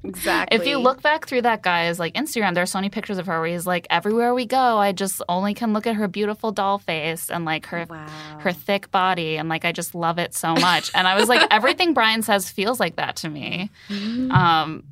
exactly. 0.04 0.56
if 0.56 0.66
you 0.66 0.78
look 0.78 1.02
back 1.02 1.26
through 1.26 1.42
that 1.42 1.62
guy's 1.62 1.98
like 1.98 2.14
Instagram, 2.14 2.54
there's 2.54 2.70
so 2.70 2.78
many 2.78 2.88
pictures 2.88 3.18
of 3.18 3.26
her 3.26 3.40
where 3.40 3.50
he's 3.50 3.66
like, 3.66 3.86
"Everywhere 3.90 4.34
we 4.34 4.46
go, 4.46 4.78
I 4.78 4.92
just 4.92 5.22
only 5.28 5.54
can 5.54 5.72
look 5.72 5.86
at 5.86 5.96
her 5.96 6.08
beautiful 6.08 6.52
doll 6.52 6.78
face 6.78 7.30
and 7.30 7.44
like 7.44 7.66
her 7.66 7.86
wow. 7.88 8.06
her 8.40 8.52
thick 8.52 8.90
body 8.90 9.36
and 9.36 9.48
like 9.48 9.64
I 9.64 9.72
just 9.72 9.94
love 9.94 10.18
it 10.18 10.34
so 10.34 10.54
much. 10.54 10.90
And 10.94 11.06
I 11.08 11.14
was 11.16 11.28
like, 11.28 11.46
everything 11.50 11.94
Bryan 11.94 12.22
says 12.22 12.50
feels 12.50 12.78
like 12.80 12.96
that 12.96 13.16
to 13.16 13.28
me. 13.28 13.70
Um, 13.90 14.84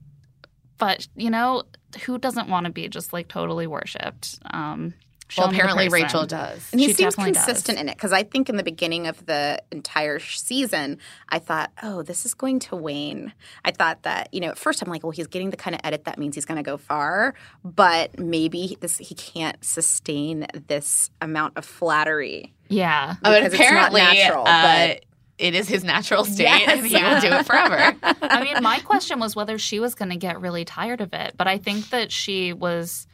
but 0.78 1.06
you 1.14 1.30
know, 1.30 1.62
who 2.04 2.18
doesn't 2.18 2.48
want 2.48 2.66
to 2.66 2.72
be 2.72 2.88
just 2.88 3.12
like 3.12 3.28
totally 3.28 3.66
worshipped? 3.66 4.38
Um, 4.50 4.94
Well, 5.38 5.48
me 5.50 5.56
apparently 5.56 5.88
person. 5.88 6.02
Rachel 6.04 6.26
does. 6.26 6.68
And 6.72 6.80
he 6.80 6.88
She 6.88 6.94
seems 6.94 7.14
definitely 7.14 7.32
does. 7.32 7.44
consistent 7.44 7.78
in 7.78 7.88
it 7.88 7.96
because 7.96 8.12
I 8.12 8.22
think 8.22 8.48
in 8.48 8.56
the 8.56 8.62
beginning 8.62 9.06
of 9.06 9.24
the 9.26 9.62
entire 9.70 10.18
season, 10.18 10.98
I 11.28 11.38
thought, 11.38 11.70
oh, 11.82 12.02
this 12.02 12.24
is 12.26 12.34
going 12.34 12.58
to 12.60 12.76
wane. 12.76 13.32
I 13.64 13.70
thought 13.70 14.02
that, 14.02 14.32
you 14.32 14.40
know, 14.40 14.48
at 14.50 14.58
first 14.58 14.82
I'm 14.82 14.88
like, 14.88 15.02
well, 15.02 15.10
he's 15.12 15.26
getting 15.26 15.50
the 15.50 15.56
kind 15.56 15.74
of 15.74 15.80
edit 15.84 16.04
that 16.04 16.18
means 16.18 16.34
he's 16.34 16.44
going 16.44 16.56
to 16.56 16.62
go 16.62 16.76
far, 16.76 17.34
but 17.64 18.18
maybe 18.18 18.76
this 18.80 18.98
he 18.98 19.14
can't 19.14 19.62
sustain 19.64 20.46
this 20.68 21.10
amount 21.20 21.56
of 21.56 21.64
flattery. 21.64 22.52
Yeah. 22.68 23.14
But 23.22 23.44
because 23.44 23.52
it's 23.54 23.70
not 23.70 23.92
apparently, 23.92 24.00
natural, 24.00 24.46
uh, 24.46 24.86
but- 24.88 25.04
it 25.38 25.54
is 25.54 25.68
his 25.68 25.82
natural 25.82 26.26
state, 26.26 26.42
Yes. 26.44 26.68
and 26.78 26.86
he 26.86 27.02
will 27.02 27.18
do 27.18 27.28
it 27.28 27.46
forever. 27.46 27.96
I 28.22 28.44
mean, 28.44 28.62
my 28.62 28.78
question 28.80 29.18
was 29.18 29.34
whether 29.34 29.56
she 29.56 29.80
was 29.80 29.94
going 29.94 30.10
to 30.10 30.16
get 30.16 30.38
really 30.38 30.66
tired 30.66 31.00
of 31.00 31.14
it, 31.14 31.32
but 31.38 31.46
I 31.48 31.56
think 31.56 31.88
that 31.90 32.12
she 32.12 32.52
was 32.52 33.06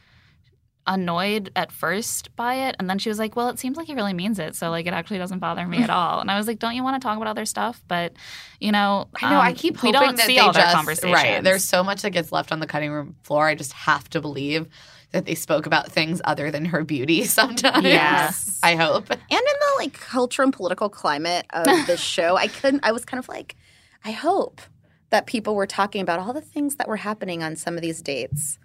annoyed 0.87 1.51
at 1.55 1.71
first 1.71 2.33
by 2.35 2.55
it 2.55 2.75
and 2.79 2.89
then 2.89 2.97
she 2.97 3.09
was 3.09 3.19
like 3.19 3.35
well 3.35 3.49
it 3.49 3.59
seems 3.59 3.75
like 3.77 3.85
he 3.87 3.93
really 3.93 4.13
means 4.13 4.39
it 4.39 4.55
so 4.55 4.69
like 4.69 4.87
it 4.87 4.93
actually 4.93 5.17
doesn't 5.17 5.39
bother 5.39 5.67
me 5.67 5.83
at 5.83 5.89
all 5.99 6.19
and 6.21 6.31
i 6.31 6.37
was 6.37 6.47
like 6.47 6.59
don't 6.59 6.75
you 6.75 6.83
want 6.83 6.99
to 6.99 7.05
talk 7.05 7.17
about 7.17 7.27
other 7.27 7.45
stuff 7.45 7.81
but 7.87 8.13
you 8.59 8.71
know 8.71 9.07
I 9.21 9.29
know. 9.29 9.39
I 9.39 9.49
um, 9.49 9.55
keep 9.55 9.73
we 9.83 9.91
hoping 9.91 10.07
don't 10.07 10.15
that 10.15 10.25
see 10.25 10.35
they 10.35 10.39
all 10.39 10.53
just 10.53 10.65
their 10.65 10.73
conversations 10.73 11.13
right. 11.13 11.43
There's 11.43 11.63
so 11.63 11.83
much 11.83 12.01
that 12.03 12.11
gets 12.11 12.31
left 12.31 12.51
on 12.51 12.59
the 12.59 12.67
cutting 12.67 12.91
room 12.91 13.15
floor. 13.23 13.47
I 13.47 13.55
just 13.55 13.73
have 13.73 14.09
to 14.11 14.21
believe 14.21 14.67
that 15.11 15.25
they 15.25 15.35
spoke 15.35 15.65
about 15.65 15.91
things 15.91 16.21
other 16.25 16.49
than 16.51 16.65
her 16.65 16.83
beauty 16.83 17.23
sometimes. 17.39 17.83
Yes. 17.85 18.59
I 18.63 18.75
hope. 18.75 19.09
And 19.09 19.19
in 19.29 19.39
the 19.39 19.73
like 19.77 19.93
culture 19.93 20.41
and 20.43 20.51
political 20.51 20.89
climate 20.89 21.45
of 21.51 21.65
this 21.85 21.99
show, 22.15 22.35
I 22.35 22.47
couldn't. 22.47 22.81
I 22.83 22.91
was 22.91 23.05
kind 23.05 23.19
of 23.19 23.29
like, 23.29 23.55
I 24.03 24.11
hope 24.11 24.61
that 25.11 25.25
people 25.27 25.55
were 25.55 25.67
talking 25.67 26.01
about 26.01 26.19
all 26.19 26.33
the 26.33 26.41
things 26.41 26.75
that 26.75 26.87
were 26.87 26.97
happening 26.97 27.41
on 27.43 27.55
some 27.55 27.75
of 27.75 27.81
these 27.81 28.01
dates, 28.01 28.57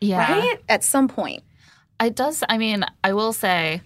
Yeah. 0.00 0.18
right? 0.30 0.58
At 0.68 0.84
some 0.84 1.08
point. 1.08 1.44
It 2.00 2.14
does. 2.14 2.44
I 2.48 2.58
mean, 2.58 2.84
I 3.02 3.12
will 3.14 3.32
say, 3.32 3.80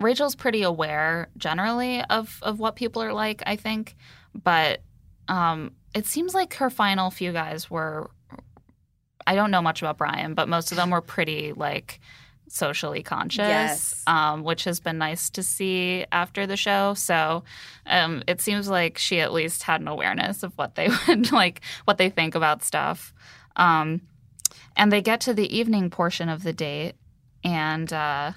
Rachel's 0.00 0.34
pretty 0.34 0.62
aware 0.62 1.28
generally 1.36 2.02
of 2.04 2.38
of 2.42 2.58
what 2.58 2.76
people 2.76 3.02
are 3.02 3.12
like. 3.12 3.42
I 3.46 3.56
think, 3.56 3.96
but 4.34 4.82
um, 5.28 5.72
it 5.94 6.06
seems 6.06 6.34
like 6.34 6.54
her 6.54 6.70
final 6.70 7.10
few 7.10 7.32
guys 7.32 7.70
were. 7.70 8.10
I 9.24 9.36
don't 9.36 9.52
know 9.52 9.62
much 9.62 9.80
about 9.82 9.98
Bryan, 9.98 10.34
but 10.34 10.48
most 10.48 10.72
of 10.72 10.76
them 10.76 10.90
were 10.90 11.00
pretty 11.00 11.52
like 11.52 12.00
socially 12.48 13.02
conscious, 13.04 13.38
Yes. 13.46 14.02
um, 14.08 14.42
which 14.42 14.64
has 14.64 14.80
been 14.80 14.98
nice 14.98 15.30
to 15.30 15.42
see 15.44 16.04
after 16.10 16.44
the 16.46 16.56
show. 16.56 16.94
So 16.94 17.44
um, 17.86 18.24
it 18.26 18.40
seems 18.40 18.68
like 18.68 18.98
she 18.98 19.20
at 19.20 19.32
least 19.32 19.62
had 19.62 19.80
an 19.80 19.86
awareness 19.88 20.42
of 20.42 20.52
what 20.58 20.74
they 20.74 20.88
would 21.08 21.30
like, 21.30 21.60
what 21.84 21.98
they 21.98 22.10
think 22.10 22.34
about 22.34 22.64
stuff. 22.64 23.14
Um, 23.54 24.00
and 24.76 24.92
they 24.92 25.02
get 25.02 25.20
to 25.22 25.34
the 25.34 25.56
evening 25.56 25.90
portion 25.90 26.28
of 26.28 26.42
the 26.42 26.52
date, 26.52 26.94
and 27.44 27.92
uh, 27.92 28.32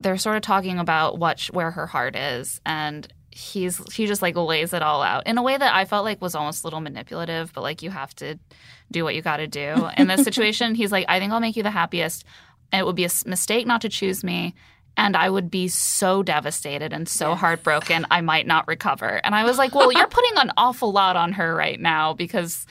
they're 0.00 0.18
sort 0.18 0.36
of 0.36 0.42
talking 0.42 0.78
about 0.78 1.18
what 1.18 1.38
sh- 1.40 1.50
where 1.50 1.70
her 1.70 1.86
heart 1.86 2.16
is, 2.16 2.60
and 2.64 3.12
he's 3.36 3.80
he 3.92 4.06
just 4.06 4.22
like 4.22 4.34
lays 4.34 4.72
it 4.72 4.82
all 4.82 5.02
out 5.02 5.26
in 5.26 5.36
a 5.36 5.42
way 5.42 5.56
that 5.56 5.74
I 5.74 5.84
felt 5.84 6.04
like 6.04 6.22
was 6.22 6.34
almost 6.34 6.64
a 6.64 6.66
little 6.66 6.80
manipulative, 6.80 7.52
but 7.52 7.60
like 7.60 7.82
you 7.82 7.90
have 7.90 8.14
to 8.16 8.38
do 8.90 9.04
what 9.04 9.14
you 9.14 9.22
got 9.22 9.38
to 9.38 9.46
do 9.46 9.88
in 9.98 10.06
this 10.06 10.24
situation. 10.24 10.74
he's 10.74 10.92
like, 10.92 11.04
I 11.08 11.18
think 11.18 11.32
I'll 11.32 11.40
make 11.40 11.56
you 11.56 11.62
the 11.62 11.70
happiest. 11.70 12.24
And 12.72 12.80
it 12.80 12.86
would 12.86 12.96
be 12.96 13.04
a 13.04 13.10
mistake 13.26 13.66
not 13.66 13.82
to 13.82 13.88
choose 13.88 14.24
me. 14.24 14.54
And 14.96 15.14
I 15.14 15.28
would 15.28 15.50
be 15.50 15.68
so 15.68 16.22
devastated 16.22 16.94
and 16.94 17.06
so 17.06 17.34
heartbroken, 17.34 18.06
I 18.10 18.22
might 18.22 18.46
not 18.46 18.66
recover. 18.66 19.20
And 19.22 19.34
I 19.34 19.44
was 19.44 19.58
like, 19.58 19.74
well, 19.74 19.92
you're 19.92 20.06
putting 20.08 20.38
an 20.38 20.52
awful 20.56 20.90
lot 20.90 21.16
on 21.16 21.32
her 21.32 21.54
right 21.54 21.78
now 21.78 22.14
because 22.14 22.64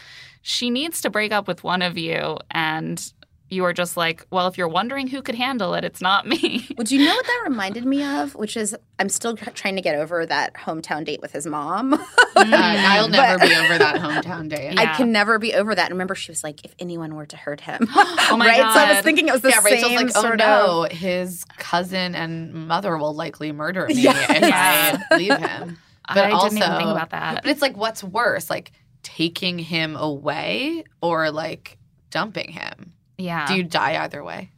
she 0.48 0.70
needs 0.70 1.02
to 1.02 1.10
break 1.10 1.32
up 1.32 1.48
with 1.48 1.64
one 1.64 1.82
of 1.82 1.98
you. 1.98 2.38
And 2.52 3.04
you 3.50 3.64
are 3.66 3.74
just 3.74 3.98
like, 3.98 4.28
well, 4.30 4.48
if 4.48 4.60
you're 4.60 4.68
wondering 4.68 5.08
who 5.08 5.24
could 5.24 5.34
handle 5.34 5.74
it, 5.74 5.84
it's 5.84 6.02
not 6.02 6.28
me. 6.28 6.68
Would 6.78 6.91
you 6.91 7.00
know 7.04 7.16
what 7.16 7.26
that 7.26 7.41
reminded 7.50 7.84
me 7.84 8.04
of? 8.04 8.36
Which 8.36 8.56
is, 8.56 8.76
I'm 9.00 9.10
still 9.10 9.36
trying 9.36 9.76
to 9.76 9.82
get 9.82 9.96
over 9.96 10.24
that 10.24 10.54
hometown 10.54 11.04
date 11.04 11.20
with 11.20 11.32
his 11.32 11.48
mom. 11.48 11.93
Uh, 12.38 12.43
I'll 12.52 13.08
never 13.08 13.39
be 13.39 13.56
over 13.56 13.78
that 13.78 13.96
hometown 13.96 14.50
date. 14.50 14.74
Yeah. 14.74 14.82
I 14.82 14.98
can 14.98 15.14
never 15.14 15.39
be 15.39 15.54
over 15.54 15.74
that. 15.74 15.86
And 15.86 15.93
remember, 15.93 16.16
she 16.16 16.32
was 16.32 16.43
like, 16.43 16.66
if 16.66 16.76
anyone 16.80 17.16
were 17.16 17.26
to 17.28 17.38
hurt 17.38 17.62
him. 17.62 17.88
Oh 17.96 18.36
my 18.38 18.46
right? 18.46 18.74
So 18.74 18.80
I 18.80 18.93
was 18.93 19.04
thinking 19.04 19.30
it 19.30 19.32
was 19.32 19.41
the 19.41 19.50
yeah, 19.52 19.62
Rachel's 19.64 19.84
same 19.93 20.08
like, 20.08 20.18
oh 20.18 20.22
sort 20.22 20.39
no, 20.39 20.84
of. 20.84 20.91
his 20.91 21.46
cousin 21.58 22.14
and 22.14 22.54
mother 22.54 22.98
will 22.98 23.14
likely 23.16 23.54
murder 23.54 23.88
me 23.88 23.93
Yeah. 23.93 24.14
if 24.30 25.10
I 25.10 25.18
leave 25.18 25.38
him. 25.38 25.78
But 26.10 26.26
I 26.26 26.32
also, 26.32 26.50
didn't 26.50 26.64
even 26.64 26.78
think 26.78 26.89
about 26.89 27.12
that. 27.12 27.43
But 27.43 27.50
it's 27.52 27.62
like, 27.62 27.78
what's 27.78 28.04
worse, 28.04 28.50
like 28.50 28.74
taking 29.06 29.60
him 29.60 29.95
away 29.95 30.84
or 30.99 31.30
like 31.30 31.78
dumping 32.10 32.51
him? 32.51 32.93
Yeah. 33.20 33.47
Do 33.47 33.56
you 33.56 33.64
die 33.64 34.03
either 34.03 34.24
way? 34.24 34.49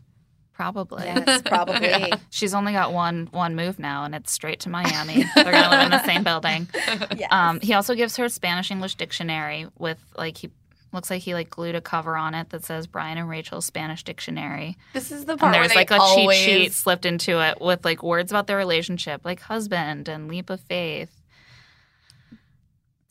Probably. 0.54 1.04
Yes, 1.04 1.42
probably. 1.44 1.88
Yeah. 1.88 2.16
She's 2.32 2.54
only 2.56 2.72
got 2.72 2.94
one 2.94 3.28
one 3.32 3.56
move 3.56 3.78
now, 3.78 4.06
and 4.06 4.16
it's 4.16 4.32
straight 4.32 4.62
to 4.62 4.70
Miami. 4.70 5.24
They're 5.36 5.52
gonna 5.52 5.70
live 5.70 5.86
in 5.86 5.92
the 5.92 6.04
same 6.04 6.24
building. 6.24 6.68
Yes. 7.16 7.28
Um, 7.30 7.60
he 7.60 7.74
also 7.74 7.94
gives 7.94 8.16
her 8.18 8.26
a 8.26 8.30
Spanish 8.30 8.72
English 8.72 8.96
dictionary 8.96 9.68
with 9.78 10.00
like 10.18 10.38
he 10.38 10.50
looks 10.94 11.10
like 11.12 11.22
he 11.22 11.34
like 11.34 11.50
glued 11.52 11.76
a 11.76 11.82
cover 11.82 12.16
on 12.18 12.34
it 12.34 12.50
that 12.50 12.64
says 12.64 12.88
Bryan 12.88 13.18
and 13.18 13.30
Rachel's 13.30 13.66
Spanish 13.66 14.04
dictionary. 14.04 14.78
This 14.94 15.12
is 15.12 15.26
the 15.26 15.38
part 15.38 15.54
And 15.54 15.64
there's 15.64 15.76
like 15.76 15.90
they 15.90 15.98
a 15.98 16.00
always, 16.00 16.38
cheat 16.40 16.62
sheet 16.62 16.74
slipped 16.74 17.06
into 17.06 17.40
it 17.40 17.60
with 17.62 17.86
like 17.86 18.02
words 18.02 18.32
about 18.32 18.48
their 18.48 18.58
relationship, 18.58 19.22
like 19.26 19.42
husband 19.42 20.08
and 20.08 20.28
leap 20.28 20.50
of 20.50 20.62
faith. 20.62 21.17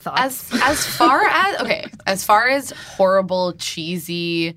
Thoughts? 0.07 0.53
as 0.53 0.61
as 0.63 0.87
far 0.87 1.25
as 1.25 1.61
okay, 1.61 1.87
as 2.07 2.23
far 2.25 2.49
as 2.49 2.71
horrible, 2.71 3.55
cheesy 3.55 4.57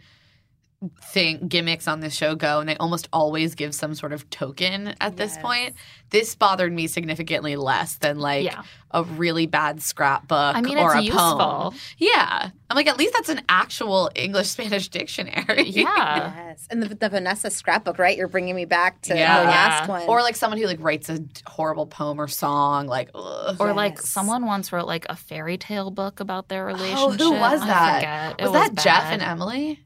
thing 1.02 1.48
gimmicks 1.50 1.88
on 1.90 2.00
this 2.00 2.14
show 2.16 2.36
go, 2.36 2.60
and 2.62 2.70
they 2.70 2.78
almost 2.78 3.10
always 3.12 3.54
give 3.54 3.76
some 3.76 3.94
sort 3.94 4.14
of 4.14 4.30
token 4.30 4.96
at 5.02 5.18
this 5.18 5.34
Yes. 5.36 5.42
point. 5.42 5.76
This 6.10 6.36
bothered 6.36 6.72
me 6.72 6.88
significantly 6.88 7.58
less 7.58 7.96
than 7.98 8.18
like 8.18 8.46
Yeah. 8.46 8.62
a 8.92 9.04
really 9.04 9.46
bad 9.46 9.82
scrapbook 9.82 10.56
I 10.56 10.62
mean, 10.62 10.78
or 10.78 10.96
it's 10.96 11.10
a 11.10 11.12
poem. 11.12 11.72
useful. 11.72 11.74
Yeah, 11.98 12.50
I'm 12.70 12.76
like 12.76 12.88
at 12.88 12.98
least 12.98 13.14
that's 13.14 13.28
an 13.28 13.42
actual 13.50 14.10
English 14.16 14.48
Spanish 14.48 14.88
dictionary. 14.88 15.70
Yeah. 15.70 16.34
yes. 16.48 16.66
And 16.72 16.82
the, 16.82 16.96
the 16.96 17.10
Vanessa 17.10 17.50
scrapbook, 17.50 18.00
right? 18.00 18.16
You're 18.18 18.30
bringing 18.30 18.56
me 18.56 18.64
back 18.66 19.02
to 19.02 19.16
Yeah. 19.16 19.42
the 19.42 19.48
last 19.50 19.90
one. 19.90 20.04
Or 20.08 20.22
like 20.22 20.38
someone 20.38 20.60
who 20.60 20.66
like 20.66 20.80
writes 20.82 21.10
a 21.10 21.20
horrible 21.46 21.88
poem 21.88 22.22
or 22.22 22.30
song, 22.30 22.88
like 22.88 23.10
ugh. 23.14 23.58
Or 23.60 23.74
like 23.74 24.00
someone 24.00 24.46
once 24.46 24.72
wrote 24.72 24.88
like 24.88 25.06
a 25.10 25.16
fairy 25.18 25.58
tale 25.58 25.92
book 25.92 26.22
about 26.22 26.48
their 26.48 26.66
relationship. 26.66 26.98
Oh, 26.98 27.12
who 27.12 27.32
was 27.34 27.62
I 27.64 27.68
that? 27.68 27.96
forget. 28.00 28.36
It 28.40 28.44
Was 28.50 28.54
that 28.54 28.82
Jeff 28.82 29.04
and 29.12 29.22
Emily? 29.22 29.84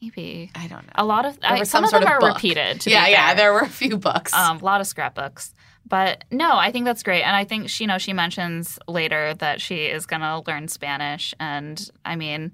Maybe. 0.00 0.50
I 0.54 0.68
don't 0.68 0.86
know. 0.86 0.92
A 0.94 1.04
lot 1.04 1.24
of 1.24 1.38
I, 1.42 1.58
some, 1.58 1.66
some 1.66 1.84
of 1.84 1.90
sort 1.90 2.02
them 2.02 2.12
of 2.12 2.16
are 2.16 2.20
book. 2.20 2.34
repeated. 2.36 2.82
To 2.82 2.90
yeah, 2.90 3.06
be 3.06 3.10
yeah. 3.12 3.34
There 3.34 3.52
were 3.52 3.60
a 3.60 3.68
few 3.68 3.96
books. 3.98 4.32
um, 4.32 4.58
a 4.58 4.64
lot 4.64 4.80
of 4.80 4.86
scrapbooks. 4.86 5.52
But 5.86 6.24
no, 6.30 6.56
I 6.56 6.70
think 6.70 6.84
that's 6.84 7.02
great, 7.02 7.22
and 7.22 7.34
I 7.34 7.44
think 7.44 7.70
she, 7.70 7.84
you 7.84 7.88
know, 7.88 7.98
she 7.98 8.12
mentions 8.12 8.78
later 8.86 9.34
that 9.34 9.60
she 9.60 9.86
is 9.86 10.04
going 10.04 10.20
to 10.20 10.42
learn 10.46 10.68
Spanish, 10.68 11.34
and 11.40 11.90
I 12.04 12.14
mean, 12.14 12.52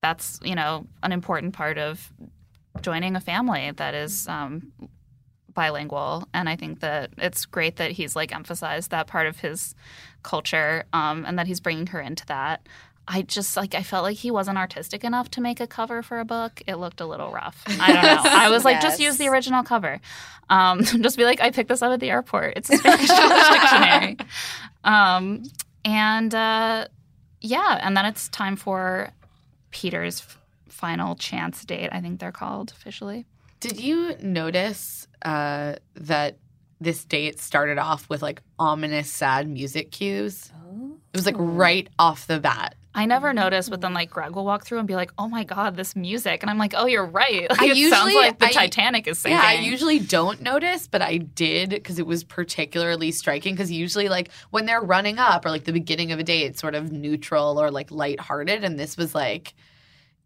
that's 0.00 0.40
you 0.42 0.54
know 0.54 0.86
an 1.02 1.12
important 1.12 1.52
part 1.52 1.78
of 1.78 2.10
joining 2.80 3.16
a 3.16 3.20
family 3.20 3.70
that 3.70 3.94
is 3.94 4.26
um, 4.28 4.72
bilingual, 5.52 6.26
and 6.32 6.48
I 6.48 6.56
think 6.56 6.80
that 6.80 7.10
it's 7.18 7.44
great 7.44 7.76
that 7.76 7.92
he's 7.92 8.16
like 8.16 8.34
emphasized 8.34 8.90
that 8.90 9.06
part 9.06 9.26
of 9.26 9.40
his 9.40 9.74
culture, 10.22 10.84
um, 10.94 11.24
and 11.26 11.38
that 11.38 11.46
he's 11.46 11.60
bringing 11.60 11.88
her 11.88 12.00
into 12.00 12.24
that. 12.26 12.66
I 13.08 13.22
just 13.22 13.56
like 13.56 13.74
I 13.74 13.82
felt 13.82 14.04
like 14.04 14.16
he 14.16 14.30
wasn't 14.30 14.58
artistic 14.58 15.04
enough 15.04 15.30
to 15.32 15.40
make 15.40 15.60
a 15.60 15.66
cover 15.66 16.02
for 16.02 16.20
a 16.20 16.24
book. 16.24 16.62
It 16.66 16.76
looked 16.76 17.00
a 17.00 17.06
little 17.06 17.32
rough. 17.32 17.62
I 17.66 17.92
don't 17.92 18.02
know. 18.02 18.22
I 18.24 18.48
was 18.50 18.64
like, 18.64 18.80
just 18.80 19.00
use 19.00 19.16
the 19.16 19.28
original 19.28 19.62
cover. 19.62 20.00
Um, 20.48 20.82
just 20.84 21.16
be 21.16 21.24
like, 21.24 21.40
I 21.40 21.50
picked 21.50 21.68
this 21.68 21.82
up 21.82 21.92
at 21.92 22.00
the 22.00 22.10
airport. 22.10 22.54
It's 22.56 22.70
a 22.70 22.76
Spanish 22.76 23.08
dictionary. 23.08 24.16
Um, 24.84 25.42
and 25.84 26.34
uh, 26.34 26.86
yeah, 27.40 27.80
and 27.82 27.96
then 27.96 28.06
it's 28.06 28.28
time 28.28 28.56
for 28.56 29.10
Peter's 29.70 30.22
final 30.68 31.16
chance 31.16 31.64
date. 31.64 31.88
I 31.92 32.00
think 32.00 32.20
they're 32.20 32.32
called 32.32 32.70
officially. 32.70 33.26
Did 33.60 33.80
you 33.80 34.16
notice 34.20 35.06
uh, 35.24 35.74
that 35.94 36.38
this 36.80 37.04
date 37.04 37.40
started 37.40 37.78
off 37.78 38.08
with 38.08 38.22
like 38.22 38.42
ominous, 38.58 39.10
sad 39.10 39.48
music 39.48 39.90
cues? 39.90 40.52
It 41.12 41.16
was 41.16 41.26
like 41.26 41.36
right 41.38 41.88
off 41.98 42.26
the 42.26 42.40
bat. 42.40 42.76
I 42.94 43.06
never 43.06 43.28
mm-hmm. 43.28 43.36
noticed, 43.36 43.70
but 43.70 43.80
then 43.80 43.94
like 43.94 44.10
Greg 44.10 44.34
will 44.34 44.44
walk 44.44 44.64
through 44.64 44.78
and 44.78 44.86
be 44.86 44.94
like, 44.94 45.12
"Oh 45.18 45.28
my 45.28 45.44
god, 45.44 45.76
this 45.76 45.96
music," 45.96 46.42
and 46.42 46.50
I'm 46.50 46.58
like, 46.58 46.74
"Oh, 46.76 46.86
you're 46.86 47.06
right." 47.06 47.48
Like, 47.50 47.60
I 47.60 47.66
it 47.74 47.90
sounds 47.90 48.14
like 48.14 48.38
the 48.38 48.46
I- 48.46 48.52
Titanic 48.52 49.06
is 49.06 49.18
sinking. 49.18 49.38
Yeah, 49.38 49.46
I 49.46 49.54
usually 49.54 49.98
don't 49.98 50.40
notice, 50.42 50.88
but 50.88 51.02
I 51.02 51.18
did 51.18 51.70
because 51.70 51.98
it 51.98 52.06
was 52.06 52.24
particularly 52.24 53.10
striking. 53.12 53.54
Because 53.54 53.70
usually, 53.70 54.08
like 54.08 54.30
when 54.50 54.66
they're 54.66 54.80
running 54.80 55.18
up 55.18 55.44
or 55.44 55.50
like 55.50 55.64
the 55.64 55.72
beginning 55.72 56.12
of 56.12 56.18
a 56.18 56.22
day, 56.22 56.42
it's 56.42 56.60
sort 56.60 56.74
of 56.74 56.92
neutral 56.92 57.60
or 57.60 57.70
like 57.70 57.90
lighthearted, 57.90 58.64
and 58.64 58.78
this 58.78 58.96
was 58.96 59.14
like 59.14 59.54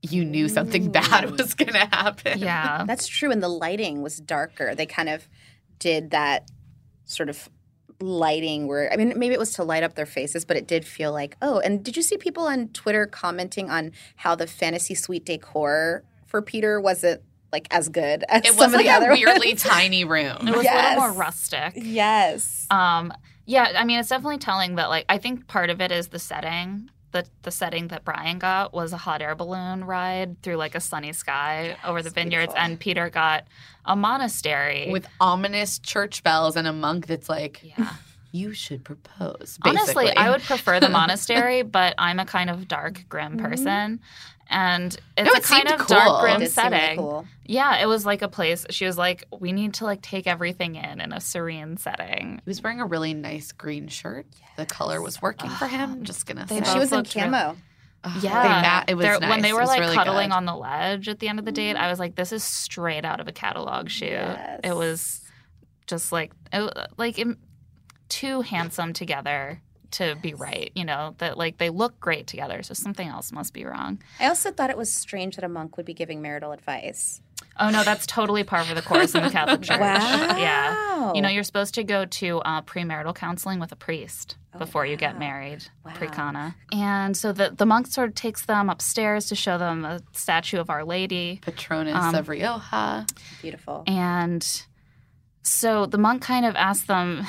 you 0.02 0.24
knew 0.24 0.48
something 0.48 0.90
bad 0.92 1.30
was 1.38 1.54
gonna 1.54 1.86
happen. 1.86 2.38
yeah. 2.38 2.84
That's 2.84 3.06
true. 3.06 3.30
And 3.30 3.42
the 3.42 3.48
lighting 3.48 4.02
was 4.02 4.18
darker. 4.18 4.74
They 4.74 4.86
kind 4.86 5.08
of 5.08 5.28
did 5.78 6.10
that 6.10 6.50
sort 7.04 7.28
of 7.28 7.48
lighting 8.00 8.66
where, 8.66 8.92
I 8.92 8.96
mean, 8.96 9.12
maybe 9.16 9.34
it 9.34 9.38
was 9.38 9.52
to 9.54 9.64
light 9.64 9.82
up 9.82 9.94
their 9.94 10.06
faces, 10.06 10.44
but 10.44 10.56
it 10.56 10.66
did 10.66 10.84
feel 10.84 11.12
like, 11.12 11.36
oh, 11.40 11.60
and 11.60 11.84
did 11.84 11.96
you 11.96 12.02
see 12.02 12.16
people 12.16 12.44
on 12.44 12.68
Twitter 12.68 13.06
commenting 13.06 13.70
on 13.70 13.92
how 14.16 14.34
the 14.34 14.46
fantasy 14.46 14.94
suite 14.94 15.24
decor 15.24 16.04
for 16.26 16.42
Peter 16.42 16.80
wasn't 16.80 17.22
like 17.52 17.68
as 17.70 17.88
good 17.88 18.24
as 18.28 18.42
It 18.42 18.48
some 18.48 18.56
was 18.56 18.66
of 18.66 18.72
like 18.72 18.86
the 18.86 18.90
a 18.90 18.96
other 18.96 19.12
weirdly 19.12 19.48
ones? 19.48 19.62
tiny 19.62 20.04
room. 20.04 20.36
It 20.48 20.56
was 20.56 20.66
a 20.66 20.74
little 20.74 20.96
more 20.96 21.12
rustic. 21.12 21.72
Yes. 21.76 22.66
Um, 22.70 23.12
yeah, 23.46 23.72
I 23.76 23.84
mean, 23.84 24.00
it's 24.00 24.08
definitely 24.08 24.38
telling 24.38 24.74
that, 24.74 24.88
like, 24.88 25.04
I 25.08 25.18
think 25.18 25.46
part 25.46 25.70
of 25.70 25.80
it 25.80 25.92
is 25.92 26.08
the 26.08 26.18
setting. 26.18 26.90
The, 27.16 27.26
the 27.44 27.50
setting 27.50 27.88
that 27.88 28.04
Bryan 28.04 28.38
got 28.38 28.74
was 28.74 28.92
a 28.92 28.98
hot 28.98 29.22
air 29.22 29.34
balloon 29.34 29.84
ride 29.84 30.42
through 30.42 30.56
like 30.56 30.74
a 30.74 30.80
sunny 30.80 31.14
sky 31.14 31.78
over 31.82 32.02
the 32.02 32.10
vineyards, 32.10 32.52
beautiful. 32.52 32.62
and 32.62 32.78
Peter 32.78 33.08
got 33.08 33.46
a 33.86 33.96
monastery. 33.96 34.90
with 34.90 35.06
ominous 35.18 35.78
church 35.78 36.22
bells 36.22 36.56
and 36.56 36.68
a 36.68 36.74
monk 36.74 37.06
that's 37.06 37.30
like, 37.30 37.62
yeah. 37.62 37.94
you 38.32 38.52
should 38.52 38.84
propose. 38.84 39.58
Honestly. 39.62 40.14
I 40.14 40.28
would 40.28 40.42
prefer 40.42 40.78
the 40.78 40.88
monastery, 40.90 41.62
but 41.62 41.94
I'm 41.96 42.18
a 42.18 42.26
kind 42.26 42.50
of 42.50 42.68
dark, 42.68 43.06
grim 43.08 43.38
mm-hmm. 43.38 43.46
person. 43.46 44.00
And 44.48 44.96
it's 45.16 45.26
No, 45.26 45.32
a 45.32 45.40
kind 45.40 45.68
of 45.72 45.78
cool. 45.86 45.96
dark, 45.96 46.18
It 46.18 46.20
grim 46.22 46.40
did 46.40 46.50
seem 46.50 46.64
really 46.66 46.78
setting. 46.80 46.98
cool. 46.98 47.26
Yeah, 47.46 47.76
it 47.82 47.86
was 47.86 48.06
like 48.06 48.22
a 48.22 48.28
place. 48.28 48.64
She 48.70 48.84
was 48.86 48.96
like, 48.96 49.24
we 49.40 49.52
need 49.52 49.74
to 49.74 49.84
like 49.84 50.02
take 50.02 50.26
everything 50.28 50.76
in 50.76 51.00
in 51.00 51.12
a 51.12 51.20
serene 51.20 51.76
setting. 51.78 52.40
He 52.44 52.48
was 52.50 52.62
wearing 52.62 52.80
a 52.80 52.86
really 52.86 53.12
nice 53.12 53.50
green 53.52 53.88
shirt. 53.88 54.26
The 54.56 54.66
color 54.66 55.02
was 55.02 55.20
working 55.20 55.50
for 55.50 55.66
him. 55.66 55.90
I'm 55.92 56.04
just 56.04 56.26
gonna 56.26 56.46
They 56.46 56.60
say. 56.62 56.72
She 56.72 56.78
was 56.78 56.92
in 56.92 56.98
looked 56.98 57.14
real- 57.14 57.24
camo. 57.24 57.56
Yeah, 58.20 58.42
They 58.42 58.68
ma- 58.68 58.84
it 58.86 58.94
was 58.94 59.04
They're- 59.18 59.28
when 59.28 59.42
they 59.42 59.52
were 59.52 59.64
like 59.66 59.80
really 59.80 59.96
cuddling 59.96 60.28
good. 60.28 60.36
on 60.36 60.44
the 60.44 60.54
ledge 60.54 61.08
at 61.08 61.18
the 61.18 61.26
end 61.28 61.40
of 61.40 61.44
the 61.44 61.50
date. 61.50 61.74
I 61.74 61.90
was 61.90 61.98
like, 61.98 62.14
"This 62.14 62.30
is 62.30 62.44
straight 62.44 63.04
out 63.04 63.18
of 63.18 63.26
a 63.26 63.32
catalog 63.32 63.88
shoot." 63.90 64.10
Yes. 64.10 64.60
It 64.62 64.76
was 64.76 65.22
just 65.88 66.12
like, 66.12 66.32
it, 66.52 66.72
like 66.98 67.18
im- 67.18 67.38
too 68.08 68.42
handsome 68.42 68.92
together 68.92 69.60
to 69.92 70.16
be 70.20 70.34
right. 70.34 70.70
You 70.74 70.84
know 70.84 71.14
that 71.18 71.36
like 71.38 71.58
they 71.58 71.70
look 71.70 71.98
great 72.00 72.26
together, 72.26 72.62
so 72.62 72.74
something 72.74 73.06
else 73.08 73.32
must 73.32 73.52
be 73.52 73.64
wrong. 73.64 74.02
I 74.20 74.26
also 74.28 74.50
thought 74.50 74.70
it 74.70 74.76
was 74.76 74.92
strange 74.92 75.36
that 75.36 75.44
a 75.44 75.48
monk 75.48 75.76
would 75.76 75.86
be 75.86 75.94
giving 75.94 76.20
marital 76.22 76.52
advice. 76.52 77.20
Oh 77.58 77.70
no, 77.70 77.84
that's 77.84 78.06
totally 78.06 78.44
par 78.44 78.64
for 78.64 78.74
the 78.74 78.82
course 78.82 79.14
in 79.14 79.22
the 79.22 79.30
Catholic 79.30 79.62
Church. 79.62 79.80
Wow. 79.80 80.36
Yeah, 80.38 81.12
you 81.14 81.20
know 81.22 81.28
you're 81.28 81.42
supposed 81.44 81.74
to 81.74 81.84
go 81.84 82.04
to 82.06 82.38
uh, 82.40 82.62
premarital 82.62 83.14
counseling 83.14 83.60
with 83.60 83.72
a 83.72 83.76
priest 83.76 84.36
before 84.58 84.86
you 84.86 84.96
get 84.96 85.18
married, 85.18 85.66
Wow. 85.84 85.92
pre-Cana. 85.94 86.56
And 86.72 87.14
so 87.16 87.32
the 87.32 87.52
the 87.54 87.66
monk 87.66 87.88
sort 87.88 88.08
of 88.08 88.14
takes 88.14 88.46
them 88.46 88.70
upstairs 88.70 89.26
to 89.26 89.34
show 89.34 89.58
them 89.58 89.84
a 89.84 90.00
statue 90.12 90.58
of 90.58 90.70
Our 90.70 90.84
Lady. 90.84 91.40
Patronus 91.42 91.94
Um, 91.94 92.14
of 92.14 92.28
Rioja. 92.30 93.06
Beautiful. 93.42 93.84
And 93.86 94.46
so 95.42 95.86
the 95.86 95.98
monk 95.98 96.22
kind 96.22 96.44
of 96.46 96.56
asks 96.56 96.86
them 96.86 97.26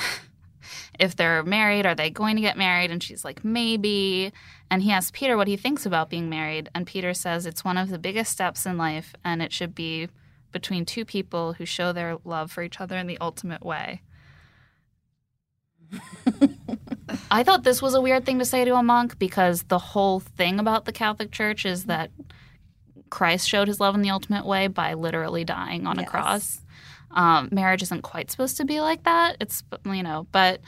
if 1.00 1.16
they're 1.16 1.44
married, 1.44 1.86
are 1.86 1.96
they 1.96 2.10
going 2.10 2.36
to 2.36 2.42
get 2.42 2.58
married? 2.58 2.92
And 2.92 3.02
she's 3.02 3.24
like, 3.24 3.44
maybe. 3.44 4.32
And 4.70 4.82
he 4.82 4.92
asks 4.92 5.12
Peter 5.12 5.38
what 5.38 5.48
he 5.48 5.58
thinks 5.58 5.86
about 5.86 6.10
being 6.10 6.30
married. 6.30 6.70
And 6.74 6.88
Peter 6.88 7.14
says 7.14 7.46
it's 7.46 7.64
one 7.64 7.78
of 7.78 7.90
the 7.90 8.00
biggest 8.00 8.32
steps 8.32 8.66
in 8.66 8.78
life 8.78 9.14
and 9.24 9.42
it 9.42 9.54
should 9.54 9.76
be 9.76 10.10
between 10.52 10.86
two 10.86 11.06
people 11.06 11.54
who 11.54 11.66
show 11.66 11.92
their 11.92 12.18
love 12.24 12.52
for 12.52 12.64
each 12.64 12.80
other 12.82 12.98
in 12.98 13.08
the 13.08 13.18
ultimate 13.20 13.64
way. 13.64 14.02
I 17.32 17.44
thought 17.44 17.64
this 17.64 17.82
was 17.82 17.94
a 17.94 18.02
weird 18.02 18.26
thing 18.26 18.40
to 18.40 18.46
say 18.46 18.66
to 18.66 18.76
a 18.76 18.84
monk 18.84 19.18
because 19.20 19.64
the 19.64 19.80
whole 19.80 20.20
thing 20.20 20.60
about 20.60 20.86
the 20.86 20.92
Catholic 20.92 21.32
Church 21.32 21.66
is 21.66 21.86
that 21.86 22.12
Christ 23.10 23.48
showed 23.48 23.68
his 23.68 23.80
love 23.80 23.96
in 23.96 24.02
the 24.02 24.10
ultimate 24.10 24.46
way 24.46 24.68
by 24.68 24.94
literally 24.94 25.44
dying 25.46 25.88
on 25.88 26.00
a 26.00 26.06
cross. 26.06 26.62
Um, 27.12 27.50
marriage 27.52 27.82
isn't 27.84 28.02
quite 28.02 28.30
supposed 28.32 28.58
to 28.58 28.66
be 28.66 28.80
like 28.82 29.04
that. 29.04 29.38
It's, 29.40 29.64
you 29.86 30.04
know, 30.04 30.28
but 30.32 30.62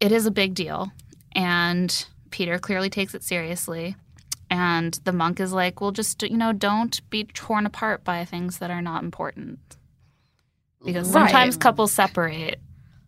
it 0.00 0.10
is 0.12 0.26
a 0.26 0.30
big 0.30 0.54
deal. 0.54 0.90
And 1.34 2.06
Peter 2.30 2.58
clearly 2.58 2.90
takes 2.90 3.14
it 3.14 3.22
seriously. 3.22 3.96
And 4.50 4.94
the 5.04 5.12
monk 5.12 5.40
is 5.40 5.52
like, 5.52 5.80
well, 5.80 5.90
just, 5.90 6.22
you 6.22 6.36
know, 6.36 6.52
don't 6.52 7.00
be 7.10 7.24
torn 7.24 7.66
apart 7.66 8.04
by 8.04 8.24
things 8.24 8.58
that 8.58 8.70
are 8.70 8.82
not 8.82 9.02
important. 9.02 9.58
Because 10.84 11.06
Right. 11.08 11.12
sometimes 11.30 11.56
couples 11.56 11.92
separate. 11.92 12.60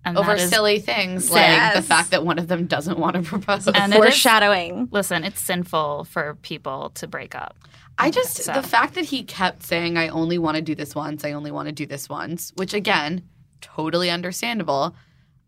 And 0.04 0.16
over 0.16 0.38
silly 0.38 0.78
things 0.78 1.32
like 1.32 1.74
the 1.74 1.82
fact 1.82 2.10
that 2.12 2.24
one 2.24 2.38
of 2.38 2.46
them 2.46 2.66
doesn't 2.66 2.96
want 2.96 3.16
to 3.16 3.22
propose. 3.22 3.66
And 3.66 3.92
it 3.92 3.96
is- 3.96 4.02
Foreshadowing. 4.04 4.88
listen, 4.92 5.24
it's 5.24 5.40
sinful 5.40 6.04
for 6.04 6.36
people 6.42 6.90
to 6.94 7.08
break 7.08 7.34
up. 7.34 7.56
I 7.98 8.10
just 8.10 8.36
So- 8.44 8.52
the 8.52 8.62
fact 8.62 8.94
that 8.94 9.06
he 9.06 9.22
kept 9.22 9.62
saying, 9.62 9.96
"I 9.96 10.08
only 10.08 10.38
want 10.38 10.56
to 10.56 10.62
do 10.62 10.74
this 10.74 10.94
once. 10.94 11.24
I 11.24 11.32
only 11.32 11.50
want 11.50 11.66
to 11.68 11.72
do 11.72 11.86
this 11.86 12.08
once," 12.08 12.52
which 12.56 12.74
again, 12.74 13.22
totally 13.60 14.10
understandable. 14.10 14.94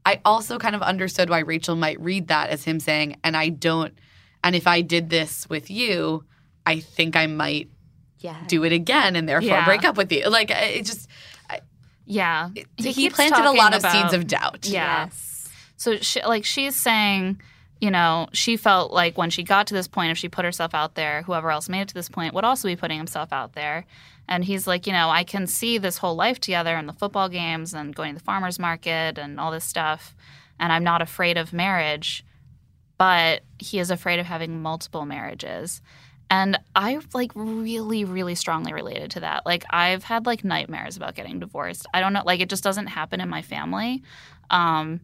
I 0.07 0.21
also 0.25 0.59
kind 0.59 0.75
of 0.75 0.81
understood 0.83 1.29
why 1.29 1.41
Rachel 1.41 1.77
might 1.77 2.01
read 2.01 2.29
that 2.29 2.49
as 2.49 2.65
him 2.65 2.81
saying, 2.81 3.17
"And 3.23 3.37
I 3.37 3.51
don't. 3.51 3.93
And 4.43 4.57
if 4.57 4.67
I 4.67 4.81
did 4.81 5.11
this 5.11 5.47
with 5.51 5.71
you, 5.71 6.25
I 6.65 6.81
think 6.81 7.17
I 7.17 7.27
might 7.27 7.69
Yeah. 8.21 8.37
do 8.47 8.65
it 8.65 8.73
again, 8.73 9.15
and 9.17 9.29
therefore 9.29 9.49
Yeah. 9.49 9.65
break 9.67 9.85
up 9.85 9.97
with 9.97 10.11
you." 10.11 10.29
Like 10.31 10.51
it 10.51 10.87
just 10.87 11.09
Yeah. 12.07 12.49
he, 12.79 12.95
keeps 12.95 13.17
planted 13.17 13.35
a 13.41 13.43
talking 13.43 13.59
lot 13.59 13.75
of 13.75 13.81
about- 13.81 13.93
seeds 13.93 14.15
of 14.15 14.27
doubt. 14.27 14.65
Yeah. 14.67 15.05
Yes. 15.05 15.49
So, 15.77 15.97
she, 15.99 16.23
like, 16.25 16.45
she's 16.47 16.75
saying, 16.75 17.41
you 17.81 17.91
know, 17.91 18.29
she 18.33 18.57
felt 18.57 18.93
like 18.93 19.17
when 19.17 19.31
she 19.31 19.43
got 19.43 19.67
to 19.69 19.75
this 19.75 19.89
point, 19.89 20.11
if 20.11 20.19
she 20.19 20.29
put 20.29 20.45
herself 20.45 20.75
out 20.75 20.95
there, 20.95 21.23
whoever 21.23 21.51
else 21.51 21.69
made 21.69 21.83
it 21.83 21.89
to 21.89 21.95
this 21.95 22.09
point 22.09 22.35
would 22.35 22.45
also 22.45 22.67
be 22.69 22.77
putting 22.77 22.99
himself 22.99 23.33
out 23.33 23.53
there. 23.53 23.87
And 24.29 24.45
he's 24.45 24.67
like, 24.67 24.87
you 24.87 24.93
know, 24.93 25.09
I 25.09 25.25
can 25.25 25.47
see 25.47 25.79
this 25.79 25.99
whole 25.99 26.17
life 26.17 26.41
together 26.41 26.75
and 26.75 26.89
the 26.89 26.93
football 26.93 27.29
games 27.29 27.75
and 27.75 27.95
going 27.95 28.15
to 28.15 28.19
the 28.19 28.25
farmer's 28.25 28.59
market 28.59 29.17
and 29.17 29.39
all 29.39 29.53
this 29.53 29.65
stuff. 29.65 30.15
And 30.59 30.73
I'm 30.73 30.85
not 30.85 31.03
afraid 31.03 31.39
of 31.39 31.53
marriage, 31.53 32.25
but 32.99 33.43
he 33.59 33.79
is 33.79 33.91
afraid 33.91 34.19
of 34.19 34.27
having 34.27 34.61
multiple 34.61 35.07
marriages. 35.07 35.81
And 36.31 36.59
I 36.75 36.99
like 37.15 37.31
really, 37.35 38.05
really 38.05 38.35
strongly 38.35 38.73
related 38.75 39.13
to 39.13 39.21
that. 39.21 39.47
Like 39.47 39.65
I've 39.71 40.05
had 40.05 40.27
like 40.27 40.45
nightmares 40.45 40.97
about 40.97 41.15
getting 41.15 41.39
divorced. 41.39 41.87
I 41.95 42.01
don't 42.01 42.13
know, 42.13 42.23
like 42.27 42.41
it 42.41 42.51
just 42.51 42.65
doesn't 42.65 42.89
happen 42.89 43.21
in 43.21 43.29
my 43.29 43.41
family. 43.41 44.03
Um, 44.51 45.01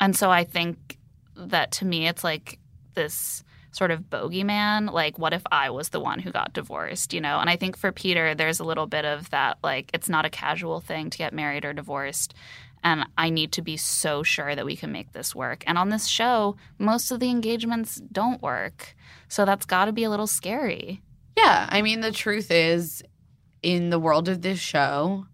and 0.00 0.16
so 0.16 0.30
I 0.30 0.42
think 0.42 0.98
that 1.36 1.72
to 1.72 1.84
me, 1.84 2.06
it's 2.08 2.24
like 2.24 2.58
this 2.94 3.42
sort 3.72 3.90
of 3.90 4.02
bogeyman. 4.02 4.92
Like, 4.92 5.18
what 5.18 5.32
if 5.32 5.42
I 5.50 5.70
was 5.70 5.88
the 5.88 6.00
one 6.00 6.20
who 6.20 6.30
got 6.30 6.52
divorced, 6.52 7.12
you 7.12 7.20
know? 7.20 7.38
And 7.40 7.50
I 7.50 7.56
think 7.56 7.76
for 7.76 7.90
Peter, 7.92 8.34
there's 8.34 8.60
a 8.60 8.64
little 8.64 8.86
bit 8.86 9.04
of 9.04 9.30
that, 9.30 9.58
like, 9.62 9.90
it's 9.92 10.08
not 10.08 10.24
a 10.24 10.30
casual 10.30 10.80
thing 10.80 11.10
to 11.10 11.18
get 11.18 11.32
married 11.32 11.64
or 11.64 11.72
divorced. 11.72 12.34
And 12.84 13.06
I 13.16 13.30
need 13.30 13.52
to 13.52 13.62
be 13.62 13.76
so 13.76 14.22
sure 14.22 14.54
that 14.54 14.66
we 14.66 14.76
can 14.76 14.92
make 14.92 15.12
this 15.12 15.34
work. 15.34 15.64
And 15.66 15.78
on 15.78 15.88
this 15.88 16.06
show, 16.06 16.56
most 16.78 17.10
of 17.10 17.18
the 17.18 17.30
engagements 17.30 17.96
don't 18.12 18.42
work. 18.42 18.94
So 19.26 19.44
that's 19.44 19.66
got 19.66 19.86
to 19.86 19.92
be 19.92 20.04
a 20.04 20.10
little 20.10 20.26
scary. 20.26 21.00
Yeah, 21.36 21.66
I 21.68 21.82
mean, 21.82 22.00
the 22.00 22.12
truth 22.12 22.50
is, 22.50 23.02
in 23.62 23.88
the 23.88 23.98
world 23.98 24.28
of 24.28 24.42
this 24.42 24.58
show, 24.58 25.26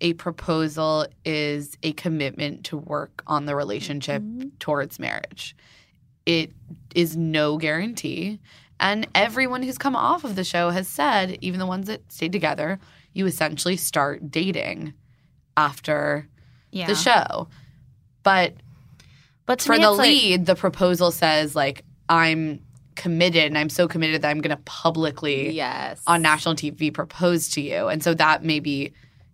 a 0.00 0.14
proposal 0.14 1.06
is 1.24 1.76
a 1.82 1.92
commitment 1.92 2.64
to 2.64 2.76
work 2.76 3.22
on 3.26 3.46
the 3.46 3.54
relationship 3.54 4.22
mm-hmm. 4.22 4.48
towards 4.58 4.98
marriage. 4.98 5.54
It 6.26 6.52
is 6.94 7.16
no 7.16 7.58
guarantee. 7.58 8.40
And 8.78 9.06
everyone 9.14 9.62
who's 9.62 9.78
come 9.78 9.94
off 9.96 10.24
of 10.24 10.36
the 10.36 10.44
show 10.44 10.70
has 10.70 10.88
said, 10.88 11.38
even 11.40 11.58
the 11.60 11.66
ones 11.66 11.86
that 11.86 12.10
stayed 12.10 12.32
together, 12.32 12.78
you 13.12 13.26
essentially 13.26 13.76
start 13.76 14.30
dating 14.30 14.94
after 15.56 16.28
Yeah. 16.70 16.86
the 16.86 16.94
show. 16.94 17.48
But 18.22 18.54
But 19.46 19.60
for 19.60 19.76
the 19.76 19.88
it's 19.88 19.98
like- 19.98 20.08
lead, 20.08 20.46
the 20.46 20.54
proposal 20.54 21.10
says, 21.10 21.56
like, 21.56 21.84
I'm 22.08 22.60
committed 22.94 23.44
and 23.44 23.58
I'm 23.58 23.68
so 23.68 23.88
committed 23.88 24.22
that 24.22 24.30
I'm 24.30 24.40
going 24.40 24.56
to 24.56 24.62
publicly 24.64 25.50
Yes. 25.52 26.02
on 26.06 26.22
national 26.22 26.54
TV 26.54 26.90
propose 26.92 27.48
to 27.50 27.60
you. 27.60 27.88
And 27.88 28.02
so 28.02 28.14
that 28.14 28.44
maybe 28.44 28.92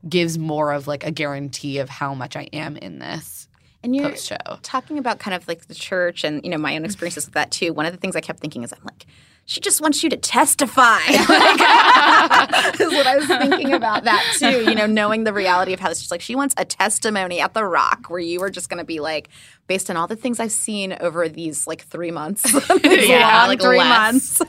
gives 0.08 0.38
more 0.38 0.72
of 0.72 0.86
like 0.86 1.04
a 1.04 1.10
guarantee 1.10 1.78
of 1.78 1.88
how 1.88 2.14
much 2.14 2.36
I 2.36 2.48
am 2.52 2.76
in 2.76 2.98
this 2.98 3.48
and 3.82 3.94
you're 3.94 4.10
post 4.10 4.26
show. 4.26 4.58
talking 4.62 4.98
about 4.98 5.18
kind 5.18 5.34
of 5.34 5.46
like 5.48 5.66
the 5.66 5.74
church 5.74 6.24
and 6.24 6.42
you 6.44 6.50
know 6.50 6.58
my 6.58 6.76
own 6.76 6.84
experiences 6.84 7.26
with 7.26 7.34
that 7.34 7.50
too. 7.50 7.72
One 7.72 7.86
of 7.86 7.92
the 7.92 7.98
things 7.98 8.16
I 8.16 8.20
kept 8.20 8.40
thinking 8.40 8.62
is 8.64 8.72
I'm 8.72 8.80
like, 8.84 9.06
she 9.44 9.60
just 9.60 9.80
wants 9.80 10.02
you 10.02 10.10
to 10.10 10.16
testify. 10.16 10.98
Like, 11.28 11.60
is 12.80 12.92
what 12.92 13.06
I 13.06 13.16
was 13.16 13.26
thinking 13.26 13.72
about 13.72 14.04
that 14.04 14.36
too. 14.38 14.64
You 14.64 14.74
know, 14.74 14.86
knowing 14.86 15.24
the 15.24 15.32
reality 15.32 15.72
of 15.72 15.80
how 15.80 15.90
it's 15.90 16.00
just 16.00 16.10
like 16.10 16.20
she 16.20 16.34
wants 16.34 16.54
a 16.58 16.64
testimony 16.64 17.40
at 17.40 17.54
the 17.54 17.64
Rock 17.64 18.06
where 18.08 18.20
you 18.20 18.42
are 18.42 18.50
just 18.50 18.68
going 18.68 18.78
to 18.78 18.84
be 18.84 19.00
like, 19.00 19.28
based 19.66 19.88
on 19.90 19.96
all 19.96 20.06
the 20.06 20.16
things 20.16 20.40
I've 20.40 20.52
seen 20.52 20.96
over 21.00 21.28
these 21.28 21.66
like 21.66 21.82
three 21.82 22.10
months, 22.10 22.44
Yeah, 22.84 23.38
long 23.38 23.48
like 23.48 23.60
three 23.60 23.78
less. 23.78 23.88
months, 23.88 24.42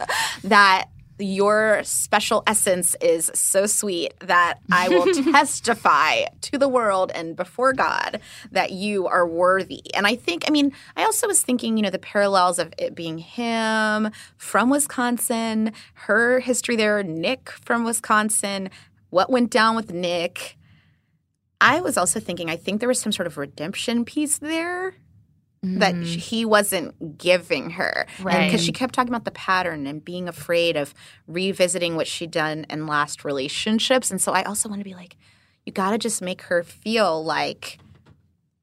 that 0.44 0.86
your 1.20 1.82
special 1.84 2.44
essence 2.46 2.96
is 3.02 3.32
so 3.34 3.66
sweet 3.66 4.14
that 4.20 4.60
I 4.72 4.90
will 4.90 5.12
testify 5.32 6.26
to 6.42 6.58
the 6.58 6.68
world 6.68 7.12
and 7.14 7.36
before 7.36 7.74
God 7.74 8.20
that 8.52 8.72
you 8.72 9.08
are 9.08 9.28
worthy. 9.28 9.84
And 9.96 10.06
I 10.06 10.16
think, 10.16 10.44
I 10.48 10.52
mean, 10.52 10.72
I 10.96 11.04
also 11.04 11.28
was 11.28 11.42
thinking, 11.42 11.78
you 11.78 11.84
know, 11.84 11.90
the 11.90 12.00
parallels 12.00 12.60
of 12.60 12.74
it 12.78 12.96
being 12.96 13.18
him 13.18 14.12
from 14.38 14.70
Wisconsin, 14.70 15.74
her 15.94 16.40
history 16.40 16.76
there, 16.76 17.02
Nick 17.04 17.50
from 17.50 17.84
Wisconsin, 17.84 18.70
what 19.10 19.30
went 19.30 19.50
down 19.50 19.76
with 19.76 19.92
Nick. 19.92 20.58
I 21.60 21.82
was 21.82 21.98
also 21.98 22.20
thinking, 22.20 22.50
I 22.50 22.56
think 22.56 22.80
there 22.80 22.90
was 22.90 23.00
some 23.00 23.12
sort 23.12 23.26
of 23.26 23.38
redemption 23.38 24.06
piece 24.06 24.38
there 24.38 24.94
that 25.64 25.96
mm-hmm. 25.96 26.04
he 26.04 26.46
wasn't 26.46 27.18
giving 27.18 27.72
her. 27.72 28.06
Right. 28.22 28.46
Because 28.46 28.64
she 28.64 28.72
kept 28.72 28.94
talking 28.94 29.10
about 29.10 29.26
the 29.26 29.32
pattern 29.32 29.88
and 29.88 30.04
being 30.04 30.28
afraid 30.28 30.78
of 30.78 30.94
revisiting 31.28 31.96
what 31.96 32.08
she'd 32.08 32.32
done 32.32 32.66
in 32.70 32.86
last 32.86 33.26
relationships. 33.26 34.12
And 34.12 34.22
so 34.22 34.32
I 34.32 34.44
also 34.44 34.70
want 34.70 34.82
to 34.82 34.86
be 34.86 34.94
like, 34.94 35.18
you 35.66 35.74
got 35.74 35.92
to 35.92 35.98
just 35.98 36.22
make 36.22 36.44
her 36.44 36.64
feel 36.64 37.24
like 37.24 37.80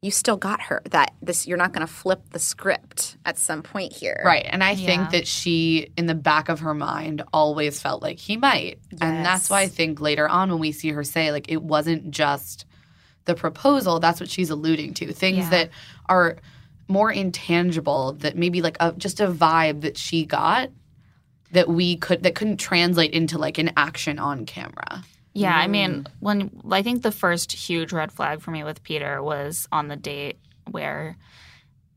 you 0.02 0.10
still 0.10 0.36
got 0.36 0.60
her, 0.60 0.82
that 0.90 1.14
this 1.22 1.46
you're 1.46 1.56
not 1.56 1.72
going 1.72 1.86
to 1.86 1.92
flip 1.92 2.20
the 2.30 2.38
script 2.38 3.16
at 3.24 3.38
some 3.38 3.62
point 3.62 3.92
here. 3.92 4.20
Right. 4.24 4.46
And 4.48 4.62
I 4.62 4.72
Yeah. 4.72 4.86
think 4.86 5.10
that 5.10 5.26
she, 5.26 5.88
in 5.96 6.06
the 6.06 6.14
back 6.14 6.48
of 6.50 6.60
her 6.60 6.74
mind, 6.74 7.22
always 7.32 7.80
felt 7.80 8.02
like 8.02 8.18
he 8.18 8.36
might. 8.36 8.78
And 9.00 9.24
that's 9.24 9.48
why 9.48 9.62
I 9.62 9.68
think 9.68 10.00
later 10.00 10.28
on 10.28 10.50
when 10.50 10.58
we 10.60 10.72
see 10.72 10.90
her 10.90 11.04
say, 11.04 11.32
like, 11.32 11.50
it 11.50 11.62
wasn't 11.62 12.10
just 12.10 12.66
the 13.24 13.34
proposal, 13.34 13.98
that's 13.98 14.20
what 14.20 14.28
she's 14.28 14.50
alluding 14.50 14.92
to. 14.94 15.12
Things 15.12 15.44
Yeah. 15.44 15.50
that 15.50 15.70
are 16.10 16.36
more 16.88 17.10
intangible, 17.10 18.12
that 18.20 18.36
maybe 18.36 18.62
like 18.62 18.76
a, 18.80 18.92
just 18.92 19.20
a 19.20 19.26
vibe 19.28 19.82
that 19.82 19.96
she 19.96 20.24
got 20.24 20.70
that 21.52 21.68
we 21.68 21.96
could, 21.96 22.22
that 22.24 22.34
couldn't 22.34 22.56
translate 22.58 23.12
into 23.12 23.38
like 23.38 23.58
an 23.58 23.72
action 23.76 24.18
on 24.18 24.44
camera. 24.44 25.04
Yeah, 25.34 25.56
I 25.56 25.66
mm. 25.66 25.70
mean, 25.70 26.06
when 26.20 26.50
I 26.70 26.82
think 26.82 27.02
the 27.02 27.12
first 27.12 27.52
huge 27.52 27.92
red 27.92 28.12
flag 28.12 28.40
for 28.40 28.50
me 28.50 28.64
with 28.64 28.82
Peter 28.82 29.22
was 29.22 29.68
on 29.72 29.88
the 29.88 29.96
date 29.96 30.38
where 30.70 31.16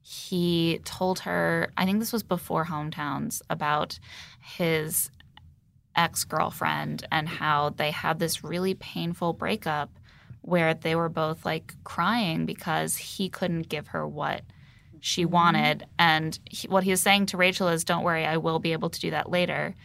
he 0.02 0.80
told 0.86 1.20
her, 1.20 1.72
I 1.76 1.86
think 1.86 2.00
this 2.00 2.14
was 2.14 2.24
before 2.24 2.66
hometowns, 2.66 3.42
about 3.50 4.00
his 4.42 5.12
ex 5.96 6.24
girlfriend 6.24 7.06
and 7.12 7.28
how 7.28 7.72
they 7.72 7.92
had 7.92 8.20
this 8.20 8.44
really 8.44 8.76
painful 8.76 9.34
breakup 9.34 9.90
where 10.42 10.74
they 10.74 10.96
were 10.96 11.10
both 11.10 11.44
like 11.44 11.74
crying 11.84 12.46
because 12.46 12.96
he 12.96 13.28
couldn't 13.28 13.64
give 13.64 13.88
her 13.88 14.08
what 14.08 14.44
she 15.02 15.26
wanted. 15.26 15.86
And 15.98 16.38
he, 16.46 16.68
what 16.68 16.84
he 16.84 16.92
was 16.92 17.02
saying 17.02 17.28
to 17.28 17.38
Rachel 17.38 17.68
is, 17.68 17.84
Don't 17.84 18.04
worry, 18.04 18.26
I 18.26 18.38
will 18.38 18.60
be 18.60 18.74
able 18.74 18.90
to 18.90 19.00
do 19.00 19.12
that 19.12 19.30
later. 19.30 19.76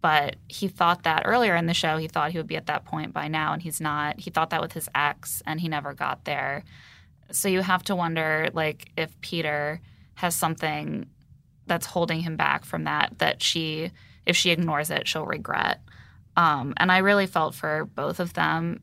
But 0.00 0.36
he 0.48 0.68
thought 0.68 1.04
that 1.04 1.22
earlier 1.24 1.56
in 1.56 1.66
the 1.66 1.74
show, 1.74 1.96
he 1.96 2.08
thought 2.08 2.30
he 2.30 2.38
would 2.38 2.46
be 2.46 2.56
at 2.56 2.66
that 2.66 2.84
point 2.84 3.12
by 3.12 3.28
now, 3.28 3.52
and 3.52 3.62
he's 3.62 3.80
not. 3.80 4.20
He 4.20 4.30
thought 4.30 4.50
that 4.50 4.60
with 4.60 4.72
his 4.72 4.88
ex, 4.94 5.42
and 5.46 5.60
he 5.60 5.68
never 5.68 5.94
got 5.94 6.24
there. 6.24 6.64
So 7.32 7.48
you 7.48 7.62
have 7.62 7.82
to 7.84 7.96
wonder, 7.96 8.50
like, 8.52 8.90
if 8.96 9.18
Peter 9.20 9.80
has 10.14 10.36
something 10.36 11.06
that's 11.66 11.86
holding 11.86 12.20
him 12.20 12.36
back 12.36 12.64
from 12.64 12.84
that, 12.84 13.18
that 13.18 13.42
she, 13.42 13.90
if 14.26 14.36
she 14.36 14.50
ignores 14.50 14.90
it, 14.90 15.08
she'll 15.08 15.26
regret. 15.26 15.80
Um, 16.36 16.74
and 16.76 16.92
I 16.92 16.98
really 16.98 17.26
felt 17.26 17.54
for 17.54 17.86
both 17.86 18.20
of 18.20 18.34
them 18.34 18.80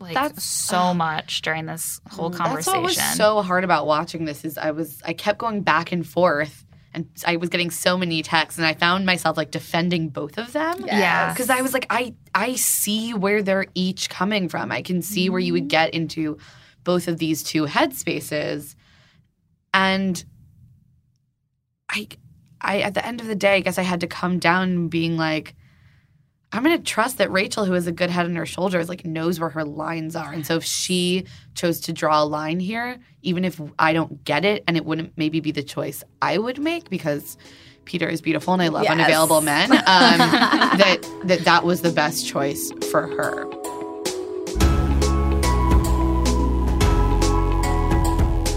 like 0.00 0.14
That's- 0.14 0.44
so 0.44 0.94
much 0.94 1.42
during 1.42 1.66
this 1.66 2.00
whole 2.10 2.30
conversation. 2.30 2.54
That's 2.54 2.66
conversation. 2.66 3.02
what 3.02 3.08
was 3.08 3.16
so 3.16 3.42
hard 3.42 3.64
about 3.64 3.86
watching 3.86 4.24
this 4.24 4.44
is 4.44 4.58
I 4.58 4.70
was 4.70 5.00
I 5.04 5.12
kept 5.12 5.38
going 5.38 5.62
back 5.62 5.92
and 5.92 6.06
forth 6.06 6.64
and 6.94 7.08
I 7.26 7.36
was 7.36 7.48
getting 7.48 7.70
so 7.70 7.98
many 7.98 8.22
texts 8.22 8.58
and 8.58 8.66
I 8.66 8.74
found 8.74 9.04
myself 9.04 9.36
like 9.36 9.50
defending 9.50 10.08
both 10.08 10.38
of 10.38 10.52
them. 10.52 10.84
Yeah. 10.86 11.32
Because 11.32 11.50
I 11.50 11.60
was 11.60 11.74
like, 11.74 11.86
I 11.90 12.14
I 12.34 12.54
see 12.54 13.12
where 13.12 13.42
they're 13.42 13.66
each 13.74 14.08
coming 14.08 14.48
from. 14.48 14.70
I 14.70 14.82
can 14.82 15.02
see 15.02 15.28
where 15.28 15.40
you 15.40 15.52
would 15.52 15.62
mm-hmm. 15.62 15.68
get 15.68 15.94
into 15.94 16.38
both 16.84 17.08
of 17.08 17.18
these 17.18 17.42
two 17.42 17.66
headspaces. 17.66 18.76
And 19.72 20.24
I 21.90 22.08
I 22.60 22.80
at 22.80 22.94
the 22.94 23.04
end 23.04 23.20
of 23.20 23.26
the 23.26 23.34
day, 23.34 23.56
I 23.56 23.60
guess 23.60 23.78
I 23.78 23.82
had 23.82 24.00
to 24.00 24.06
come 24.06 24.38
down 24.38 24.88
being 24.88 25.16
like, 25.16 25.54
I'm 26.54 26.62
gonna 26.62 26.78
trust 26.78 27.18
that 27.18 27.30
Rachel, 27.32 27.64
who 27.64 27.72
has 27.72 27.86
a 27.88 27.92
good 27.92 28.10
head 28.10 28.26
on 28.26 28.34
her 28.36 28.46
shoulders, 28.46 28.88
like 28.88 29.04
knows 29.04 29.40
where 29.40 29.50
her 29.50 29.64
lines 29.64 30.14
are. 30.14 30.32
And 30.32 30.46
so 30.46 30.56
if 30.56 30.64
she 30.64 31.24
chose 31.54 31.80
to 31.80 31.92
draw 31.92 32.22
a 32.22 32.24
line 32.24 32.60
here, 32.60 32.98
even 33.22 33.44
if 33.44 33.60
I 33.78 33.92
don't 33.92 34.22
get 34.24 34.44
it, 34.44 34.62
and 34.68 34.76
it 34.76 34.84
wouldn't 34.84 35.12
maybe 35.16 35.40
be 35.40 35.50
the 35.50 35.64
choice 35.64 36.04
I 36.22 36.38
would 36.38 36.58
make 36.60 36.88
because 36.90 37.36
Peter 37.86 38.08
is 38.08 38.22
beautiful 38.22 38.54
and 38.54 38.62
I 38.62 38.68
love 38.68 38.84
Yes. 38.84 38.92
unavailable 38.92 39.40
men, 39.40 39.72
um, 39.72 39.78
that 39.88 40.98
that 41.24 41.40
that 41.44 41.64
was 41.64 41.82
the 41.82 41.90
best 41.90 42.26
choice 42.26 42.70
for 42.90 43.08
her. 43.08 43.46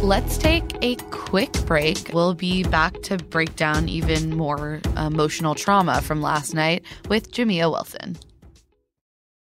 Let's 0.08 0.38
take 0.38 0.64
a 0.82 0.96
quick 1.12 1.52
break. 1.66 2.12
We'll 2.14 2.34
be 2.34 2.64
back 2.64 3.02
to 3.02 3.18
break 3.18 3.58
down 3.58 3.90
even 3.90 4.38
more 4.38 4.80
emotional 4.96 5.54
trauma 5.54 6.02
from 6.02 6.22
last 6.22 6.54
night 6.54 6.86
with 7.10 7.34
Jamia 7.34 7.70
Wilson. 7.70 8.16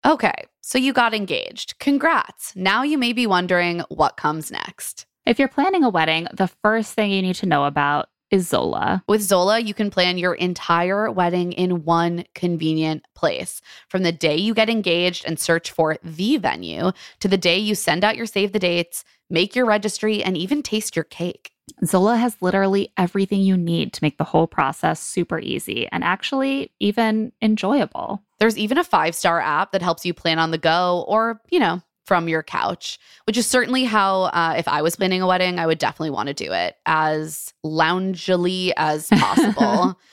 Okay, 0.04 0.34
so 0.60 0.76
you 0.76 0.92
got 0.92 1.14
engaged. 1.14 1.78
Congrats. 1.78 2.54
Now 2.54 2.82
you 2.82 2.98
may 2.98 3.14
be 3.14 3.26
wondering 3.26 3.80
what 3.88 4.18
comes 4.18 4.50
next. 4.50 5.06
If 5.24 5.38
you're 5.38 5.48
planning 5.48 5.82
a 5.82 5.88
wedding, 5.88 6.28
the 6.34 6.48
first 6.48 6.92
thing 6.92 7.10
you 7.10 7.22
need 7.22 7.36
to 7.36 7.46
know 7.46 7.64
about 7.64 8.10
is 8.30 8.46
Zola. 8.46 9.02
With 9.08 9.22
Zola, 9.22 9.60
you 9.60 9.72
can 9.72 9.90
plan 9.90 10.18
your 10.18 10.34
entire 10.34 11.10
wedding 11.10 11.52
in 11.52 11.84
one 11.84 12.24
convenient 12.34 13.06
place. 13.14 13.62
From 13.88 14.02
the 14.02 14.12
day 14.12 14.36
you 14.36 14.52
get 14.52 14.68
engaged 14.68 15.24
and 15.24 15.40
search 15.40 15.70
for 15.70 15.96
the 16.04 16.36
venue 16.36 16.92
to 17.20 17.28
the 17.28 17.38
day 17.38 17.58
you 17.58 17.74
send 17.74 18.04
out 18.04 18.16
your 18.16 18.26
save 18.26 18.52
the 18.52 18.58
dates, 18.58 19.04
make 19.30 19.56
your 19.56 19.66
registry, 19.66 20.22
and 20.22 20.36
even 20.36 20.62
taste 20.62 20.96
your 20.96 21.04
cake. 21.04 21.52
Zola 21.84 22.16
has 22.16 22.36
literally 22.40 22.92
everything 22.96 23.40
you 23.40 23.56
need 23.56 23.92
to 23.94 24.02
make 24.02 24.18
the 24.18 24.24
whole 24.24 24.46
process 24.46 25.00
super 25.00 25.38
easy 25.38 25.88
and 25.92 26.02
actually 26.02 26.72
even 26.80 27.32
enjoyable. 27.40 28.22
There's 28.38 28.58
even 28.58 28.76
a 28.76 28.84
five 28.84 29.14
star 29.14 29.40
app 29.40 29.72
that 29.72 29.82
helps 29.82 30.04
you 30.04 30.12
plan 30.12 30.38
on 30.38 30.50
the 30.50 30.58
go 30.58 31.04
or, 31.06 31.40
you 31.50 31.60
know, 31.60 31.80
from 32.06 32.28
your 32.28 32.42
couch, 32.42 32.98
which 33.24 33.36
is 33.38 33.46
certainly 33.46 33.84
how, 33.84 34.22
uh, 34.24 34.54
if 34.58 34.66
I 34.66 34.82
was 34.82 34.96
planning 34.96 35.22
a 35.22 35.28
wedding, 35.28 35.60
I 35.60 35.66
would 35.66 35.78
definitely 35.78 36.10
want 36.10 36.26
to 36.26 36.34
do 36.34 36.52
it 36.52 36.74
as 36.84 37.54
loungily 37.64 38.72
as 38.76 39.08
possible. 39.08 39.98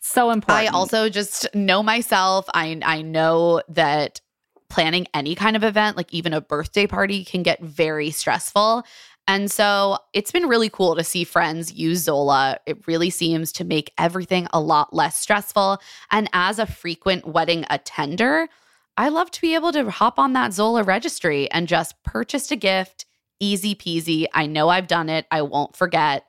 So 0.00 0.30
important. 0.30 0.72
I 0.72 0.76
also 0.78 1.10
just 1.10 1.54
know 1.54 1.82
myself. 1.82 2.46
I 2.54 2.80
I 2.82 3.02
know 3.02 3.60
that 3.68 4.22
planning 4.68 5.06
any 5.14 5.34
kind 5.34 5.56
of 5.56 5.64
event, 5.64 5.96
like 5.96 6.12
even 6.12 6.32
a 6.32 6.40
birthday 6.40 6.86
party, 6.86 7.24
can 7.24 7.42
get 7.42 7.62
very 7.62 8.10
stressful. 8.10 8.84
And 9.26 9.50
so 9.50 9.98
it's 10.14 10.32
been 10.32 10.48
really 10.48 10.70
cool 10.70 10.96
to 10.96 11.04
see 11.04 11.22
friends 11.22 11.72
use 11.72 11.98
Zola. 12.04 12.58
It 12.64 12.86
really 12.86 13.10
seems 13.10 13.52
to 13.52 13.64
make 13.64 13.92
everything 13.98 14.48
a 14.54 14.60
lot 14.60 14.94
less 14.94 15.18
stressful. 15.18 15.78
And 16.10 16.30
as 16.32 16.58
a 16.58 16.66
frequent 16.66 17.26
wedding 17.26 17.66
attender, 17.68 18.48
I 18.96 19.10
love 19.10 19.30
to 19.32 19.40
be 19.40 19.54
able 19.54 19.70
to 19.72 19.90
hop 19.90 20.18
on 20.18 20.32
that 20.32 20.54
Zola 20.54 20.82
registry 20.82 21.50
and 21.50 21.68
just 21.68 22.02
purchase 22.04 22.50
a 22.50 22.56
gift. 22.56 23.04
Easy 23.38 23.74
peasy. 23.74 24.26
I 24.32 24.46
know 24.46 24.70
I've 24.70 24.88
done 24.88 25.10
it. 25.10 25.26
I 25.30 25.42
won't 25.42 25.76
forget. 25.76 26.24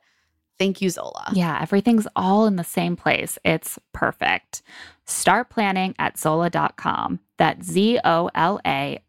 Thank 0.58 0.82
you, 0.82 0.90
Zola. 0.90 1.32
Yeah, 1.32 1.58
everything's 1.60 2.06
all 2.14 2.44
in 2.44 2.56
the 2.56 2.64
same 2.64 2.94
place. 2.94 3.38
It's 3.46 3.78
perfect. 3.94 4.60
Start 5.06 5.48
planning 5.48 5.94
at 5.98 6.18
Zola.com. 6.18 7.20
That's 7.40 7.74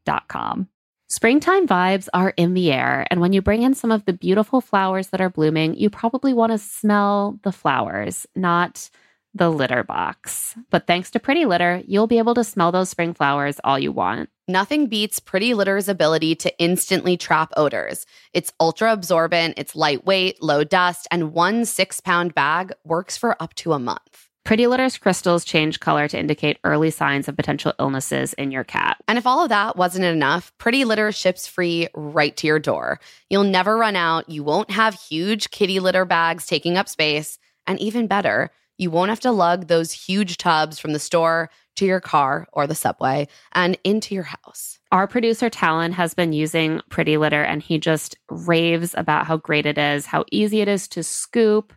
dot 0.06 0.28
com. 0.30 0.70
Springtime 1.10 1.68
vibes 1.68 2.08
are 2.14 2.34
in 2.38 2.54
the 2.54 2.72
air, 2.72 3.06
and 3.12 3.20
when 3.20 3.34
you 3.34 3.42
bring 3.42 3.64
in 3.64 3.74
some 3.74 3.92
of 3.92 4.06
the 4.06 4.14
beautiful 4.14 4.62
flowers 4.62 5.10
that 5.10 5.20
are 5.20 5.30
blooming, 5.30 5.76
you 5.76 5.90
probably 5.90 6.34
want 6.34 6.54
to 6.54 6.58
smell 6.58 7.38
the 7.44 7.52
flowers, 7.52 8.26
not 8.34 8.90
the 9.34 9.50
litter 9.50 9.84
box. 9.84 10.56
But 10.70 10.88
thanks 10.88 11.12
to 11.12 11.20
Pretty 11.20 11.46
Litter, 11.46 11.84
you'll 11.86 12.08
be 12.08 12.20
able 12.20 12.34
to 12.36 12.46
smell 12.46 12.72
those 12.72 12.90
spring 12.90 13.14
flowers 13.14 13.60
all 13.66 13.78
you 13.78 13.92
want. 13.92 14.30
Nothing 14.48 14.88
beats 14.88 15.20
Pretty 15.20 15.54
Litter's 15.54 15.90
ability 15.90 16.36
to 16.36 16.58
instantly 16.58 17.18
trap 17.18 17.52
odors. 17.58 18.06
It's 18.34 18.54
ultra 18.62 18.94
absorbent, 18.94 19.56
it's 19.58 19.76
lightweight, 19.76 20.42
low 20.42 20.64
dust, 20.64 21.08
and 21.12 21.34
one 21.34 21.66
six 21.66 22.00
pound 22.00 22.34
bag 22.34 22.72
works 22.86 23.18
for 23.18 23.36
up 23.44 23.54
to 23.56 23.74
a 23.74 23.80
month. 23.80 24.30
Pretty 24.44 24.66
Litter's 24.66 24.98
crystals 24.98 25.46
change 25.46 25.80
color 25.80 26.08
to 26.08 26.20
indicate 26.20 26.58
early 26.64 26.90
signs 26.90 27.28
of 27.28 27.36
potential 27.36 27.74
illnesses 27.80 28.34
in 28.34 28.52
your 28.52 28.64
cat. 28.64 28.98
And 29.08 29.18
if 29.18 29.28
all 29.28 29.44
of 29.44 29.50
that 29.50 29.78
wasn't 29.78 30.06
enough, 30.06 30.52
Pretty 30.58 30.84
Litter 30.84 31.12
ships 31.12 31.48
free 31.48 31.88
right 31.94 32.36
to 32.38 32.48
your 32.48 32.60
door. 32.60 33.00
You'll 33.30 33.44
never 33.44 33.78
run 33.78 33.96
out, 33.96 34.30
you 34.30 34.44
won't 34.44 34.72
have 34.72 34.96
huge 34.96 35.52
kitty 35.52 35.80
litter 35.80 36.06
bags 36.06 36.48
taking 36.48 36.76
up 36.76 36.90
space, 36.90 37.38
and 37.68 37.80
even 37.80 38.08
better, 38.08 38.50
you 38.78 38.90
won't 38.90 39.10
have 39.10 39.20
to 39.20 39.32
lug 39.32 39.68
those 39.68 39.92
huge 39.92 40.38
tubs 40.38 40.80
from 40.80 40.94
the 40.94 41.00
store 41.00 41.52
to 41.76 41.86
your 41.86 42.00
car 42.00 42.48
or 42.52 42.66
the 42.66 42.76
subway 42.76 43.28
and 43.54 43.78
into 43.84 44.16
your 44.16 44.24
house. 44.24 44.80
Our 44.92 45.08
producer 45.08 45.50
Talon 45.50 45.92
has 45.94 46.16
been 46.16 46.34
using 46.34 46.82
Pretty 46.90 47.18
Litter 47.18 47.44
and 47.44 47.62
he 47.62 47.78
just 47.78 48.18
raves 48.30 48.96
about 48.98 49.28
how 49.28 49.38
great 49.38 49.68
it 49.68 49.78
is, 49.78 50.08
how 50.08 50.26
easy 50.32 50.62
it 50.62 50.68
is 50.68 50.88
to 50.90 51.04
scoop, 51.04 51.74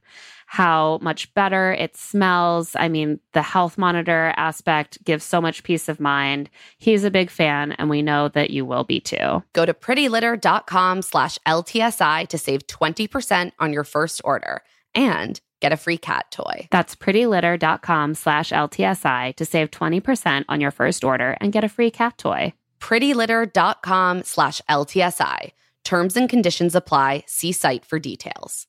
how 0.54 1.00
much 1.02 1.34
better 1.34 1.72
it 1.72 1.96
smells. 1.96 2.76
I 2.76 2.88
mean, 2.88 3.18
the 3.32 3.42
health 3.42 3.76
monitor 3.76 4.32
aspect 4.36 5.02
gives 5.02 5.24
so 5.24 5.40
much 5.40 5.64
peace 5.64 5.88
of 5.88 5.98
mind. 5.98 6.48
He's 6.78 7.02
a 7.02 7.10
big 7.10 7.28
fan 7.28 7.72
and 7.72 7.90
we 7.90 8.02
know 8.02 8.28
that 8.28 8.50
you 8.50 8.64
will 8.64 8.84
be 8.84 9.00
too. 9.00 9.42
Go 9.52 9.66
to 9.66 9.74
prettylitter.com 9.74 11.02
slash 11.02 11.40
LTSI 11.44 12.28
to 12.28 12.38
save 12.38 12.68
20% 12.68 13.50
on 13.58 13.72
your 13.72 13.82
first 13.82 14.20
order 14.22 14.62
and 14.94 15.40
get 15.60 15.72
a 15.72 15.76
free 15.76 15.98
cat 15.98 16.26
toy. 16.30 16.68
That's 16.70 16.94
prettylitter.com 16.94 18.14
slash 18.14 18.50
LTSI 18.50 19.34
to 19.34 19.44
save 19.44 19.72
20% 19.72 20.44
on 20.48 20.60
your 20.60 20.70
first 20.70 21.02
order 21.02 21.36
and 21.40 21.52
get 21.52 21.64
a 21.64 21.68
free 21.68 21.90
cat 21.90 22.16
toy. 22.16 22.54
prettylitter.com 22.80 24.22
slash 24.22 24.60
LTSI. 24.70 25.50
Terms 25.82 26.16
and 26.16 26.28
conditions 26.28 26.76
apply. 26.76 27.24
See 27.26 27.50
site 27.50 27.84
for 27.84 27.98
details. 27.98 28.68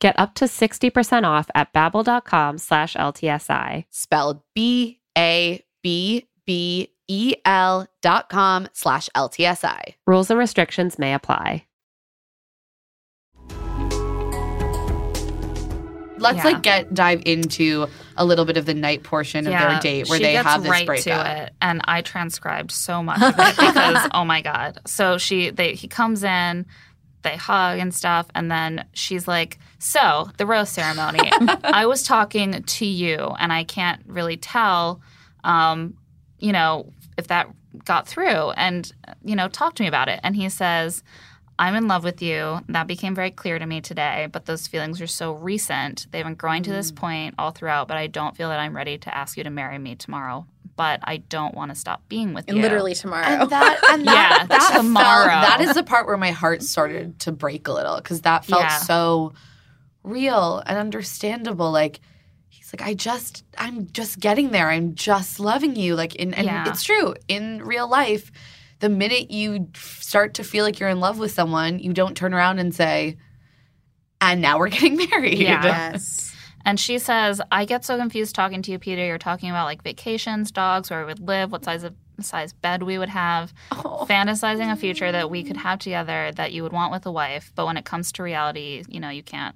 Get 0.00 0.16
up 0.18 0.34
to 0.36 0.44
60% 0.44 1.24
off 1.24 1.50
at 1.56 1.72
babbel.com 1.72 2.58
slash 2.58 2.94
LTSI. 2.94 3.84
Spelled 3.90 4.40
B-A-B-B-E-L 4.54 5.06
dot 8.02 8.28
com 8.28 8.68
slash 8.72 9.08
LTSI. 9.16 9.94
Rules 10.06 10.30
and 10.30 10.38
restrictions 10.38 10.98
may 11.00 11.14
apply. 11.14 11.64
Let's 16.20 16.38
Yeah. 16.38 16.44
like 16.44 16.62
get 16.62 16.92
dive 16.92 17.22
into 17.26 17.86
a 18.16 18.24
little 18.24 18.44
bit 18.44 18.56
of 18.56 18.66
the 18.66 18.74
night 18.74 19.04
portion 19.04 19.46
of 19.46 19.52
their 19.52 19.78
date 19.78 20.08
where 20.08 20.18
she 20.18 20.24
they 20.24 20.32
gets 20.32 20.48
have 20.48 20.62
this 20.64 20.70
right 20.70 20.84
breakup. 20.86 21.24
to 21.24 21.42
it, 21.44 21.52
and 21.62 21.80
I 21.84 22.02
transcribed 22.02 22.72
so 22.72 23.02
much 23.04 23.22
of 23.22 23.28
it 23.38 23.56
because 23.56 24.08
oh 24.12 24.24
my 24.24 24.42
god! 24.42 24.78
So 24.84 25.16
she 25.18 25.50
they 25.50 25.74
he 25.74 25.86
comes 25.86 26.24
in, 26.24 26.66
they 27.22 27.36
hug 27.36 27.78
and 27.78 27.94
stuff, 27.94 28.26
and 28.34 28.50
then 28.50 28.84
she's 28.94 29.28
like, 29.28 29.58
"So 29.78 30.30
the 30.38 30.46
rose 30.46 30.68
ceremony, 30.70 31.30
I 31.64 31.86
was 31.86 32.02
talking 32.02 32.62
to 32.62 32.86
you, 32.86 33.16
and 33.38 33.52
I 33.52 33.64
can't 33.64 34.02
really 34.06 34.36
tell, 34.36 35.00
um, 35.44 35.94
you 36.38 36.52
know, 36.52 36.92
if 37.16 37.28
that 37.28 37.48
got 37.84 38.06
through, 38.08 38.50
and 38.52 38.90
you 39.24 39.36
know, 39.36 39.48
talk 39.48 39.74
to 39.76 39.82
me 39.82 39.88
about 39.88 40.08
it." 40.08 40.20
And 40.22 40.34
he 40.36 40.48
says. 40.48 41.02
I'm 41.60 41.74
in 41.74 41.88
love 41.88 42.04
with 42.04 42.22
you. 42.22 42.60
That 42.68 42.86
became 42.86 43.16
very 43.16 43.32
clear 43.32 43.58
to 43.58 43.66
me 43.66 43.80
today, 43.80 44.28
but 44.30 44.46
those 44.46 44.68
feelings 44.68 45.00
are 45.00 45.08
so 45.08 45.32
recent. 45.32 46.06
They've 46.12 46.22
been 46.24 46.36
growing 46.36 46.62
to 46.62 46.70
Mm. 46.70 46.74
this 46.74 46.92
point 46.92 47.34
all 47.36 47.50
throughout, 47.50 47.88
but 47.88 47.96
I 47.96 48.06
don't 48.06 48.36
feel 48.36 48.48
that 48.50 48.60
I'm 48.60 48.76
ready 48.76 48.96
to 48.98 49.12
ask 49.12 49.36
you 49.36 49.42
to 49.42 49.50
marry 49.50 49.76
me 49.76 49.96
tomorrow. 49.96 50.46
But 50.76 51.00
I 51.02 51.16
don't 51.16 51.56
want 51.56 51.72
to 51.72 51.74
stop 51.74 52.08
being 52.08 52.32
with 52.32 52.48
you. 52.48 52.62
Literally 52.62 52.94
tomorrow. 52.94 53.26
And 53.26 53.50
that 53.50 53.80
and 53.90 54.04
Yeah, 54.04 54.46
that, 54.46 54.48
that 54.50 54.76
tomorrow. 54.76 55.30
Felt, 55.30 55.58
that 55.58 55.60
is 55.62 55.74
the 55.74 55.82
part 55.82 56.06
where 56.06 56.16
my 56.16 56.30
heart 56.30 56.62
started 56.62 57.18
to 57.20 57.32
break 57.32 57.66
a 57.66 57.72
little 57.72 57.96
because 57.96 58.20
that 58.20 58.44
felt 58.44 58.62
Yeah. 58.62 58.78
so 58.78 59.32
real 60.08 60.62
and 60.66 60.78
understandable. 60.78 61.70
Like 61.70 62.00
he's 62.48 62.72
like, 62.72 62.82
I 62.86 62.94
just, 62.94 63.44
I'm 63.56 63.90
just 63.92 64.18
getting 64.20 64.50
there. 64.50 64.68
I'm 64.70 64.94
just 64.94 65.38
loving 65.40 65.76
you. 65.76 65.94
Like, 65.94 66.14
in, 66.14 66.34
and 66.34 66.46
Yeah. 66.46 66.68
it's 66.68 66.82
true 66.84 67.14
in 67.28 67.62
real 67.64 67.88
life. 67.88 68.30
The 68.80 68.88
minute 68.88 69.30
you 69.30 69.68
start 69.74 70.34
to 70.34 70.44
feel 70.44 70.64
like 70.64 70.78
you're 70.78 70.88
in 70.88 71.00
love 71.00 71.18
with 71.18 71.32
someone, 71.32 71.78
you 71.80 71.92
don't 71.92 72.16
turn 72.16 72.32
around 72.32 72.60
and 72.60 72.72
say, 72.74 73.16
"And 74.20 74.40
now 74.40 74.58
we're 74.58 74.68
getting 74.78 74.96
married." 74.96 75.38
Yeah. 75.38 75.64
yes. 75.64 76.34
And 76.64 76.78
she 76.78 76.98
says, 76.98 77.40
I 77.50 77.64
get 77.64 77.84
so 77.84 77.96
confused 77.96 78.34
talking 78.34 78.62
to 78.62 78.70
you, 78.72 78.78
Peter. 78.78 79.04
You're 79.04 79.16
talking 79.18 79.48
about 79.48 79.64
like 79.64 79.82
vacations, 79.82 80.50
dogs, 80.50 80.90
where 80.90 81.00
we 81.00 81.06
would 81.06 81.20
live, 81.20 81.50
what 81.50 81.64
size 81.64 81.82
of 81.82 81.94
size 82.20 82.52
bed 82.52 82.82
we 82.82 82.98
would 82.98 83.08
have, 83.08 83.54
Oh. 83.72 84.06
fantasizing 84.08 84.70
a 84.70 84.76
future 84.76 85.10
that 85.12 85.30
we 85.30 85.44
could 85.44 85.56
have 85.56 85.78
together 85.78 86.30
that 86.34 86.52
you 86.52 86.62
would 86.64 86.72
want 86.72 86.92
with 86.92 87.06
a 87.06 87.12
wife. 87.12 87.52
But 87.54 87.64
when 87.66 87.76
it 87.76 87.84
comes 87.84 88.10
to 88.12 88.22
reality, 88.22 88.82
you 88.88 88.98
know, 89.00 89.08
you 89.08 89.22
can't 89.22 89.54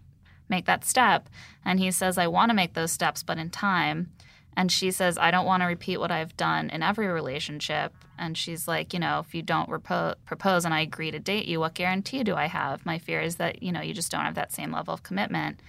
make 0.53 0.67
that 0.67 0.85
step. 0.85 1.29
And 1.65 1.81
he 1.81 1.91
says, 1.91 2.17
I 2.17 2.29
want 2.29 2.51
to 2.51 2.55
make 2.55 2.75
those 2.75 2.93
steps, 2.93 3.25
but 3.25 3.39
in 3.39 3.51
time. 3.51 4.13
And 4.57 4.71
she 4.71 4.91
says, 4.91 5.19
I 5.19 5.31
don't 5.31 5.47
want 5.47 5.63
to 5.63 5.67
repeat 5.67 5.99
what 5.99 6.11
I've 6.11 6.37
done 6.37 6.71
in 6.71 6.83
every 6.83 7.09
relationship. 7.09 7.93
And 8.19 8.37
she's 8.37 8.69
like, 8.69 8.93
you 8.93 9.01
know, 9.01 9.19
if 9.27 9.35
you 9.35 9.43
don't 9.43 9.71
repo- 9.71 10.15
propose 10.27 10.65
and 10.65 10.75
I 10.75 10.81
agree 10.81 11.11
to 11.11 11.19
date 11.19 11.47
you, 11.47 11.59
what 11.59 11.75
guarantee 11.75 12.23
do 12.23 12.35
I 12.37 12.47
have? 12.47 12.85
My 12.85 12.99
fear 12.99 13.21
is 13.21 13.37
that, 13.37 13.63
you 13.63 13.73
know, 13.73 13.81
you 13.81 13.95
just 13.95 14.13
don't 14.13 14.25
have 14.25 14.35
that 14.35 14.53
same 14.53 14.71
level 14.71 14.95
of 14.95 15.03
commitment. 15.03 15.61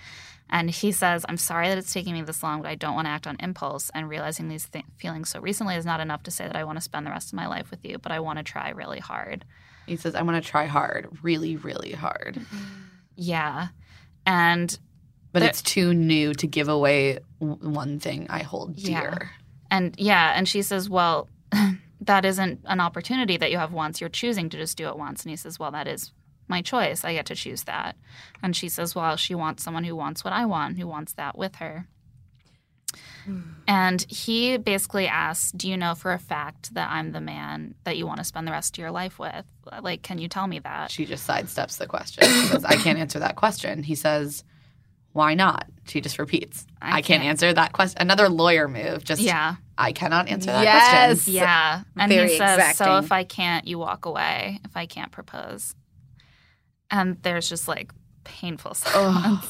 And 0.49 0.69
he 0.69 0.91
says, 0.91 1.25
I'm 1.27 1.37
sorry 1.37 1.69
that 1.69 1.77
it's 1.77 1.93
taking 1.93 2.13
me 2.13 2.21
this 2.21 2.43
long, 2.43 2.61
but 2.61 2.69
I 2.69 2.75
don't 2.75 2.93
want 2.93 3.05
to 3.07 3.11
act 3.11 3.25
on 3.25 3.37
impulse. 3.39 3.89
And 3.95 4.09
realizing 4.09 4.49
these 4.49 4.67
th- 4.67 4.85
feelings 4.97 5.29
so 5.29 5.39
recently 5.39 5.75
is 5.75 5.85
not 5.85 6.01
enough 6.01 6.21
to 6.23 6.31
say 6.31 6.45
that 6.45 6.55
I 6.55 6.65
want 6.65 6.77
to 6.77 6.81
spend 6.81 7.07
the 7.07 7.11
rest 7.11 7.29
of 7.29 7.33
my 7.33 7.47
life 7.47 7.71
with 7.71 7.83
you, 7.85 7.97
but 7.97 8.11
I 8.11 8.19
want 8.19 8.37
to 8.37 8.43
try 8.43 8.69
really 8.69 8.99
hard. 8.99 9.45
He 9.87 9.95
says, 9.95 10.13
I 10.13 10.21
want 10.21 10.43
to 10.43 10.47
try 10.47 10.65
hard, 10.65 11.07
really, 11.23 11.55
really 11.55 11.93
hard." 11.93 12.45
Yeah. 13.15 13.69
And 14.25 14.77
But 15.31 15.39
There- 15.39 15.49
it's 15.49 15.63
too 15.63 15.95
new 15.95 16.33
to 16.35 16.45
give 16.45 16.69
away 16.69 17.17
one 17.39 17.99
thing 17.99 18.27
I 18.29 18.43
hold 18.43 18.77
Yeah. 18.77 19.01
dear. 19.01 19.31
And 19.71 19.95
yeah, 19.97 20.33
and 20.35 20.47
she 20.47 20.61
says, 20.61 20.87
"Well, 20.91 21.27
that 22.01 22.23
isn't 22.23 22.59
an 22.65 22.79
opportunity 22.79 23.37
that 23.37 23.49
you 23.49 23.57
have 23.57 23.73
once. 23.73 23.99
You're 23.99 24.11
choosing 24.11 24.47
to 24.49 24.57
just 24.57 24.77
do 24.77 24.87
it 24.89 24.95
once." 24.97 25.23
And 25.23 25.31
he 25.31 25.35
says, 25.35 25.57
"Well, 25.57 25.71
that 25.71 25.87
is 25.87 26.11
my 26.47 26.61
choice. 26.61 27.03
I 27.03 27.13
get 27.13 27.25
to 27.25 27.35
choose 27.35 27.63
that." 27.63 27.95
And 28.43 28.55
she 28.55 28.69
says, 28.69 28.93
"Well, 28.93 29.15
she 29.17 29.33
wants 29.33 29.63
someone 29.63 29.85
who 29.85 29.95
wants 29.95 30.23
what 30.23 30.33
I 30.33 30.45
want, 30.45 30.77
who 30.77 30.85
wants 30.85 31.13
that 31.13 31.35
with 31.35 31.55
her." 31.55 31.87
And 33.67 34.05
he 34.09 34.57
basically 34.57 35.07
asks, 35.07 35.51
"Do 35.51 35.69
you 35.69 35.77
know 35.77 35.95
for 35.95 36.11
a 36.11 36.19
fact 36.19 36.73
that 36.73 36.89
I'm 36.91 37.11
the 37.13 37.21
man 37.21 37.75
that 37.85 37.97
you 37.97 38.05
want 38.05 38.17
to 38.19 38.23
spend 38.25 38.45
the 38.47 38.51
rest 38.51 38.75
of 38.75 38.81
your 38.81 38.91
life 38.91 39.17
with? 39.19 39.45
Like, 39.81 40.01
can 40.01 40.17
you 40.17 40.27
tell 40.27 40.47
me 40.47 40.59
that?" 40.59 40.91
She 40.91 41.05
just 41.05 41.27
sidesteps 41.27 41.77
the 41.77 41.87
question. 41.87 42.23
She 42.25 42.47
says, 42.47 42.65
I 42.65 42.75
can't 42.75 42.99
answer 42.99 43.19
that 43.19 43.35
question. 43.37 43.83
He 43.83 43.95
says, 43.95 44.43
Why 45.13 45.35
not? 45.35 45.67
She 45.85 46.01
just 46.01 46.17
repeats, 46.19 46.65
I 46.81 46.87
I, 46.87 46.91
can't. 46.95 47.05
can't. 47.05 47.23
answer 47.25 47.53
that 47.53 47.71
question. 47.71 48.01
Another 48.01 48.29
lawyer 48.29 48.67
move. 48.67 49.03
Just, 49.03 49.21
Yeah. 49.21 49.55
I 49.77 49.91
cannot 49.91 50.27
answer 50.27 50.47
that 50.51 50.63
Yes. 50.63 51.15
question. 51.23 51.33
Yeah. 51.35 51.83
And 51.97 52.11
Very 52.11 52.29
he 52.31 52.37
says, 52.37 52.75
So 52.77 52.97
if 52.97 53.11
I 53.11 53.23
can't, 53.23 53.67
you 53.67 53.77
walk 53.79 54.05
away. 54.05 54.59
If 54.65 54.75
I 54.75 54.85
can't 54.87 55.11
propose. 55.11 55.75
And 56.91 57.21
there's 57.23 57.47
just 57.47 57.67
like 57.67 57.91
painful 58.23 58.73
silence. 58.75 59.45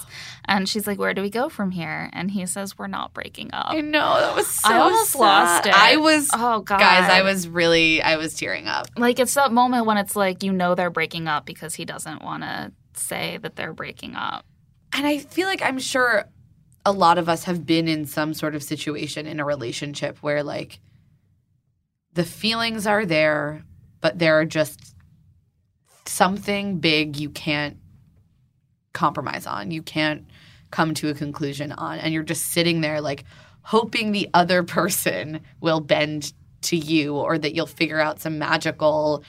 And 0.46 0.68
she's 0.68 0.86
like, 0.88 1.00
Where 1.00 1.14
do 1.14 1.22
we 1.22 1.30
go 1.30 1.50
from 1.50 1.72
here? 1.72 2.10
And 2.14 2.30
he 2.32 2.46
says, 2.46 2.78
We're 2.78 2.88
not 2.88 3.14
breaking 3.14 3.50
up. 3.54 3.68
I 3.72 3.82
know. 3.82 4.20
That 4.20 4.36
was 4.36 4.48
so 4.48 4.70
I 4.70 4.78
almost 4.80 5.12
sad. 5.12 5.20
lost 5.20 5.66
it. 5.68 5.74
I 5.74 5.98
was, 5.98 6.30
Oh, 6.34 6.60
God. 6.62 6.80
guys, 6.80 7.10
I 7.10 7.22
was 7.22 7.48
really, 7.48 8.02
I 8.02 8.18
was 8.18 8.34
tearing 8.34 8.68
up. 8.68 8.88
like, 8.98 9.20
it's 9.20 9.34
that 9.36 9.52
moment 9.52 9.86
when 9.86 9.98
it's 9.98 10.16
like, 10.16 10.44
you 10.44 10.52
know, 10.52 10.76
they're 10.76 10.90
breaking 10.90 11.28
up 11.28 11.46
because 11.46 11.76
he 11.76 11.86
doesn't 11.86 12.22
want 12.24 12.44
to 12.44 12.72
say 12.96 13.38
that 13.42 13.56
they're 13.56 13.74
breaking 13.74 14.16
up. 14.16 14.46
And 14.94 15.08
I 15.08 15.20
feel 15.20 15.48
like 15.48 15.62
I'm 15.62 15.80
sure 15.80 16.26
a 16.86 16.92
lot 16.92 17.18
of 17.18 17.30
us 17.30 17.46
have 17.46 17.66
been 17.66 17.88
in 17.88 18.06
some 18.06 18.34
sort 18.34 18.54
of 18.56 18.62
situation 18.62 19.26
in 19.26 19.40
a 19.40 19.46
relationship 19.46 20.18
where 20.20 20.44
like 20.44 20.80
the 22.14 22.26
feelings 22.26 22.86
are 22.86 23.06
there, 23.06 23.64
but 24.02 24.20
there 24.20 24.38
are 24.40 24.46
just 24.46 24.94
something 26.06 26.80
big 26.80 27.16
you 27.18 27.30
can't 27.30 27.78
compromise 28.94 29.46
on. 29.46 29.72
You 29.72 29.82
can't 29.82 30.26
come 30.72 30.94
to 30.96 31.10
a 31.10 31.14
conclusion 31.14 31.72
on. 31.72 32.00
And 32.00 32.14
you're 32.14 32.24
just 32.24 32.46
sitting 32.52 32.82
there 32.82 33.02
like 33.02 33.26
hoping 33.62 34.12
the 34.12 34.30
other 34.34 34.64
person 34.80 35.42
will 35.62 35.80
bend 35.80 36.34
to 36.64 36.78
you 36.78 37.16
or 37.16 37.38
that 37.38 37.54
you'll 37.54 37.68
figure 37.68 38.00
out 38.00 38.20
some 38.20 38.40
magical 38.40 39.24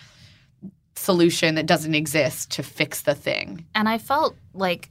solution 0.97 1.57
that 1.57 1.67
doesn't 1.67 1.95
exist 1.95 2.53
to 2.53 2.63
fix 2.63 3.03
the 3.03 3.15
thing. 3.15 3.67
And 3.75 3.89
I 3.89 3.99
felt 3.99 4.37
like 4.53 4.91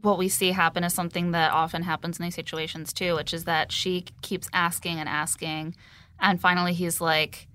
what 0.00 0.18
we 0.18 0.28
see 0.28 0.52
happen 0.52 0.84
is 0.84 0.94
something 0.94 1.32
that 1.32 1.52
often 1.52 1.82
happens 1.82 2.18
in 2.18 2.24
these 2.24 2.34
situations 2.34 2.92
too, 2.92 3.16
which 3.16 3.34
is 3.34 3.44
that 3.44 3.72
she 3.72 4.04
keeps 4.22 4.48
asking 4.52 5.00
and 5.00 5.08
asking. 5.08 5.74
And 6.20 6.40
finally, 6.40 6.72
he's 6.72 7.00
like, 7.00 7.48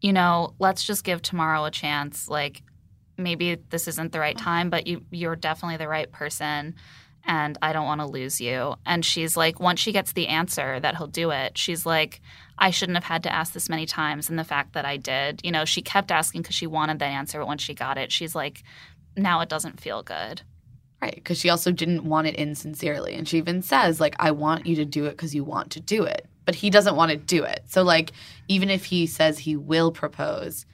you 0.00 0.12
know, 0.12 0.54
let's 0.58 0.84
just 0.84 1.04
give 1.04 1.20
tomorrow 1.20 1.64
a 1.64 1.70
chance. 1.70 2.28
Like, 2.28 2.62
maybe 3.18 3.56
this 3.70 3.88
isn't 3.88 4.12
the 4.12 4.20
right 4.20 4.38
time, 4.38 4.70
but 4.70 4.86
you, 4.86 5.02
you're 5.10 5.36
definitely 5.36 5.76
the 5.76 5.88
right 5.88 6.10
person. 6.10 6.74
And 7.24 7.58
I 7.60 7.72
don't 7.72 7.84
want 7.84 8.00
to 8.00 8.06
lose 8.06 8.40
you. 8.40 8.76
And 8.86 9.04
she's 9.04 9.36
like, 9.36 9.60
once 9.60 9.80
she 9.80 9.92
gets 9.92 10.12
the 10.12 10.28
answer 10.28 10.80
that 10.80 10.96
he'll 10.96 11.08
do 11.08 11.30
it, 11.30 11.58
she's 11.58 11.84
like, 11.84 12.22
I 12.58 12.70
shouldn't 12.70 12.96
have 12.96 13.04
had 13.04 13.24
to 13.24 13.32
ask 13.32 13.52
this 13.52 13.68
many 13.68 13.84
times. 13.84 14.30
And 14.30 14.38
the 14.38 14.44
fact 14.44 14.72
that 14.72 14.86
I 14.86 14.96
did, 14.96 15.40
you 15.44 15.52
know, 15.52 15.64
she 15.64 15.82
kept 15.82 16.10
asking 16.10 16.42
because 16.42 16.54
she 16.54 16.66
wanted 16.66 17.00
that 17.00 17.06
answer. 17.06 17.40
But 17.40 17.48
when 17.48 17.58
she 17.58 17.74
got 17.74 17.98
it, 17.98 18.12
she's 18.12 18.34
like, 18.34 18.62
now 19.16 19.40
it 19.40 19.48
doesn't 19.48 19.80
feel 19.80 20.02
good. 20.02 20.42
Right, 21.02 21.14
because 21.14 21.38
she 21.38 21.50
also 21.50 21.70
didn't 21.70 22.04
want 22.04 22.26
it 22.26 22.34
insincerely. 22.36 23.14
And 23.14 23.28
she 23.28 23.36
even 23.36 23.62
says, 23.62 24.00
like, 24.00 24.16
I 24.18 24.30
want 24.30 24.66
you 24.66 24.76
to 24.76 24.84
do 24.84 25.04
it 25.04 25.10
because 25.10 25.34
you 25.34 25.44
want 25.44 25.70
to 25.72 25.80
do 25.80 26.04
it. 26.04 26.26
But 26.44 26.56
he 26.56 26.70
doesn't 26.70 26.96
want 26.96 27.10
to 27.10 27.16
do 27.16 27.44
it. 27.44 27.60
So, 27.66 27.82
like, 27.82 28.12
even 28.48 28.70
if 28.70 28.86
he 28.86 29.06
says 29.06 29.38
he 29.38 29.54
will 29.54 29.92
propose, 29.92 30.66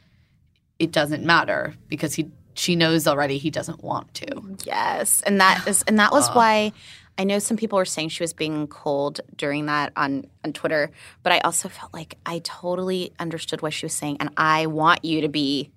it 0.78 0.92
doesn't 0.92 1.24
matter 1.24 1.74
because 1.88 2.14
he 2.14 2.30
she 2.54 2.76
knows 2.76 3.06
already 3.06 3.38
he 3.38 3.50
doesn't 3.50 3.82
want 3.82 4.14
to. 4.14 4.56
Yes, 4.64 5.22
and 5.22 5.40
that 5.40 5.66
is, 5.66 5.82
and 5.86 5.98
that 5.98 6.12
was 6.12 6.28
why 6.30 6.72
I 7.18 7.24
know 7.24 7.38
some 7.38 7.56
people 7.56 7.76
were 7.76 7.84
saying 7.84 8.08
she 8.08 8.22
was 8.22 8.32
being 8.32 8.66
cold 8.66 9.20
during 9.36 9.66
that 9.66 9.92
on 9.96 10.26
on 10.44 10.52
Twitter, 10.52 10.90
but 11.22 11.32
I 11.32 11.38
also 11.40 11.68
felt 11.68 11.92
like 11.92 12.18
I 12.26 12.40
totally 12.40 13.12
understood 13.18 13.62
what 13.62 13.72
she 13.72 13.86
was 13.86 13.94
saying, 13.94 14.18
and 14.20 14.30
I 14.36 14.66
want 14.66 15.04
you 15.04 15.20
to 15.22 15.28
be 15.28 15.70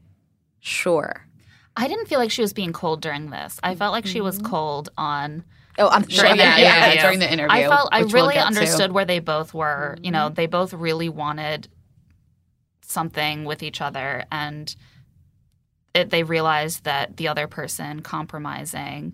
sure. 0.59 1.27
I 1.75 1.87
didn't 1.87 2.07
feel 2.07 2.17
like 2.17 2.31
she 2.31 2.41
was 2.41 2.53
being 2.53 2.73
cold 2.73 3.01
during 3.01 3.29
this. 3.29 3.59
I 3.61 3.75
felt 3.75 3.91
like 3.91 4.07
she 4.07 4.19
was 4.21 4.37
mm-hmm. 4.37 4.47
cold 4.47 4.89
on. 4.97 5.43
Oh, 5.77 5.89
I'm 5.89 6.07
sure. 6.07 6.23
During 6.23 6.37
the, 6.37 6.43
that- 6.43 6.59
yeah, 6.59 6.93
yeah. 6.93 7.01
during 7.03 7.19
the 7.19 7.31
interview. 7.31 7.55
I 7.55 7.67
felt 7.67 7.89
I 7.91 8.01
which 8.01 8.13
we'll 8.13 8.23
really 8.23 8.35
to. 8.35 8.41
understood 8.45 8.91
where 8.91 9.05
they 9.05 9.19
both 9.19 9.53
were. 9.53 9.95
You 10.01 10.09
know, 10.09 10.25
mm-hmm. 10.25 10.33
they 10.33 10.47
both 10.47 10.73
really 10.73 11.09
wanted 11.09 11.67
something 12.88 13.45
with 13.45 13.61
each 13.61 13.81
other, 13.81 14.23
and 14.31 14.75
it, 15.93 16.09
they 16.09 16.23
realized 16.23 16.85
that 16.85 17.17
the 17.17 17.27
other 17.27 17.47
person 17.47 18.01
compromising 18.01 19.13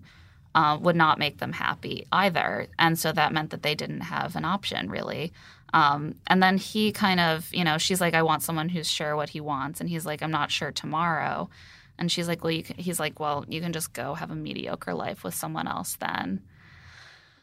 uh, 0.54 0.78
would 0.80 0.96
not 0.96 1.18
make 1.18 1.38
them 1.38 1.52
happy 1.52 2.06
either, 2.12 2.68
and 2.78 2.98
so 2.98 3.12
that 3.12 3.32
meant 3.32 3.50
that 3.50 3.62
they 3.62 3.74
didn't 3.74 4.02
have 4.02 4.36
an 4.36 4.44
option 4.44 4.88
really. 4.88 5.32
Um, 5.74 6.14
and 6.28 6.40
then 6.40 6.56
he 6.56 6.92
kind 6.92 7.18
of, 7.18 7.52
you 7.52 7.64
know, 7.64 7.78
she's 7.78 8.00
like, 8.00 8.14
I 8.14 8.22
want 8.22 8.44
someone 8.44 8.68
who's 8.68 8.88
sure 8.88 9.16
what 9.16 9.30
he 9.30 9.40
wants, 9.40 9.80
and 9.80 9.90
he's 9.90 10.06
like, 10.06 10.22
I'm 10.22 10.30
not 10.30 10.52
sure 10.52 10.70
tomorrow. 10.70 11.50
And 11.98 12.10
she's 12.10 12.28
like, 12.28 12.42
well, 12.42 12.62
he's 12.76 13.00
like, 13.00 13.20
well, 13.20 13.44
you 13.48 13.60
can 13.60 13.72
just 13.72 13.92
go 13.92 14.14
have 14.14 14.30
a 14.30 14.36
mediocre 14.36 14.94
life 14.94 15.24
with 15.24 15.34
someone 15.34 15.68
else 15.68 15.96
then. 15.96 16.42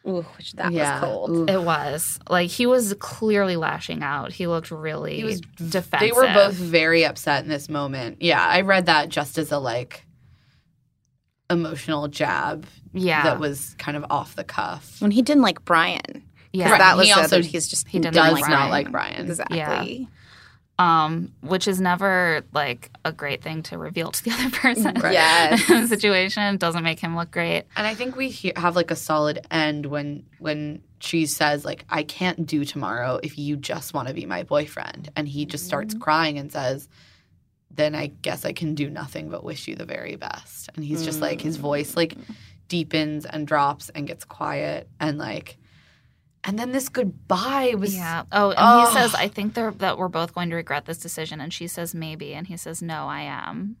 Ooh, 0.06 0.22
which 0.36 0.52
that 0.54 0.72
Yeah. 0.72 1.00
was 1.00 1.04
cold. 1.08 1.30
Ooh. 1.30 1.46
It 1.46 1.62
was 1.62 2.18
like 2.28 2.50
he 2.50 2.66
was 2.66 2.94
clearly 2.98 3.56
lashing 3.56 4.02
out. 4.02 4.32
He 4.32 4.46
looked 4.48 4.70
really 4.70 5.16
He 5.18 5.24
was- 5.24 5.40
defensive. 5.40 6.00
They 6.00 6.12
were 6.12 6.26
both 6.34 6.54
very 6.54 7.04
upset 7.04 7.44
in 7.44 7.48
this 7.50 7.68
moment. 7.68 8.18
Yeah, 8.20 8.44
I 8.44 8.62
read 8.62 8.86
that 8.86 9.08
just 9.10 9.38
as 9.38 9.52
a 9.52 9.58
like 9.58 10.04
emotional 11.50 12.08
jab 12.08 12.66
yeah, 12.94 13.22
that 13.24 13.38
was 13.38 13.74
kind 13.78 13.96
of 13.96 14.04
off 14.10 14.34
the 14.36 14.44
cuff. 14.44 14.96
When 15.00 15.10
he 15.10 15.22
didn't 15.22 15.42
like 15.42 15.64
Bryan, 15.64 16.02
'cause 16.04 16.22
yeah. 16.52 16.78
that 16.78 16.96
was 16.96 17.06
He 17.06 17.12
also 17.12 17.42
he's 17.42 17.68
just 17.68 17.88
he 17.88 17.98
didn't 17.98 18.14
does 18.14 18.32
like 18.32 18.48
not 18.50 18.70
like 18.70 18.90
Bryan. 18.90 19.26
exactly. 19.26 20.08
Um, 20.78 21.32
which 21.42 21.68
is 21.68 21.80
never 21.80 22.42
like 22.52 22.90
a 23.04 23.12
great 23.12 23.42
thing 23.42 23.62
to 23.64 23.78
reveal 23.78 24.10
to 24.10 24.24
the 24.24 24.30
other 24.32 24.50
person. 24.56 24.94
Right. 25.00 25.12
Yes. 25.12 25.88
situation 25.88 26.56
doesn't 26.56 26.82
make 26.82 26.98
him 26.98 27.14
look 27.16 27.30
great. 27.30 27.64
And 27.76 27.86
I 27.86 27.94
think 27.94 28.16
we 28.16 28.28
he- 28.30 28.52
have 28.56 28.74
like 28.76 28.90
a 28.90 28.96
solid 28.96 29.46
end 29.50 29.86
when 29.86 30.24
when 30.38 30.82
she 31.00 31.26
says 31.26 31.64
like 31.64 31.84
I 31.90 32.02
can't 32.02 32.46
do 32.46 32.64
tomorrow 32.64 33.20
if 33.22 33.38
you 33.38 33.56
just 33.56 33.92
want 33.94 34.08
to 34.08 34.14
be 34.14 34.24
my 34.26 34.42
boyfriend, 34.44 35.10
and 35.16 35.28
he 35.28 35.44
just 35.44 35.64
starts 35.66 35.94
crying 35.94 36.38
and 36.38 36.50
says, 36.50 36.88
then 37.70 37.94
I 37.94 38.06
guess 38.08 38.44
I 38.44 38.52
can 38.52 38.74
do 38.74 38.88
nothing 38.90 39.28
but 39.30 39.44
wish 39.44 39.66
you 39.68 39.74
the 39.76 39.84
very 39.86 40.16
best. 40.16 40.68
And 40.74 40.84
he's 40.84 41.04
just 41.04 41.20
like 41.20 41.40
his 41.40 41.56
voice 41.56 41.96
like 41.96 42.16
deepens 42.68 43.24
and 43.26 43.46
drops 43.46 43.88
and 43.90 44.06
gets 44.06 44.24
quiet 44.24 44.88
and 45.00 45.18
like 45.18 45.58
and 46.44 46.58
then 46.58 46.72
this 46.72 46.88
goodbye 46.88 47.74
was 47.76 47.94
Yeah. 47.94 48.24
Oh, 48.32 48.50
and 48.50 48.58
Oh. 48.58 48.86
he 48.86 48.92
says, 48.92 49.14
I 49.14 49.28
think 49.28 49.54
they're, 49.54 49.70
that 49.72 49.98
we're 49.98 50.08
both 50.08 50.34
going 50.34 50.50
to 50.50 50.56
regret 50.56 50.86
this 50.86 50.98
decision. 50.98 51.40
And 51.40 51.52
she 51.52 51.66
says, 51.68 51.94
maybe. 51.94 52.34
And 52.34 52.46
he 52.46 52.56
says, 52.56 52.82
no, 52.82 53.06
I 53.06 53.22
am. 53.22 53.76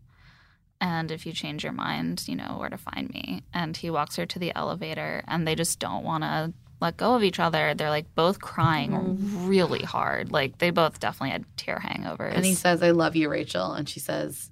And 0.80 1.10
if 1.10 1.26
you 1.26 1.32
change 1.32 1.62
your 1.62 1.72
mind, 1.72 2.24
you 2.26 2.34
know 2.34 2.56
where 2.58 2.68
to 2.68 2.76
find 2.76 3.08
me. 3.10 3.42
And 3.54 3.76
he 3.76 3.88
walks 3.90 4.16
her 4.16 4.26
to 4.26 4.38
the 4.38 4.52
elevator, 4.56 5.22
and 5.28 5.46
they 5.46 5.54
just 5.54 5.78
don't 5.78 6.02
want 6.04 6.24
to 6.24 6.52
let 6.80 6.96
go 6.96 7.14
of 7.14 7.22
each 7.22 7.38
other. 7.38 7.72
They're 7.74 7.88
like 7.88 8.12
both 8.16 8.40
crying 8.40 8.90
mm-hmm. 8.90 9.46
really 9.46 9.82
hard. 9.82 10.32
Like 10.32 10.58
they 10.58 10.70
both 10.70 10.98
definitely 10.98 11.30
had 11.30 11.44
tear 11.56 11.80
hangovers. 11.84 12.34
And 12.34 12.44
he 12.44 12.54
says, 12.54 12.82
I 12.82 12.90
love 12.90 13.14
you, 13.14 13.28
Rachel. 13.28 13.72
And 13.72 13.88
she 13.88 14.00
says, 14.00 14.50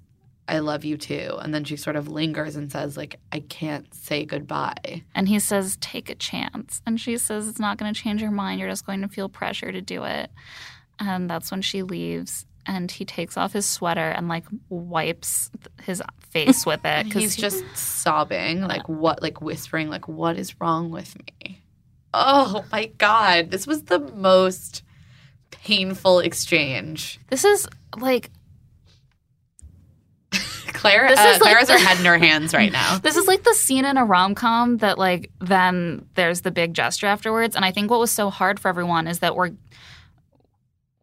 I 0.51 0.59
love 0.59 0.83
you 0.83 0.97
too. 0.97 1.37
And 1.41 1.53
then 1.53 1.63
she 1.63 1.77
sort 1.77 1.95
of 1.95 2.09
lingers 2.09 2.57
and 2.57 2.69
says, 2.69 2.97
like, 2.97 3.21
I 3.31 3.39
can't 3.39 3.91
say 3.93 4.25
goodbye. 4.25 5.03
And 5.15 5.29
he 5.29 5.39
says, 5.39 5.77
take 5.79 6.09
a 6.09 6.15
chance. 6.15 6.81
And 6.85 6.99
she 6.99 7.17
says, 7.17 7.47
it's 7.47 7.57
not 7.57 7.77
going 7.77 7.93
to 7.93 7.99
change 7.99 8.21
your 8.21 8.31
mind. 8.31 8.59
You're 8.59 8.67
just 8.67 8.85
going 8.85 9.01
to 9.01 9.07
feel 9.07 9.29
pressure 9.29 9.71
to 9.71 9.81
do 9.81 10.03
it. 10.03 10.29
And 10.99 11.29
that's 11.29 11.51
when 11.51 11.61
she 11.61 11.83
leaves. 11.83 12.45
And 12.65 12.91
he 12.91 13.05
takes 13.05 13.37
off 13.37 13.53
his 13.53 13.65
sweater 13.65 14.09
and 14.09 14.27
like 14.27 14.43
wipes 14.67 15.49
his 15.83 16.03
face 16.31 16.65
with 16.65 16.81
it. 16.83 17.05
Cause 17.11 17.21
he's 17.21 17.37
just 17.37 17.63
sobbing, 17.73 18.61
like 18.61 18.89
what 18.89 19.21
like 19.21 19.41
whispering, 19.41 19.87
like, 19.87 20.09
what 20.09 20.37
is 20.37 20.59
wrong 20.59 20.91
with 20.91 21.15
me? 21.17 21.61
Oh 22.13 22.65
my 22.73 22.87
God. 22.97 23.51
This 23.51 23.65
was 23.65 23.83
the 23.83 23.99
most 23.99 24.83
painful 25.49 26.19
exchange. 26.19 27.21
this 27.29 27.45
is 27.45 27.69
like 27.97 28.31
Claire, 30.81 31.07
This 31.07 31.19
uh, 31.19 31.23
is 31.23 31.41
like 31.41 31.41
Claire 31.41 31.57
has 31.59 31.69
her 31.69 31.77
head 31.77 31.99
in 31.99 32.05
her 32.05 32.17
hands 32.17 32.53
right 32.55 32.71
now. 32.81 32.97
this 32.97 33.15
is 33.15 33.27
like 33.27 33.43
the 33.43 33.53
scene 33.53 33.85
in 33.85 33.97
a 33.97 34.03
rom 34.03 34.33
com 34.33 34.77
that 34.77 34.97
like 34.97 35.29
then 35.39 36.05
there's 36.15 36.41
the 36.41 36.49
big 36.49 36.73
gesture 36.73 37.05
afterwards. 37.05 37.55
And 37.55 37.63
I 37.63 37.71
think 37.71 37.91
what 37.91 37.99
was 37.99 38.11
so 38.11 38.31
hard 38.31 38.59
for 38.59 38.67
everyone 38.67 39.07
is 39.07 39.19
that 39.19 39.35
we're 39.35 39.51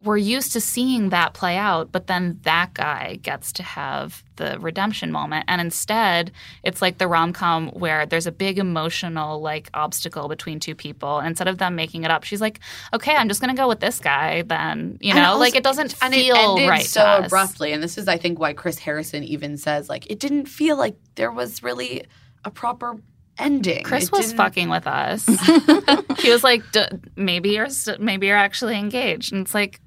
we're 0.01 0.15
used 0.15 0.53
to 0.53 0.61
seeing 0.61 1.09
that 1.09 1.33
play 1.33 1.57
out, 1.57 1.91
but 1.91 2.07
then 2.07 2.39
that 2.43 2.73
guy 2.73 3.19
gets 3.21 3.51
to 3.51 3.63
have 3.63 4.23
the 4.37 4.57
redemption 4.59 5.11
moment. 5.11 5.43
And 5.49 5.59
instead, 5.59 6.31
it's 6.63 6.81
like 6.81 6.99
the 6.99 7.07
rom 7.07 7.33
com 7.33 7.67
where 7.71 8.05
there's 8.05 8.25
a 8.25 8.31
big 8.31 8.59
emotional 8.59 9.41
like 9.41 9.69
obstacle 9.73 10.29
between 10.29 10.61
two 10.61 10.73
people. 10.73 11.19
And 11.19 11.27
instead 11.27 11.49
of 11.49 11.57
them 11.57 11.75
making 11.75 12.05
it 12.05 12.11
up, 12.11 12.23
she's 12.23 12.39
like, 12.39 12.61
okay, 12.93 13.13
I'm 13.13 13.27
just 13.27 13.41
going 13.41 13.53
to 13.53 13.61
go 13.61 13.67
with 13.67 13.81
this 13.81 13.99
guy 13.99 14.43
then. 14.43 14.97
You 15.01 15.13
know, 15.15 15.31
also- 15.31 15.39
like 15.41 15.55
it 15.57 15.63
doesn't 15.63 15.93
and 16.01 16.13
feel 16.13 16.33
it 16.35 16.39
ended 16.51 16.69
right 16.69 16.85
so 16.85 17.21
abruptly. 17.25 17.73
And 17.73 17.83
this 17.83 17.97
is, 17.97 18.07
I 18.07 18.15
think, 18.17 18.39
why 18.39 18.53
Chris 18.53 18.79
Harrison 18.79 19.25
even 19.25 19.57
says, 19.57 19.89
like, 19.89 20.09
it 20.09 20.19
didn't 20.19 20.45
feel 20.45 20.77
like 20.77 20.95
there 21.15 21.31
was 21.31 21.61
really 21.61 22.05
a 22.45 22.51
proper 22.51 22.95
ending. 23.37 23.83
Chris 23.83 24.05
It 24.05 24.11
was 24.13 24.27
didn't- 24.27 24.37
fucking 24.37 24.69
with 24.69 24.87
us. 24.87 25.25
he 26.19 26.29
was 26.31 26.43
like, 26.45 26.63
D- 26.71 26.85
maybe 27.17 27.49
you're 27.49 27.69
st- 27.69 27.99
maybe 27.99 28.27
you're 28.27 28.37
actually 28.37 28.77
engaged, 28.77 29.33
and 29.33 29.41
it's 29.45 29.53
like 29.53 29.81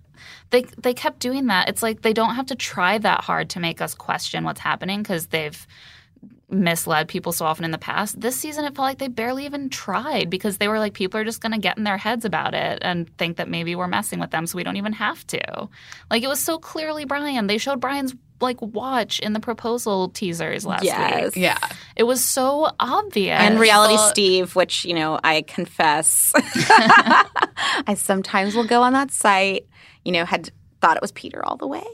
they 0.52 0.62
they 0.80 0.94
kept 0.94 1.18
doing 1.18 1.46
that. 1.48 1.68
It's 1.68 1.82
like 1.82 2.02
they 2.02 2.12
don't 2.12 2.36
have 2.36 2.46
to 2.46 2.54
try 2.54 2.98
that 2.98 3.22
hard 3.24 3.50
to 3.50 3.60
make 3.60 3.80
us 3.80 3.94
question 3.94 4.44
what's 4.44 4.60
happening 4.60 5.02
because 5.02 5.26
they've 5.26 5.66
misled 6.48 7.08
people 7.08 7.32
so 7.32 7.46
often 7.46 7.64
in 7.64 7.70
the 7.70 7.78
past. 7.78 8.20
This 8.20 8.36
season, 8.36 8.64
it 8.66 8.74
felt 8.76 8.84
like 8.84 8.98
they 8.98 9.08
barely 9.08 9.46
even 9.46 9.70
tried 9.70 10.28
because 10.28 10.58
they 10.58 10.68
were 10.68 10.78
like, 10.78 10.92
people 10.92 11.18
are 11.18 11.24
just 11.24 11.40
going 11.40 11.52
to 11.52 11.58
get 11.58 11.78
in 11.78 11.84
their 11.84 11.96
heads 11.96 12.26
about 12.26 12.52
it 12.54 12.78
and 12.82 13.08
think 13.16 13.38
that 13.38 13.48
maybe 13.48 13.74
we're 13.74 13.88
messing 13.88 14.20
with 14.20 14.30
them, 14.30 14.46
so 14.46 14.56
we 14.58 14.62
don't 14.62 14.76
even 14.76 14.92
have 14.92 15.26
to. 15.28 15.68
Like 16.10 16.22
it 16.22 16.28
was 16.28 16.40
so 16.40 16.58
clearly 16.58 17.06
Bryan. 17.06 17.46
They 17.46 17.58
showed 17.58 17.80
Bryan's 17.80 18.14
like 18.42 18.60
watch 18.60 19.18
in 19.20 19.32
the 19.34 19.40
proposal 19.40 20.08
teasers 20.10 20.66
last 20.66 20.82
Yes. 20.84 21.24
week. 21.34 21.36
Yeah. 21.36 21.58
It 21.96 22.02
was 22.02 22.22
so 22.22 22.70
obvious. 22.78 23.40
and 23.40 23.58
reality 23.58 23.94
Well- 23.94 24.08
Steve, 24.10 24.54
which 24.54 24.84
you 24.84 24.92
know 24.94 25.18
I 25.24 25.42
confess, 25.42 26.32
I 26.36 27.94
sometimes 27.96 28.54
will 28.54 28.66
go 28.66 28.82
on 28.82 28.92
that 28.92 29.10
site. 29.10 29.66
You 30.04 30.12
know, 30.12 30.24
had 30.24 30.50
thought 30.80 30.96
it 30.96 31.02
was 31.02 31.12
Peter 31.12 31.44
all 31.44 31.56
the 31.56 31.66
way. 31.66 31.84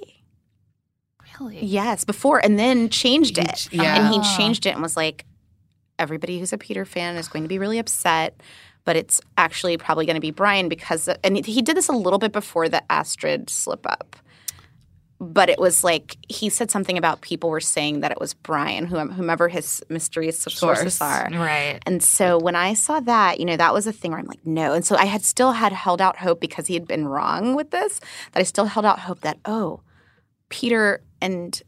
Really? 1.39 1.65
Yes, 1.65 2.05
before 2.05 2.45
and 2.45 2.59
then 2.59 2.89
changed 2.89 3.39
it. 3.39 3.69
yeah. 3.71 3.97
and 3.97 4.15
he 4.15 4.37
changed 4.37 4.67
it 4.67 4.71
and 4.71 4.83
was 4.83 4.97
like, 4.97 5.25
everybody 5.99 6.39
who's 6.39 6.53
a 6.53 6.59
Peter 6.59 6.85
fan 6.85 7.17
is 7.17 7.29
going 7.29 7.43
to 7.43 7.49
be 7.49 7.59
really 7.59 7.79
upset. 7.79 8.41
But 8.85 8.97
it's 8.97 9.21
actually 9.37 9.77
probably 9.77 10.07
going 10.07 10.15
to 10.15 10.21
be 10.21 10.31
Bryan 10.31 10.69
because, 10.69 11.09
and 11.23 11.45
he 11.45 11.61
did 11.61 11.77
this 11.77 11.89
a 11.89 11.93
little 11.93 12.19
bit 12.19 12.33
before 12.33 12.71
the 12.71 12.83
Astrid 12.91 13.51
slip 13.51 13.87
up. 13.87 14.17
But 15.21 15.49
it 15.49 15.59
was 15.59 15.83
like 15.83 16.17
he 16.29 16.49
said 16.49 16.71
something 16.71 16.97
about 16.97 17.23
people 17.23 17.51
were 17.51 17.61
saying 17.61 18.01
that 18.01 18.13
it 18.13 18.21
was 18.21 18.35
Bryan, 18.35 18.87
whom- 18.87 18.99
um, 18.99 19.11
whomever 19.11 19.49
his 19.49 19.83
mysterious 19.89 20.39
sources 20.39 20.95
Source. 20.95 21.01
are. 21.01 21.29
Right. 21.33 21.81
And 21.87 22.01
so 22.03 22.39
when 22.39 22.55
I 22.55 22.75
saw 22.75 23.01
that, 23.01 23.41
you 23.41 23.45
know, 23.45 23.57
that 23.57 23.75
was 23.75 23.89
a 23.89 23.93
thing 23.93 24.13
where 24.13 24.21
I'm 24.21 24.27
like, 24.27 24.47
no. 24.47 24.75
And 24.75 24.85
so 24.85 24.95
I 24.95 25.07
had 25.07 25.23
still 25.23 25.53
had 25.53 25.73
held 25.73 26.01
out 26.01 26.19
hope 26.19 26.41
because 26.41 26.69
he 26.69 26.75
had 26.75 26.87
been 26.87 27.09
wrong 27.09 27.57
with 27.57 27.73
this, 27.73 28.01
that 28.33 28.41
I 28.41 28.45
still 28.45 28.67
held 28.67 28.87
out 28.87 29.01
hope 29.01 29.21
that, 29.23 29.39
oh, 29.45 29.81
Peter 30.51 31.03
and 31.21 31.61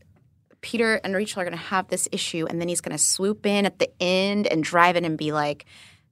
Peter 0.60 1.00
and 1.02 1.16
Rachel 1.16 1.40
are 1.40 1.44
going 1.44 1.56
to 1.56 1.64
have 1.64 1.88
this 1.88 2.06
issue. 2.12 2.46
And 2.48 2.60
then 2.60 2.68
he's 2.68 2.80
going 2.80 2.96
to 2.96 3.02
swoop 3.02 3.46
in 3.46 3.66
at 3.66 3.78
the 3.78 3.90
end 4.00 4.46
and 4.46 4.62
drive 4.62 4.94
in 4.94 5.04
and 5.04 5.18
be 5.18 5.32
like, 5.32 5.64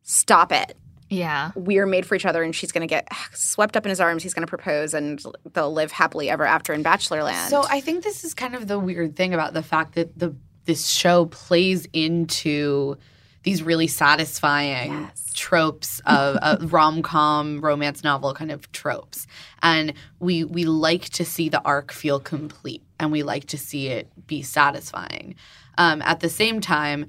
stop 0.03 0.51
it. 0.53 0.77
Yeah. 1.11 1.53
We're 1.55 1.87
made 1.87 2.05
for 2.07 2.15
each 2.15 2.27
other. 2.27 2.43
And 2.43 2.55
she's 2.55 2.73
going 2.73 2.87
to 2.87 2.93
get 2.93 3.09
swept 3.33 3.77
up 3.77 3.85
in 3.87 3.91
his 3.91 4.01
arms. 4.01 4.23
He's 4.23 4.35
going 4.35 4.47
to 4.47 4.51
propose 4.51 4.93
and 4.95 5.23
they'll 5.55 5.73
live 5.73 5.93
happily 5.93 6.29
ever 6.31 6.45
after 6.47 6.73
in 6.73 6.83
Bachelorland. 6.85 7.49
So 7.49 7.65
I 7.69 7.81
think 7.81 8.05
this 8.05 8.25
is 8.25 8.35
kind 8.35 8.55
of 8.55 8.69
the 8.69 8.79
weird 8.79 9.17
thing 9.17 9.33
about 9.35 9.55
the 9.55 9.63
fact 9.63 9.95
that 9.95 10.19
the 10.19 10.35
this 10.67 10.87
show 10.87 11.25
plays 11.27 11.87
into 11.95 12.99
these 13.43 13.63
really 13.63 13.87
satisfying 13.87 14.93
Yes. 14.93 15.31
tropes 15.35 16.01
of 16.05 16.37
uh, 16.43 16.59
rom-com 16.67 17.61
romance 17.63 18.05
novel 18.05 18.35
kind 18.35 18.51
of 18.51 18.71
tropes 18.73 19.27
and 19.63 19.95
we 20.19 20.45
we 20.45 20.65
like 20.65 21.09
to 21.11 21.25
see 21.25 21.49
the 21.49 21.63
arc 21.63 21.91
feel 21.93 22.21
complete 22.21 22.83
and 23.01 23.11
we 23.13 23.23
like 23.23 23.47
to 23.47 23.57
see 23.57 23.87
it 23.89 24.11
be 24.27 24.43
satisfying 24.43 25.35
um, 25.79 26.03
at 26.03 26.21
the 26.21 26.29
same 26.29 26.61
time 26.61 27.07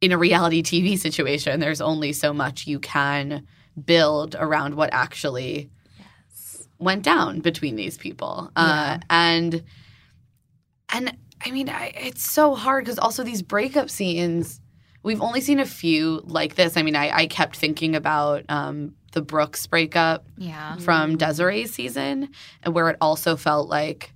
in 0.00 0.12
a 0.12 0.18
reality 0.18 0.62
tv 0.62 0.98
situation 0.98 1.60
there's 1.60 1.80
only 1.80 2.12
so 2.12 2.32
much 2.32 2.66
you 2.66 2.78
can 2.78 3.46
build 3.84 4.34
around 4.38 4.74
what 4.74 4.88
actually 4.92 5.70
went 6.78 7.02
down 7.02 7.40
between 7.40 7.76
these 7.76 7.98
people. 7.98 8.50
Uh, 8.56 8.96
and 9.10 9.62
and 10.92 11.14
i 11.44 11.50
mean 11.50 11.68
I, 11.68 11.92
it's 11.94 12.22
so 12.28 12.54
hard 12.54 12.84
because 12.84 12.98
also 12.98 13.22
these 13.22 13.42
breakup 13.42 13.90
scenes 13.90 14.60
we've 15.02 15.20
only 15.20 15.40
seen 15.40 15.60
a 15.60 15.66
few 15.66 16.20
like 16.24 16.54
this. 16.56 16.76
I 16.76 16.82
mean 16.82 16.96
i, 16.96 17.10
I 17.14 17.26
kept 17.26 17.56
thinking 17.56 17.94
about 17.94 18.44
um, 18.48 18.94
the 19.12 19.20
brooks 19.22 19.66
breakup 19.66 20.26
Yeah. 20.38 20.76
from 20.76 21.16
desiree's 21.16 21.72
season 21.74 22.30
and 22.62 22.74
where 22.74 22.88
it 22.88 22.96
also 23.00 23.36
felt 23.36 23.68
like 23.68 24.12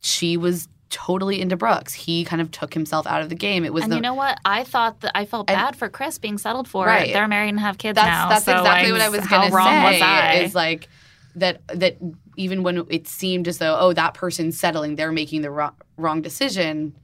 she 0.00 0.36
was 0.36 0.68
totally 0.90 1.40
into 1.40 1.56
brooks 1.56 1.92
he 1.92 2.24
kind 2.24 2.40
of 2.40 2.50
took 2.50 2.72
himself 2.72 3.06
out 3.06 3.20
of 3.20 3.28
the 3.28 3.34
game 3.34 3.64
it 3.64 3.72
was 3.72 3.84
And 3.84 3.92
the 3.92 3.96
you 3.96 4.02
know 4.02 4.14
what? 4.14 4.38
I 4.44 4.64
thought 4.64 5.00
that 5.00 5.12
I 5.14 5.24
felt 5.24 5.46
bad 5.46 5.76
for 5.76 5.88
Chris 5.88 6.18
being 6.18 6.38
settled 6.38 6.68
for. 6.68 6.86
Right. 6.86 7.12
They're 7.12 7.28
married 7.28 7.50
and 7.50 7.60
have 7.60 7.78
kids 7.78 7.96
that's 7.96 8.06
now. 8.06 8.28
that's 8.28 8.44
so, 8.44 8.58
exactly 8.58 8.92
like, 8.92 9.00
what 9.00 9.06
I 9.06 9.08
was 9.08 9.26
going 9.26 9.50
to 9.50 9.54
wrong 9.54 9.66
say. 9.66 9.92
was 9.92 10.02
I? 10.02 10.34
Is 10.34 10.54
like 10.54 10.88
that 11.36 11.60
that 11.68 11.96
even 12.36 12.62
when 12.62 12.86
it 12.88 13.06
seemed 13.06 13.48
as 13.48 13.58
though 13.58 13.76
oh 13.78 13.92
that 13.92 14.14
person's 14.14 14.58
settling, 14.58 14.96
they're 14.96 15.12
making 15.12 15.42
the 15.42 15.50
wrong, 15.50 15.74
wrong 15.96 16.22
decision. 16.22 16.94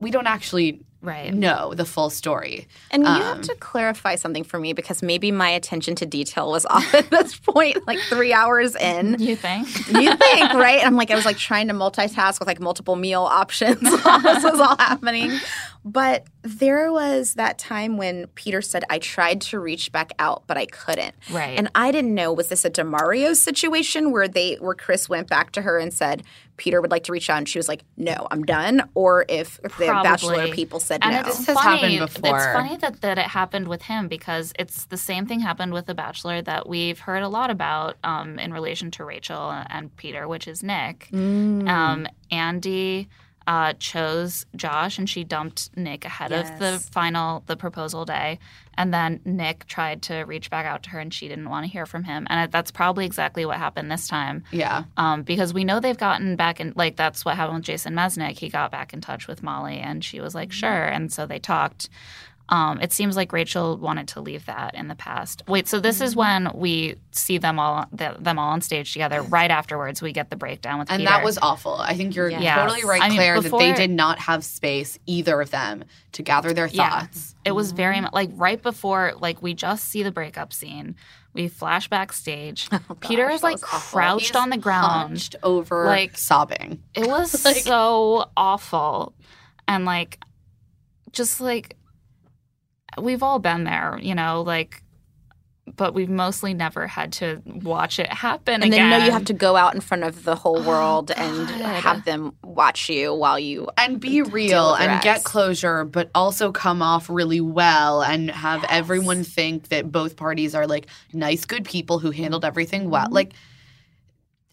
We 0.00 0.10
don't 0.10 0.26
actually 0.28 0.80
right. 1.02 1.32
know 1.34 1.74
the 1.74 1.84
full 1.84 2.08
story. 2.10 2.68
And 2.90 3.02
you 3.02 3.08
Um, 3.08 3.20
have 3.22 3.40
to 3.42 3.54
clarify 3.56 4.14
something 4.16 4.44
for 4.44 4.58
me 4.60 4.72
because 4.72 5.02
maybe 5.02 5.32
my 5.32 5.48
attention 5.50 5.94
to 5.96 6.06
detail 6.06 6.50
was 6.50 6.64
off 6.70 6.94
at 6.94 7.10
this 7.10 7.36
point, 7.36 7.84
like 7.86 7.98
three 8.00 8.32
hours 8.32 8.76
in. 8.76 9.16
You 9.28 9.34
think? 9.36 9.66
You 9.88 10.14
think, 10.16 10.52
right? 10.54 10.84
I'm 10.86 10.94
like, 10.96 11.10
I 11.10 11.14
was 11.16 11.24
like 11.24 11.36
trying 11.36 11.68
to 11.68 11.74
multitask 11.74 12.38
with 12.38 12.46
like 12.46 12.60
multiple 12.60 12.96
meal 12.96 13.22
options 13.22 13.82
while 13.82 14.20
this 14.22 14.44
was 14.44 14.60
all 14.60 14.76
happening. 14.78 15.32
But 15.84 16.26
there 16.42 16.92
was 16.92 17.34
that 17.34 17.58
time 17.58 17.96
when 17.96 18.26
Peter 18.34 18.60
said, 18.62 18.84
I 18.90 18.98
tried 18.98 19.40
to 19.42 19.58
reach 19.58 19.90
back 19.90 20.12
out, 20.18 20.44
but 20.46 20.56
I 20.56 20.66
couldn't. 20.66 21.14
Right. 21.30 21.58
And 21.58 21.70
I 21.74 21.90
didn't 21.92 22.14
know, 22.14 22.32
was 22.32 22.48
this 22.48 22.64
a 22.64 22.70
DeMario 22.70 23.34
situation 23.34 24.12
where 24.12 24.28
they 24.28 24.56
where 24.56 24.74
Chris 24.74 25.08
went 25.08 25.28
back 25.28 25.52
to 25.52 25.62
her 25.62 25.78
and 25.78 25.92
said, 25.92 26.22
Peter 26.58 26.82
would 26.82 26.90
like 26.90 27.04
to 27.04 27.12
reach 27.12 27.30
out 27.30 27.38
and 27.38 27.48
she 27.48 27.58
was 27.58 27.68
like, 27.68 27.84
No, 27.96 28.26
I'm 28.30 28.42
done. 28.42 28.82
Or 28.94 29.24
if 29.28 29.58
the 29.62 29.86
Bachelor 29.86 30.48
people 30.48 30.80
said 30.80 31.00
and 31.02 31.14
no. 31.14 31.20
it's 31.20 31.38
This 31.38 31.46
has 31.46 31.56
funny. 31.56 31.96
happened 31.96 32.12
before. 32.12 32.36
It's 32.36 32.46
funny 32.46 32.76
that, 32.76 33.00
that 33.00 33.16
it 33.16 33.26
happened 33.26 33.68
with 33.68 33.82
him 33.82 34.08
because 34.08 34.52
it's 34.58 34.84
the 34.86 34.96
same 34.98 35.24
thing 35.24 35.40
happened 35.40 35.72
with 35.72 35.86
The 35.86 35.94
Bachelor 35.94 36.42
that 36.42 36.68
we've 36.68 36.98
heard 36.98 37.22
a 37.22 37.28
lot 37.28 37.50
about 37.50 37.96
um, 38.04 38.38
in 38.38 38.52
relation 38.52 38.90
to 38.92 39.04
Rachel 39.04 39.50
and 39.70 39.96
Peter, 39.96 40.28
which 40.28 40.46
is 40.46 40.62
Nick. 40.62 41.08
Mm. 41.12 41.68
Um, 41.68 42.06
Andi 42.30 43.06
uh, 43.48 43.72
chose 43.78 44.44
Josh 44.54 44.98
and 44.98 45.08
she 45.08 45.24
dumped 45.24 45.74
Nick 45.74 46.04
ahead 46.04 46.32
of 46.32 46.58
the 46.58 46.78
final, 46.92 47.42
the 47.46 47.56
proposal 47.56 48.04
day. 48.04 48.38
And 48.76 48.92
then 48.92 49.20
Nick 49.24 49.66
tried 49.66 50.02
to 50.02 50.18
reach 50.18 50.50
back 50.50 50.66
out 50.66 50.82
to 50.82 50.90
her 50.90 51.00
and 51.00 51.12
she 51.12 51.28
didn't 51.28 51.48
want 51.48 51.64
to 51.64 51.72
hear 51.72 51.86
from 51.86 52.04
him. 52.04 52.26
And 52.28 52.52
that's 52.52 52.70
probably 52.70 53.06
exactly 53.06 53.46
what 53.46 53.56
happened 53.56 53.90
this 53.90 54.06
time. 54.06 54.44
Yeah. 54.52 54.84
Um, 54.98 55.22
because 55.22 55.54
we 55.54 55.64
know 55.64 55.80
they've 55.80 55.96
gotten 55.96 56.36
back 56.36 56.60
in, 56.60 56.74
like, 56.76 56.96
that's 56.96 57.24
what 57.24 57.36
happened 57.36 57.56
with 57.56 57.64
Jason 57.64 57.94
Mesnick. 57.94 58.38
He 58.38 58.50
got 58.50 58.70
back 58.70 58.92
in 58.92 59.00
touch 59.00 59.26
with 59.26 59.42
Molly 59.42 59.78
and 59.78 60.04
she 60.04 60.20
was 60.20 60.34
like, 60.34 60.52
sure. 60.52 60.84
And 60.84 61.10
so 61.10 61.24
they 61.24 61.38
talked. 61.38 61.88
Um, 62.50 62.80
it 62.80 62.92
seems 62.94 63.14
like 63.14 63.32
Rachel 63.32 63.76
wanted 63.76 64.08
to 64.08 64.20
leave 64.20 64.46
that 64.46 64.74
in 64.74 64.88
the 64.88 64.94
past. 64.94 65.42
Wait, 65.46 65.68
so 65.68 65.80
this 65.80 66.00
is 66.00 66.16
when 66.16 66.50
we 66.54 66.94
see 67.10 67.36
them 67.36 67.58
all 67.58 67.84
the, 67.92 68.16
them 68.18 68.38
all 68.38 68.50
on 68.52 68.62
stage 68.62 68.92
together. 68.92 69.20
Right 69.20 69.50
afterwards, 69.50 70.00
we 70.00 70.12
get 70.12 70.30
the 70.30 70.36
breakdown 70.36 70.78
with 70.78 70.90
And 70.90 71.00
Peter. 71.00 71.10
that 71.10 71.22
was 71.24 71.36
awful. 71.38 71.74
I 71.74 71.94
think 71.94 72.14
you're 72.16 72.30
Yes. 72.30 72.58
totally 72.58 72.84
right, 72.88 73.02
I 73.02 73.08
mean, 73.08 73.18
Claire, 73.18 73.40
that 73.42 73.58
they 73.58 73.72
did 73.74 73.90
not 73.90 74.18
have 74.20 74.42
space, 74.44 74.98
either 75.04 75.40
of 75.42 75.50
them, 75.50 75.84
to 76.12 76.22
gather 76.22 76.54
their 76.54 76.68
Yeah. 76.68 77.00
thoughts. 77.00 77.34
It 77.44 77.52
was 77.52 77.68
Mm-hmm. 77.68 77.76
very 77.76 78.00
mu- 78.00 78.08
like 78.14 78.30
right 78.32 78.62
before 78.62 79.12
like 79.20 79.42
we 79.42 79.52
just 79.52 79.84
see 79.84 80.02
the 80.02 80.10
breakup 80.12 80.52
scene. 80.54 80.96
We 81.34 81.48
flash 81.48 81.88
backstage. 81.88 82.68
Peter 83.00 83.26
gosh, 83.26 83.34
is 83.34 83.42
like 83.42 83.60
crouched 83.60 84.34
on 84.36 84.48
the 84.48 84.56
ground. 84.56 84.86
Hunched 85.10 85.36
over, 85.42 85.84
Like- 85.84 86.16
sobbing. 86.16 86.82
It 86.94 87.06
was 87.06 87.30
so 87.62 88.30
awful. 88.36 89.12
And 89.66 89.84
like 89.84 90.18
just 91.12 91.40
like 91.40 91.74
we've 93.02 93.22
all 93.22 93.38
been 93.38 93.64
there, 93.64 93.98
you 94.00 94.14
know, 94.14 94.42
like 94.42 94.82
but 95.76 95.94
we've 95.94 96.08
mostly 96.08 96.54
never 96.54 96.86
had 96.86 97.12
to 97.12 97.42
watch 97.44 97.98
it 97.98 98.10
happen 98.12 98.54
and 98.54 98.64
again. 98.64 98.90
then 98.90 99.00
know 99.00 99.06
you 99.06 99.12
have 99.12 99.24
to 99.26 99.32
go 99.32 99.56
out 99.56 99.74
in 99.74 99.80
front 99.80 100.04
of 100.04 100.24
the 100.24 100.34
whole 100.34 100.62
world 100.64 101.10
and 101.10 101.48
have 101.50 102.04
them 102.04 102.34
watch 102.42 102.88
you 102.88 103.14
while 103.14 103.38
you 103.38 103.68
And 103.76 104.00
be 104.00 104.22
deal 104.22 104.24
real 104.26 104.72
with 104.72 104.80
your 104.80 104.90
and 104.90 105.02
get 105.02 105.24
closure, 105.24 105.84
but 105.84 106.10
also 106.14 106.52
come 106.52 106.82
off 106.82 107.10
really 107.10 107.40
well 107.40 108.02
and 108.02 108.30
have 108.30 108.64
everyone 108.68 109.24
think 109.24 109.68
that 109.68 109.90
both 109.92 110.16
parties 110.16 110.54
are 110.54 110.66
like 110.66 110.86
nice, 111.12 111.44
good 111.44 111.64
people 111.64 111.98
who 111.98 112.10
handled 112.10 112.44
everything 112.44 112.82
Mm-hmm. 112.82 112.90
well. 112.90 113.08
Like, 113.10 113.32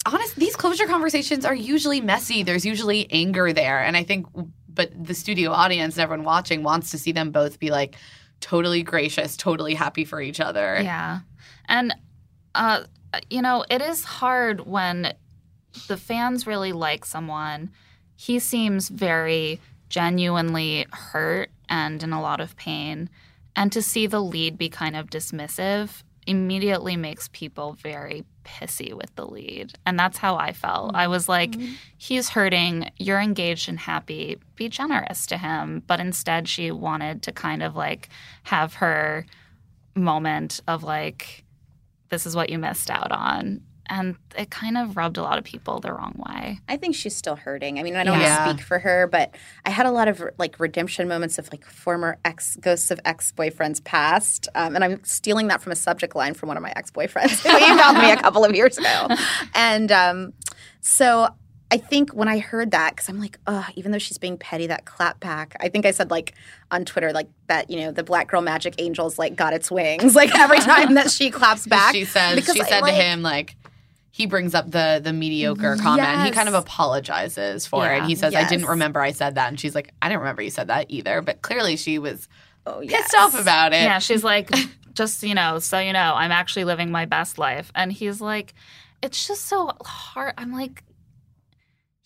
honest, 0.06 0.36
these 0.36 0.56
closure 0.56 0.86
conversations 0.88 1.46
are 1.46 1.56
usually 1.56 2.02
messy. 2.02 2.43
There's 2.43 2.66
usually 2.66 3.08
anger 3.12 3.54
there. 3.54 3.84
And 3.84 3.98
I 3.98 4.04
think, 4.04 4.28
but 4.68 4.91
the 5.02 5.14
studio 5.14 5.52
audience 5.52 5.96
and 5.96 6.04
everyone 6.04 6.26
watching 6.26 6.64
wants 6.64 6.91
to 6.91 6.98
see 6.98 7.12
them 7.12 7.32
both 7.32 7.60
be 7.60 7.72
like 7.72 7.96
totally 8.41 8.83
gracious, 8.83 9.38
totally 9.38 9.73
happy 9.73 10.05
for 10.05 10.21
each 10.21 10.39
other. 10.39 10.79
Yeah. 10.81 11.19
And, 11.67 11.93
uh, 12.53 12.83
you 13.29 13.41
know, 13.41 13.65
it 13.69 13.81
is 13.81 14.03
hard 14.03 14.65
when 14.65 15.13
the 15.88 15.97
fans 15.97 16.47
really 16.47 16.71
like 16.71 17.05
someone. 17.05 17.71
He 18.15 18.39
seems 18.39 18.89
very 18.89 19.59
genuinely 19.89 20.86
hurt 20.91 21.49
and 21.69 22.01
in 22.01 22.13
a 22.13 22.21
lot 22.21 22.39
of 22.39 22.55
pain. 22.55 23.09
And 23.55 23.71
to 23.71 23.81
see 23.81 24.07
the 24.07 24.21
lead 24.21 24.57
be 24.57 24.69
kind 24.69 24.95
of 24.95 25.09
dismissive 25.09 26.03
immediately 26.28 26.95
makes 26.97 27.30
people 27.30 27.73
very 27.73 28.23
pissy 28.43 28.93
with 28.93 29.13
the 29.15 29.26
lead. 29.26 29.73
And 29.86 29.97
that's 29.97 30.17
how 30.17 30.36
I 30.36 30.53
felt. 30.53 30.95
I 30.95 31.07
was 31.07 31.28
like, 31.28 31.51
mm-hmm. 31.51 31.73
he's 31.97 32.30
hurting, 32.30 32.91
you're 32.97 33.19
engaged 33.19 33.69
and 33.69 33.80
happy, 33.80 34.38
be 34.55 34.69
generous 34.69 35.26
to 35.28 35.38
him. 35.38 35.84
But 35.88 35.99
instead, 35.99 36.47
she 36.47 36.71
wanted 36.71 37.23
to 37.23 37.32
kind 37.32 37.63
of 37.63 37.76
like 37.76 38.09
have 38.43 38.76
her 38.76 39.26
moment 39.95 40.61
of 40.67 40.84
like, 40.84 41.43
this 42.09 42.26
is 42.26 42.36
what 42.36 42.49
you 42.49 42.59
missed 42.59 42.89
out 42.89 43.11
on. 43.11 43.61
And 43.88 44.15
it 44.38 44.49
kind 44.49 44.77
of 44.77 44.97
rubbed 44.97 45.17
a 45.17 45.21
lot 45.21 45.38
of 45.38 45.43
people 45.43 45.79
the 45.79 45.91
wrong 45.93 46.13
way. 46.27 46.59
I 46.67 46.77
think 46.77 46.95
she's 46.95 47.15
still 47.15 47.36
hurting. 47.36 47.79
I 47.79 47.83
mean, 47.83 47.95
I 47.95 48.03
don't 48.03 48.19
Yeah. 48.19 48.38
want 48.45 48.49
to 48.49 48.55
speak 48.57 48.67
for 48.67 48.79
her, 48.79 49.07
but 49.07 49.36
I 49.65 49.69
had 49.69 49.86
a 49.86 49.91
lot 49.91 50.07
of 50.07 50.23
like 50.38 50.59
redemption 50.59 51.07
moments 51.07 51.38
of 51.38 51.49
like 51.51 51.65
former 51.65 52.17
ex 52.25 52.55
ghosts 52.59 52.89
of 52.91 52.99
ex 53.05 53.31
boyfriends 53.31 53.83
past, 53.83 54.47
um, 54.55 54.75
and 54.75 54.83
I'm 54.83 55.03
stealing 55.03 55.47
that 55.47 55.61
from 55.61 55.71
a 55.71 55.75
subject 55.75 56.15
line 56.15 56.33
from 56.33 56.47
one 56.47 56.57
of 56.57 56.63
my 56.63 56.73
ex 56.75 56.89
boyfriends 56.91 57.41
who 57.43 57.49
emailed 57.49 58.01
me 58.01 58.11
a 58.11 58.17
couple 58.17 58.43
of 58.43 58.55
years 58.55 58.77
ago, 58.77 59.07
and 59.55 59.91
um, 59.91 60.33
so. 60.81 61.29
I 61.71 61.77
think 61.77 62.11
when 62.11 62.27
I 62.27 62.38
heard 62.38 62.71
that, 62.71 62.91
because 62.95 63.09
I'm 63.09 63.19
like, 63.19 63.39
oh, 63.47 63.65
even 63.73 63.91
though 63.91 63.97
she's 63.97 64.19
being 64.19 64.38
petty, 64.38 64.67
that 64.67 64.86
clap 64.86 65.19
back. 65.19 65.55
I 65.59 65.67
think 65.67 65.88
I 65.88 65.91
said 65.91 66.11
like 66.11 66.36
on 66.69 66.86
Twitter, 66.86 67.11
like 67.11 67.27
that, 67.47 67.71
you 67.71 67.79
know, 67.79 67.91
the 67.91 68.03
Black 68.03 68.27
Girl 68.27 68.41
Magic 68.41 68.75
Angels 68.77 69.17
like 69.17 69.36
got 69.36 69.51
its 69.51 69.71
wings, 69.71 70.15
like 70.15 70.33
every 70.38 70.59
time 70.71 70.93
that 70.93 71.09
she 71.09 71.31
claps 71.31 71.65
back. 71.65 71.95
She 71.95 72.05
says 72.05 72.36
Because 72.36 72.53
she 72.53 72.61
I, 72.61 72.65
said 72.65 72.81
like- 72.81 72.93
to 72.93 73.01
him 73.01 73.23
like 73.23 73.55
he 74.16 74.28
brings 74.28 74.55
up 74.55 74.72
the 74.72 75.01
the 75.03 75.11
mediocre 75.11 75.76
comment. 75.76 76.24
He 76.24 76.32
kind 76.32 76.47
of 76.47 76.53
apologizes 76.53 77.68
for 77.68 77.86
it. 77.91 77.97
Yeah. 77.97 78.07
He 78.07 78.16
says, 78.16 78.34
"I 78.34 78.47
didn't 78.47 78.68
remember 78.68 79.01
I 79.01 79.11
said 79.11 79.36
that," 79.36 79.49
and 79.49 79.59
she's 79.59 79.76
like, 79.76 79.93
"I 80.01 80.07
didn't 80.07 80.22
remember 80.22 80.41
you 80.41 80.51
said 80.51 80.68
that 80.68 80.86
either." 80.88 81.22
But 81.22 81.41
clearly, 81.41 81.76
she 81.76 81.99
was 81.99 82.30
oh, 82.66 82.80
pissed 82.80 83.13
off 83.13 83.38
about 83.38 83.74
it. 83.74 83.82
Yeah, 83.82 83.99
she's 83.99 84.24
like, 84.24 84.49
just, 84.93 85.22
you 85.22 85.36
know, 85.36 85.59
so 85.59 85.80
you 85.80 85.91
know, 85.91 86.13
I'm 86.16 86.32
actually 86.32 86.63
living 86.63 86.91
my 86.91 87.03
best 87.03 87.38
life. 87.38 87.74
And 87.76 87.91
he's 87.91 88.22
like, 88.22 88.53
it's 89.03 89.28
just 89.28 89.47
so 89.47 89.74
hard. 89.84 90.34
I'm 90.38 90.53
like, 90.53 90.86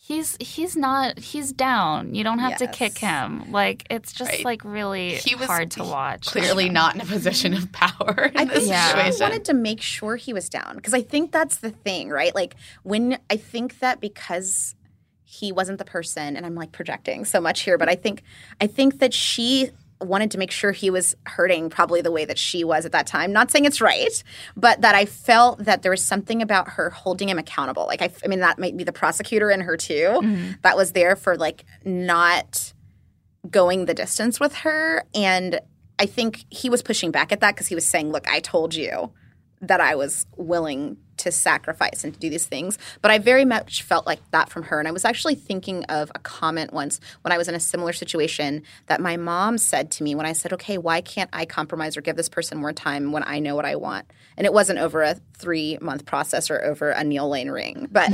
he's 0.10 0.36
he's 0.42 0.76
not 0.76 1.18
he's 1.20 1.54
down. 1.54 2.16
You 2.16 2.24
don't 2.26 2.40
have 2.40 2.58
to 2.58 2.68
kick 2.68 2.98
him. 2.98 3.52
Like 3.52 3.86
it's 3.90 4.12
just 4.12 4.32
Right. 4.32 4.44
like 4.44 4.66
really 4.66 5.16
He 5.16 5.36
was 5.36 5.46
hard 5.46 5.72
to 5.72 5.84
watch. 5.84 6.26
Clearly, 6.26 6.68
not 6.82 6.96
in 6.96 7.02
a 7.02 7.06
position 7.06 7.54
of 7.54 7.72
power 7.72 8.26
in 8.34 8.38
I 8.38 8.46
this 8.46 8.56
think 8.60 8.70
Yeah. 8.70 8.86
she 8.88 8.90
situation. 9.12 9.20
wanted 9.22 9.46
to 9.46 9.54
make 9.54 9.82
sure 9.82 10.16
he 10.18 10.34
was 10.34 10.50
down 10.50 10.76
because 10.76 10.94
I 10.96 11.02
think 11.04 11.32
that's 11.32 11.58
the 11.58 11.70
thing, 11.70 12.10
right? 12.10 12.34
Like 12.36 12.56
when 12.84 13.20
I 13.30 13.38
think 13.38 13.80
that 13.80 14.02
because 14.02 14.76
he 15.24 15.52
wasn't 15.52 15.78
the 15.78 15.86
person, 15.86 16.36
and 16.36 16.44
I'm 16.44 16.56
like 16.56 16.72
projecting 16.72 17.24
so 17.24 17.40
much 17.40 17.62
here, 17.62 17.78
but 17.78 17.88
I 17.88 17.94
think 17.96 18.24
I 18.60 18.66
think 18.66 18.98
that 18.98 19.14
she 19.14 19.70
wanted 20.02 20.32
to 20.32 20.38
make 20.38 20.52
sure 20.52 20.72
he 20.72 20.90
was 20.90 21.16
hurting 21.26 21.70
probably 21.70 22.02
the 22.02 22.12
way 22.12 22.26
that 22.26 22.38
she 22.38 22.64
was 22.64 22.86
at 22.86 22.92
that 22.94 23.06
time. 23.06 23.32
Not 23.32 23.52
saying 23.52 23.66
it's 23.66 23.82
right, 23.82 24.24
but 24.56 24.82
that 24.82 24.96
I 24.96 25.06
felt 25.06 25.66
that 25.66 25.82
there 25.82 25.92
was 25.92 26.04
something 26.04 26.42
about 26.42 26.70
her 26.70 26.90
holding 26.90 27.30
him 27.30 27.38
accountable. 27.38 27.86
Like 27.86 28.02
I, 28.02 28.10
I 28.24 28.28
mean, 28.28 28.40
that 28.40 28.60
might 28.60 28.78
be 28.78 28.84
the 28.84 28.94
prosecutor 28.94 29.52
in 29.52 29.62
her 29.62 29.76
too. 29.76 30.20
Mm-hmm. 30.22 30.52
That 30.62 30.78
was 30.78 30.94
there 30.94 31.16
for 31.16 31.36
like 31.36 31.66
not 31.84 32.74
going 33.50 33.86
the 33.86 33.94
distance 33.94 34.40
with 34.40 34.56
her. 34.56 35.04
And 35.14 35.60
I 35.98 36.06
think 36.06 36.46
he 36.50 36.70
was 36.70 36.82
pushing 36.82 37.12
back 37.12 37.32
at 37.32 37.42
that 37.42 37.56
because 37.56 37.68
he 37.68 37.76
was 37.76 37.86
saying, 37.86 38.12
Look, 38.12 38.28
I 38.30 38.40
told 38.40 38.74
you 38.74 39.12
that 39.62 39.82
I 39.82 39.96
was 39.96 40.26
willing 40.38 40.98
to 41.20 41.32
sacrifice 41.32 42.04
and 42.04 42.14
to 42.14 42.20
do 42.20 42.30
these 42.30 42.46
things. 42.46 42.78
But 43.02 43.12
I 43.12 43.18
very 43.18 43.46
much 43.46 43.84
felt 43.84 44.06
like 44.06 44.20
that 44.32 44.50
from 44.50 44.64
her. 44.64 44.80
And 44.80 44.88
I 44.88 44.92
was 44.92 45.06
actually 45.06 45.36
thinking 45.36 45.84
of 45.86 46.12
a 46.16 46.20
comment 46.20 46.74
once 46.74 47.00
when 47.22 47.32
I 47.32 47.38
was 47.38 47.48
in 47.48 47.56
a 47.56 47.60
similar 47.60 47.94
situation 47.94 48.64
that 48.88 49.02
my 49.02 49.18
mom 49.18 49.58
said 49.58 49.92
to 49.92 50.04
me 50.04 50.16
when 50.16 50.26
I 50.26 50.34
said, 50.34 50.54
Okay, 50.54 50.78
why 50.78 51.02
can't 51.02 51.30
I 51.34 51.46
compromise 51.46 51.96
or 51.96 52.02
give 52.02 52.16
this 52.16 52.30
person 52.30 52.58
more 52.58 52.74
time 52.74 53.12
when 53.12 53.24
I 53.26 53.40
know 53.40 53.56
what 53.56 53.66
I 53.66 53.76
want? 53.76 54.06
And 54.38 54.46
it 54.46 54.54
wasn't 54.54 54.80
over 54.80 55.04
a 55.04 55.16
three 55.38 55.78
month 55.82 56.06
process 56.06 56.50
or 56.50 56.64
over 56.64 56.92
a 56.92 57.04
Neil 57.04 57.30
Lane 57.30 57.52
ring. 57.52 57.88
But 57.92 58.10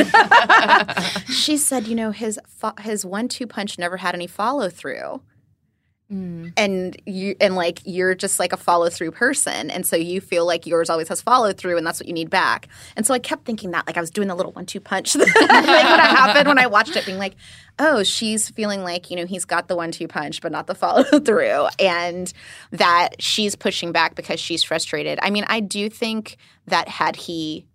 she 1.29 1.57
said, 1.57 1.87
You 1.87 1.95
know, 1.95 2.11
his, 2.11 2.39
fo- 2.47 2.73
his 2.79 3.05
one 3.05 3.27
two 3.27 3.47
punch 3.47 3.77
never 3.77 3.97
had 3.97 4.15
any 4.15 4.27
follow 4.27 4.69
through 4.69 5.21
Mm. 6.15 6.53
and 6.55 6.95
you 7.05 7.35
and 7.41 7.55
like 7.55 7.81
you're 7.83 8.15
just 8.15 8.39
like 8.39 8.53
a 8.53 8.57
follow 8.57 8.89
through 8.89 9.11
person. 9.11 9.69
And 9.69 9.85
so 9.85 9.97
you 9.97 10.21
feel 10.21 10.45
like 10.45 10.65
yours 10.65 10.89
always 10.89 11.09
has 11.09 11.21
follow 11.21 11.51
through 11.51 11.77
and 11.77 11.85
that's 11.85 11.99
what 11.99 12.07
you 12.07 12.13
need 12.13 12.29
back. 12.29 12.69
And 12.95 13.05
so 13.05 13.13
i 13.13 13.19
kept 13.19 13.43
thinking 13.43 13.71
that 13.71 13.85
like 13.85 13.97
i 13.97 13.99
was 13.99 14.11
doing 14.11 14.29
the 14.29 14.35
little 14.35 14.53
one 14.53 14.65
two 14.65 14.79
punch 14.79 15.15
when 15.15 15.27
it 15.27 15.49
happened 15.99 16.47
when 16.47 16.57
i 16.57 16.67
watched 16.67 16.95
it 16.95 17.05
being 17.05 17.17
like 17.17 17.35
oh 17.79 18.03
she's 18.03 18.49
feeling 18.49 18.83
like 18.83 19.09
you 19.09 19.17
know 19.17 19.25
he's 19.25 19.43
got 19.43 19.67
the 19.67 19.75
one 19.75 19.91
two 19.91 20.07
punch 20.07 20.41
but 20.41 20.51
not 20.51 20.67
the 20.67 20.75
follow 20.75 21.03
through 21.19 21.67
and 21.79 22.31
that 22.71 23.09
she's 23.19 23.55
pushing 23.55 23.91
back 23.91 24.15
because 24.15 24.39
she's 24.39 24.63
frustrated. 24.63 25.19
I 25.21 25.29
mean 25.31 25.45
i 25.47 25.59
do 25.59 25.89
think 25.89 26.37
that 26.67 26.87
had 26.87 27.15
he 27.15 27.65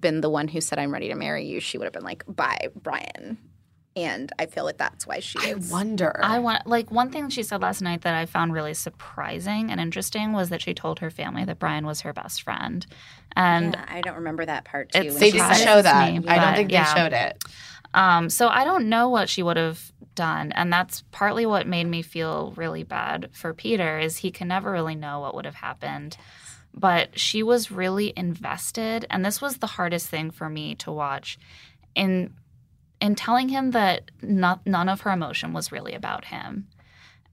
been 0.00 0.20
the 0.20 0.30
one 0.30 0.48
who 0.48 0.60
said 0.60 0.78
i'm 0.78 0.92
ready 0.92 1.08
to 1.08 1.14
marry 1.14 1.44
you 1.46 1.60
she 1.60 1.78
would 1.78 1.84
have 1.84 1.92
been 1.92 2.04
like 2.04 2.24
bye 2.26 2.68
bryan 2.74 3.38
and 3.96 4.32
i 4.38 4.46
feel 4.46 4.64
like 4.64 4.76
that's 4.76 5.06
why 5.06 5.18
she 5.18 5.38
I 5.40 5.54
is 5.56 5.70
wonder. 5.70 6.20
I 6.22 6.38
want 6.38 6.66
like 6.66 6.90
one 6.90 7.10
thing 7.10 7.28
she 7.28 7.42
said 7.42 7.60
last 7.60 7.82
night 7.82 8.02
that 8.02 8.14
I 8.14 8.26
found 8.26 8.52
really 8.52 8.74
surprising 8.74 9.70
and 9.70 9.80
interesting 9.80 10.32
was 10.32 10.48
that 10.50 10.62
she 10.62 10.74
told 10.74 11.00
her 11.00 11.10
family 11.10 11.44
that 11.44 11.58
Bryan 11.58 11.86
was 11.86 12.02
her 12.02 12.12
best 12.12 12.42
friend. 12.42 12.86
And 13.34 13.74
yeah, 13.74 13.84
I 13.88 14.00
don't 14.00 14.16
remember 14.16 14.44
that 14.46 14.64
part 14.64 14.92
too. 14.92 15.00
It's- 15.00 15.18
they 15.18 15.30
didn't 15.30 15.54
show 15.56 15.82
that. 15.82 16.12
me, 16.12 16.18
I 16.28 16.36
don't 16.36 16.44
but 16.50 16.56
think 16.56 16.70
yeah. 16.72 16.92
they 16.94 17.00
showed 17.00 17.12
it. 17.12 17.44
Um, 17.92 18.30
so 18.30 18.48
I 18.48 18.64
don't 18.64 18.88
know 18.88 19.08
what 19.08 19.28
she 19.28 19.42
would 19.42 19.56
have 19.56 19.92
done, 20.14 20.52
and 20.52 20.72
that's 20.72 21.02
partly 21.10 21.44
what 21.46 21.66
made 21.66 21.86
me 21.86 22.02
feel 22.02 22.52
really 22.56 22.84
bad 22.84 23.30
for 23.32 23.52
Peter. 23.52 23.98
Is 23.98 24.18
he 24.18 24.30
can 24.30 24.46
never 24.48 24.70
really 24.70 24.94
know 24.94 25.18
what 25.20 25.34
would 25.34 25.44
have 25.44 25.56
happened, 25.56 26.16
but 26.72 27.18
she 27.18 27.42
was 27.42 27.72
really 27.72 28.12
invested, 28.16 29.06
and 29.10 29.24
this 29.24 29.40
was 29.40 29.56
the 29.56 29.66
hardest 29.66 30.08
thing 30.08 30.30
for 30.30 30.48
me 30.48 30.76
to 30.76 30.92
watch. 30.92 31.38
In 31.96 32.34
in 33.00 33.14
telling 33.14 33.48
him 33.48 33.70
that 33.72 34.10
not, 34.22 34.66
none 34.66 34.88
of 34.88 35.02
her 35.02 35.10
emotion 35.10 35.52
was 35.52 35.72
really 35.72 35.94
about 35.94 36.26
him. 36.26 36.66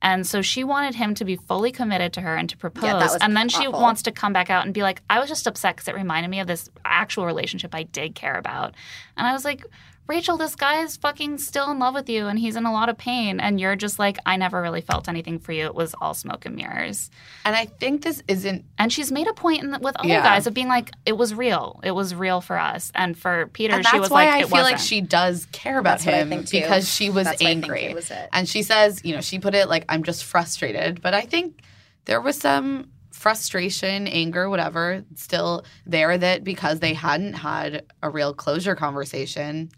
And 0.02 0.28
so 0.28 0.42
she 0.42 0.64
wanted 0.64 0.96
him 0.96 1.16
to 1.16 1.26
be 1.26 1.36
fully 1.36 1.72
committed 1.72 2.14
to 2.14 2.22
her 2.22 2.36
and 2.36 2.48
to 2.50 2.58
propose. 2.58 2.84
was 3.14 3.16
and 3.16 3.36
then 3.36 3.50
she 3.50 3.68
wants 3.68 4.04
to 4.04 4.12
come 4.12 4.32
back 4.32 4.50
out 4.50 4.64
and 4.64 4.74
be 4.74 4.84
like, 4.84 5.02
I 5.10 5.20
was 5.20 5.28
just 5.28 5.48
upset 5.48 5.76
because 5.76 5.88
it 5.88 5.96
reminded 5.96 6.30
me 6.30 6.40
of 6.40 6.48
this 6.48 6.70
actual 6.86 7.26
relationship 7.26 7.74
I 7.74 7.84
did 7.84 8.14
care 8.14 8.38
about. 8.38 8.76
And 9.16 9.26
I 9.26 9.34
was 9.34 9.44
like, 9.44 9.66
Rachel, 10.08 10.38
this 10.38 10.56
guy 10.56 10.82
is 10.84 10.96
fucking 10.96 11.38
still 11.38 11.70
in 11.70 11.80
love 11.80 11.94
with 11.94 12.10
you 12.10 12.28
and 12.28 12.40
he's 12.40 12.56
in 12.56 12.66
a 12.66 12.72
lot 12.72 12.88
of 12.88 12.98
pain. 12.98 13.40
And 13.42 13.60
you're 13.60 13.76
just 13.76 14.00
like, 14.00 14.18
I 14.26 14.38
never 14.38 14.62
really 14.62 14.80
felt 14.80 15.10
anything 15.10 15.38
for 15.38 15.52
you. 15.52 15.66
It 15.66 15.76
was 15.76 15.94
all 16.00 16.14
smoke 16.14 16.46
and 16.46 16.56
mirrors. 16.56 17.10
And 17.44 17.56
I 17.56 17.66
think 17.66 18.04
this 18.04 18.24
isn't 18.28 18.64
And 18.78 18.92
she's 18.92 19.12
made 19.12 19.28
a 19.28 19.34
point 19.34 19.64
in 19.64 19.72
the, 19.72 19.80
with 19.80 19.98
other 19.98 20.08
Yeah. 20.08 20.24
guys 20.24 20.48
of 20.48 20.54
being 20.54 20.70
like, 20.70 20.92
it 21.06 21.18
was 21.18 21.34
real. 21.36 21.82
It 21.84 21.92
was 21.92 22.16
real 22.16 22.40
for 22.40 22.58
us. 22.58 22.90
And 22.96 23.18
for 23.18 23.48
Peter, 23.48 23.74
and 23.76 23.86
she 23.86 23.92
that's 23.92 24.02
was 24.02 24.10
why 24.10 24.26
like, 24.26 24.34
I 24.36 24.38
it 24.40 24.48
feel 24.48 24.52
like 24.64 24.74
wasn't. 24.76 24.82
she 24.82 25.02
does 25.02 25.46
care 25.52 25.78
about 25.80 26.00
That's 26.00 26.06
what 26.06 26.16
I 26.16 26.20
him 26.20 26.30
think, 26.30 26.48
too. 26.48 26.62
because 26.62 26.90
she 26.90 27.10
was 27.10 27.26
That's 27.26 27.42
why 27.42 27.50
I 27.50 27.54
think 27.54 27.66
angry. 27.66 27.84
it 27.84 27.96
was 27.96 28.10
it. 28.10 28.30
And 28.32 28.48
she 28.48 28.64
says, 28.64 29.02
you 29.04 29.14
know, 29.14 29.22
she 29.22 29.40
put 29.40 29.56
it 29.56 29.68
like, 29.68 29.84
I'm 29.90 30.04
just 30.04 30.24
frustrated. 30.24 31.02
But 31.02 31.14
I 31.16 31.22
think 31.22 31.62
there 32.06 32.22
was 32.22 32.38
some 32.38 32.90
frustration, 33.12 34.08
anger, 34.08 34.50
whatever, 34.50 35.04
still 35.16 35.66
there 35.86 36.18
that 36.18 36.44
because 36.46 36.80
they 36.80 36.94
hadn't 36.94 37.34
had 37.34 37.84
a 38.02 38.10
real 38.10 38.34
closure 38.34 38.76
conversation, 38.76 39.70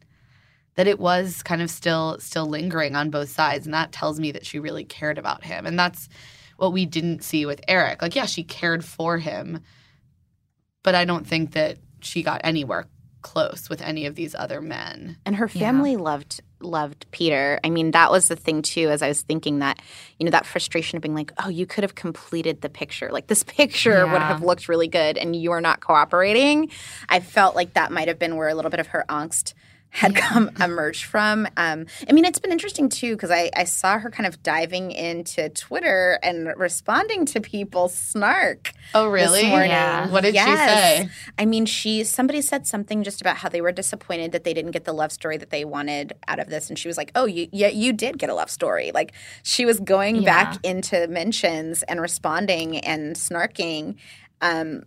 that 0.79 0.87
it 0.87 0.97
was 0.97 1.43
kind 1.43 1.61
of 1.61 1.69
still 1.69 2.15
still 2.21 2.45
lingering 2.45 2.95
on 2.95 3.09
both 3.09 3.27
sides. 3.27 3.65
And 3.65 3.73
that 3.73 3.91
tells 3.91 4.17
me 4.17 4.31
that 4.31 4.45
she 4.45 4.59
really 4.59 4.85
cared 4.85 5.17
about 5.17 5.43
him. 5.43 5.65
And 5.65 5.77
that's 5.77 6.07
what 6.55 6.71
we 6.71 6.85
didn't 6.85 7.21
see 7.21 7.45
with 7.45 7.59
Eric. 7.67 8.01
Like, 8.01 8.15
yeah, 8.15 8.25
she 8.25 8.43
cared 8.43 8.85
for 8.85 9.17
him, 9.17 9.59
but 10.81 10.95
I 10.95 11.03
don't 11.03 11.27
think 11.27 11.51
that 11.51 11.79
she 11.99 12.23
got 12.23 12.39
anywhere 12.45 12.85
close 13.21 13.69
with 13.69 13.81
any 13.81 14.05
of 14.05 14.15
these 14.15 14.33
other 14.33 14.61
men. 14.61 15.17
And 15.25 15.35
her 15.35 15.49
Yeah. 15.53 15.59
family 15.59 15.97
loved 15.97 16.39
loved 16.61 17.05
Peter. 17.11 17.57
I 17.63 17.69
mean, 17.69 17.91
that 17.91 18.11
was 18.11 18.27
the 18.29 18.35
thing 18.37 18.61
too. 18.61 18.89
As 18.89 19.01
I 19.01 19.07
was 19.09 19.21
thinking 19.21 19.59
that, 19.59 19.79
you 20.17 20.25
know, 20.25 20.31
that 20.31 20.45
frustration 20.45 20.95
of 20.97 21.01
being 21.01 21.15
like, 21.15 21.33
"Oh, 21.43 21.49
you 21.49 21.65
could 21.65 21.83
have 21.85 21.95
completed 21.95 22.61
the 22.61 22.69
picture. 22.69 23.09
Like 23.11 23.27
this 23.27 23.43
picture 23.43 24.07
would 24.07 24.21
have 24.21 24.43
looked 24.43 24.69
really 24.69 24.87
good, 24.87 25.17
and 25.17 25.35
you 25.35 25.51
are 25.51 25.61
not 25.61 25.81
cooperating." 25.81 26.69
I 27.09 27.19
felt 27.19 27.53
like 27.55 27.73
that 27.73 27.91
might 27.91 28.07
have 28.07 28.19
been 28.19 28.37
where 28.37 28.47
a 28.47 28.55
little 28.55 28.71
bit 28.71 28.79
of 28.79 28.87
her 28.87 29.03
angst 29.09 29.53
had 29.91 30.15
come 30.15 30.51
emerged 30.61 31.05
from. 31.05 31.47
Um, 31.57 31.85
I 32.07 32.13
mean, 32.13 32.23
it's 32.25 32.37
been 32.39 32.51
interesting 32.51 32.89
too 32.89 33.15
because 33.15 33.31
I, 33.31 33.49
I 33.55 33.63
saw 33.63 33.97
her 33.97 34.11
kind 34.11 34.27
of 34.27 34.41
diving 34.43 34.91
into 34.91 35.49
Twitter 35.49 36.19
and 36.21 36.53
responding 36.57 37.25
to 37.27 37.41
people 37.41 37.89
snark. 37.89 38.71
Oh, 38.93 39.07
really? 39.07 39.41
Yeah. 39.41 40.09
What 40.09 40.21
did 40.21 40.35
she 40.35 40.41
say? 40.41 41.09
I 41.39 41.45
mean, 41.45 41.65
she 41.65 42.03
somebody 42.03 42.41
said 42.41 42.67
something 42.67 43.03
just 43.03 43.19
about 43.21 43.37
how 43.37 43.49
they 43.49 43.61
were 43.61 43.71
disappointed 43.71 44.31
that 44.33 44.43
they 44.43 44.53
didn't 44.53 44.71
get 44.71 44.85
the 44.85 44.93
love 44.93 45.11
story 45.11 45.37
that 45.37 45.49
they 45.49 45.65
wanted 45.65 46.13
out 46.27 46.39
of 46.39 46.49
this, 46.49 46.69
and 46.69 46.77
she 46.77 46.87
was 46.87 46.95
like, 46.97 47.11
"Oh, 47.15 47.25
you 47.25 47.47
yeah, 47.51 47.67
you 47.69 47.91
did 47.93 48.17
get 48.19 48.29
a 48.29 48.33
love 48.35 48.49
story." 48.51 48.91
Like 48.93 49.13
she 49.43 49.65
was 49.65 49.79
going 49.79 50.17
Yeah. 50.17 50.21
back 50.53 50.65
into 50.65 51.07
mentions 51.07 51.81
and 51.83 51.99
responding 51.99 52.77
and 52.77 53.15
snarking, 53.15 53.95
um, 54.41 54.83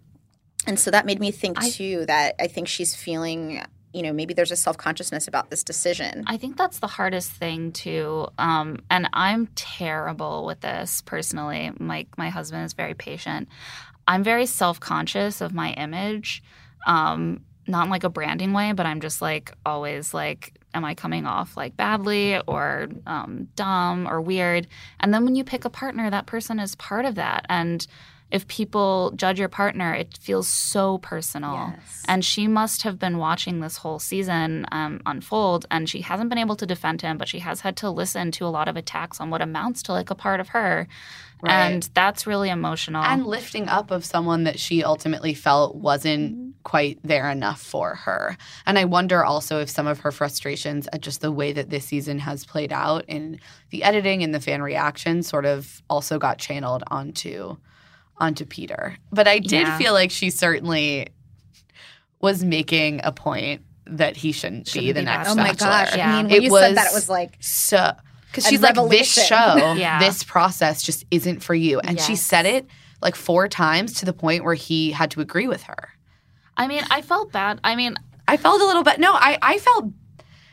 and 0.67 0.79
so 0.79 0.91
that 0.93 1.07
made 1.07 1.19
me 1.19 1.31
think 1.33 1.61
I- 1.61 1.71
too 1.71 2.07
that 2.07 2.37
I 2.41 2.47
think 2.47 2.69
she's 2.69 2.95
feeling. 2.95 3.63
You 3.93 4.03
know, 4.03 4.13
maybe 4.13 4.35
there's 4.35 4.51
a 4.51 4.57
self 4.57 4.77
consciousness 4.77 5.29
about 5.29 5.51
this 5.51 5.63
decision. 5.63 6.25
I 6.27 6.37
think 6.37 6.57
that's 6.57 6.79
the 6.79 6.87
hardest 6.87 7.31
thing 7.31 7.73
too. 7.73 8.29
Um, 8.39 8.79
and 8.91 9.09
I'm 9.13 9.49
terrible 9.55 10.47
with 10.47 10.61
this 10.61 11.03
personally. 11.03 11.73
My 11.79 12.07
my 12.17 12.31
husband 12.31 12.65
is 12.65 12.73
very 12.73 12.95
patient. 12.95 13.49
I'm 14.09 14.23
very 14.23 14.47
self 14.47 14.81
conscious 14.81 15.41
of 15.41 15.53
my 15.55 15.73
image. 15.73 16.43
Um, 16.87 17.45
not 17.67 17.85
in 17.85 17.91
like 17.91 18.05
a 18.05 18.11
branding 18.11 18.53
way, 18.53 18.73
but 18.73 18.87
I'm 18.87 19.01
just 19.01 19.23
like 19.23 19.53
always 19.65 20.13
like, 20.13 20.55
am 20.75 20.85
I 20.85 20.95
coming 20.95 21.27
off 21.27 21.57
like 21.57 21.77
badly 21.77 22.41
or 22.47 22.89
um, 23.07 23.49
dumb 23.55 24.09
or 24.09 24.21
weird? 24.21 24.67
And 25.01 25.15
then 25.15 25.25
when 25.25 25.37
you 25.37 25.45
pick 25.45 25.65
a 25.65 25.71
partner, 25.71 26.11
that 26.11 26.27
person 26.27 26.59
is 26.59 26.75
part 26.75 27.05
of 27.05 27.15
that. 27.17 27.47
And 27.49 27.87
if 28.33 28.49
people 28.49 29.13
judge 29.15 29.39
your 29.39 29.51
partner, 29.51 29.93
it 29.93 30.17
feels 30.19 30.49
so 30.49 30.97
personal. 30.99 31.75
And 32.09 32.25
she 32.25 32.49
must 32.49 32.83
have 32.83 32.99
been 32.99 33.19
watching 33.19 33.61
this 33.61 33.77
whole 33.77 33.99
season 33.99 34.67
um, 34.73 35.03
unfold, 35.05 35.67
and 35.71 35.87
she 35.87 36.01
hasn't 36.01 36.31
been 36.31 36.39
able 36.39 36.57
to 36.57 36.65
defend 36.65 37.03
him, 37.03 37.19
but 37.19 37.29
she 37.29 37.41
has 37.41 37.61
had 37.61 37.77
to 37.77 37.91
listen 37.91 38.31
to 38.33 38.47
a 38.47 38.49
lot 38.49 38.69
of 38.69 38.77
attacks 38.79 39.21
on 39.21 39.29
what 39.29 39.43
amounts 39.43 39.83
to 39.83 39.93
like 39.93 40.09
a 40.09 40.15
part 40.15 40.41
of 40.41 40.49
her. 40.49 40.89
Right. 41.43 41.53
And 41.53 41.91
that's 41.93 42.27
really 42.27 42.49
emotional. 42.49 43.05
And 43.05 43.27
lifting 43.27 43.69
up 43.69 43.91
of 43.91 44.03
someone 44.03 44.45
that 44.45 44.59
she 44.59 44.83
ultimately 44.83 45.35
felt 45.35 45.75
wasn't 45.75 46.55
quite 46.63 47.01
there 47.05 47.29
enough 47.29 47.61
for 47.61 47.97
her. 47.97 48.39
And 48.65 48.79
I 48.79 48.87
wonder 48.87 49.23
also 49.23 49.61
if 49.61 49.69
some 49.69 49.87
of 49.87 50.01
her 50.01 50.13
frustrations 50.13 50.89
at 50.91 51.03
just 51.03 51.21
the 51.21 51.33
way 51.33 51.53
that 51.53 51.69
this 51.69 51.85
season 51.85 52.21
has 52.21 52.47
played 52.47 52.73
out 52.73 53.05
in 53.09 53.41
the 53.71 53.83
editing 53.83 54.23
and 54.23 54.35
the 54.35 54.41
fan 54.41 54.63
reaction 54.63 55.23
sort 55.23 55.45
of 55.45 55.83
also 55.91 56.19
got 56.19 56.39
channeled 56.39 56.85
onto 56.87 57.57
onto 58.19 58.45
Peter. 58.45 58.97
But 59.11 59.27
I 59.29 59.39
did 59.39 59.67
Yeah. 59.67 59.79
feel 59.79 59.93
like 59.93 60.11
she 60.11 60.31
certainly 60.31 61.09
was 62.21 62.45
making 62.45 63.01
a 63.05 63.13
point 63.13 63.63
that 63.87 64.17
he 64.17 64.33
shouldn't, 64.33 64.67
be 64.67 64.71
Shouldn't 64.71 64.95
the 64.95 65.01
be 65.01 65.05
next 65.05 65.29
oh 65.31 65.35
my 65.35 65.53
gosh! 65.55 65.97
Yeah. 65.97 66.09
I 66.09 66.23
mean, 66.23 66.27
when 66.31 66.35
It 66.37 66.43
you 66.45 66.51
said 66.51 66.69
was- 66.69 66.75
that, 66.77 66.87
it 66.93 66.95
was 66.95 67.09
like 67.09 67.37
so 67.41 67.93
because 68.31 68.47
she's 68.47 68.61
like 68.61 68.77
this 68.89 69.09
show 69.27 69.75
Yeah. 69.77 69.99
this 69.99 70.23
process 70.25 70.83
just 70.83 71.05
isn't 71.11 71.43
for 71.43 71.55
you 71.55 71.81
and 71.81 72.01
she 72.01 72.17
said 72.17 72.47
it 72.47 72.67
like 73.03 73.15
four 73.17 73.47
times 73.49 73.95
to 73.95 74.07
the 74.07 74.13
point 74.15 74.45
where 74.45 74.55
he 74.55 74.91
had 74.93 75.11
to 75.11 75.21
agree 75.21 75.47
with 75.49 75.65
her 75.65 75.91
I 76.57 76.67
mean, 76.69 76.83
I 76.91 77.01
felt 77.03 77.33
bad. 77.33 77.61
I 77.65 77.77
mean, 77.77 77.97
i 78.29 78.37
felt 78.37 78.61
a 78.63 78.65
little 78.65 78.85
bit 78.85 79.01
no 79.01 79.13
i 79.13 79.37
i 79.43 79.59
felt 79.59 79.87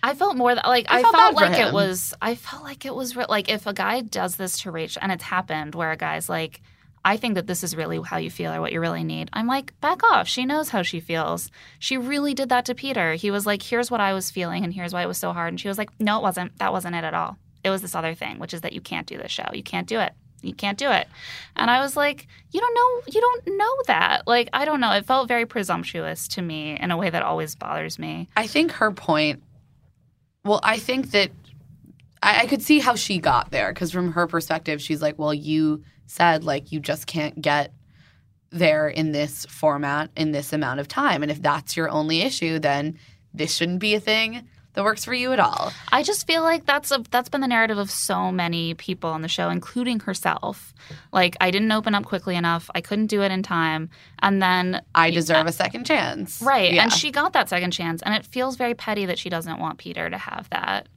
I 0.01 0.13
felt 0.13 0.35
more 0.37 0.55
that 0.55 0.65
like 0.65 0.85
I 0.89 0.99
I, 0.99 1.01
felt 1.01 1.15
felt, 1.15 1.35
like 1.35 1.59
it 1.59 1.73
was 1.73 2.13
I 2.21 2.35
felt 2.35 2.63
like 2.63 2.85
it 2.85 2.95
was 2.95 3.15
like 3.17 3.49
if 3.49 3.67
a 3.67 3.73
guy 3.73 3.99
does 4.01 4.37
this 4.37 4.59
to 4.61 4.71
Rachel 4.71 5.01
and 5.03 5.11
it's 5.11 5.23
happened 5.23 5.75
where 5.75 5.91
a 5.91 5.97
guy's 5.97 6.27
like 6.29 6.61
I 7.09 7.17
think 7.17 7.33
that 7.33 7.47
this 7.47 7.63
is 7.63 7.75
really 7.75 7.99
how 8.05 8.17
you 8.17 8.29
feel 8.29 8.53
or 8.53 8.61
what 8.61 8.71
you 8.71 8.79
really 8.79 9.03
need. 9.03 9.31
I'm 9.33 9.47
like, 9.47 9.73
back 9.81 10.03
off. 10.03 10.27
She 10.27 10.45
knows 10.45 10.69
how 10.69 10.83
she 10.83 10.99
feels. 10.99 11.49
She 11.79 11.97
really 11.97 12.35
did 12.35 12.49
that 12.49 12.65
to 12.65 12.75
Peter. 12.75 13.15
He 13.15 13.31
was 13.31 13.47
like, 13.47 13.63
here's 13.63 13.89
what 13.89 13.99
I 13.99 14.13
was 14.13 14.29
feeling 14.29 14.63
and 14.63 14.71
here's 14.71 14.93
why 14.93 15.01
it 15.01 15.07
was 15.07 15.17
so 15.17 15.33
hard. 15.33 15.47
And 15.51 15.59
she 15.59 15.67
was 15.67 15.79
like, 15.79 15.89
no, 15.99 16.19
it 16.19 16.21
wasn't. 16.21 16.55
That 16.59 16.71
wasn't 16.71 16.93
it 16.93 17.03
at 17.03 17.15
all. 17.15 17.39
It 17.63 17.71
was 17.71 17.81
this 17.81 17.95
other 17.95 18.13
thing, 18.13 18.37
which 18.37 18.53
is 18.53 18.61
that 18.61 18.73
you 18.73 18.81
can't 18.81 19.07
do 19.07 19.17
this 19.17 19.31
show. 19.31 19.49
You 19.53 19.63
can't 19.63 19.87
do 19.87 19.99
it. 19.99 20.13
You 20.43 20.53
can't 20.53 20.77
do 20.77 20.91
it. 20.91 21.07
And 21.55 21.71
I 21.71 21.81
was 21.81 21.97
like, 21.97 22.27
you 22.51 22.61
don't 22.61 22.75
know, 22.75 23.11
you 23.11 23.21
don't 23.21 23.57
know 23.57 23.75
that. 23.87 24.27
Like, 24.27 24.49
I 24.53 24.65
don't 24.65 24.79
know. 24.79 24.91
It 24.91 25.07
felt 25.07 25.27
very 25.27 25.47
presumptuous 25.47 26.27
to 26.27 26.43
me 26.43 26.77
in 26.79 26.91
a 26.91 26.97
way 26.97 27.09
that 27.09 27.23
always 27.23 27.55
bothers 27.55 27.97
me. 27.97 28.29
i 28.37 28.45
think 28.45 28.71
her 28.73 28.91
point 28.91 29.41
well 30.45 30.59
i 30.61 30.77
think 30.77 31.09
that 31.09 31.31
i, 32.21 32.41
I 32.41 32.45
could 32.45 32.61
see 32.61 32.77
how 32.77 32.93
she 32.93 33.17
got 33.17 33.49
there 33.49 33.73
because 33.73 33.91
from 33.91 34.11
her 34.11 34.27
perspective 34.27 34.79
she's 34.79 35.01
like 35.01 35.17
well 35.17 35.33
you 35.33 35.83
said 36.09 36.43
like 36.43 36.71
you 36.71 36.79
just 36.79 37.05
can't 37.07 37.41
get 37.41 37.71
there 38.51 38.87
in 38.89 39.11
this 39.11 39.45
format 39.45 40.09
in 40.17 40.31
this 40.31 40.51
amount 40.53 40.79
of 40.79 40.87
time 40.87 41.21
and 41.21 41.31
if 41.31 41.41
that's 41.41 41.77
your 41.77 41.87
only 41.89 42.21
issue 42.21 42.57
then 42.59 42.97
this 43.33 43.55
shouldn't 43.55 43.79
be 43.79 43.93
a 43.93 43.99
thing 43.99 44.43
that 44.73 44.83
works 44.83 45.05
for 45.05 45.13
you 45.13 45.31
at 45.33 45.39
all 45.39 45.71
I 45.91 46.01
just 46.03 46.25
feel 46.25 46.41
like 46.41 46.65
that's 46.65 46.89
a 46.91 47.03
that's 47.11 47.29
been 47.29 47.41
the 47.41 47.47
narrative 47.47 47.77
of 47.77 47.91
so 47.91 48.31
many 48.31 48.73
people 48.75 49.09
on 49.09 49.21
the 49.23 49.27
show, 49.27 49.49
including 49.49 49.99
herself. 49.99 50.73
Like 51.11 51.35
I 51.41 51.49
didn't 51.51 51.71
open 51.71 51.95
up 51.95 52.05
quickly 52.05 52.35
enough. 52.35 52.69
I 52.75 52.81
couldn't 52.81 53.07
do 53.07 53.23
it 53.23 53.31
in 53.31 53.41
time, 53.41 53.89
and 54.19 54.39
then 54.41 54.81
I 54.93 55.09
deserve 55.09 55.47
a 55.47 55.51
second 55.51 55.85
chance. 55.85 56.39
right, 56.41 56.71
Yeah. 56.71 56.83
and 56.83 56.93
she 56.93 57.09
got 57.11 57.33
that 57.33 57.49
second 57.49 57.71
chance, 57.71 58.03
and 58.03 58.13
it 58.13 58.25
feels 58.25 58.55
very 58.57 58.75
petty 58.75 59.05
that 59.07 59.17
she 59.17 59.29
doesn't 59.29 59.59
want 59.59 59.79
Peter 59.79 60.07
to 60.09 60.17
have 60.17 60.47
that. 60.51 60.87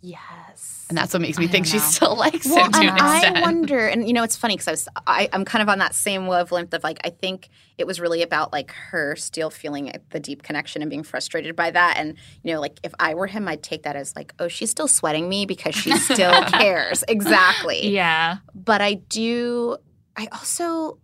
yes. 0.00 0.79
And 0.90 0.98
that's 0.98 1.14
what 1.14 1.22
makes 1.22 1.38
me 1.38 1.46
I 1.46 1.48
think 1.48 1.64
she 1.66 1.78
still 1.78 2.14
likes 2.16 2.44
Well, 2.46 2.66
him 2.66 2.72
to 2.72 2.78
and 2.80 2.88
an 2.90 2.94
extent. 2.96 3.36
I 3.38 3.40
wonder, 3.40 3.86
and 3.86 4.06
you 4.06 4.12
know, 4.12 4.22
it's 4.22 4.36
funny 4.36 4.54
because 4.56 4.68
I 4.68 4.70
was, 4.72 4.88
I, 5.06 5.28
I'm 5.32 5.46
kind 5.46 5.62
of 5.62 5.68
on 5.70 5.78
that 5.78 5.94
same 5.94 6.26
wavelength 6.26 6.74
of 6.74 6.84
like, 6.84 6.98
I 7.04 7.08
think 7.10 7.48
it 7.78 7.86
was 7.86 7.98
really 8.00 8.20
about 8.22 8.52
like 8.52 8.72
her 8.72 9.16
still 9.16 9.48
feeling 9.48 9.90
the 10.10 10.20
deep 10.20 10.42
connection 10.42 10.82
and 10.82 10.90
being 10.90 11.02
frustrated 11.02 11.56
by 11.56 11.70
that. 11.70 11.94
And, 11.96 12.16
you 12.42 12.52
know, 12.52 12.60
like 12.60 12.78
if 12.82 12.92
I 13.00 13.14
were 13.14 13.26
him, 13.28 13.48
I'd 13.48 13.62
take 13.62 13.84
that 13.84 13.96
as 13.96 14.14
like, 14.14 14.34
oh, 14.38 14.48
she's 14.48 14.70
still 14.70 14.88
sweating 14.88 15.28
me 15.28 15.46
because 15.46 15.74
she 15.74 15.96
still 15.96 16.44
cares. 16.48 17.04
Exactly. 17.08 17.88
Yeah, 17.88 18.38
But 18.54 18.82
I 18.82 18.94
do, 18.94 19.78
I 20.16 20.28
also 20.32 20.98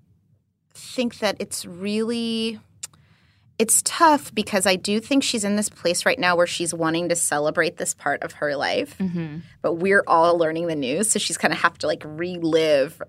think 0.75 1.21
that 1.21 1.37
it's 1.39 1.65
really. 1.65 2.61
It's 3.59 3.81
tough 3.85 4.35
because 4.35 4.67
I 4.67 4.77
do 4.77 5.01
think 5.01 5.23
she's 5.23 5.45
in 5.45 5.57
this 5.57 5.69
place 5.69 6.05
right 6.05 6.19
now 6.19 6.37
where 6.37 6.47
she's 6.47 6.75
wanting 6.75 7.09
to 7.09 7.17
celebrate 7.17 7.79
this 7.79 7.95
part 7.95 8.23
of 8.23 8.33
her 8.33 8.55
life 8.57 8.97
hmm 8.99 9.39
but 9.63 9.75
we're 9.75 10.05
all 10.07 10.39
learning 10.39 10.67
the 10.69 10.77
news, 10.77 11.11
so 11.11 11.19
she's 11.19 11.37
kind 11.39 11.53
of 11.53 11.61
have 11.61 11.77
to 11.79 11.87
like 11.87 12.03
relive 12.05 13.01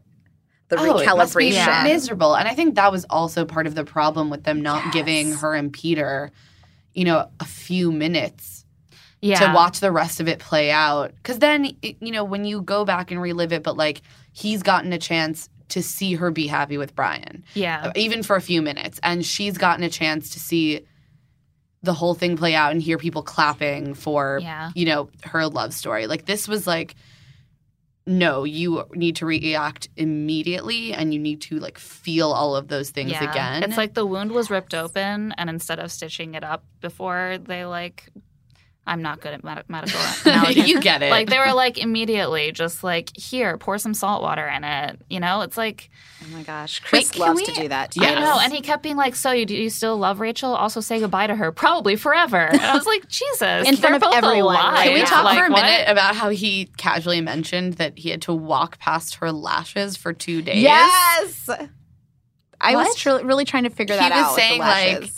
the 0.69 0.77
Oh, 0.79 0.83
it 0.97 1.05
must 1.05 1.35
be 1.37 1.45
recalibration. 1.45 1.53
Yeah. 1.53 1.83
miserable. 1.83 2.35
And 2.35 2.47
I 2.47 2.53
think 2.53 2.75
that 2.75 2.91
was 2.91 3.05
also 3.09 3.45
part 3.45 3.67
of 3.67 3.75
the 3.75 3.85
problem 3.85 4.29
with 4.29 4.43
them 4.43 4.61
not 4.61 4.91
giving 4.91 5.33
her 5.33 5.53
and 5.53 5.71
Peter, 5.71 6.31
you 6.93 7.05
know, 7.05 7.29
a 7.39 7.45
few 7.45 7.91
minutes 7.91 8.65
yeah. 9.21 9.39
to 9.39 9.53
watch 9.53 9.79
the 9.79 9.91
rest 9.91 10.19
of 10.19 10.27
it 10.27 10.39
play 10.39 10.69
out. 10.71 11.13
Because 11.15 11.39
then, 11.39 11.71
you 11.81 12.11
know, 12.11 12.23
when 12.23 12.43
you 12.43 12.61
go 12.61 12.83
back 12.85 13.11
and 13.11 13.21
relive 13.21 13.53
it, 13.53 13.63
but 13.63 13.77
like 13.77 14.01
he's 14.33 14.63
gotten 14.63 14.91
a 14.93 14.97
chance 14.97 15.49
to 15.69 15.83
see 15.83 16.15
her 16.15 16.31
be 16.31 16.47
happy 16.47 16.77
with 16.77 16.95
Bryan, 16.95 17.43
Yeah, 17.53 17.87
uh, 17.87 17.91
even 17.95 18.23
for 18.23 18.35
a 18.35 18.41
few 18.41 18.61
minutes, 18.61 18.99
and 19.03 19.25
she's 19.25 19.57
gotten 19.57 19.83
a 19.83 19.89
chance 19.89 20.29
to 20.31 20.39
see 20.39 20.85
the 21.83 21.93
whole 21.93 22.13
thing 22.15 22.37
play 22.37 22.55
out 22.55 22.71
and 22.71 22.81
hear 22.81 22.97
people 22.97 23.21
clapping 23.21 23.93
for 23.93 24.39
Yeah. 24.41 24.71
you 24.75 24.85
know 24.85 25.09
her 25.23 25.47
love 25.47 25.73
story. 25.73 26.07
Like 26.07 26.25
this 26.25 26.47
was 26.47 26.65
like 26.67 26.95
no 28.05 28.45
you 28.45 28.85
need 28.93 29.17
to 29.17 29.25
react 29.25 29.89
immediately 29.97 30.93
and 30.93 31.13
you 31.13 31.19
need 31.19 31.41
to 31.41 31.59
like 31.59 31.77
feel 31.77 32.31
all 32.31 32.55
of 32.55 32.69
those 32.69 32.89
things 32.89 33.11
yeah. 33.11 33.29
again. 33.29 33.63
It's 33.63 33.77
like 33.77 33.93
the 33.93 34.05
wound 34.05 34.31
was 34.31 34.49
ripped 34.49 34.73
open, 34.73 35.33
and 35.37 35.49
instead 35.49 35.79
of 35.79 35.91
stitching 35.91 36.33
it 36.33 36.43
up 36.43 36.63
before 36.81 37.37
they 37.41 37.65
like, 37.65 38.09
I'm 38.87 39.01
not 39.01 39.19
good 39.21 39.33
at 39.33 39.43
med- 39.43 39.65
medical 39.67 39.99
analogies. 40.25 40.67
you 40.69 40.79
get 40.79 41.03
it. 41.03 41.11
like 41.11 41.29
they 41.29 41.37
were 41.37 41.53
like 41.53 41.77
immediately 41.77 42.51
just 42.53 42.83
like 42.83 43.15
here, 43.15 43.57
pour 43.57 43.77
some 43.77 43.93
salt 43.93 44.21
water 44.21 44.47
in 44.47 44.63
it. 44.63 45.01
You 45.09 45.19
know, 45.19 45.41
it's 45.41 45.57
like 45.57 45.89
Oh 46.23 46.27
my 46.35 46.41
gosh, 46.41 46.79
Chris 46.79 47.11
can 47.11 47.21
loves 47.21 47.35
we- 47.41 47.45
to 47.45 47.51
do 47.53 47.67
that. 47.67 47.95
Yes. 47.95 48.17
I 48.17 48.21
know. 48.21 48.39
And 48.41 48.51
he 48.51 48.61
kept 48.61 48.81
being 48.83 48.95
like, 48.97 49.15
"So 49.15 49.31
you 49.31 49.45
do 49.45 49.53
you 49.55 49.69
still 49.69 49.97
love 49.97 50.19
Rachel? 50.19 50.55
Also 50.55 50.79
say 50.79 50.99
goodbye 50.99 51.27
to 51.27 51.35
her, 51.35 51.51
probably 51.51 51.95
forever." 51.95 52.37
And 52.47 52.59
I 52.61 52.73
was 52.73 52.85
like, 52.87 53.07
"Jesus!" 53.09 53.67
In 53.67 53.75
front 53.75 53.95
of 53.95 54.01
both 54.01 54.15
everyone, 54.15 54.55
alive. 54.55 54.73
right? 54.73 54.83
Can 54.85 54.93
we 54.93 54.99
Yeah. 55.01 55.05
talk 55.05 55.23
Like, 55.25 55.37
for 55.37 55.45
a 55.45 55.49
what? 55.51 55.61
minute 55.63 55.89
about 55.89 56.15
how 56.15 56.29
he 56.29 56.69
casually 56.77 57.21
mentioned 57.21 57.73
that 57.73 57.99
he 57.99 58.09
had 58.09 58.21
to 58.23 58.33
walk 58.33 58.79
past 58.79 59.15
her 59.15 59.31
lashes 59.31 59.97
for 59.97 60.13
two 60.13 60.41
days? 60.41 60.61
Yes. 60.63 61.49
I 62.59 62.75
was 62.75 62.95
tr- 62.95 63.09
really 63.23 63.45
trying 63.45 63.63
to 63.65 63.69
figure 63.69 63.95
He 63.95 63.99
that 63.99 64.09
was 64.11 64.19
out. 64.19 64.31
with 64.31 64.35
the 64.37 64.41
saying, 64.41 64.59
like, 64.59 64.99
lashes. 65.01 65.16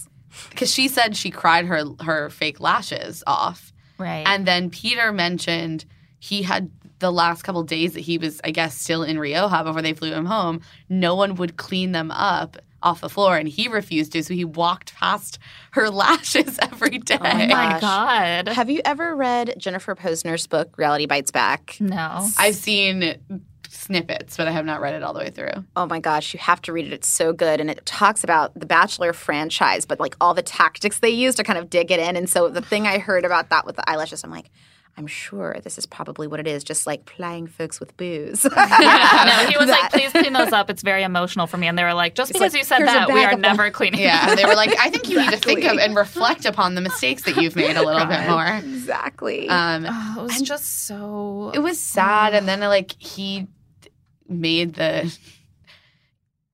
Because 0.50 0.72
she 0.72 0.88
said 0.88 1.16
she 1.16 1.32
cried 1.32 1.66
her 1.66 1.84
her 2.02 2.30
fake 2.30 2.60
lashes 2.60 3.24
off. 3.28 3.74
Right. 3.98 4.26
And 4.26 4.46
then 4.46 4.70
Peter 4.70 5.12
mentioned 5.12 5.86
he 6.20 6.44
had 6.44 6.70
the 7.00 7.12
last 7.12 7.44
couple 7.44 7.64
days 7.64 7.94
that 7.94 8.02
he 8.02 8.18
was, 8.18 8.42
I 8.44 8.52
guess, 8.52 8.76
still 8.80 9.04
in 9.04 9.20
Rioja 9.20 9.64
before 9.64 9.82
they 9.82 9.94
flew 9.94 10.14
him 10.14 10.26
home. 10.26 10.62
No 10.90 11.16
one 11.16 11.36
would 11.36 11.58
clean 11.58 11.92
them 11.92 12.12
up 12.12 12.58
off 12.82 13.02
the 13.02 13.10
floor, 13.10 13.38
and 13.38 13.48
he 13.48 13.68
refused 13.68 14.14
to. 14.14 14.24
So 14.24 14.34
he 14.34 14.46
walked 14.46 14.96
past 14.96 15.40
her 15.72 15.90
lashes 15.90 16.60
every 16.62 16.98
day. 17.00 17.18
oh 17.20 17.24
my 17.24 17.48
gosh. 17.48 17.82
god. 17.82 18.48
Have 18.50 18.70
you 18.70 18.82
ever 18.86 19.16
read 19.16 19.56
Jennifer 19.58 19.96
Pozner's 19.96 20.48
book 20.48 20.78
Reality 20.78 21.06
Bites 21.06 21.32
Back? 21.32 21.78
No. 21.80 22.28
I've 22.38 22.56
seen 22.56 23.20
snippets, 23.80 24.38
but 24.38 24.48
I 24.48 24.52
have 24.52 24.66
not 24.66 24.82
read 24.82 24.94
it 24.94 25.04
all 25.04 25.14
the 25.14 25.20
way 25.20 25.30
through. 25.30 25.64
Oh 25.76 25.86
my 25.86 26.00
gosh, 26.00 26.34
you 26.34 26.40
have 26.40 26.62
to 26.64 26.74
read 26.74 26.86
it. 26.88 26.94
It's 26.94 27.08
so 27.08 27.34
good. 27.34 27.60
And 27.60 27.70
it 27.70 27.86
talks 27.86 28.24
about 28.24 28.54
the 28.60 28.66
Bachelor 28.66 29.14
franchise, 29.14 29.86
but 29.86 30.00
like 30.00 30.16
all 30.22 30.34
the 30.34 30.42
tactics 30.44 31.00
they 31.00 31.10
use 31.10 31.36
to 31.36 31.44
kind 31.44 31.58
of 31.60 31.70
dig 31.70 31.92
it 31.92 32.00
in. 32.00 32.16
And 32.16 32.30
so 32.30 32.50
the 32.50 32.62
thing 32.62 32.86
I 32.88 32.98
heard 33.00 33.26
about 33.26 33.50
that 33.50 33.66
with 33.66 33.76
the 33.78 33.90
eyelashes, 33.90 34.24
I'm 34.24 34.32
like, 34.32 34.50
I'm 34.98 35.08
sure 35.08 35.56
this 35.64 35.78
is 35.78 35.86
probably 35.86 36.28
what 36.28 36.42
it 36.42 36.48
is, 36.48 36.62
just 36.62 36.86
like 36.86 37.06
plying 37.06 37.48
folks 37.48 37.80
with 37.80 37.96
booze. 37.96 38.44
Yeah, 38.58 39.24
no, 39.44 39.48
he 39.50 39.58
was 39.58 39.68
That- 39.68 39.82
like, 39.84 39.92
please 39.94 40.12
clean 40.12 40.34
those 40.34 40.52
up. 40.52 40.70
It's 40.70 40.82
very 40.82 41.04
emotional 41.04 41.48
for 41.48 41.56
me. 41.56 41.68
And 41.68 41.78
they 41.78 41.86
were 41.86 41.94
like, 41.94 42.16
just 42.16 42.34
because 42.34 42.52
like, 42.54 42.60
you 42.60 42.66
said 42.66 42.80
that, 42.86 43.08
we 43.08 43.24
are 43.24 43.32
of 43.34 43.40
never 43.40 43.72
cleaning. 43.72 44.02
Yeah, 44.02 44.36
they 44.36 44.44
were 44.46 44.56
like, 44.56 44.76
I 44.78 44.90
think 44.90 45.08
you 45.08 45.20
need 45.22 45.30
to 45.32 45.38
think 45.38 45.64
of 45.64 45.78
and 45.78 45.96
reflect 45.96 46.44
upon 46.46 46.76
the 46.76 46.82
mistakes 46.82 47.24
that 47.24 47.38
you've 47.38 47.56
made 47.56 47.78
a 47.78 47.86
little 47.86 48.06
bit 48.08 48.28
more. 48.28 48.46
exactly. 48.46 49.48
Um, 49.48 49.86
Oh, 49.88 50.16
it 50.20 50.24
was 50.24 50.42
just 50.42 50.86
so. 50.86 51.52
it 51.54 51.60
was 51.60 51.80
sad, 51.80 52.34
and 52.34 52.46
then 52.48 52.60
like 52.62 52.94
he 53.00 53.48
made 54.30 54.76
the, 54.76 55.16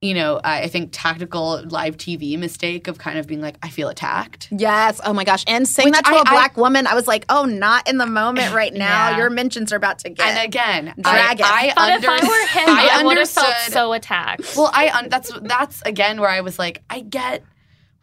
you 0.02 0.14
know, 0.14 0.40
I 0.44 0.64
I 0.64 0.68
think 0.68 0.90
tactical 0.92 1.64
live 1.68 1.98
TV 1.98 2.38
mistake 2.38 2.88
of 2.88 2.98
kind 2.98 3.18
of 3.18 3.28
being 3.28 3.42
like, 3.42 3.58
I 3.64 3.70
feel 3.70 3.88
attacked. 3.90 4.50
Yes. 4.52 5.02
Oh 5.04 5.14
my 5.14 5.24
gosh. 5.24 5.44
And 5.48 5.68
saying 5.68 5.88
Which 5.90 5.94
that 5.96 6.06
to 6.06 6.16
I- 6.16 6.22
a 6.22 6.24
black 6.26 6.58
woman, 6.58 6.86
I 6.88 6.94
was 6.94 7.08
like, 7.08 7.26
oh, 7.30 7.46
not 7.46 7.88
in 7.90 7.98
the 7.98 8.06
moment 8.06 8.54
right 8.54 8.74
now. 8.88 9.12
Yeah. 9.12 9.18
Your 9.18 9.30
mentions 9.30 9.72
are 9.74 9.78
about 9.78 10.00
to 10.00 10.10
get. 10.10 10.26
And 10.28 10.46
again, 10.46 10.94
Drag 11.00 11.40
it. 11.40 11.46
I, 11.46 11.70
I, 11.70 11.74
But 11.76 11.94
under- 11.94 11.98
if 11.98 12.24
I 12.24 12.28
were 12.28 12.48
him, 12.60 12.78
I 12.78 12.90
I, 13.00 13.04
would 13.04 13.18
have 13.18 13.30
felt 13.30 13.48
understood- 13.48 13.74
so 13.74 13.94
attacked. 13.94 14.56
Well, 14.58 14.70
I 14.74 14.90
un- 14.90 15.10
that's 15.10 15.32
that's 15.42 15.82
again 15.84 16.20
where 16.22 16.30
I 16.30 16.42
was 16.42 16.60
like, 16.60 16.84
I 16.90 17.00
get 17.00 17.44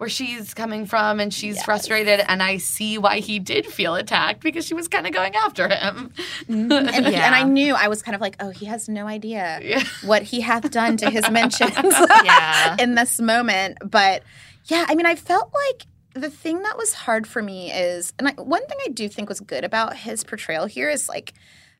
where 0.02 0.08
she's 0.08 0.52
coming 0.52 0.84
from, 0.84 1.20
and 1.20 1.32
she's 1.32 1.62
frustrated, 1.62 2.18
and 2.26 2.42
I 2.42 2.56
see 2.56 2.98
why 2.98 3.20
he 3.20 3.38
did 3.38 3.64
feel 3.66 3.94
attacked 3.94 4.40
because 4.42 4.66
she 4.66 4.74
was 4.74 4.88
kind 4.88 5.06
of 5.06 5.12
going 5.12 5.36
after 5.36 5.68
him. 5.68 6.10
Mm-hmm. 6.48 6.72
and, 6.72 7.06
Yeah. 7.06 7.24
and 7.24 7.36
I 7.36 7.42
knew 7.56 7.76
I 7.76 7.86
was 7.86 8.02
kind 8.02 8.16
of 8.16 8.20
like, 8.20 8.34
oh, 8.40 8.50
he 8.50 8.66
has 8.66 8.88
no 8.88 9.06
idea 9.06 9.60
Yeah. 9.62 9.84
what 10.04 10.22
he 10.24 10.40
hath 10.40 10.68
done 10.72 10.96
to 10.96 11.08
his 11.08 11.30
mentions 11.30 11.70
Yeah. 12.24 12.74
in 12.80 12.96
this 12.96 13.20
moment. 13.20 13.78
But 13.88 14.24
yeah, 14.64 14.86
I 14.88 14.96
mean, 14.96 15.06
I 15.06 15.14
felt 15.14 15.54
like 15.54 15.86
the 16.14 16.30
thing 16.30 16.62
that 16.62 16.76
was 16.76 16.92
hard 16.94 17.28
for 17.28 17.40
me 17.40 17.70
is, 17.72 18.12
and 18.18 18.26
I, 18.26 18.32
one 18.32 18.66
thing 18.66 18.78
I 18.84 18.88
do 18.90 19.08
think 19.08 19.28
was 19.28 19.38
good 19.38 19.62
about 19.62 19.96
his 19.96 20.24
portrayal 20.24 20.66
here 20.66 20.90
is 20.90 21.08
like 21.08 21.32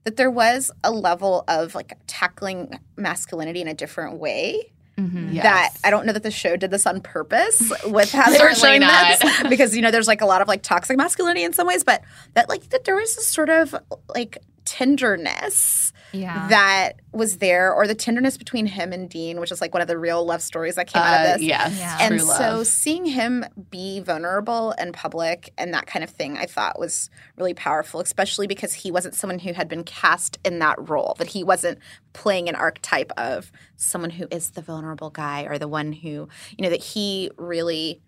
that 0.04 0.16
there 0.16 0.30
was 0.30 0.70
a 0.84 0.92
level 0.92 1.42
of 1.48 1.74
like 1.74 1.98
tackling 2.06 2.78
masculinity 2.96 3.62
in 3.62 3.66
a 3.66 3.74
different 3.74 4.18
way. 4.20 4.70
Mhm. 5.02 5.42
That 5.42 5.70
I 5.84 5.90
don't 5.90 6.06
know 6.06 6.12
that 6.12 6.22
the 6.22 6.30
show 6.30 6.56
did 6.56 6.70
this 6.70 6.86
on 6.86 7.00
purpose 7.00 7.72
with 7.86 8.12
how 8.12 8.26
they 8.30 8.38
were 8.38 8.54
Certainly 8.54 8.60
showing 8.60 8.80
not. 8.82 9.20
this 9.20 9.42
because 9.48 9.74
you 9.74 9.82
know 9.82 9.90
there's 9.90 10.08
like 10.08 10.20
a 10.20 10.26
lot 10.26 10.42
of 10.42 10.48
like 10.48 10.62
toxic 10.62 10.96
masculinity 10.96 11.44
in 11.44 11.52
some 11.52 11.66
ways, 11.66 11.82
but 11.84 12.02
that 12.34 12.48
like 12.48 12.68
that 12.70 12.84
there 12.84 12.94
was 12.96 13.16
a 13.16 13.22
sort 13.22 13.50
of 13.50 13.74
like 14.14 14.38
tenderness 14.64 15.92
Yeah. 16.12 16.48
that 16.48 17.00
was 17.12 17.38
there, 17.38 17.72
or 17.72 17.86
the 17.86 17.94
tenderness 17.94 18.36
between 18.36 18.66
him 18.66 18.92
and 18.92 19.08
Dean, 19.08 19.38
which 19.40 19.50
is 19.52 19.60
like 19.60 19.72
one 19.74 19.80
of 19.82 19.88
the 19.88 19.98
real 19.98 20.24
love 20.24 20.42
stories 20.42 20.74
that 20.76 20.86
came 20.86 21.02
out 21.02 21.12
Uh, 21.20 21.32
of 21.34 21.38
this. 21.40 21.42
yes, 21.48 21.76
Yeah. 21.78 21.98
And 22.00 22.18
true 22.18 22.26
so 22.26 22.56
love. 22.58 22.66
seeing 22.66 23.04
him 23.04 23.44
be 23.70 24.00
vulnerable 24.00 24.74
and 24.78 24.94
public 24.94 25.52
and 25.58 25.72
that 25.74 25.86
kind 25.86 26.02
of 26.02 26.10
thing, 26.10 26.36
I 26.38 26.46
thought 26.46 26.78
was 26.78 27.10
really 27.36 27.54
powerful, 27.54 28.00
especially 28.00 28.46
because 28.46 28.72
he 28.74 28.90
wasn't 28.90 29.14
someone 29.14 29.38
who 29.40 29.52
had 29.52 29.68
been 29.68 29.84
cast 29.84 30.38
in 30.44 30.58
that 30.60 30.76
role, 30.88 31.14
that 31.18 31.28
he 31.28 31.44
wasn't 31.44 31.78
playing 32.12 32.48
an 32.48 32.54
archetype 32.54 33.12
of 33.16 33.52
someone 33.76 34.10
who 34.10 34.26
is 34.30 34.50
the 34.50 34.62
vulnerable 34.62 35.10
guy 35.10 35.42
or 35.44 35.58
the 35.58 35.68
one 35.68 35.92
who, 35.92 36.08
you 36.56 36.62
know, 36.62 36.70
that 36.70 36.82
he 36.82 37.30
really 37.36 38.00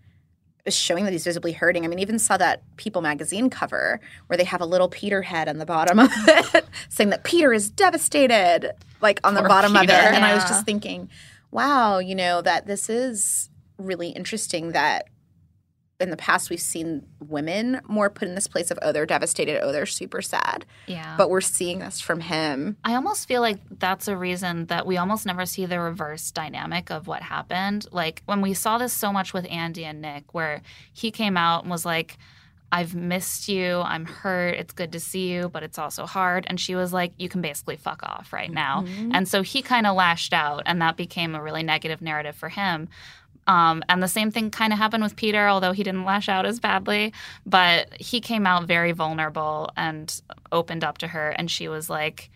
is 0.64 0.74
showing 0.74 1.04
that 1.04 1.12
he's 1.12 1.24
visibly 1.24 1.52
hurting. 1.52 1.84
I 1.84 1.88
mean, 1.88 1.98
even 1.98 2.18
saw 2.18 2.36
that 2.38 2.62
People 2.76 3.02
magazine 3.02 3.50
cover 3.50 4.00
where 4.26 4.36
they 4.36 4.44
have 4.44 4.60
a 4.60 4.66
little 4.66 4.88
Peter 4.88 5.22
head 5.22 5.48
on 5.48 5.58
the 5.58 5.66
bottom 5.66 5.98
of 5.98 6.10
it 6.26 6.64
saying 6.88 7.10
that 7.10 7.24
Peter 7.24 7.52
is 7.52 7.68
devastated, 7.68 8.72
like 9.00 9.20
on 9.24 9.34
the 9.34 9.40
Poor 9.40 9.48
bottom 9.48 9.76
of 9.76 9.82
it. 9.82 9.88
Peter. 9.88 9.98
And 9.98 10.24
I 10.24 10.34
was 10.34 10.44
just 10.44 10.64
thinking, 10.64 11.10
wow, 11.50 11.98
you 11.98 12.14
know, 12.14 12.40
that 12.42 12.66
this 12.66 12.88
is 12.88 13.50
really 13.78 14.08
interesting 14.08 14.72
that 14.72 15.08
in 16.00 16.10
the 16.10 16.16
past 16.16 16.50
we've 16.50 16.60
seen 16.60 17.06
women 17.20 17.80
more 17.86 18.10
put 18.10 18.26
in 18.26 18.34
this 18.34 18.48
place 18.48 18.70
of, 18.70 18.78
oh, 18.82 18.92
they're 18.92 19.06
devastated, 19.06 19.60
oh, 19.62 19.72
they're 19.72 19.86
super 19.86 20.20
sad. 20.20 20.64
yeah. 20.86 21.14
But 21.16 21.30
we're 21.30 21.40
seeing 21.40 21.78
this 21.78 22.00
from 22.00 22.20
him. 22.20 22.76
I 22.84 22.94
almost 22.94 23.28
feel 23.28 23.40
like 23.40 23.60
that's 23.78 24.08
a 24.08 24.16
reason 24.16 24.66
that 24.66 24.86
we 24.86 24.96
almost 24.96 25.24
never 25.24 25.46
see 25.46 25.66
the 25.66 25.80
reverse 25.80 26.30
dynamic 26.30 26.90
of 26.90 27.06
what 27.06 27.22
happened. 27.22 27.86
Like 27.92 28.22
when 28.26 28.40
we 28.40 28.54
saw 28.54 28.78
this 28.78 28.92
so 28.92 29.12
much 29.12 29.32
with 29.32 29.44
Andi 29.46 29.84
and 29.84 30.00
Nick, 30.00 30.34
where 30.34 30.62
he 30.92 31.10
came 31.10 31.36
out 31.36 31.62
and 31.62 31.70
was 31.70 31.84
like, 31.84 32.18
I've 32.72 32.96
missed 32.96 33.48
you. 33.48 33.82
I'm 33.84 34.04
hurt. 34.04 34.56
It's 34.56 34.72
good 34.72 34.90
to 34.92 35.00
see 35.00 35.30
you, 35.30 35.48
but 35.48 35.62
it's 35.62 35.78
also 35.78 36.06
hard. 36.06 36.44
And 36.48 36.58
she 36.58 36.74
was 36.74 36.92
like, 36.92 37.12
You 37.18 37.28
can 37.28 37.40
basically 37.40 37.76
fuck 37.76 38.02
off 38.02 38.32
right 38.32 38.50
now. 38.50 38.82
Mm-hmm. 38.82 39.12
And 39.14 39.28
so 39.28 39.42
he 39.42 39.62
kind 39.62 39.86
of 39.86 39.94
lashed 39.94 40.32
out, 40.32 40.64
and 40.66 40.82
that 40.82 40.96
became 40.96 41.36
a 41.36 41.42
really 41.42 41.62
negative 41.62 42.02
narrative 42.02 42.34
for 42.34 42.48
him. 42.48 42.88
Um, 43.46 43.82
and 43.88 44.02
the 44.02 44.08
same 44.08 44.30
thing 44.30 44.50
kind 44.50 44.72
of 44.72 44.78
happened 44.78 45.02
with 45.02 45.16
Peter, 45.16 45.48
although 45.48 45.72
he 45.72 45.82
didn't 45.82 46.04
lash 46.04 46.28
out 46.28 46.46
as 46.46 46.60
badly. 46.60 47.12
But 47.44 48.00
he 48.00 48.20
came 48.20 48.46
out 48.46 48.64
very 48.64 48.92
vulnerable 48.92 49.70
and 49.76 50.20
opened 50.52 50.84
up 50.84 50.98
to 50.98 51.08
her, 51.08 51.30
and 51.30 51.50
she 51.50 51.68
was 51.68 51.90
like, 51.90 52.30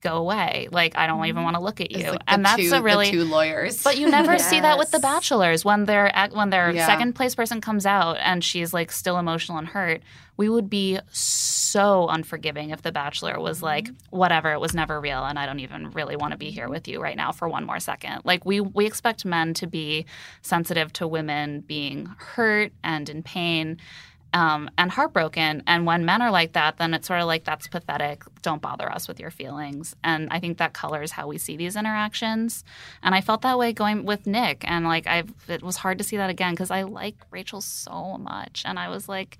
"Go 0.00 0.16
away! 0.16 0.68
Like 0.70 0.96
I 0.96 1.06
don't 1.06 1.24
even 1.24 1.36
mm-hmm. 1.36 1.44
want 1.44 1.56
to 1.56 1.62
look 1.62 1.80
at 1.80 1.90
you." 1.90 2.10
like 2.10 2.22
and 2.26 2.44
that's 2.44 2.56
two, 2.56 2.74
a 2.74 2.82
really 2.82 3.06
the 3.06 3.12
two 3.12 3.24
lawyers. 3.24 3.82
but 3.82 3.98
you 3.98 4.08
never 4.08 4.38
see 4.50 4.60
that 4.60 4.78
with 4.78 4.90
the 4.90 4.98
bachelors 4.98 5.64
when 5.64 5.84
their 5.84 6.12
when 6.32 6.50
their 6.50 6.70
Yeah. 6.70 6.86
second 6.86 7.14
place 7.14 7.34
person 7.34 7.60
comes 7.60 7.86
out 7.86 8.18
and 8.20 8.44
she's 8.44 8.72
like 8.72 8.92
still 8.92 9.18
emotional 9.18 9.58
and 9.58 9.68
hurt. 9.68 10.02
We 10.36 10.48
would 10.48 10.70
be 10.70 11.00
so 11.10 12.06
unforgiving 12.08 12.70
if 12.70 12.82
the 12.82 12.92
bachelor 12.92 13.40
was 13.40 13.58
mm-hmm. 13.58 13.66
like, 13.66 13.90
whatever, 14.10 14.52
it 14.52 14.60
was 14.60 14.72
never 14.72 15.00
real, 15.00 15.24
and 15.24 15.36
I 15.36 15.46
don't 15.46 15.58
even 15.60 15.90
really 15.90 16.14
want 16.14 16.30
to 16.30 16.38
be 16.38 16.50
here 16.50 16.68
with 16.68 16.86
you 16.86 17.00
right 17.00 17.16
now 17.16 17.32
for 17.32 17.48
one 17.48 17.66
more 17.66 17.80
second. 17.80 18.22
Like 18.24 18.44
we 18.44 18.60
we 18.60 18.86
expect 18.86 19.24
men 19.24 19.54
to 19.54 19.66
be 19.66 20.06
sensitive 20.42 20.92
to 20.94 21.08
women 21.08 21.60
being 21.60 22.06
hurt 22.18 22.72
and 22.84 23.08
in 23.08 23.22
pain. 23.22 23.78
Um, 24.34 24.68
and 24.76 24.90
heartbroken. 24.90 25.62
And 25.66 25.86
when 25.86 26.04
men 26.04 26.20
are 26.20 26.30
like 26.30 26.52
that, 26.52 26.76
then 26.76 26.92
it's 26.92 27.08
sort 27.08 27.20
of 27.20 27.26
like 27.26 27.44
that's 27.44 27.66
pathetic. 27.66 28.22
Don't 28.42 28.60
bother 28.60 28.92
us 28.92 29.08
with 29.08 29.18
your 29.18 29.30
feelings. 29.30 29.96
And 30.04 30.28
I 30.30 30.38
think 30.38 30.58
that 30.58 30.74
colors 30.74 31.12
how 31.12 31.26
we 31.28 31.38
see 31.38 31.56
these 31.56 31.76
interactions. 31.76 32.62
And 33.02 33.14
I 33.14 33.22
felt 33.22 33.40
that 33.42 33.58
way 33.58 33.72
going 33.72 34.04
with 34.04 34.26
Nick. 34.26 34.64
And 34.68 34.84
like 34.84 35.06
I, 35.06 35.24
it 35.48 35.62
was 35.62 35.78
hard 35.78 35.96
to 35.98 36.04
see 36.04 36.18
that 36.18 36.28
again 36.28 36.52
because 36.52 36.70
I 36.70 36.82
like 36.82 37.16
Rachel 37.30 37.62
so 37.62 38.18
much, 38.18 38.64
and 38.66 38.78
I 38.78 38.90
was 38.90 39.08
like, 39.08 39.38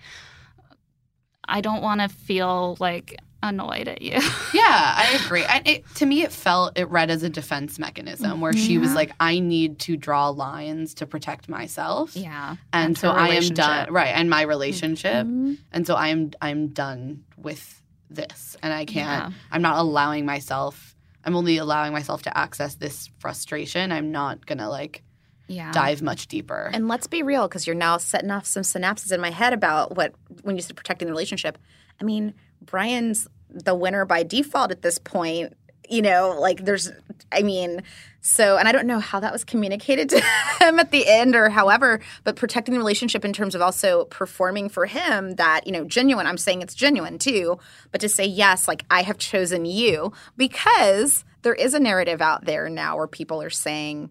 I 1.47 1.61
don't 1.61 1.83
want 1.83 2.01
to 2.01 2.09
feel 2.09 2.77
like 2.81 3.17
annoyed 3.43 3.89
at 3.89 4.03
you. 4.03 4.19
Yeah, 4.55 4.63
I 4.97 5.21
agree. 5.25 5.45
I, 5.45 5.63
it, 5.65 5.95
to 5.97 6.07
me, 6.07 6.23
it 6.23 6.33
felt 6.33 6.79
it 6.79 6.89
read 6.89 7.11
as 7.11 7.23
a 7.23 7.29
defense 7.29 7.79
mechanism 7.79 8.41
where 8.41 8.53
she 8.55 8.79
was 8.79 8.95
like, 8.95 9.13
"I 9.21 9.39
need 9.41 9.79
to 9.81 9.97
draw 9.97 10.31
lines 10.31 10.95
to 10.95 11.07
protect 11.07 11.49
myself." 11.49 12.17
yeah, 12.17 12.57
and, 12.73 12.87
And 12.87 12.99
so 12.99 13.11
I 13.11 13.29
am 13.29 13.49
done. 13.49 13.93
Right, 13.93 14.09
and 14.09 14.31
my 14.31 14.43
relationship, 14.43 15.27
Mm-hmm. 15.27 15.55
and 15.73 15.87
so 15.87 15.95
I'm 15.95 16.31
I'm 16.41 16.69
done 16.69 17.25
with 17.37 17.83
this, 18.11 18.57
and 18.63 18.73
I 18.73 18.85
can't. 18.87 19.33
Yeah. 19.33 19.39
I'm 19.53 19.63
not 19.63 19.77
allowing 19.79 20.25
myself. 20.25 20.97
I'm 21.25 21.37
only 21.37 21.59
allowing 21.59 21.93
myself 21.93 22.23
to 22.23 22.37
access 22.37 22.75
this 22.77 23.11
frustration. 23.19 23.93
I'm 23.93 24.11
not 24.11 24.47
gonna 24.47 24.71
like 24.71 25.03
yeah. 25.47 25.73
dive 25.73 26.01
much 26.01 26.27
deeper. 26.27 26.71
And 26.73 26.89
let's 26.89 27.07
be 27.07 27.23
real, 27.23 27.47
because 27.49 27.67
you're 27.67 27.77
now 27.77 27.99
setting 27.99 28.31
off 28.31 28.47
some 28.47 28.63
synapses 28.63 29.13
in 29.13 29.21
my 29.21 29.31
head 29.31 29.53
about 29.53 29.95
what 29.95 30.15
when 30.43 30.57
you 30.57 30.63
said 30.63 30.75
protecting 30.75 31.07
the 31.07 31.13
relationship. 31.13 31.59
I 32.01 32.05
mean, 32.05 32.33
Bryan's 32.63 33.29
the 33.51 33.75
winner 33.75 34.05
by 34.05 34.23
default 34.23 34.71
at 34.71 34.83
this 34.83 34.99
point. 34.99 35.55
you 35.89 36.03
know, 36.03 36.37
like 36.39 36.65
there's, 36.65 36.93
I 37.33 37.41
mean, 37.41 37.83
so, 38.21 38.59
and 38.59 38.69
I 38.69 38.73
don't 38.73 38.87
know 38.87 38.99
how 38.99 39.21
that 39.21 39.33
was 39.33 39.43
communicated 39.43 40.11
to 40.11 40.17
him 40.61 40.79
at 40.79 40.91
the 40.91 41.09
end 41.09 41.35
or 41.35 41.49
however, 41.49 42.01
but 42.25 42.37
protecting 42.37 42.75
the 42.75 42.79
relationship 42.79 43.25
in 43.25 43.33
terms 43.33 43.55
of 43.55 43.63
also 43.63 44.05
performing 44.05 44.69
for 44.69 44.85
him 44.85 45.37
that, 45.37 45.67
you 45.67 45.73
know, 45.73 45.85
genuine. 45.85 46.27
I'm 46.27 46.37
saying 46.37 46.61
it's 46.61 46.75
genuine 46.75 47.19
too, 47.19 47.59
but 47.91 48.03
to 48.03 48.09
say, 48.09 48.27
yes, 48.27 48.69
like 48.69 48.85
I 48.91 49.03
have 49.03 49.17
chosen 49.17 49.65
you 49.65 50.13
because 50.37 51.25
there 51.43 51.55
is 51.55 51.73
a 51.73 51.81
narrative 51.81 52.21
out 52.21 52.45
there 52.45 52.69
now 52.69 52.97
where 52.99 53.07
people 53.07 53.41
are 53.41 53.49
saying, 53.51 54.11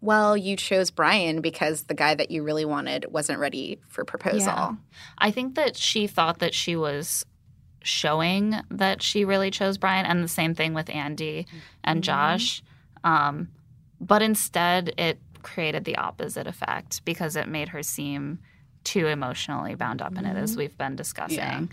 well, 0.00 0.36
you 0.36 0.56
chose 0.56 0.90
Bryan 0.90 1.40
because 1.40 1.84
the 1.84 1.94
guy 1.94 2.14
that 2.14 2.30
you 2.30 2.42
really 2.42 2.64
wanted 2.64 3.06
wasn't 3.10 3.40
ready 3.40 3.80
for 3.88 4.04
proposal. 4.04 4.46
Yeah. 4.46 4.74
I 5.18 5.30
think 5.30 5.56
that 5.56 5.76
she 5.76 6.06
thought 6.06 6.38
that 6.38 6.54
she 6.54 6.76
was 6.76 7.26
showing 7.82 8.54
that 8.70 9.02
she 9.02 9.24
really 9.24 9.50
chose 9.50 9.78
Bryan, 9.78 10.06
and 10.06 10.22
the 10.22 10.28
same 10.28 10.54
thing 10.54 10.74
with 10.74 10.86
Andi 10.86 11.46
and 11.84 12.02
Josh. 12.02 12.62
Um, 13.04 13.48
but 14.00 14.22
instead, 14.22 14.94
it 14.98 15.18
created 15.42 15.84
the 15.84 15.96
opposite 15.96 16.46
effect 16.46 17.04
because 17.04 17.36
it 17.36 17.48
made 17.48 17.68
her 17.68 17.82
seem 17.82 18.38
too 18.84 19.06
emotionally 19.06 19.74
bound 19.74 20.02
up 20.02 20.16
in 20.16 20.24
it, 20.24 20.36
as 20.36 20.56
we've 20.56 20.76
been 20.78 20.96
discussing. 20.96 21.38
Yeah. 21.38 21.66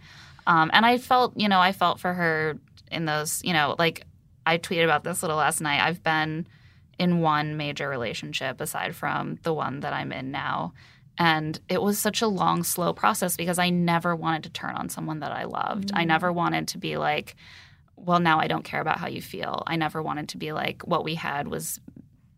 Um, 0.47 0.69
and 0.73 0.85
I 0.85 0.97
felt, 0.97 1.33
you 1.35 1.49
know, 1.49 1.59
I 1.59 1.71
felt 1.71 1.99
for 1.99 2.13
her 2.13 2.59
in 2.91 3.05
those, 3.05 3.41
you 3.43 3.53
know, 3.53 3.75
like 3.79 4.05
I 4.45 4.57
tweeted 4.57 4.83
about 4.83 5.03
this 5.03 5.23
little 5.23 5.37
last 5.37 5.61
night. 5.61 5.81
I've 5.81 6.03
been 6.03 6.47
in 6.99 7.19
one 7.19 7.57
major 7.57 7.89
relationship 7.89 8.61
aside 8.61 8.95
from 8.95 9.39
the 9.43 9.53
one 9.53 9.79
that 9.81 9.93
I'm 9.93 10.11
in 10.11 10.31
now. 10.31 10.73
And 11.17 11.59
it 11.69 11.81
was 11.81 11.97
such 11.97 12.21
a 12.21 12.27
long, 12.27 12.63
slow 12.63 12.93
process 12.93 13.37
because 13.37 13.57
I 13.57 13.69
never 13.69 14.15
wanted 14.15 14.43
to 14.43 14.49
turn 14.49 14.75
on 14.75 14.89
someone 14.89 15.19
that 15.19 15.31
I 15.31 15.45
loved. 15.45 15.91
I 15.93 16.03
never 16.03 16.31
wanted 16.31 16.67
to 16.69 16.77
be 16.77 16.97
like, 16.97 17.35
well, 17.95 18.19
now 18.19 18.39
I 18.39 18.47
don't 18.47 18.63
care 18.63 18.81
about 18.81 18.99
how 18.99 19.07
you 19.07 19.21
feel. 19.21 19.63
I 19.65 19.77
never 19.77 20.01
wanted 20.01 20.29
to 20.29 20.37
be 20.37 20.51
like, 20.51 20.81
what 20.83 21.05
we 21.05 21.15
had 21.15 21.47
was 21.47 21.79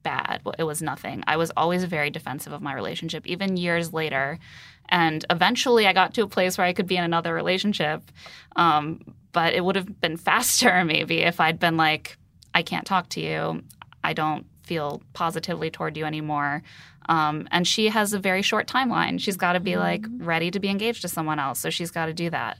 bad. 0.03 0.41
It 0.57 0.63
was 0.63 0.81
nothing. 0.81 1.23
I 1.27 1.37
was 1.37 1.51
always 1.57 1.83
very 1.83 2.09
defensive 2.09 2.53
of 2.53 2.61
my 2.61 2.73
relationship, 2.73 3.25
even 3.27 3.57
years 3.57 3.91
later. 3.93 4.39
And 4.89 5.25
eventually 5.29 5.85
I 5.87 5.93
got 5.93 6.13
to 6.13 6.23
a 6.23 6.27
place 6.27 6.57
where 6.57 6.65
I 6.65 6.73
could 6.73 6.87
be 6.87 6.97
in 6.97 7.03
another 7.03 7.33
relationship. 7.33 8.03
Um, 8.55 9.01
but 9.33 9.53
it 9.53 9.65
would 9.65 9.75
have 9.75 9.99
been 9.99 10.17
faster, 10.31 10.85
maybe, 10.85 11.19
if 11.19 11.39
I'd 11.39 11.59
been 11.59 11.77
like, 11.77 12.17
I 12.53 12.61
can't 12.61 12.85
talk 12.85 13.09
to 13.09 13.21
you. 13.21 13.63
I 14.03 14.13
don't 14.13 14.45
feel 14.63 15.01
positively 15.13 15.71
toward 15.71 15.97
you 15.97 16.05
anymore. 16.05 16.63
Um, 17.09 17.47
and 17.51 17.65
she 17.67 17.87
has 17.87 18.13
a 18.13 18.19
very 18.19 18.41
short 18.41 18.67
timeline. 18.67 19.19
She's 19.19 19.37
got 19.37 19.53
to 19.53 19.59
be 19.59 19.77
like 19.77 20.05
ready 20.17 20.51
to 20.51 20.59
be 20.59 20.67
engaged 20.69 21.01
to 21.03 21.07
someone 21.07 21.39
else. 21.39 21.59
So 21.59 21.69
she's 21.69 21.91
got 21.91 22.07
to 22.07 22.13
do 22.13 22.29
that. 22.29 22.57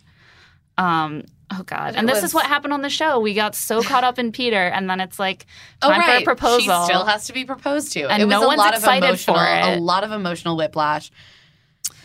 Um, 0.78 1.24
oh 1.52 1.64
God. 1.64 1.96
And 1.96 2.08
it 2.10 2.14
this 2.14 2.22
was- 2.22 2.32
is 2.32 2.34
what 2.36 2.46
happened 2.46 2.72
on 2.74 2.82
the 2.82 2.90
show. 2.90 3.20
We 3.20 3.34
got 3.34 3.56
so 3.56 3.82
caught 3.92 4.04
up 4.04 4.20
in 4.20 4.32
Peter, 4.32 4.68
and 4.68 4.90
then 4.90 5.00
it's 5.02 5.20
like 5.20 5.46
Oh, 5.82 5.90
time 5.90 6.00
right. 6.02 6.24
for 6.24 6.32
a 6.32 6.36
proposal. 6.36 6.60
She 6.86 6.86
still 6.86 7.06
has 7.06 7.28
to 7.28 7.34
be 7.34 7.46
proposed 7.46 7.92
to. 7.94 8.04
And 8.10 8.22
it 8.22 8.26
was 8.26 8.32
no 8.32 8.44
a 8.44 8.48
one's 8.48 8.58
lot 8.60 8.74
excited 8.76 9.04
of 9.04 9.10
emotional, 9.10 9.36
for 9.38 9.44
a 9.44 9.76
lot 9.80 10.04
of 10.04 10.12
emotional 10.12 10.56
whiplash. 10.56 11.12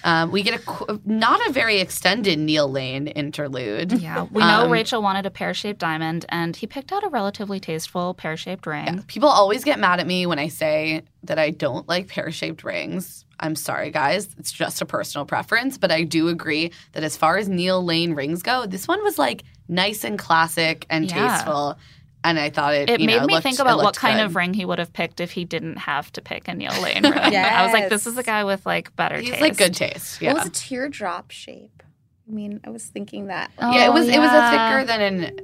Um, 0.04 0.30
we 0.30 0.42
get 0.42 0.60
a 0.66 0.98
not 1.04 1.40
a 1.48 1.52
very 1.52 1.78
extended 1.80 2.38
Neil 2.38 2.68
Lane 2.70 3.06
interlude. 3.06 3.92
yeah, 3.92 4.26
we 4.30 4.40
know 4.40 4.62
Um, 4.64 4.70
Rachel 4.70 5.00
wanted 5.02 5.26
a 5.26 5.30
pear 5.30 5.54
shaped 5.54 5.78
diamond, 5.78 6.26
and 6.28 6.56
he 6.56 6.66
picked 6.66 6.92
out 6.92 7.04
a 7.04 7.08
relatively 7.08 7.60
tasteful 7.60 8.14
pear 8.14 8.36
shaped 8.36 8.66
ring. 8.66 9.02
People 9.06 9.28
always 9.28 9.64
get 9.64 9.78
mad 9.78 10.00
at 10.00 10.06
me 10.06 10.26
when 10.26 10.38
I 10.38 10.48
say 10.48 11.02
that 11.24 11.38
I 11.38 11.50
don't 11.50 11.88
like 11.88 12.08
pear 12.08 12.30
shaped 12.32 12.64
rings. 12.64 13.24
I'm 13.40 13.56
sorry, 13.56 13.90
guys. 13.90 14.28
It's 14.38 14.52
just 14.52 14.80
a 14.82 14.86
personal 14.86 15.24
preference, 15.24 15.76
but 15.78 15.90
I 15.90 16.02
do 16.04 16.28
agree 16.28 16.70
that 16.92 17.02
as 17.02 17.16
far 17.16 17.36
as 17.38 17.48
Neil 17.48 17.84
Lane 17.84 18.14
rings 18.14 18.42
go, 18.42 18.66
this 18.66 18.86
one 18.86 19.02
was 19.02 19.18
like 19.18 19.42
nice 19.68 20.04
and 20.04 20.18
classic 20.18 20.86
and 20.90 21.08
Yeah. 21.10 21.28
tasteful. 21.28 21.78
And 22.24 22.38
I 22.38 22.50
thought 22.50 22.74
it. 22.74 22.88
It 22.88 23.00
you 23.00 23.06
made 23.06 23.18
know, 23.20 23.26
me 23.26 23.34
looked- 23.34 23.42
think 23.42 23.58
about 23.58 23.78
what 23.78 23.96
kind 23.96 24.18
good. 24.18 24.26
of 24.26 24.36
ring 24.36 24.54
he 24.54 24.64
would 24.64 24.78
have 24.78 24.92
picked 24.92 25.20
if 25.20 25.32
he 25.32 25.44
didn't 25.44 25.76
have 25.76 26.12
to 26.12 26.20
pick 26.22 26.46
a 26.48 26.54
Neil 26.54 26.72
Lane 26.80 27.02
ring. 27.02 27.12
I 27.14 27.64
was 27.64 27.72
like, 27.72 27.88
this 27.88 28.06
is 28.06 28.16
a 28.16 28.22
guy 28.22 28.44
with 28.44 28.64
like 28.64 28.94
better 28.94 29.18
He's 29.18 29.30
taste. 29.30 29.40
like 29.40 29.56
good 29.56 29.74
taste. 29.74 30.22
Yeah. 30.22 30.34
What 30.34 30.44
was 30.44 30.48
a 30.48 30.52
teardrop 30.52 31.30
shape? 31.32 31.82
I 32.28 32.32
mean, 32.32 32.60
I 32.64 32.70
was 32.70 32.84
thinking 32.84 33.26
that. 33.26 33.50
yeah, 33.58 33.86
it 33.86 33.88
Oh, 33.88 33.92
was. 33.92 34.06
It 34.08 34.18
was 34.18 34.30
a 34.30 34.46
oh, 34.46 34.50
thicker 34.50 34.84
than 34.86 35.00
an 35.24 35.40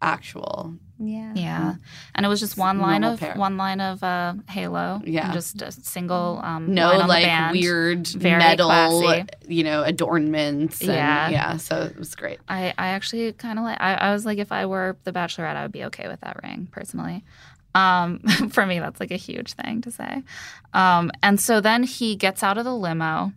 actual. 0.00 0.74
Yeah. 1.00 1.32
Yeah, 1.34 1.74
and 2.14 2.26
it 2.26 2.28
was 2.28 2.40
just 2.40 2.56
one 2.56 2.78
line 2.80 3.02
normal 3.02 3.14
of 3.14 3.20
pear. 3.20 3.34
one 3.36 3.56
line 3.56 3.80
of 3.80 4.02
uh, 4.02 4.34
Halo. 4.48 5.00
Yeah. 5.04 5.26
and 5.26 5.32
just 5.32 5.62
a 5.62 5.70
single 5.70 6.40
um, 6.42 6.74
No, 6.74 6.86
line 6.88 6.94
on 7.00 7.00
the 7.02 7.06
like 7.08 7.24
band. 7.24 7.52
weird 7.52 8.06
Very 8.08 8.38
metal, 8.38 8.66
classy. 8.68 9.24
you 9.46 9.62
know, 9.64 9.82
adornments. 9.84 10.80
And, 10.80 10.90
Yeah. 10.90 11.28
yeah. 11.28 11.56
So 11.58 11.82
it 11.82 11.96
was 11.96 12.14
great. 12.14 12.40
I, 12.48 12.74
I 12.76 12.88
actually 12.88 13.32
kind 13.34 13.58
of 13.58 13.64
like. 13.64 13.78
I, 13.80 13.94
I 13.94 14.12
was 14.12 14.26
like, 14.26 14.38
if 14.38 14.50
I 14.50 14.66
were 14.66 14.96
the 15.04 15.12
Bachelorette, 15.12 15.56
I 15.56 15.62
would 15.62 15.72
be 15.72 15.84
okay 15.84 16.08
with 16.08 16.20
that 16.20 16.36
ring 16.42 16.68
personally. 16.72 17.24
Um, 17.74 18.18
for 18.50 18.66
me, 18.66 18.80
that's 18.80 18.98
like 18.98 19.10
a 19.12 19.16
huge 19.16 19.52
thing 19.52 19.82
to 19.82 19.90
say. 19.92 20.22
Um, 20.74 21.12
and 21.22 21.38
so 21.40 21.60
then 21.60 21.84
he 21.84 22.16
gets 22.16 22.42
out 22.42 22.58
of 22.58 22.64
the 22.64 22.74
limo 22.74 23.32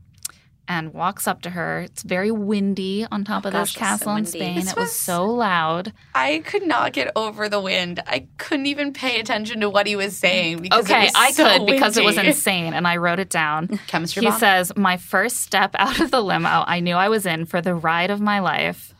and 0.71 0.93
walks 0.93 1.27
up 1.27 1.41
to 1.41 1.49
her. 1.49 1.81
It's 1.81 2.01
very 2.01 2.31
windy 2.31 3.05
on 3.11 3.25
top 3.25 3.43
oh, 3.43 3.49
of 3.49 3.53
gosh, 3.53 3.73
this 3.73 3.75
it's 3.75 3.79
so 3.79 3.79
castle 3.79 4.15
in. 4.15 4.25
Spain. 4.25 4.55
This 4.55 4.71
it 4.71 4.77
was 4.77 4.85
was- 4.87 4.95
so 4.95 5.25
loud. 5.25 5.91
I 6.15 6.39
could 6.45 6.63
not 6.63 6.93
get 6.93 7.11
over 7.17 7.49
the 7.49 7.59
wind. 7.59 8.01
I 8.07 8.27
couldn't 8.37 8.67
even 8.67 8.93
pay 8.93 9.19
attention 9.19 9.59
to 9.59 9.69
what 9.69 9.85
he 9.85 9.97
was 9.97 10.15
saying 10.15 10.61
because 10.61 10.89
it 10.89 10.93
Okay, 10.93 11.03
was 11.03 11.13
I 11.15 11.31
so 11.31 11.43
could 11.57 11.65
because 11.67 11.97
it 11.97 12.05
was 12.05 12.17
insane, 12.17 12.73
and 12.73 12.87
I 12.87 12.95
wrote 12.97 13.19
it 13.19 13.29
down. 13.29 13.67
Chemistry 13.87 14.21
He 14.21 14.29
bomb? 14.29 14.39
says, 14.39 14.71
"My 14.77 14.95
first 14.95 15.37
step 15.37 15.75
out 15.77 15.99
of 15.99 16.09
the 16.09 16.21
limo, 16.21 16.63
I 16.65 16.79
knew 16.79 16.95
I 16.95 17.09
was 17.09 17.25
in 17.25 17.45
for 17.45 17.61
the 17.61 17.75
ride 17.75 18.09
of 18.09 18.21
my 18.21 18.39
life." 18.39 18.93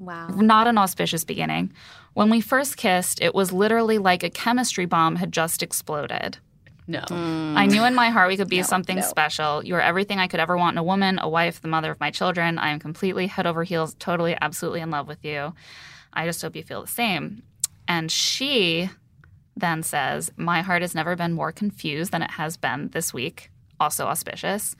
Wow. 0.00 0.28
Not 0.28 0.66
an 0.66 0.78
auspicious 0.78 1.24
beginning. 1.24 1.72
When 2.14 2.30
we 2.30 2.40
first 2.40 2.76
kissed, 2.78 3.20
it 3.20 3.34
was 3.34 3.52
literally 3.52 3.98
like 3.98 4.22
a 4.22 4.30
chemistry 4.30 4.86
bomb 4.86 5.16
had 5.16 5.30
just 5.32 5.62
exploded. 5.62 6.38
No. 6.88 7.00
Mm. 7.00 7.54
I 7.54 7.66
knew 7.66 7.84
in 7.84 7.94
my 7.94 8.08
heart 8.08 8.28
we 8.28 8.36
could 8.38 8.48
be 8.48 8.62
something 8.62 8.96
no. 8.96 9.02
special. 9.02 9.62
You 9.62 9.74
are 9.74 9.80
everything 9.80 10.18
I 10.18 10.26
could 10.26 10.40
ever 10.40 10.56
want 10.56 10.74
in 10.74 10.78
a 10.78 10.82
woman, 10.82 11.18
a 11.20 11.28
wife, 11.28 11.60
the 11.60 11.68
mother 11.68 11.90
of 11.90 12.00
my 12.00 12.10
children. 12.10 12.58
I 12.58 12.70
am 12.70 12.78
completely 12.78 13.26
head 13.26 13.46
over 13.46 13.62
heels, 13.62 13.94
totally, 13.98 14.36
absolutely 14.40 14.80
in 14.80 14.90
love 14.90 15.06
with 15.06 15.22
you. 15.22 15.54
I 16.14 16.24
just 16.24 16.40
hope 16.40 16.56
you 16.56 16.62
feel 16.62 16.80
the 16.80 16.88
same. 16.88 17.42
And 17.86 18.10
she 18.10 18.88
then 19.54 19.82
says, 19.82 20.32
My 20.36 20.62
heart 20.62 20.80
has 20.80 20.94
never 20.94 21.14
been 21.14 21.34
more 21.34 21.52
confused 21.52 22.10
than 22.10 22.22
it 22.22 22.32
has 22.32 22.56
been 22.56 22.88
this 22.88 23.12
week. 23.12 23.50
Also 23.78 24.06
auspicious. 24.06 24.74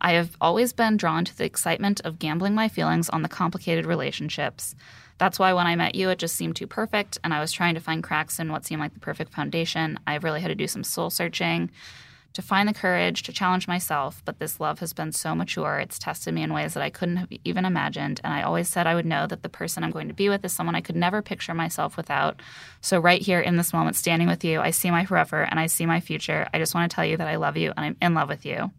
I 0.00 0.12
have 0.12 0.36
always 0.40 0.72
been 0.72 0.96
drawn 0.96 1.24
to 1.24 1.36
the 1.36 1.44
excitement 1.44 2.00
of 2.04 2.18
gambling 2.18 2.54
my 2.54 2.68
feelings 2.68 3.08
on 3.08 3.22
the 3.22 3.28
complicated 3.28 3.86
relationships. 3.86 4.74
That's 5.22 5.38
why 5.38 5.52
when 5.52 5.68
I 5.68 5.76
met 5.76 5.94
you, 5.94 6.10
it 6.10 6.18
just 6.18 6.34
seemed 6.34 6.56
too 6.56 6.66
perfect, 6.66 7.16
and 7.22 7.32
I 7.32 7.38
was 7.38 7.52
trying 7.52 7.74
to 7.74 7.80
find 7.80 8.02
cracks 8.02 8.40
in 8.40 8.50
what 8.50 8.64
seemed 8.64 8.80
like 8.80 8.92
the 8.92 8.98
perfect 8.98 9.32
foundation. 9.32 10.00
I 10.04 10.16
really 10.16 10.40
had 10.40 10.48
to 10.48 10.56
do 10.56 10.66
some 10.66 10.82
soul 10.82 11.10
searching 11.10 11.70
to 12.32 12.42
find 12.42 12.68
the 12.68 12.74
courage 12.74 13.22
to 13.22 13.32
challenge 13.32 13.68
myself, 13.68 14.20
but 14.24 14.40
this 14.40 14.58
love 14.58 14.80
has 14.80 14.92
been 14.92 15.12
so 15.12 15.36
mature. 15.36 15.78
It's 15.78 15.96
tested 15.96 16.34
me 16.34 16.42
in 16.42 16.52
ways 16.52 16.74
that 16.74 16.82
I 16.82 16.90
couldn't 16.90 17.18
have 17.18 17.28
even 17.44 17.64
imagined. 17.64 18.20
And 18.24 18.34
I 18.34 18.42
always 18.42 18.68
said 18.68 18.88
I 18.88 18.96
would 18.96 19.06
know 19.06 19.28
that 19.28 19.44
the 19.44 19.48
person 19.48 19.84
I'm 19.84 19.92
going 19.92 20.08
to 20.08 20.12
be 20.12 20.28
with 20.28 20.44
is 20.44 20.52
someone 20.52 20.74
I 20.74 20.80
could 20.80 20.96
never 20.96 21.22
picture 21.22 21.54
myself 21.54 21.96
without. 21.96 22.42
So, 22.80 22.98
right 22.98 23.22
here 23.22 23.38
in 23.38 23.56
this 23.56 23.72
moment, 23.72 23.94
standing 23.94 24.26
with 24.26 24.42
you, 24.42 24.60
I 24.60 24.72
see 24.72 24.90
my 24.90 25.04
forever 25.04 25.44
and 25.44 25.60
I 25.60 25.66
see 25.66 25.86
my 25.86 26.00
future. 26.00 26.48
I 26.52 26.58
just 26.58 26.74
want 26.74 26.90
to 26.90 26.94
tell 26.96 27.06
you 27.06 27.16
that 27.18 27.28
I 27.28 27.36
love 27.36 27.56
you 27.56 27.72
and 27.76 27.86
I'm 27.86 27.96
in 28.02 28.14
love 28.14 28.28
with 28.28 28.44
you. 28.44 28.72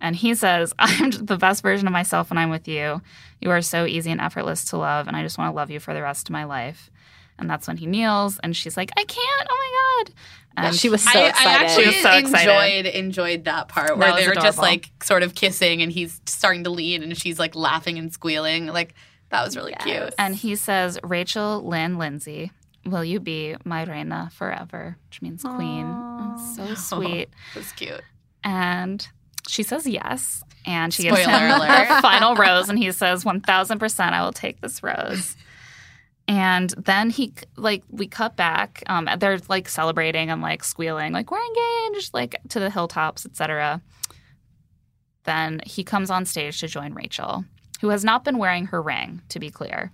And 0.00 0.16
he 0.16 0.34
says, 0.34 0.72
I'm 0.78 1.10
the 1.10 1.36
best 1.36 1.62
version 1.62 1.86
of 1.86 1.92
myself 1.92 2.30
when 2.30 2.38
I'm 2.38 2.50
with 2.50 2.66
you. 2.68 3.02
You 3.40 3.50
are 3.50 3.62
so 3.62 3.86
easy 3.86 4.10
and 4.10 4.20
effortless 4.20 4.64
to 4.66 4.76
love, 4.76 5.08
and 5.08 5.16
I 5.16 5.22
just 5.22 5.38
want 5.38 5.52
to 5.52 5.56
love 5.56 5.70
you 5.70 5.80
for 5.80 5.94
the 5.94 6.02
rest 6.02 6.28
of 6.28 6.32
my 6.32 6.44
life. 6.44 6.90
And 7.38 7.48
that's 7.48 7.66
when 7.66 7.78
he 7.78 7.86
kneels, 7.86 8.38
and 8.42 8.54
she's 8.54 8.76
like, 8.76 8.90
I 8.96 9.04
can't. 9.04 9.48
Oh 9.50 9.56
my 9.56 10.04
God. 10.04 10.14
And 10.56 10.74
she 10.74 10.88
was 10.88 11.02
so 11.02 11.18
I, 11.18 11.28
excited. 11.28 11.48
I 11.48 11.64
actually 11.64 11.82
She 11.84 11.88
was 11.88 12.02
so 12.02 12.12
excited. 12.12 12.86
enjoyed 12.86 12.94
enjoyed 12.94 13.44
that 13.44 13.68
part 13.68 13.96
where 13.96 14.08
That 14.08 14.16
was 14.16 14.24
they're 14.24 14.34
just 14.34 14.58
like 14.58 14.90
sort 15.02 15.22
of 15.22 15.34
kissing 15.34 15.80
and 15.80 15.92
he's 15.92 16.20
starting 16.26 16.64
to 16.64 16.70
lean 16.70 17.02
and 17.02 17.16
she's 17.16 17.38
like 17.38 17.54
laughing 17.54 17.98
and 17.98 18.12
squealing. 18.12 18.66
Like 18.66 18.94
that 19.30 19.44
was 19.44 19.56
really 19.56 19.74
cute. 19.80 20.12
And 20.18 20.34
he 20.34 20.56
says, 20.56 20.98
Rachel 21.02 21.66
Lynn 21.66 21.98
Lindsay, 21.98 22.50
will 22.84 23.04
you 23.04 23.20
be 23.20 23.56
my 23.64 23.84
reina 23.84 24.30
forever? 24.34 24.96
Which 25.08 25.22
means 25.22 25.42
queen. 25.42 25.86
So 26.56 26.74
sweet. 26.74 27.30
It 27.54 27.58
was 27.58 27.72
cute. 27.72 28.02
And 28.42 29.06
she 29.48 29.62
says 29.62 29.86
yes. 29.86 30.42
And 30.66 30.92
she 30.92 31.04
Spoiler 31.04 31.16
gives 31.16 31.28
him 31.28 31.50
alert. 31.50 31.88
the 31.88 32.02
final 32.02 32.34
rose. 32.34 32.68
And 32.68 32.78
he 32.78 32.92
says, 32.92 33.24
1000% 33.24 34.00
I 34.12 34.22
will 34.22 34.32
take 34.32 34.60
this 34.60 34.82
rose. 34.82 35.36
And 36.28 36.70
then 36.76 37.10
he, 37.10 37.32
like, 37.56 37.82
we 37.90 38.06
cut 38.06 38.36
back. 38.36 38.82
Um, 38.86 39.08
they're 39.18 39.40
like 39.48 39.68
celebrating 39.68 40.30
and 40.30 40.40
like 40.42 40.62
squealing, 40.62 41.12
like, 41.12 41.30
we're 41.30 41.40
engaged, 41.40 42.14
like 42.14 42.36
to 42.50 42.60
the 42.60 42.70
hilltops, 42.70 43.26
etc. 43.26 43.82
Then 45.24 45.60
he 45.66 45.82
comes 45.82 46.10
on 46.10 46.24
stage 46.24 46.60
to 46.60 46.68
join 46.68 46.94
Rachel, 46.94 47.44
who 47.80 47.88
has 47.88 48.04
not 48.04 48.24
been 48.24 48.38
wearing 48.38 48.66
her 48.66 48.80
ring, 48.80 49.22
to 49.30 49.40
be 49.40 49.50
clear. 49.50 49.92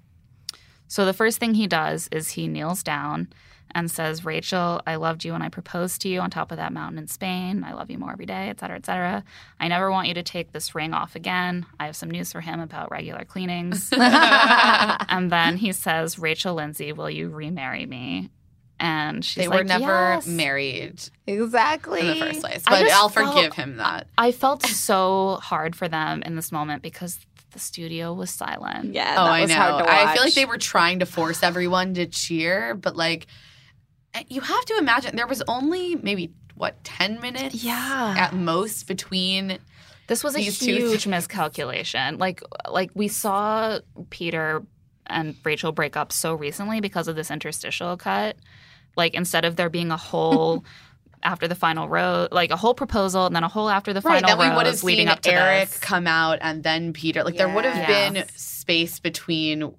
So 0.89 1.05
the 1.05 1.15
first 1.15 1.39
thing 1.39 1.55
he 1.55 1.67
does 1.67 2.09
is 2.13 2.31
he 2.31 2.49
kneels 2.49 2.83
down 2.83 3.29
and 3.75 3.91
says, 3.91 4.25
Rachel, 4.25 4.81
I 4.87 4.97
loved 4.97 5.25
you 5.25 5.33
when 5.33 5.43
I 5.43 5.49
proposed 5.49 6.01
to 6.03 6.09
you 6.09 6.21
on 6.21 6.31
top 6.31 6.51
of 6.51 6.57
that 6.57 6.73
mountain 6.73 6.99
in 6.99 7.09
Spain. 7.09 7.63
I 7.65 7.75
love 7.75 7.91
you 7.91 7.99
more 7.99 8.13
every 8.13 8.27
day, 8.27 8.49
et 8.49 8.59
cetera, 8.61 8.77
et 8.77 8.87
cetera. 8.87 9.25
I 9.61 9.69
never 9.69 9.91
want 9.91 10.09
you 10.09 10.15
to 10.15 10.23
take 10.23 10.53
this 10.53 10.75
ring 10.75 10.95
off 10.95 11.15
again. 11.17 11.67
I 11.79 11.87
have 11.87 11.97
some 11.97 12.11
news 12.11 12.33
for 12.33 12.41
him 12.41 12.61
about 12.61 12.91
regular 12.91 13.25
cleanings. 13.25 13.91
and 13.97 15.31
then 15.31 15.57
he 15.57 15.73
says, 15.73 16.19
Rachel 16.19 16.55
Lindsay, 16.55 16.93
will 16.93 17.11
you 17.11 17.29
remarry 17.29 17.87
me? 17.87 18.31
And 18.79 19.25
she's 19.25 19.45
they 19.45 19.49
like, 19.49 19.59
were 19.61 19.65
never 19.65 19.85
"Yes." 20.15 20.27
married 20.27 21.01
Exactly. 21.27 22.01
in 22.01 22.07
the 22.09 22.15
first 22.17 22.41
place. 22.41 22.63
But 22.69 22.91
I'll 22.91 23.09
felt- 23.09 23.35
forgive 23.35 23.55
him 23.55 23.77
that. 23.77 24.07
I 24.19 24.33
felt 24.33 24.65
so 24.65 25.39
hard 25.43 25.75
for 25.75 25.89
them 25.89 26.23
in 26.23 26.37
this 26.37 26.53
moment 26.53 26.83
because 26.83 27.19
the 27.53 27.59
studio 27.59 28.13
was 28.13 28.31
silent. 28.31 28.93
Yeah. 28.93 29.15
oh, 29.19 29.25
that 29.25 29.31
I 29.33 29.45
know. 29.47 29.55
hard 29.55 29.85
to 29.85 29.91
I 29.91 30.13
feel 30.15 30.23
like 30.25 30.35
they 30.35 30.45
were 30.45 30.59
trying 30.59 30.99
to 30.99 31.07
force 31.07 31.43
everyone 31.43 31.95
to 31.95 32.05
cheer, 32.07 32.75
but 32.75 32.97
like 32.97 33.27
Uh, 34.17 34.23
you 34.29 34.41
have 34.41 34.65
to 34.65 34.77
imagine 34.79 35.17
there 35.17 35.27
was 35.27 35.43
only 35.49 35.97
maybe 35.97 36.33
what 36.55 36.83
10 36.85 37.21
minutes 37.21 37.63
Yeah. 37.63 38.15
at 38.17 38.35
most 38.35 38.87
between 38.87 39.59
This 40.09 40.23
was 40.25 40.37
a 40.37 40.41
huge 40.41 41.07
miscalculation. 41.07 42.19
Like 42.19 42.41
like 42.71 42.91
we 42.95 43.09
saw 43.09 43.81
Peter 44.11 44.63
and 45.07 45.35
Rachel 45.45 45.73
break 45.73 45.97
up 45.97 46.13
so 46.13 46.35
recently 46.35 46.81
because 46.81 47.09
of 47.09 47.17
this 47.17 47.31
interstitial 47.31 47.97
cut. 47.97 48.37
Like 48.97 49.15
instead 49.15 49.45
of 49.45 49.57
there 49.57 49.69
being 49.69 49.91
a 49.91 49.97
whole 49.97 50.65
after 51.23 51.49
the 51.49 51.55
final 51.57 51.89
rose, 51.89 52.29
like 52.31 52.51
a 52.53 52.57
whole 52.57 52.75
proposal 52.75 53.27
and 53.27 53.35
then 53.35 53.43
a 53.43 53.49
whole 53.49 53.69
after 53.69 53.93
the 53.93 54.01
right 54.01 54.23
final 54.23 54.39
would 54.39 54.47
have 54.67 54.75
rose 54.75 54.85
leading 54.85 55.09
up 55.09 55.21
to 55.23 55.33
Eric 55.33 55.71
this. 55.71 55.79
come 55.81 56.07
out 56.07 56.39
and 56.41 56.63
then 56.63 56.93
Peter 56.93 57.25
like 57.25 57.37
there 57.37 57.49
would 57.53 57.65
have 57.65 57.77
Yes. 57.77 58.13
been 58.13 58.29
space 58.37 59.01
between 59.01 59.75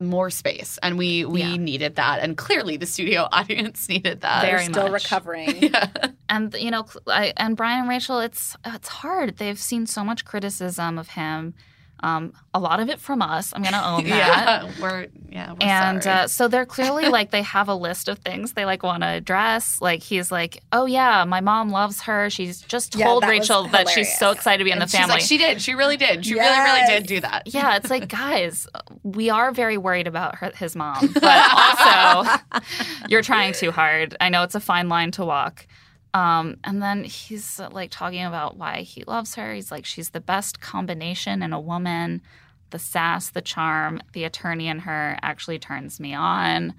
more 0.00 0.30
space 0.30 0.78
and 0.82 0.96
we 0.96 1.24
we 1.24 1.40
Yeah. 1.40 1.56
needed 1.56 1.96
that 1.96 2.20
and 2.20 2.36
clearly 2.36 2.76
the 2.76 2.86
studio 2.86 3.26
audience 3.32 3.88
needed 3.88 4.20
that 4.20 4.42
they're 4.42 4.62
still 4.62 4.88
much. 4.90 5.04
recovering. 5.04 5.60
yeah. 5.62 5.88
and 6.28 6.54
you 6.54 6.70
know 6.70 6.86
I, 7.08 7.32
and 7.36 7.56
bryan 7.56 7.80
and 7.80 7.88
rachel 7.88 8.20
it's 8.20 8.56
it's 8.64 8.88
hard 8.88 9.38
they've 9.38 9.58
seen 9.58 9.86
so 9.86 10.04
much 10.04 10.24
criticism 10.24 10.98
of 10.98 11.08
him 11.10 11.54
um, 12.00 12.32
a 12.54 12.60
lot 12.60 12.80
of 12.80 12.88
it 12.88 13.00
from 13.00 13.22
us. 13.22 13.52
I'm 13.54 13.62
gonna 13.62 13.82
own 13.84 14.04
that. 14.08 14.64
Yeah 14.64 14.72
we're 14.80 15.06
yeah 15.30 15.52
we're 15.52 15.58
and 15.62 16.02
sorry. 16.02 16.16
uh, 16.20 16.26
so 16.28 16.48
they're 16.48 16.66
clearly 16.66 17.08
like 17.10 17.30
they 17.30 17.42
have 17.42 17.68
a 17.68 17.74
list 17.74 18.08
of 18.08 18.18
things 18.20 18.52
they 18.52 18.64
like 18.64 18.82
want 18.82 19.02
to 19.02 19.08
address. 19.08 19.80
Like 19.80 20.02
he's 20.02 20.30
like 20.32 20.62
oh 20.72 20.86
yeah 20.86 21.24
my 21.24 21.40
mom 21.40 21.70
loves 21.70 22.02
her. 22.02 22.30
She's 22.30 22.60
just 22.62 22.94
Yeah, 22.94 23.06
told 23.06 23.22
that 23.24 23.28
rachel 23.30 23.68
that 23.68 23.88
she's 23.88 24.16
so 24.16 24.30
excited 24.30 24.58
to 24.58 24.64
be 24.64 24.70
in 24.70 24.78
And 24.80 24.88
the 24.88 24.92
family. 24.92 25.14
Like 25.14 25.22
she 25.22 25.38
did. 25.38 25.60
She 25.60 25.74
really 25.74 25.96
did. 25.96 26.24
She 26.24 26.34
really 26.34 26.58
really 26.60 26.86
did 26.86 27.06
do 27.06 27.20
that. 27.20 27.42
Yeah 27.46 27.76
it's 27.76 27.90
like 27.90 28.08
guys 28.24 28.66
we 29.02 29.30
are 29.30 29.52
very 29.52 29.76
worried 29.78 30.06
about 30.06 30.36
her, 30.36 30.52
his 30.56 30.76
mom 30.76 31.08
but 31.14 31.52
also 31.52 32.62
you're 33.08 33.22
trying 33.22 33.52
too 33.52 33.70
hard. 33.70 34.16
I 34.20 34.28
know 34.28 34.42
it's 34.42 34.54
a 34.54 34.60
fine 34.60 34.88
line 34.88 35.10
to 35.12 35.24
walk 35.24 35.66
um, 36.14 36.56
and 36.64 36.82
then 36.82 37.04
he's 37.04 37.60
uh, 37.60 37.68
like 37.70 37.90
talking 37.90 38.24
about 38.24 38.56
why 38.56 38.82
he 38.82 39.04
loves 39.04 39.34
her 39.34 39.54
he's 39.54 39.70
like 39.70 39.84
she's 39.84 40.10
the 40.10 40.20
best 40.20 40.60
combination 40.60 41.42
in 41.42 41.52
a 41.52 41.60
woman 41.60 42.22
the 42.70 42.78
sass 42.78 43.30
the 43.30 43.42
charm 43.42 44.00
the 44.12 44.24
attorney 44.24 44.68
in 44.68 44.80
her 44.80 45.18
actually 45.22 45.58
turns 45.58 46.00
me 46.00 46.14
on 46.14 46.74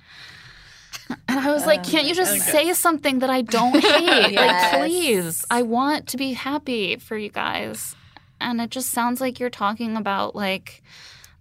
and 1.27 1.39
I 1.39 1.51
was 1.51 1.65
like, 1.65 1.84
can't 1.84 2.07
you 2.07 2.15
just 2.15 2.39
say 2.41 2.73
something 2.73 3.19
that 3.19 3.30
I 3.30 3.41
don't 3.41 3.80
hate? 3.84 4.31
Yes. 4.31 4.73
Like, 4.73 4.81
please. 4.81 5.45
I 5.49 5.61
want 5.64 6.07
to 6.10 6.18
be 6.18 6.34
happy 6.34 6.97
for 6.97 7.18
you 7.18 7.30
guys. 7.30 7.95
And 8.41 8.61
it 8.61 8.69
just 8.69 8.91
sounds 8.91 9.19
like 9.19 9.39
you're 9.39 9.49
talking 9.49 9.97
about 9.97 10.35
like 10.35 10.81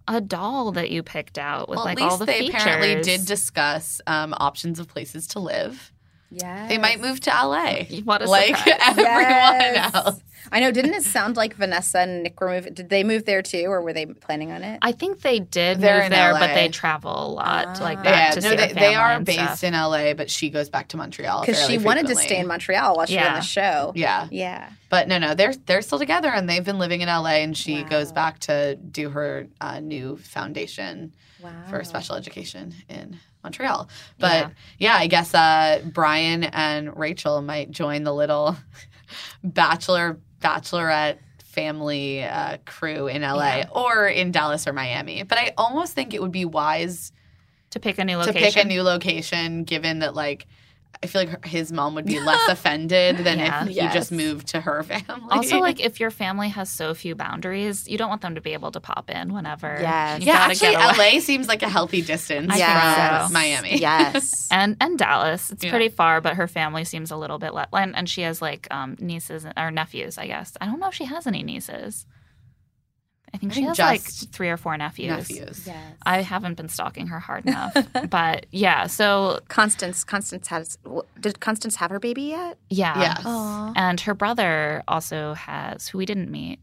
a 0.07 0.19
doll 0.19 0.71
that 0.73 0.89
you 0.89 1.03
picked 1.03 1.37
out 1.37 1.69
with 1.69 1.77
well, 1.77 1.85
like 1.85 2.01
all 2.01 2.17
the 2.17 2.25
they 2.25 2.39
features. 2.39 2.61
apparently 2.61 3.01
did 3.01 3.25
discuss 3.25 4.01
um, 4.07 4.33
options 4.37 4.79
of 4.79 4.87
places 4.87 5.27
to 5.27 5.39
live 5.39 5.91
Yeah. 6.31 6.67
they 6.67 6.77
might 6.77 7.01
move 7.01 7.19
to 7.21 7.29
LA 7.31 7.83
What 8.03 8.21
a 8.21 8.25
like 8.25 8.55
surprise. 8.55 8.77
everyone 8.81 9.05
Yes. 9.07 9.95
else 9.95 10.21
I 10.51 10.61
know. 10.61 10.71
Didn't 10.71 10.93
it 10.95 11.03
sound 11.03 11.35
like 11.37 11.53
Vanessa 11.53 11.99
and 11.99 12.23
Nick 12.23 12.39
were 12.39 12.49
moving? 12.49 12.73
Did 12.73 12.89
they 12.89 13.03
move 13.03 13.25
there 13.25 13.41
too, 13.43 13.65
or 13.67 13.81
were 13.81 13.93
they 13.93 14.05
planning 14.07 14.51
on 14.51 14.63
it? 14.63 14.79
I 14.81 14.93
think 14.93 15.19
they 15.21 15.37
did 15.39 15.79
They're 15.79 16.03
move 16.03 16.09
there, 16.11 16.31
LA. 16.33 16.39
but 16.39 16.53
they 16.55 16.69
travel 16.69 17.11
a 17.11 17.29
lot, 17.29 17.79
like 17.81 17.99
Ah. 17.99 18.03
back 18.03 18.15
yeah, 18.15 18.31
to 18.31 18.41
no, 18.41 18.49
see 18.51 18.55
they, 18.55 18.73
they 18.73 18.95
are 18.95 19.19
based 19.19 19.37
stuff. 19.39 19.63
in 19.65 19.73
LA, 19.73 20.13
but 20.15 20.31
she 20.31 20.49
goes 20.49 20.69
back 20.69 20.87
to 20.87 20.97
Montreal 20.97 21.41
Because 21.41 21.59
she 21.67 21.73
fairly 21.73 21.85
wanted 21.85 22.07
to 22.07 22.15
stay 22.15 22.39
in 22.39 22.47
Montreal 22.47 22.95
while 22.95 23.05
she 23.05 23.17
was 23.17 23.27
on 23.27 23.33
the 23.35 23.41
show. 23.41 23.91
Yeah, 23.95 24.27
Yeah. 24.31 24.69
but 24.89 25.07
no, 25.09 25.19
no, 25.19 25.35
they're 25.35 25.53
they're 25.67 25.81
still 25.83 25.99
together, 25.99 26.29
and 26.29 26.49
they've 26.49 26.65
been 26.65 26.79
living 26.79 27.01
in 27.01 27.09
LA, 27.09 27.43
and 27.43 27.55
she 27.55 27.83
Wow. 27.83 27.89
goes 27.89 28.11
back 28.13 28.39
to 28.39 28.75
do 28.77 29.09
her 29.09 29.47
uh, 29.61 29.81
new 29.81 30.17
foundation 30.17 31.13
Wow. 31.43 31.51
for 31.69 31.83
special 31.83 32.15
education 32.15 32.73
in 32.87 33.19
Montreal. 33.43 33.87
But 34.17 34.51
yeah, 34.77 34.95
I 34.95 35.07
guess 35.07 35.33
uh, 35.33 35.81
Bryan 35.85 36.43
and 36.43 36.95
Rachel 36.97 37.41
might 37.41 37.71
join 37.71 38.03
the 38.03 38.13
little 38.13 38.57
bachelor 39.43 40.19
bachelorette 40.41 41.17
family 41.43 42.23
uh, 42.23 42.57
crew 42.65 43.07
in 43.07 43.21
LA 43.21 43.63
or 43.71 44.07
in 44.07 44.31
Dallas 44.31 44.67
or 44.67 44.73
Miami. 44.73 45.23
But 45.23 45.37
I 45.37 45.53
almost 45.57 45.93
think 45.93 46.13
it 46.13 46.21
would 46.21 46.31
be 46.31 46.45
wise 46.45 47.11
to 47.71 47.79
pick 47.79 47.97
a 47.97 48.05
new 48.05 48.17
location. 48.17 48.33
to 48.33 48.39
pick 48.39 48.63
a 48.63 48.67
new 48.67 48.83
location, 48.83 49.63
given 49.63 49.99
that 49.99 50.15
like. 50.15 50.47
I 51.01 51.07
feel 51.07 51.23
like 51.23 51.45
his 51.45 51.71
mom 51.71 51.95
would 51.95 52.05
be 52.05 52.19
less 52.31 52.49
offended 52.49 53.19
than 53.19 53.39
Yeah. 53.39 53.61
if 53.63 53.69
he 53.69 53.75
Yes. 53.75 53.93
just 53.93 54.11
moved 54.11 54.47
to 54.49 54.59
her 54.59 54.83
family. 54.91 55.27
also, 55.31 55.59
like 55.59 55.79
if 55.79 55.99
your 56.01 56.11
family 56.11 56.49
has 56.49 56.69
so 56.69 56.93
few 56.93 57.15
boundaries, 57.15 57.87
you 57.87 57.97
don't 57.97 58.09
want 58.09 58.21
them 58.21 58.35
to 58.35 58.41
be 58.41 58.51
able 58.51 58.69
to 58.71 58.81
pop 58.81 59.09
in 59.09 59.33
whenever. 59.33 59.77
Yes. 59.79 60.21
Yeah, 60.21 60.33
actually. 60.33 60.73
LA 60.75 61.21
seems 61.21 61.47
like 61.47 61.63
a 61.63 61.69
healthy 61.69 62.01
distance 62.01 62.51
I 62.53 63.21
from. 63.23 63.31
Miami. 63.33 63.77
Yes. 63.79 64.49
and 64.51 64.75
and 64.81 64.99
Dallas. 64.99 65.51
It's 65.51 65.63
Yeah. 65.63 65.69
pretty 65.69 65.87
far, 65.87 66.19
but 66.19 66.35
her 66.35 66.47
family 66.49 66.83
seems 66.83 67.11
a 67.11 67.15
little 67.17 67.39
bit 67.39 67.53
less. 67.53 67.69
And, 67.71 67.95
and 67.95 68.09
she 68.09 68.23
has 68.23 68.41
like 68.41 68.67
um, 68.69 68.97
nieces 68.99 69.45
or 69.55 69.71
nephews, 69.71 70.17
I 70.17 70.27
guess. 70.27 70.51
I 70.59 70.65
don't 70.65 70.79
know 70.81 70.89
if 70.89 70.95
she 70.95 71.05
has 71.05 71.25
any 71.25 71.43
nieces. 71.43 72.05
I 73.33 73.37
think 73.37 73.51
I 73.51 73.55
she 73.55 73.61
think 73.61 73.77
has 73.77 73.79
like 73.79 74.01
three 74.01 74.49
or 74.49 74.57
four 74.57 74.75
nephews. 74.77 75.29
nephews. 75.29 75.63
yes. 75.67 75.93
I 76.05 76.21
haven't 76.21 76.55
been 76.55 76.69
stalking 76.69 77.07
her 77.07 77.19
hard 77.19 77.45
enough, 77.47 77.75
but 78.09 78.45
yeah. 78.51 78.87
So 78.87 79.39
Constance. 79.47 80.03
Constance 80.03 80.47
has. 80.47 80.77
Did 81.19 81.39
Constance 81.39 81.75
have 81.77 81.91
her 81.91 81.99
baby 81.99 82.23
yet? 82.23 82.57
yeah, 82.69 82.99
Yes. 82.99 83.73
and 83.75 83.99
her 84.01 84.13
brother 84.13 84.83
also 84.87 85.33
has 85.35 85.87
who 85.87 85.97
we 85.99 86.05
didn't 86.05 86.31
meet. 86.31 86.59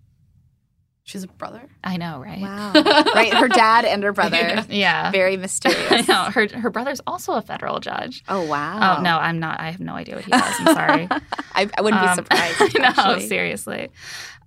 She's 1.04 1.22
a 1.22 1.28
brother. 1.28 1.62
I 1.84 1.98
know, 1.98 2.18
right? 2.18 2.40
Wow. 2.40 2.72
right. 3.14 3.32
Her 3.32 3.46
dad 3.46 3.84
and 3.84 4.02
her 4.02 4.12
brother. 4.12 4.64
Yeah. 4.68 5.12
Very 5.12 5.34
I 5.34 5.36
mysterious. 5.36 6.08
know. 6.08 6.24
Her 6.24 6.48
her 6.48 6.68
brother's 6.68 7.00
also 7.06 7.34
a 7.34 7.42
federal 7.42 7.78
judge. 7.78 8.24
Oh 8.28 8.42
wow. 8.44 8.98
Oh 8.98 9.02
no, 9.02 9.16
I'm 9.16 9.38
not. 9.38 9.60
I 9.60 9.70
have 9.70 9.78
no 9.78 9.92
idea 9.94 10.16
what 10.16 10.24
he 10.24 10.32
does. 10.32 10.42
I'm 10.58 10.74
sorry. 10.74 11.08
I, 11.54 11.68
I 11.78 11.80
wouldn't 11.80 12.02
be 12.02 12.08
Um, 12.08 12.14
surprised. 12.16 12.56
I 12.60 12.78
know, 12.80 12.84
actually. 12.88 13.28
seriously. 13.28 13.90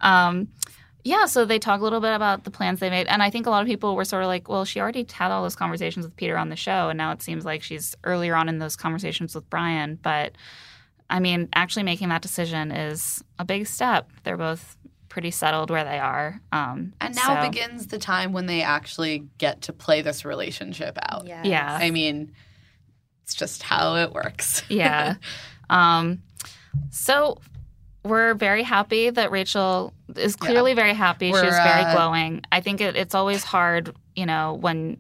Um, 0.02 0.50
yeah, 1.04 1.26
so 1.26 1.46
they 1.46 1.60
talk 1.60 1.80
a 1.80 1.84
little 1.84 2.02
bit 2.02 2.14
about 2.14 2.44
the 2.44 2.52
plans 2.52 2.80
they 2.80 2.90
made, 2.90 3.08
and 3.08 3.24
I 3.24 3.30
think 3.30 3.46
a 3.46 3.50
lot 3.50 3.62
of 3.62 3.68
people 3.68 3.96
were 3.96 4.06
sort 4.06 4.24
of 4.24 4.28
like, 4.28 4.50
"Well, 4.50 4.66
she 4.66 4.80
already 4.80 5.06
had 5.12 5.32
all 5.32 5.44
those 5.44 5.56
conversations 5.56 6.06
with 6.06 6.16
Peter 6.16 6.38
on 6.38 6.50
the 6.50 6.56
show, 6.56 6.90
and 6.90 6.98
now 6.98 7.12
it 7.12 7.22
seems 7.22 7.46
like 7.46 7.64
she's 7.64 7.96
earlier 8.04 8.36
on 8.36 8.50
in 8.50 8.60
those 8.60 8.76
conversations 8.76 9.34
with 9.36 9.50
Bryan." 9.50 9.98
But 10.02 10.34
I 11.10 11.20
mean, 11.20 11.50
actually 11.54 11.84
making 11.84 12.10
that 12.10 12.22
decision 12.22 12.72
is 12.72 13.24
a 13.40 13.46
big 13.46 13.66
step. 13.68 14.10
They're 14.24 14.38
both 14.38 14.78
pretty 15.08 15.32
settled 15.32 15.72
where 15.72 15.84
they 15.84 15.98
are, 15.98 16.40
um, 16.52 16.94
And 17.02 17.16
now 17.16 17.42
so- 17.42 17.50
begins 17.50 17.88
the 17.88 17.98
time 17.98 18.32
when 18.32 18.46
they 18.46 18.62
actually 18.62 19.26
get 19.40 19.62
to 19.64 19.74
play 19.74 20.04
this 20.04 20.24
relationship 20.24 21.00
out. 21.02 21.26
Yes. 21.26 21.46
Yeah. 21.48 21.78
I 21.82 21.90
mean, 21.90 22.32
it's 23.24 23.34
just 23.34 23.64
how 23.64 23.96
it 23.96 24.12
works. 24.14 24.62
yeah. 24.70 25.16
Um, 25.72 26.24
so 26.90 27.38
we're 28.04 28.34
very 28.34 28.64
happy 28.64 29.10
that 29.10 29.32
Rachel 29.32 29.94
is 30.16 30.36
clearly 30.36 30.74
very 30.74 30.94
happy. 30.94 31.32
We're, 31.32 31.44
She's 31.44 31.56
very 31.56 31.84
uh, 31.84 31.94
glowing. 31.96 32.44
I 32.52 32.62
think 32.62 32.82
it, 32.82 32.96
it's 32.96 33.16
always 33.16 33.44
hard, 33.44 33.96
you 34.16 34.26
know, 34.26 34.58
when. 34.60 35.00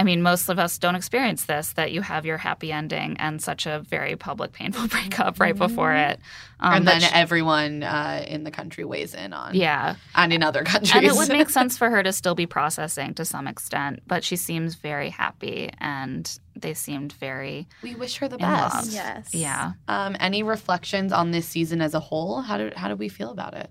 I 0.00 0.02
mean, 0.02 0.22
most 0.22 0.48
of 0.48 0.58
us 0.58 0.78
don't 0.78 0.94
experience 0.94 1.44
this 1.44 1.74
that 1.74 1.92
you 1.92 2.00
have 2.00 2.24
your 2.24 2.38
happy 2.38 2.72
ending 2.72 3.18
and 3.18 3.40
such 3.42 3.66
a 3.66 3.80
very 3.80 4.16
public, 4.16 4.52
painful 4.52 4.88
breakup 4.94 5.38
right 5.38 5.54
before 5.54 5.92
it. 5.92 6.18
Um, 6.58 6.72
and 6.72 6.88
then 6.88 7.00
sh- 7.02 7.10
everyone 7.12 7.82
uh, 7.82 8.24
in 8.26 8.44
the 8.44 8.50
country 8.50 8.82
weighs 8.84 9.14
in 9.14 9.34
on. 9.34 9.54
yeah. 9.54 9.96
And 10.14 10.32
in 10.32 10.42
other 10.42 10.64
countries. 10.64 10.94
And 10.94 11.04
it 11.04 11.12
would 11.12 11.28
make 11.28 11.50
sense 11.60 11.76
for 11.76 11.90
her 11.90 12.02
to 12.02 12.14
still 12.14 12.34
be 12.34 12.46
processing 12.46 13.12
to 13.14 13.26
some 13.26 13.46
extent, 13.46 14.00
but 14.06 14.24
she 14.24 14.36
seems 14.36 14.74
very 14.74 15.10
happy 15.10 15.70
and 15.78 16.38
they 16.56 16.72
seemed 16.72 17.12
very 17.12 17.68
we 17.82 17.94
wish 17.94 18.16
her 18.16 18.28
the 18.28 18.36
in 18.36 18.42
love. 18.42 18.72
best. 18.72 18.92
Yes. 18.92 19.34
Yeah. 19.34 19.72
Um, 19.86 20.16
any 20.18 20.42
reflections 20.42 21.12
on 21.12 21.30
this 21.30 21.46
season 21.46 21.82
as 21.82 21.92
a 21.92 22.00
whole? 22.00 22.40
How 22.40 22.56
do 22.56 22.70
how 22.74 22.88
do 22.88 22.96
we 22.96 23.10
feel 23.10 23.30
about 23.30 23.52
it? 23.52 23.68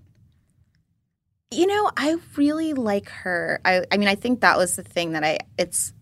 You 1.52 1.66
know, 1.66 1.90
I 1.96 2.16
really 2.36 2.74
like 2.74 3.08
her. 3.08 3.60
I, 3.64 3.82
I 3.90 3.96
mean, 3.96 4.08
I 4.08 4.14
think 4.14 4.40
that 4.42 4.56
was 4.56 4.76
the 4.76 4.84
thing 4.84 5.12
that 5.12 5.24
I. 5.24 5.38
It's 5.58 5.92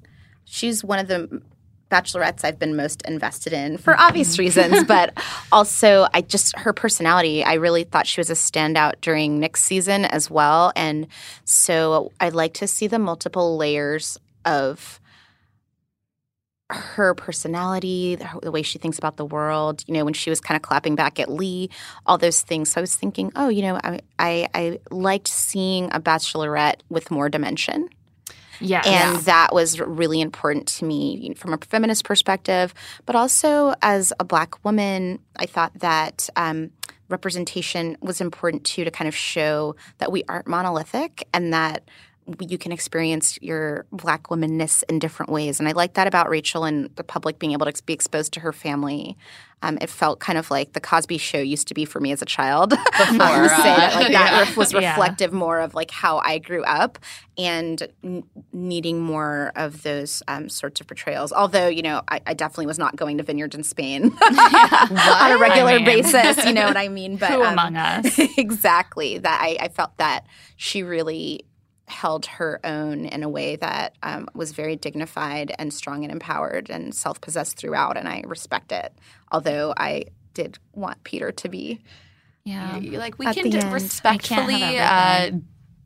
she's 0.48 0.82
one 0.82 0.98
of 0.98 1.08
the 1.08 1.42
bachelorettes 1.90 2.44
I've 2.44 2.58
been 2.58 2.76
most 2.76 3.02
invested 3.02 3.52
in 3.52 3.78
for 3.78 3.98
obvious 3.98 4.34
mm-hmm. 4.34 4.40
reasons, 4.40 4.84
but 4.88 5.16
also 5.52 6.06
I 6.12 6.20
just 6.20 6.56
her 6.58 6.72
personality. 6.72 7.44
I 7.44 7.54
really 7.54 7.84
thought 7.84 8.06
she 8.06 8.20
was 8.20 8.30
a 8.30 8.34
standout 8.34 9.00
during 9.00 9.38
Nick's 9.40 9.62
season 9.62 10.04
as 10.04 10.30
well, 10.30 10.72
and 10.76 11.06
so 11.44 12.12
I 12.20 12.28
like 12.30 12.54
to 12.54 12.66
see 12.66 12.86
the 12.86 12.98
multiple 12.98 13.56
layers 13.56 14.18
of 14.44 15.00
her 16.70 17.14
personality, 17.14 18.14
the, 18.16 18.28
the 18.42 18.50
way 18.50 18.60
she 18.60 18.78
thinks 18.78 18.98
about 18.98 19.16
the 19.16 19.24
world. 19.24 19.82
You 19.86 19.94
know, 19.94 20.04
when 20.04 20.12
she 20.12 20.28
was 20.28 20.40
kind 20.40 20.56
of 20.56 20.62
clapping 20.62 20.94
back 20.94 21.18
at 21.18 21.30
Lee, 21.30 21.70
all 22.04 22.18
those 22.18 22.42
things. 22.42 22.70
So 22.70 22.80
I 22.80 22.82
was 22.82 22.94
thinking, 22.94 23.32
oh, 23.36 23.48
you 23.48 23.62
know, 23.62 23.80
I 23.82 24.00
I, 24.18 24.48
I 24.54 24.80
liked 24.90 25.28
seeing 25.28 25.90
a 25.92 26.00
bachelorette 26.00 26.80
with 26.90 27.10
more 27.10 27.30
dimension. 27.30 27.88
Yeah. 28.60 28.82
And 28.84 29.14
Yeah. 29.14 29.20
that 29.22 29.54
was 29.54 29.80
really 29.80 30.20
important 30.20 30.66
to 30.68 30.84
me 30.84 31.34
from 31.36 31.52
a 31.52 31.58
feminist 31.58 32.04
perspective, 32.04 32.74
but 33.06 33.16
also 33.16 33.74
as 33.82 34.12
a 34.18 34.24
black 34.24 34.64
woman, 34.64 35.20
I 35.36 35.46
thought 35.46 35.72
that 35.80 36.28
um, 36.36 36.70
representation 37.08 37.96
was 38.00 38.20
important 38.20 38.64
too 38.64 38.84
to 38.84 38.90
kind 38.90 39.08
of 39.08 39.16
show 39.16 39.76
that 39.98 40.12
we 40.12 40.24
aren't 40.28 40.46
monolithic 40.46 41.26
and 41.32 41.52
that 41.52 41.88
you 42.40 42.58
can 42.58 42.72
experience 42.72 43.38
your 43.40 43.86
black 43.90 44.24
womanness 44.24 44.84
in 44.88 44.98
different 44.98 45.32
ways. 45.32 45.58
And 45.60 45.68
I 45.68 45.72
like 45.72 45.94
that 45.94 46.06
about 46.06 46.28
Rachel 46.28 46.64
and 46.64 46.94
the 46.96 47.04
public 47.04 47.38
being 47.38 47.52
able 47.52 47.64
to 47.70 47.82
be 47.84 47.94
exposed 47.94 48.34
to 48.34 48.40
her 48.40 48.52
family. 48.52 49.16
Um, 49.60 49.76
it 49.80 49.90
felt 49.90 50.20
kind 50.20 50.38
of 50.38 50.50
like 50.52 50.72
the 50.72 50.80
Cosby 50.80 51.18
Show 51.18 51.38
used 51.40 51.66
to 51.68 51.74
be 51.74 51.84
for 51.84 51.98
me 51.98 52.12
as 52.12 52.22
a 52.22 52.24
child. 52.26 52.70
Before, 52.96 53.22
I 53.22 53.40
would 53.40 53.50
say 53.50 53.62
that 53.64 53.94
like 53.96 54.12
that 54.12 54.32
yeah. 54.32 54.38
ref- 54.40 54.56
was 54.56 54.72
Yeah. 54.72 54.90
reflective 54.90 55.32
more 55.32 55.58
of 55.60 55.74
like 55.74 55.90
how 55.90 56.18
I 56.18 56.38
grew 56.38 56.62
up 56.64 56.98
and 57.36 57.88
n- 58.04 58.22
needing 58.52 59.00
more 59.00 59.50
of 59.56 59.82
those 59.82 60.22
um, 60.28 60.48
sorts 60.48 60.80
of 60.80 60.86
portrayals. 60.86 61.32
Although 61.32 61.66
you 61.66 61.82
know, 61.82 62.02
I, 62.08 62.20
I 62.26 62.34
definitely 62.34 62.66
was 62.66 62.78
not 62.78 62.94
going 62.94 63.18
to 63.18 63.24
vineyards 63.24 63.56
in 63.56 63.64
Spain 63.64 64.04
on 64.22 65.32
a 65.32 65.38
regular 65.40 65.70
I 65.72 65.76
mean. 65.78 65.84
basis. 65.84 66.44
You 66.44 66.52
know 66.52 66.66
what 66.66 66.76
I 66.76 66.88
mean? 66.88 67.16
But 67.16 67.30
Who 67.32 67.42
um, 67.42 67.52
among 67.54 67.76
us? 67.76 68.16
exactly 68.38 69.18
that 69.18 69.40
I, 69.42 69.56
I 69.60 69.68
felt 69.68 69.96
that 69.96 70.24
she 70.56 70.82
really 70.84 71.44
held 71.88 72.26
her 72.26 72.60
own 72.64 73.04
in 73.06 73.22
a 73.22 73.28
way 73.28 73.56
that 73.56 73.96
um, 74.02 74.28
was 74.34 74.52
very 74.52 74.76
dignified 74.76 75.52
and 75.58 75.72
strong 75.72 76.04
and 76.04 76.12
empowered 76.12 76.70
and 76.70 76.94
self-possessed 76.94 77.56
throughout 77.56 77.96
and 77.96 78.08
i 78.08 78.22
respect 78.26 78.70
it 78.72 78.92
although 79.32 79.72
i 79.76 80.04
did 80.34 80.58
want 80.74 81.02
peter 81.04 81.32
to 81.32 81.48
be 81.48 81.80
Yeah. 82.44 82.78
Like 82.98 83.18
we 83.18 83.26
At 83.26 83.34
can 83.34 83.44
the 83.44 83.50
d- 83.50 83.58
end. 83.58 83.72
respectfully, 83.72 84.78
uh, 84.78 85.30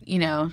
you 0.05 0.19
know, 0.19 0.51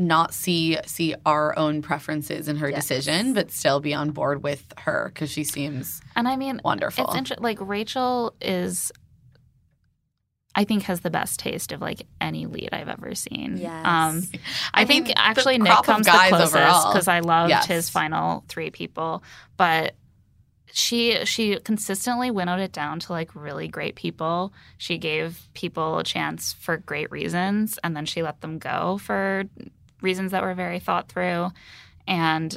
not 0.00 0.32
see 0.32 0.78
see 0.86 1.14
our 1.26 1.56
own 1.58 1.82
preferences 1.82 2.48
in 2.48 2.56
her 2.56 2.68
Yes. 2.70 2.86
decision, 2.86 3.34
but 3.34 3.50
still 3.50 3.80
be 3.80 3.92
on 3.94 4.10
board 4.10 4.42
with 4.42 4.72
her 4.78 5.10
because 5.12 5.30
she 5.30 5.44
seems 5.44 6.00
And 6.16 6.28
I 6.28 6.36
mean, 6.36 6.60
wonderful. 6.64 7.04
It's 7.06 7.14
interesting. 7.16 7.42
Like 7.42 7.58
Rachel 7.60 8.34
is, 8.40 8.92
I 10.58 10.64
think, 10.64 10.82
has 10.82 11.00
the 11.00 11.10
best 11.10 11.38
taste 11.38 11.70
of 11.70 11.80
like 11.80 12.02
any 12.20 12.46
lead 12.46 12.70
I've 12.72 12.88
ever 12.88 13.14
seen. 13.14 13.58
Yes. 13.58 13.86
Um, 13.86 14.22
I, 14.74 14.82
I 14.82 14.84
think 14.84 15.06
mean, 15.06 15.14
actually 15.16 15.56
Nick 15.58 15.68
crop 15.70 15.80
of 15.80 15.86
comes 15.86 16.06
the 16.06 16.12
guys 16.12 16.30
closest 16.30 16.88
because 16.88 17.06
I 17.06 17.20
loved 17.20 17.50
Yes. 17.50 17.66
his 17.66 17.88
final 17.90 18.44
three 18.48 18.70
people, 18.70 19.22
but. 19.56 19.94
She 20.70 21.24
she 21.24 21.58
consistently 21.60 22.30
winnowed 22.30 22.60
it 22.60 22.72
down 22.72 23.00
to 23.00 23.12
like 23.12 23.34
really 23.34 23.68
great 23.68 23.96
people. 23.96 24.52
She 24.76 24.98
gave 24.98 25.40
people 25.54 25.98
a 25.98 26.04
chance 26.04 26.52
for 26.52 26.76
great 26.76 27.10
reasons, 27.10 27.78
and 27.82 27.96
then 27.96 28.04
she 28.04 28.22
let 28.22 28.42
them 28.42 28.58
go 28.58 28.98
for 28.98 29.44
reasons 30.02 30.32
that 30.32 30.42
were 30.42 30.52
very 30.52 30.78
thought 30.78 31.08
through. 31.08 31.48
And 32.06 32.56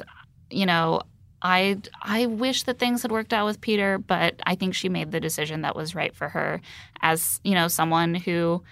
you 0.50 0.66
know, 0.66 1.00
I 1.42 1.78
I 2.00 2.26
wish 2.26 2.62
that 2.64 2.78
things 2.78 3.02
had 3.02 3.10
worked 3.10 3.32
out 3.32 3.46
with 3.46 3.60
Peter, 3.60 3.98
but 3.98 4.40
I 4.46 4.54
think 4.54 4.74
she 4.74 4.88
made 4.88 5.10
the 5.10 5.20
decision 5.20 5.62
that 5.62 5.76
was 5.76 5.94
right 5.94 6.14
for 6.14 6.28
her. 6.28 6.60
As 7.00 7.40
you 7.42 7.54
know, 7.54 7.68
someone 7.68 8.14
who, 8.14 8.62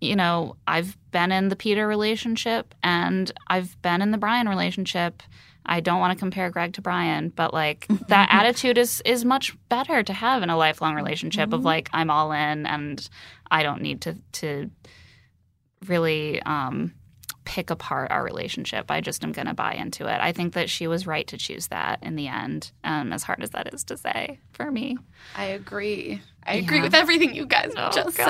you 0.00 0.16
know, 0.16 0.56
I've 0.66 0.98
been 1.12 1.30
in 1.30 1.48
the 1.48 1.56
Peter 1.56 1.86
relationship 1.86 2.74
and 2.82 3.30
I've 3.46 3.80
been 3.82 4.02
in 4.02 4.10
the 4.10 4.18
Bryan 4.18 4.48
relationship. 4.48 5.22
I 5.64 5.80
don't 5.80 6.00
want 6.00 6.16
to 6.16 6.18
compare 6.18 6.50
Greg 6.50 6.72
to 6.74 6.82
Bryan, 6.82 7.28
but 7.28 7.54
like 7.54 7.86
that 8.08 8.28
attitude 8.32 8.78
is 8.78 9.00
is 9.04 9.24
much 9.24 9.56
better 9.68 10.02
to 10.02 10.12
have 10.12 10.42
in 10.42 10.50
a 10.50 10.56
lifelong 10.56 10.94
relationship 10.94 11.52
of 11.52 11.64
like 11.64 11.88
I'm 11.92 12.10
all 12.10 12.32
in 12.32 12.66
and 12.66 13.08
I 13.50 13.62
don't 13.62 13.82
need 13.82 14.00
to 14.02 14.16
to 14.32 14.70
really 15.86 16.42
um, 16.42 16.94
pick 17.48 17.70
apart 17.70 18.10
our 18.10 18.22
relationship. 18.22 18.90
I 18.90 19.00
just 19.00 19.24
am 19.24 19.32
going 19.32 19.46
to 19.46 19.54
buy 19.54 19.72
into 19.72 20.04
it. 20.04 20.18
I 20.20 20.32
think 20.32 20.52
that 20.52 20.68
she 20.68 20.86
was 20.86 21.06
right 21.06 21.26
to 21.28 21.38
choose 21.38 21.68
that 21.68 21.98
in 22.02 22.14
the 22.14 22.28
end, 22.28 22.72
um, 22.84 23.10
as 23.10 23.22
hard 23.22 23.42
as 23.42 23.50
that 23.50 23.72
is 23.72 23.84
to 23.84 23.96
say 23.96 24.38
for 24.52 24.70
me. 24.70 24.98
I 25.34 25.46
agree. 25.46 26.20
I 26.46 26.54
agree 26.54 26.78
Yeah. 26.78 26.84
with 26.84 26.94
everything 26.94 27.34
you 27.34 27.44
guys 27.44 27.72
Oh, 27.76 27.90
just 27.92 28.16
God. 28.16 28.24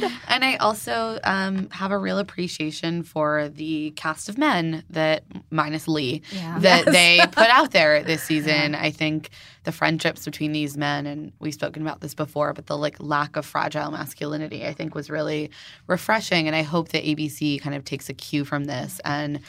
said. 0.00 0.12
And 0.28 0.44
I 0.44 0.56
also 0.56 1.18
um, 1.24 1.70
have 1.70 1.90
a 1.90 1.96
real 1.96 2.18
appreciation 2.18 3.02
for 3.02 3.48
the 3.48 3.92
cast 3.92 4.28
of 4.28 4.36
men 4.36 4.84
that, 4.90 5.24
minus 5.50 5.88
Lee, 5.88 6.20
Yeah. 6.32 6.58
that 6.58 6.84
they 6.86 7.20
put 7.32 7.48
out 7.48 7.70
there 7.70 8.02
this 8.02 8.22
season. 8.22 8.74
I 8.74 8.90
think 8.90 9.30
the 9.64 9.72
friendships 9.72 10.26
between 10.26 10.52
these 10.52 10.76
men, 10.76 11.06
and 11.06 11.32
we've 11.38 11.54
spoken 11.54 11.80
about 11.80 12.02
this 12.02 12.14
before, 12.14 12.52
but 12.52 12.66
the 12.66 12.76
like 12.76 12.96
lack 13.00 13.36
of 13.36 13.46
fragile 13.46 13.90
masculinity, 13.90 14.66
I 14.66 14.74
think 14.74 14.94
was 14.94 15.08
really 15.08 15.50
refreshing. 15.86 16.46
And 16.46 16.54
I 16.54 16.62
hope 16.62 16.88
that 16.90 17.04
ABC 17.04 17.58
kind 17.60 17.74
of 17.74 17.84
takes 17.86 18.10
a 18.10 18.14
cue 18.14 18.44
from 18.44 18.64
this 18.64 19.00
and 19.04 19.40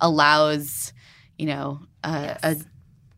allows, 0.00 0.92
you 1.38 1.46
know, 1.46 1.80
a, 2.04 2.36
a 2.42 2.56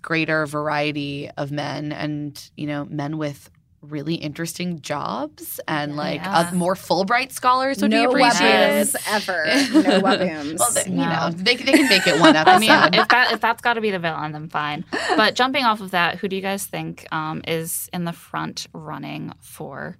greater 0.00 0.46
variety 0.46 1.28
of 1.36 1.50
men 1.50 1.92
and, 1.92 2.50
you 2.56 2.66
know, 2.66 2.86
men 2.86 3.18
with 3.18 3.50
really 3.88 4.14
interesting 4.14 4.80
jobs 4.80 5.60
and 5.68 5.96
like 5.96 6.20
Yeah. 6.20 6.38
uh, 6.50 6.54
more 6.54 6.74
Fulbright 6.74 7.32
scholars 7.32 7.80
would 7.82 7.90
no 7.90 8.08
be 8.10 8.16
appreciated. 8.18 8.86
Whabooms 8.88 9.12
ever 9.14 9.44
no 9.88 10.00
Whabooms 10.00 10.58
Well, 10.58 10.72
they, 10.72 10.84
you 10.90 10.96
know, 10.96 11.30
they, 11.34 11.56
they 11.56 11.72
can 11.72 11.88
make 11.88 12.06
it 12.06 12.20
one 12.20 12.36
episode. 12.36 12.54
I 12.70 12.90
mean, 12.90 12.94
if 13.00 13.08
that 13.08 13.32
if 13.32 13.40
that's 13.40 13.62
got 13.62 13.74
to 13.74 13.80
be 13.80 13.90
the 13.90 13.98
villain, 13.98 14.32
then 14.32 14.48
fine. 14.48 14.84
But 15.16 15.34
jumping 15.34 15.64
off 15.64 15.80
of 15.80 15.90
that, 15.92 16.16
who 16.18 16.28
do 16.28 16.36
you 16.36 16.42
guys 16.42 16.66
think 16.66 17.06
um, 17.12 17.42
is 17.46 17.88
in 17.92 18.04
the 18.04 18.12
front 18.12 18.66
running 18.72 19.32
for 19.40 19.96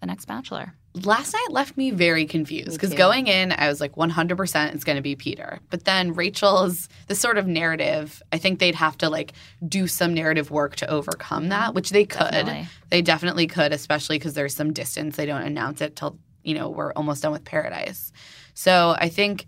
the 0.00 0.06
next 0.06 0.26
Bachelor? 0.26 0.74
Last 1.04 1.32
night 1.32 1.48
left 1.50 1.76
me 1.76 1.90
very 1.90 2.26
confused 2.26 2.72
because 2.72 2.94
going 2.94 3.26
in, 3.26 3.52
I 3.52 3.68
was 3.68 3.80
like 3.80 3.94
100% 3.94 4.74
it's 4.74 4.84
going 4.84 4.96
to 4.96 5.02
be 5.02 5.14
Peter. 5.14 5.60
But 5.70 5.84
then 5.84 6.14
Rachel's 6.14 6.88
the 7.08 7.14
sort 7.14 7.38
of 7.38 7.46
narrative, 7.46 8.22
I 8.32 8.38
think 8.38 8.58
they'd 8.58 8.74
have 8.74 8.96
to 8.98 9.10
like 9.10 9.32
do 9.66 9.86
some 9.86 10.14
narrative 10.14 10.50
work 10.50 10.76
to 10.76 10.90
overcome 10.90 11.50
that, 11.50 11.74
which 11.74 11.90
they 11.90 12.04
could. 12.04 12.30
Definitely. 12.30 12.68
They 12.90 13.02
definitely 13.02 13.46
could, 13.46 13.72
especially 13.72 14.18
because 14.18 14.34
there's 14.34 14.54
some 14.54 14.72
distance. 14.72 15.16
They 15.16 15.26
don't 15.26 15.42
announce 15.42 15.80
it 15.80 15.96
till, 15.96 16.18
you 16.42 16.54
know, 16.54 16.70
we're 16.70 16.92
almost 16.92 17.22
done 17.22 17.32
with 17.32 17.44
Paradise. 17.44 18.12
So 18.54 18.96
I 18.98 19.08
think 19.08 19.46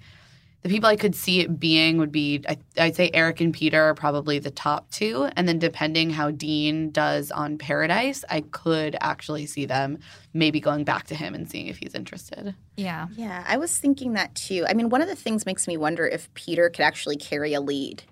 the 0.63 0.69
people 0.69 0.89
I 0.89 0.97
could 0.97 1.15
see 1.15 1.41
it 1.41 1.61
being 1.61 1.99
would 1.99 2.11
be, 2.11 2.43
I, 2.49 2.59
I'd 2.79 2.97
say 2.97 3.11
Eric 3.15 3.41
and 3.41 3.55
Peter 3.55 3.81
are 3.81 3.95
probably 3.95 4.39
the 4.39 4.51
top 4.51 4.91
two. 4.91 5.29
And 5.37 5.47
then 5.47 5.59
depending 5.59 6.11
how 6.11 6.33
Dean 6.33 6.91
does 6.91 7.31
on 7.31 7.59
Paradise, 7.59 8.25
I 8.29 8.41
could 8.41 8.97
actually 9.01 9.47
see 9.47 9.67
them 9.67 9.99
maybe 10.35 10.61
going 10.61 10.85
back 10.85 11.07
to 11.09 11.15
him 11.15 11.35
and 11.35 11.49
seeing 11.49 11.69
if 11.69 11.79
he's 11.79 11.95
interested. 11.95 12.55
Yeah. 12.77 13.07
Yeah, 13.17 13.45
I 13.47 13.57
was 13.57 13.79
thinking 13.79 14.15
that 14.15 14.35
too. 14.35 14.65
I 14.69 14.75
mean, 14.75 14.89
one 14.89 15.01
of 15.01 15.09
the 15.09 15.17
things 15.17 15.47
makes 15.47 15.69
me 15.69 15.77
wonder 15.77 16.07
if 16.07 16.33
Peter 16.35 16.69
could 16.71 16.83
actually 16.83 17.17
carry 17.17 17.55
a 17.55 17.61
lead. 17.61 18.03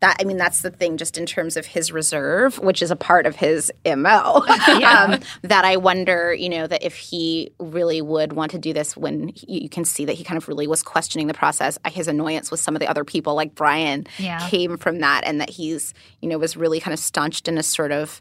That 0.00 0.16
I 0.20 0.24
mean, 0.24 0.36
that's 0.36 0.60
the 0.62 0.70
thing, 0.70 0.96
just 0.96 1.18
in 1.18 1.26
terms 1.26 1.56
of 1.56 1.66
his 1.66 1.90
reserve, 1.90 2.58
which 2.60 2.82
is 2.82 2.92
a 2.92 2.96
part 2.96 3.26
of 3.26 3.34
his 3.34 3.72
mo. 3.84 4.44
um, 4.86 5.18
that 5.42 5.64
I 5.64 5.76
wonder, 5.76 6.32
you 6.32 6.48
know, 6.48 6.68
that 6.68 6.84
if 6.84 6.94
he 6.94 7.50
really 7.58 8.00
would 8.00 8.32
want 8.32 8.52
to 8.52 8.58
do 8.60 8.72
this, 8.72 8.96
when 8.96 9.28
he, 9.34 9.62
you 9.62 9.68
can 9.68 9.84
see 9.84 10.04
that 10.04 10.12
he 10.12 10.22
kind 10.22 10.36
of 10.38 10.46
really 10.46 10.68
was 10.68 10.84
questioning 10.84 11.26
the 11.26 11.34
process. 11.34 11.78
His 11.86 12.06
annoyance 12.06 12.52
with 12.52 12.60
some 12.60 12.76
of 12.76 12.80
the 12.80 12.86
other 12.86 13.04
people, 13.04 13.34
like 13.34 13.56
Bryan, 13.56 14.06
Yeah. 14.18 14.48
came 14.48 14.76
from 14.76 15.00
that, 15.00 15.22
and 15.24 15.40
that 15.40 15.50
he's, 15.50 15.94
you 16.22 16.28
know, 16.28 16.38
was 16.38 16.56
really 16.56 16.78
kind 16.78 16.94
of 16.94 17.00
staunched 17.00 17.48
in 17.48 17.58
a 17.58 17.62
sort 17.64 17.90
of 17.90 18.20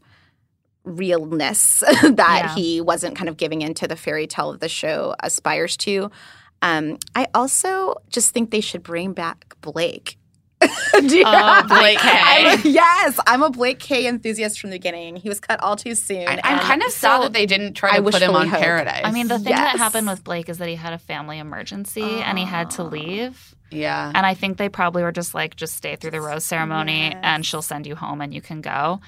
realness 0.83 1.79
that 2.01 2.41
Yeah. 2.43 2.55
he 2.55 2.81
wasn't 2.81 3.15
kind 3.15 3.29
of 3.29 3.37
giving 3.37 3.61
into 3.61 3.87
the 3.87 3.95
fairy 3.95 4.25
tale 4.27 4.49
of 4.51 4.59
the 4.61 4.69
show 4.69 5.15
aspires 5.21 5.77
to. 5.77 6.09
Um, 6.61 6.97
I 7.13 7.27
also 7.35 7.95
just 8.09 8.31
think 8.33 8.49
they 8.49 8.61
should 8.61 8.81
bring 8.83 9.13
back 9.13 9.55
Blake. 9.61 10.16
Do 11.07 11.17
you- 11.17 11.23
Oh, 11.25 11.63
Blake 11.67 11.99
K. 11.99 12.09
I'm 12.11 12.59
a- 12.59 12.69
yes, 12.69 13.19
I'm 13.27 13.43
a 13.43 13.49
Blake 13.49 13.79
K 13.79 14.07
enthusiast 14.07 14.59
from 14.59 14.71
the 14.71 14.75
beginning. 14.77 15.15
He 15.15 15.29
was 15.29 15.39
cut 15.39 15.61
all 15.61 15.75
too 15.75 15.95
soon. 15.95 16.27
I, 16.27 16.39
I'm 16.43 16.59
kind 16.59 16.81
of 16.83 16.91
sad 16.91 17.21
that 17.23 17.33
they 17.33 17.45
didn't 17.45 17.73
try 17.73 17.91
I 17.91 17.97
to 17.97 18.03
put 18.03 18.21
him 18.21 18.35
on 18.35 18.47
hope. 18.47 18.59
Paradise. 18.59 19.01
I 19.03 19.11
mean, 19.11 19.27
the 19.27 19.37
thing 19.37 19.53
that 19.55 19.77
happened 19.77 20.07
with 20.07 20.23
Blake 20.23 20.49
is 20.49 20.57
that 20.57 20.67
he 20.67 20.75
had 20.75 20.93
a 20.93 20.97
family 20.97 21.37
emergency 21.39 22.01
and 22.01 22.37
he 22.37 22.45
had 22.45 22.71
to 22.71 22.83
ah. 22.83 22.85
leave. 22.85 23.55
Yeah. 23.71 24.11
And 24.15 24.25
I 24.25 24.33
think 24.33 24.57
they 24.57 24.69
probably 24.69 25.03
were 25.03 25.11
just 25.11 25.33
like, 25.35 25.55
just 25.55 25.75
stay 25.75 25.95
through 25.95 26.11
the 26.11 26.21
rose 26.21 26.43
ceremony 26.43 27.09
Yes. 27.09 27.19
and 27.23 27.45
she'll 27.45 27.61
send 27.61 27.85
you 27.85 27.95
home 27.95 28.21
and 28.21 28.33
you 28.33 28.41
can 28.41 28.61
go. 28.61 28.99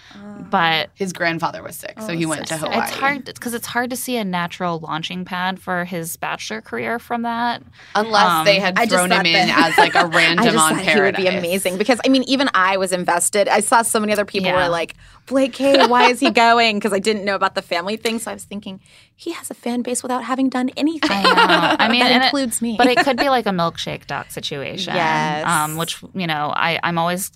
But 0.50 0.90
His 0.96 1.14
grandfather 1.14 1.62
was 1.64 1.76
sick, 1.76 2.00
so 2.00 2.08
Oh, 2.10 2.16
he 2.16 2.26
went 2.26 2.48
to 2.48 2.56
so 2.56 2.60
sad. 2.62 2.72
Hawaii. 2.74 2.88
it's 2.88 2.98
hard 2.98 3.26
because 3.26 3.54
it's 3.54 3.68
hard 3.68 3.90
to 3.92 3.96
see 3.96 4.18
a 4.18 4.24
natural 4.26 4.80
launching 4.80 5.26
pad 5.26 5.60
for 5.60 5.86
his 5.86 6.18
bachelor 6.18 6.62
career 6.62 7.00
from 7.00 7.22
that. 7.24 7.62
Unless 7.96 8.24
Um, 8.26 8.46
they 8.46 8.60
had 8.60 8.76
thrown 8.90 9.12
him 9.12 9.26
in 9.26 9.50
as 9.50 9.78
like 9.78 9.96
a 9.96 10.08
random 10.14 10.46
just 10.46 10.58
on 10.58 10.76
thought 10.76 10.84
Paradise. 10.86 10.94
he 10.94 11.02
would 11.02 11.16
be 11.32 11.38
amazing 11.38 11.78
because 11.78 12.00
I 12.06 12.10
mean, 12.10 12.24
even 12.24 12.50
I 12.54 12.78
was 12.78 12.92
invested. 12.92 13.48
I 13.48 13.60
saw 13.62 13.82
so 13.82 14.00
many 14.00 14.14
other 14.14 14.26
people 14.26 14.50
Yeah. 14.50 14.64
were 14.64 14.70
like, 14.70 14.96
"Blake 15.30 15.54
K, 15.54 15.88
why 15.88 16.10
is 16.10 16.20
he 16.20 16.30
going?" 16.32 16.78
Because 16.78 16.92
I 16.92 17.00
didn't 17.00 17.24
know 17.24 17.36
about 17.36 17.56
the 17.56 17.62
family 17.62 17.96
thing, 17.96 18.20
so 18.20 18.32
I 18.32 18.34
was 18.34 18.44
thinking 18.44 18.82
he 19.16 19.32
has 19.32 19.50
a 19.50 19.54
fan 19.54 19.82
base 19.82 20.04
without 20.04 20.24
having 20.26 20.50
done 20.50 20.70
anything. 20.76 21.10
I. 21.12 21.78
I 21.80 21.88
mean, 21.90 22.00
that 22.02 22.12
and 22.12 22.24
it- 22.24 22.26
includes 22.28 22.62
me. 22.62 22.76
But 22.78 22.88
it 22.88 22.98
could 23.00 23.18
be 23.18 23.30
like 23.30 23.46
a 23.46 23.52
milkshake 23.52 24.06
doc 24.08 24.32
situation. 24.32 24.94
Yes. 24.96 25.46
Um, 25.48 25.78
which, 25.78 26.02
you 26.14 26.28
know, 26.28 26.52
I, 26.56 26.80
I'm 26.84 26.98
always. 26.98 27.32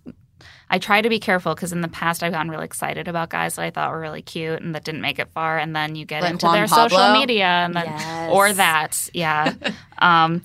I 0.69 0.79
try 0.79 1.01
to 1.01 1.09
be 1.09 1.19
careful 1.19 1.53
because 1.53 1.71
in 1.71 1.81
the 1.81 1.87
past 1.87 2.23
I've 2.23 2.31
gotten 2.31 2.49
really 2.49 2.65
excited 2.65 3.07
about 3.07 3.29
guys 3.29 3.55
that 3.57 3.61
I 3.63 3.69
thought 3.69 3.91
were 3.91 3.99
really 3.99 4.23
cute 4.23 4.59
and 4.59 4.73
that 4.73 4.83
didn't 4.83 5.01
make 5.01 5.19
it 5.19 5.29
far, 5.31 5.59
and 5.59 5.75
then 5.75 5.95
you 5.95 6.03
get 6.05 6.23
Like 6.23 6.31
into 6.31 6.47
Juan 6.47 6.55
their 6.55 6.67
Pablo? 6.67 6.87
social 6.97 7.13
media 7.13 7.45
and 7.45 7.75
then 7.75 7.85
Yes. 7.85 8.31
or 8.33 8.51
that, 8.53 9.09
yeah. 9.13 9.53
um, 9.99 10.41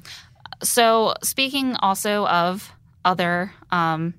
so 0.62 1.14
speaking 1.22 1.76
also 1.76 2.26
of 2.26 2.70
other 3.06 3.52
um, 3.70 4.12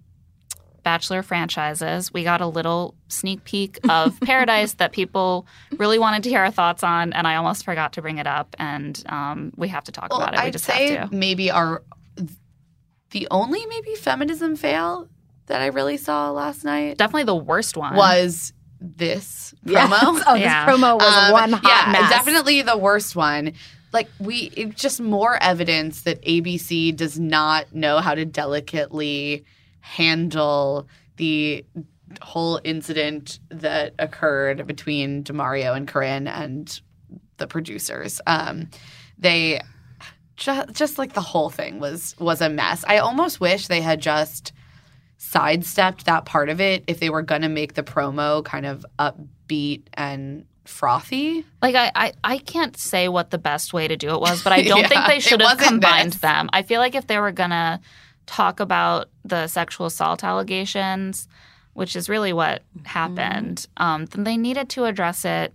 Bachelor 0.83 1.21
franchises, 1.23 2.13
we 2.13 2.23
got 2.23 2.41
a 2.41 2.47
little 2.47 2.95
sneak 3.07 3.43
peek 3.43 3.79
of 3.89 4.19
Paradise 4.21 4.73
that 4.75 4.91
people 4.91 5.45
really 5.77 5.99
wanted 5.99 6.23
to 6.23 6.29
hear 6.29 6.41
our 6.41 6.51
thoughts 6.51 6.83
on, 6.83 7.13
and 7.13 7.27
I 7.27 7.35
almost 7.35 7.65
forgot 7.65 7.93
to 7.93 8.01
bring 8.01 8.17
it 8.17 8.27
up, 8.27 8.55
and 8.59 9.01
um, 9.07 9.51
we 9.55 9.67
have 9.69 9.83
to 9.85 9.91
talk 9.91 10.09
Well, 10.11 10.21
about 10.21 10.33
it. 10.33 10.37
We 10.41 10.47
I'd 10.47 10.53
just 10.53 10.65
say 10.65 10.95
have 10.95 11.09
to. 11.11 11.15
maybe 11.15 11.51
our 11.51 11.83
the 13.11 13.27
only 13.31 13.65
maybe 13.65 13.95
feminism 13.95 14.55
fail 14.55 15.07
that 15.47 15.61
I 15.61 15.67
really 15.67 15.97
saw 15.97 16.29
last 16.31 16.63
night 16.63 16.97
Definitely 16.97 17.23
the 17.23 17.35
worst 17.35 17.75
one 17.75 17.95
was 17.95 18.53
this 18.79 19.53
Yes. 19.65 19.89
promo. 19.89 20.21
Oh, 20.27 20.35
Yeah. 20.35 20.65
this 20.65 20.75
promo 20.75 20.95
was 20.97 21.17
Um, 21.17 21.31
one 21.31 21.51
hot 21.53 21.63
yeah, 21.63 21.91
mess. 21.91 22.09
definitely 22.11 22.61
the 22.61 22.77
worst 22.77 23.15
one. 23.15 23.53
Like 23.91 24.07
we, 24.19 24.51
it's 24.55 24.79
just 24.79 25.01
more 25.01 25.41
evidence 25.41 26.01
that 26.03 26.21
ABC 26.23 26.95
does 26.95 27.19
not 27.19 27.73
know 27.73 27.97
how 27.97 28.13
to 28.13 28.23
delicately 28.25 29.43
handle 29.81 30.87
the 31.17 31.65
whole 32.21 32.59
incident 32.63 33.39
that 33.49 33.93
occurred 33.99 34.65
between 34.65 35.23
DeMario 35.23 35.75
and 35.75 35.87
Corinne 35.87 36.27
and 36.27 36.79
the 37.37 37.47
producers. 37.47 38.19
Um, 38.25 38.69
they 39.17 39.61
just, 40.37 40.73
just 40.73 40.97
like 40.97 41.13
the 41.13 41.21
whole 41.21 41.49
thing 41.49 41.79
was 41.79 42.15
was 42.19 42.41
a 42.41 42.49
mess. 42.49 42.83
I 42.87 42.97
almost 42.99 43.39
wish 43.39 43.67
they 43.67 43.81
had 43.81 44.01
just 44.01 44.53
sidestepped 45.17 46.05
that 46.05 46.25
part 46.25 46.49
of 46.49 46.61
it 46.61 46.83
if 46.87 46.99
they 46.99 47.09
were 47.09 47.21
going 47.21 47.41
to 47.41 47.49
make 47.49 47.73
the 47.73 47.83
promo 47.83 48.43
kind 48.43 48.65
of 48.65 48.85
upbeat 48.97 49.83
and 49.93 50.45
frothy. 50.65 51.43
Like 51.61 51.75
I, 51.75 51.91
I, 51.93 52.13
I 52.23 52.37
can't 52.37 52.77
say 52.77 53.09
what 53.09 53.29
the 53.31 53.37
best 53.37 53.73
way 53.73 53.87
to 53.87 53.97
do 53.97 54.11
it 54.13 54.21
was, 54.21 54.43
but 54.43 54.53
I 54.53 54.61
don't 54.67 54.79
Yeah, 54.81 54.87
think 54.87 55.07
they 55.07 55.19
should 55.19 55.41
have 55.41 55.57
combined 55.57 56.13
this. 56.13 56.21
them. 56.21 56.49
I 56.53 56.61
feel 56.63 56.79
like 56.79 56.95
if 56.95 57.07
they 57.07 57.19
were 57.19 57.31
gonna 57.33 57.81
talk 58.29 58.59
about 58.59 59.09
the 59.25 59.47
sexual 59.47 59.87
assault 59.87 60.23
allegations, 60.23 61.27
which 61.73 61.95
is 61.95 62.07
really 62.09 62.31
what 62.33 62.61
Mm-hmm. 62.77 62.85
happened, 62.85 63.65
um, 63.77 64.05
then 64.05 64.23
they 64.23 64.37
needed 64.37 64.69
to 64.69 64.85
address 64.85 65.25
it 65.25 65.53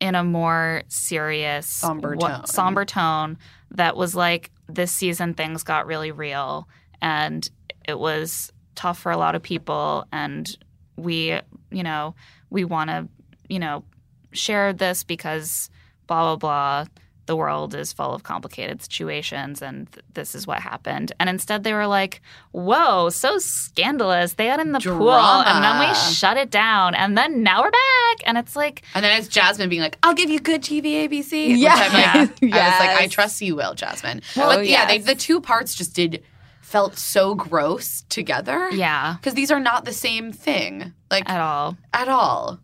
in 0.00 0.14
a 0.14 0.24
more 0.24 0.82
serious, 0.88 1.66
Somber 1.66 2.14
what- 2.16 2.28
tone. 2.38 2.46
somber 2.46 2.84
tone 2.84 3.38
that 3.70 3.96
was 3.96 4.14
like 4.14 4.50
this 4.68 4.90
season 4.92 5.34
things 5.34 5.62
got 5.62 5.86
really 5.86 6.10
real 6.10 6.66
and 7.02 7.48
it 7.86 7.98
was 7.98 8.52
tough 8.74 8.98
for 8.98 9.12
a 9.12 9.16
lot 9.16 9.34
of 9.34 9.42
people 9.42 10.04
and 10.12 10.56
we 10.96 11.38
you 11.70 11.82
know 11.82 12.14
we 12.50 12.64
want 12.64 12.88
to 12.90 13.08
you 13.48 13.58
know 13.58 13.84
share 14.32 14.72
this 14.72 15.02
because 15.04 15.70
blah 16.06 16.22
blah 16.22 16.36
blah 16.36 16.84
the 17.30 17.36
world 17.36 17.76
is 17.76 17.92
full 17.92 18.12
of 18.12 18.24
complicated 18.24 18.82
situations 18.82 19.62
and 19.62 19.76
th- 19.92 20.04
this 20.14 20.34
is 20.34 20.48
what 20.48 20.58
happened 20.72 21.12
and 21.20 21.30
instead 21.30 21.62
they 21.62 21.72
were 21.72 21.86
like 21.86 22.20
whoa 22.50 23.08
so 23.08 23.38
scandalous 23.38 24.32
they 24.34 24.46
got 24.46 24.58
in 24.58 24.72
the 24.72 24.80
pool 24.80 25.12
and 25.12 25.64
then 25.64 25.74
we 25.78 25.94
shut 25.94 26.36
it 26.36 26.50
down 26.50 26.92
and 26.96 27.16
then 27.16 27.42
now 27.44 27.62
we're 27.62 27.70
back 27.70 28.16
and 28.26 28.36
it's 28.36 28.56
like 28.56 28.82
And 28.96 29.04
then 29.04 29.16
it's 29.18 29.28
Jasmine 29.28 29.68
being 29.68 29.80
like, 29.80 29.96
"I'll 30.02 30.14
give 30.14 30.28
you 30.28 30.40
good 30.40 30.62
TV, 30.62 30.86
ABC." 31.08 31.56
Yeah. 31.56 31.74
Which 31.74 31.94
I'm 31.94 32.50
like, 32.50 32.52
I 32.52 32.70
was 32.70 32.80
like, 32.86 33.00
"I 33.02 33.06
trust 33.16 33.40
you, 33.40 33.54
will, 33.56 33.74
Jasmine." 33.74 34.20
Well, 34.36 34.56
but 34.56 34.66
yeah, 34.66 34.86
they, 34.86 34.98
the 34.98 35.14
two 35.14 35.40
parts 35.40 35.74
just 35.74 35.94
did 35.94 36.22
felt 36.60 36.98
so 36.98 37.34
gross 37.34 38.04
together. 38.08 38.68
yeah 38.70 39.14
because 39.16 39.34
these 39.34 39.50
are 39.50 39.60
not 39.60 39.84
the 39.84 39.92
same 39.92 40.32
thing, 40.32 40.92
like 41.10 41.28
at 41.30 41.40
all 41.40 41.76
at 41.92 42.08
all. 42.08 42.58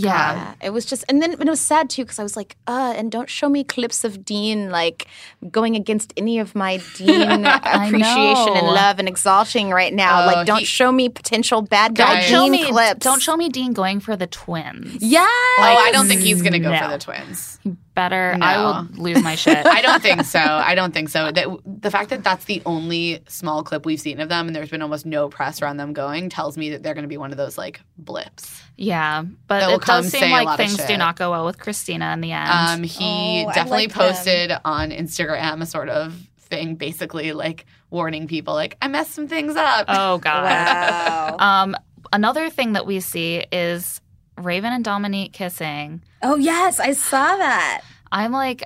Ugh. 0.00 0.04
yeah 0.04 0.34
Yeah, 0.34 0.54
it 0.66 0.70
was 0.70 0.84
just, 0.84 1.04
and 1.08 1.20
then 1.22 1.32
and 1.32 1.42
it 1.42 1.50
was 1.50 1.60
sad 1.60 1.88
too 1.90 2.02
because 2.04 2.18
I 2.18 2.22
was 2.22 2.36
like, 2.36 2.56
uh, 2.66 2.94
and 2.96 3.10
don't 3.12 3.28
show 3.30 3.48
me 3.48 3.64
clips 3.64 4.04
of 4.04 4.24
Dean 4.24 4.70
like 4.70 5.06
going 5.50 5.76
against 5.76 6.12
any 6.16 6.38
of 6.38 6.54
my 6.54 6.80
Dean 6.96 7.44
appreciation 7.46 8.56
and 8.56 8.66
love 8.66 8.98
and 8.98 9.08
exalting 9.08 9.70
right 9.70 9.92
now. 9.94 10.22
Oh, 10.22 10.26
like, 10.26 10.46
don't 10.46 10.60
he- 10.60 10.64
show 10.64 10.90
me 10.92 11.08
potential 11.08 11.62
bad 11.62 11.94
guy 11.94 12.14
Guys. 12.14 12.24
show 12.24 12.42
Dean 12.42 12.52
me 12.52 12.64
clips. 12.70 13.00
don't 13.04 13.20
show 13.22 13.36
me 13.36 13.48
dean 13.48 13.72
going 13.72 14.00
for 14.00 14.16
the 14.16 14.26
twins 14.26 14.96
Yeah, 15.00 15.20
oh, 15.20 15.62
I 15.86 15.90
don't 15.92 16.06
think 16.06 16.20
he's 16.20 16.42
gonna 16.42 16.58
go 16.58 16.70
no. 16.72 16.78
for 16.80 16.88
the 16.88 16.98
twins. 16.98 17.58
Better 17.94 18.36
i 18.40 18.54
No. 18.54 18.86
will 18.96 19.02
lose 19.02 19.22
my 19.22 19.34
shit 19.34 19.66
I 19.66 19.82
don't 19.82 20.00
think 20.02 20.24
so. 20.24 20.38
I 20.38 20.74
don't 20.74 20.94
think 20.94 21.08
so. 21.08 21.30
That 21.32 21.46
the 21.66 21.90
fact 21.90 22.10
that 22.10 22.22
that's 22.22 22.44
the 22.44 22.62
only 22.64 23.20
small 23.28 23.62
clip 23.64 23.84
we've 23.84 24.00
seen 24.00 24.20
of 24.20 24.28
them, 24.28 24.46
and 24.46 24.54
there's 24.54 24.70
been 24.70 24.80
almost 24.82 25.04
no 25.04 25.28
press 25.28 25.60
around 25.60 25.76
them 25.78 25.92
going, 25.92 26.28
tells 26.30 26.56
me 26.56 26.70
that 26.70 26.82
they're 26.82 26.94
going 26.94 27.02
to 27.04 27.08
be 27.08 27.16
one 27.16 27.30
of 27.32 27.36
those 27.36 27.58
like 27.58 27.80
blips. 27.98 28.62
Yeah, 28.76 29.24
but 29.48 29.60
That 29.60 29.68
will 29.68 29.76
it 29.76 29.82
come 29.82 30.02
does 30.04 30.12
say 30.12 30.20
seem 30.20 30.30
like 30.30 30.56
things 30.56 30.76
do 30.86 30.96
not 30.96 31.16
go 31.16 31.32
well 31.32 31.44
with 31.44 31.58
Kristina 31.58 32.14
in 32.14 32.20
the 32.20 32.32
end. 32.32 32.48
Um, 32.48 32.82
he 32.84 33.44
Oh, 33.44 33.48
I 33.48 33.52
definitely 33.54 33.78
liked 33.88 33.92
him. 33.92 33.98
posted 33.98 34.52
on 34.64 34.90
Instagram 34.90 35.60
a 35.60 35.66
sort 35.66 35.88
of 35.88 36.14
thing, 36.38 36.76
basically 36.76 37.32
like 37.32 37.66
warning 37.90 38.26
people, 38.28 38.54
like 38.54 38.76
I 38.80 38.88
messed 38.88 39.10
some 39.12 39.26
things 39.28 39.56
up. 39.56 39.86
oh 39.88 40.18
god. 40.18 40.44
wow. 40.44 41.36
Um, 41.40 41.76
another 42.12 42.48
thing 42.50 42.72
that 42.74 42.86
we 42.86 43.00
see 43.00 43.44
is 43.52 43.99
Raven 44.44 44.72
and 44.72 44.84
Dominique 44.84 45.32
kissing. 45.32 46.02
oh 46.22 46.36
yes, 46.36 46.80
I 46.80 46.92
saw 46.92 47.36
that. 47.36 47.82
I'm 48.12 48.32
like, 48.32 48.64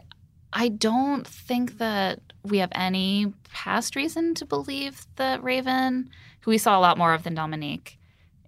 I 0.53 0.69
don't 0.69 1.27
think 1.27 1.79
that 1.79 2.21
we 2.43 2.59
have 2.59 2.71
any 2.75 3.33
past 3.53 3.97
reason 3.97 4.35
to 4.37 4.45
believe 4.47 5.07
that 5.17 5.43
Raven, 5.43 6.11
who 6.41 6.51
we 6.51 6.59
saw 6.59 6.79
a 6.79 6.81
lot 6.81 6.99
more 6.99 7.13
of 7.15 7.23
than 7.25 7.35
Dominique, 7.35 7.99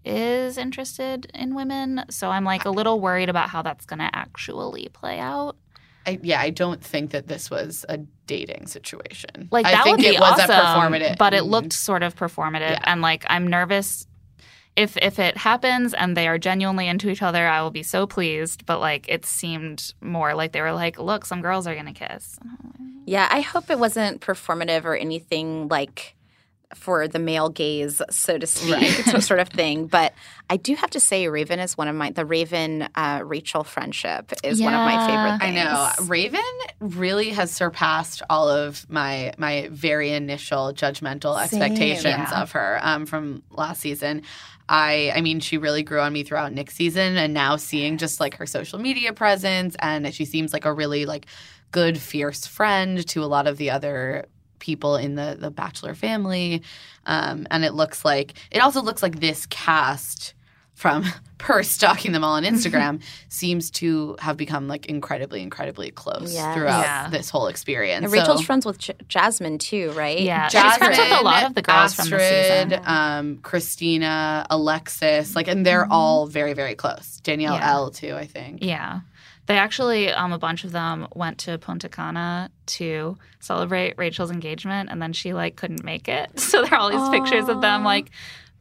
is 0.04 0.56
interested 0.58 1.30
in 1.34 1.54
women. 1.54 2.04
So 2.10 2.30
I'm 2.30 2.44
like 2.44 2.64
a 2.64 2.70
little 2.70 3.00
worried 3.00 3.28
about 3.28 3.48
how 3.50 3.62
that's 3.62 3.86
going 3.86 3.98
to 3.98 4.10
actually 4.14 4.88
play 4.92 5.18
out. 5.18 5.56
I, 6.06 6.20
yeah, 6.22 6.40
I 6.40 6.50
don't 6.50 6.80
think 6.82 7.10
that 7.10 7.26
this 7.26 7.50
was 7.50 7.84
a 7.88 7.98
dating 8.28 8.68
situation. 8.68 9.48
Like 9.50 9.66
I 9.66 9.72
that 9.72 9.84
think 9.84 9.96
would 9.96 10.02
be 10.04 10.14
it 10.14 10.20
was 10.20 10.38
awesome, 10.38 10.50
a 10.50 10.54
performative, 10.62 11.18
but 11.18 11.34
it 11.34 11.42
Mm. 11.42 11.48
looked 11.48 11.72
sort 11.72 12.04
of 12.04 12.14
performative, 12.14 12.70
Yeah. 12.70 12.80
and 12.84 13.02
like 13.02 13.24
I'm 13.28 13.48
nervous. 13.48 14.06
If 14.76 14.96
if 14.98 15.18
it 15.18 15.36
happens 15.38 15.94
and 15.94 16.16
they 16.16 16.28
are 16.28 16.38
genuinely 16.38 16.86
into 16.86 17.08
each 17.08 17.22
other, 17.22 17.46
I 17.48 17.62
will 17.62 17.70
be 17.70 17.82
so 17.82 18.06
pleased. 18.06 18.66
But 18.66 18.78
like 18.80 19.08
it 19.08 19.24
seemed 19.24 19.94
more 20.00 20.34
like 20.34 20.52
they 20.52 20.60
were 20.60 20.72
like, 20.72 20.98
look, 20.98 21.24
some 21.24 21.40
girls 21.42 21.66
are 21.66 21.74
gonna 21.74 21.94
kiss. 21.94 22.38
Yeah, 23.06 23.26
I 23.30 23.40
hope 23.40 23.70
it 23.70 23.78
wasn't 23.78 24.20
performative 24.20 24.84
or 24.84 24.94
anything 24.96 25.68
like 25.68 26.12
for 26.74 27.06
the 27.06 27.20
male 27.20 27.48
gaze, 27.48 28.02
so 28.10 28.36
to 28.36 28.46
speak, 28.46 28.90
so 29.06 29.20
sort 29.20 29.38
of 29.38 29.48
thing. 29.48 29.86
But 29.86 30.12
I 30.50 30.56
do 30.56 30.74
have 30.74 30.90
to 30.90 31.00
say, 31.00 31.28
Raven 31.28 31.60
is 31.60 31.78
one 31.78 31.86
of 31.86 31.94
my 31.94 32.10
the 32.10 32.24
Raven 32.24 32.88
uh, 32.96 33.22
Rachel 33.24 33.62
friendship 33.62 34.32
is 34.42 34.60
one 34.60 34.74
of 34.74 34.80
my 34.80 34.92
Yeah. 34.94 35.06
favorite. 35.38 35.46
I 35.46 35.50
know 35.52 35.90
Raven 36.06 36.40
really 36.80 37.30
has 37.30 37.52
surpassed 37.52 38.22
all 38.28 38.48
of 38.50 38.84
my 38.90 39.32
my 39.38 39.68
very 39.70 40.10
initial 40.10 40.74
judgmental 40.74 41.36
Same. 41.46 41.62
expectations 41.62 42.04
Yeah. 42.04 42.42
of 42.42 42.50
her 42.52 42.80
um, 42.82 43.06
from 43.06 43.42
last 43.50 43.80
season. 43.80 44.22
I 44.68 45.12
I 45.14 45.20
mean, 45.20 45.40
she 45.40 45.58
really 45.58 45.82
grew 45.82 46.00
on 46.00 46.12
me 46.12 46.22
throughout 46.22 46.52
Nick's 46.52 46.74
season, 46.74 47.16
and 47.16 47.32
now 47.34 47.56
seeing 47.56 47.98
just 47.98 48.20
like 48.20 48.36
her 48.36 48.46
social 48.46 48.78
media 48.78 49.12
presence, 49.12 49.76
and 49.80 50.12
she 50.14 50.24
seems 50.24 50.52
like 50.52 50.64
a 50.64 50.72
really 50.72 51.06
like 51.06 51.26
good, 51.72 51.98
fierce 51.98 52.46
friend 52.46 53.06
to 53.08 53.22
a 53.22 53.26
lot 53.26 53.46
of 53.46 53.58
the 53.58 53.70
other 53.70 54.26
people 54.58 54.96
in 54.96 55.14
the 55.14 55.36
the 55.38 55.50
Bachelor 55.50 55.94
family. 55.94 56.62
Um, 57.06 57.46
and 57.50 57.64
it 57.64 57.74
looks 57.74 58.04
like 58.04 58.34
it 58.50 58.58
also 58.60 58.82
looks 58.82 59.02
like 59.02 59.20
this 59.20 59.46
cast 59.46 60.34
from 60.76 61.04
her 61.42 61.62
stalking 61.62 62.12
them 62.12 62.22
all 62.24 62.34
on 62.34 62.44
Instagram 62.44 63.02
seems 63.28 63.70
to 63.70 64.16
have 64.20 64.36
become 64.36 64.68
like 64.68 64.86
incredibly, 64.86 65.42
incredibly 65.42 65.90
close 65.90 66.32
Yes. 66.32 66.54
throughout 66.54 66.80
Yeah. 66.82 67.08
this 67.10 67.28
whole 67.30 67.48
experience. 67.48 68.04
And 68.04 68.12
Rachel's 68.12 68.40
So- 68.40 68.46
friends 68.46 68.64
with 68.64 68.78
J- 68.78 68.94
Jasmine 69.08 69.58
too, 69.58 69.90
right? 69.92 70.20
Yeah, 70.20 70.48
she's 70.48 70.76
friends 70.76 70.96
with 70.98 71.12
a 71.20 71.22
lot 71.24 71.44
of 71.44 71.54
the 71.54 71.62
girls 71.62 71.94
from 71.94 72.08
the 72.10 72.18
season. 72.20 72.80
um, 72.86 73.38
Kristina, 73.38 74.46
Alexis, 74.50 75.34
like, 75.36 75.48
and 75.48 75.64
they're 75.66 75.86
all 75.90 76.26
very, 76.26 76.52
very 76.52 76.74
close. 76.74 77.20
Danielle 77.22 77.54
Mm-hmm. 77.54 77.62
Yeah. 77.62 77.72
L 77.74 77.90
too, 77.90 78.14
I 78.14 78.26
think. 78.26 78.62
Yeah. 78.62 79.00
They 79.46 79.58
actually, 79.58 80.10
um, 80.10 80.32
a 80.32 80.38
bunch 80.38 80.64
of 80.64 80.72
them 80.72 81.06
went 81.14 81.38
to 81.38 81.56
Punta 81.58 81.88
Cana 81.88 82.50
to 82.66 83.16
celebrate 83.38 83.94
Rachel's 83.96 84.30
engagement, 84.32 84.90
and 84.90 85.00
then 85.00 85.12
she 85.12 85.32
like 85.34 85.54
couldn't 85.56 85.84
make 85.84 86.08
it. 86.08 86.30
So 86.40 86.62
there 86.62 86.74
are 86.74 86.78
all 86.80 86.90
these 86.90 87.08
pictures 87.10 87.48
of 87.48 87.60
them 87.60 87.84
like 87.84 88.10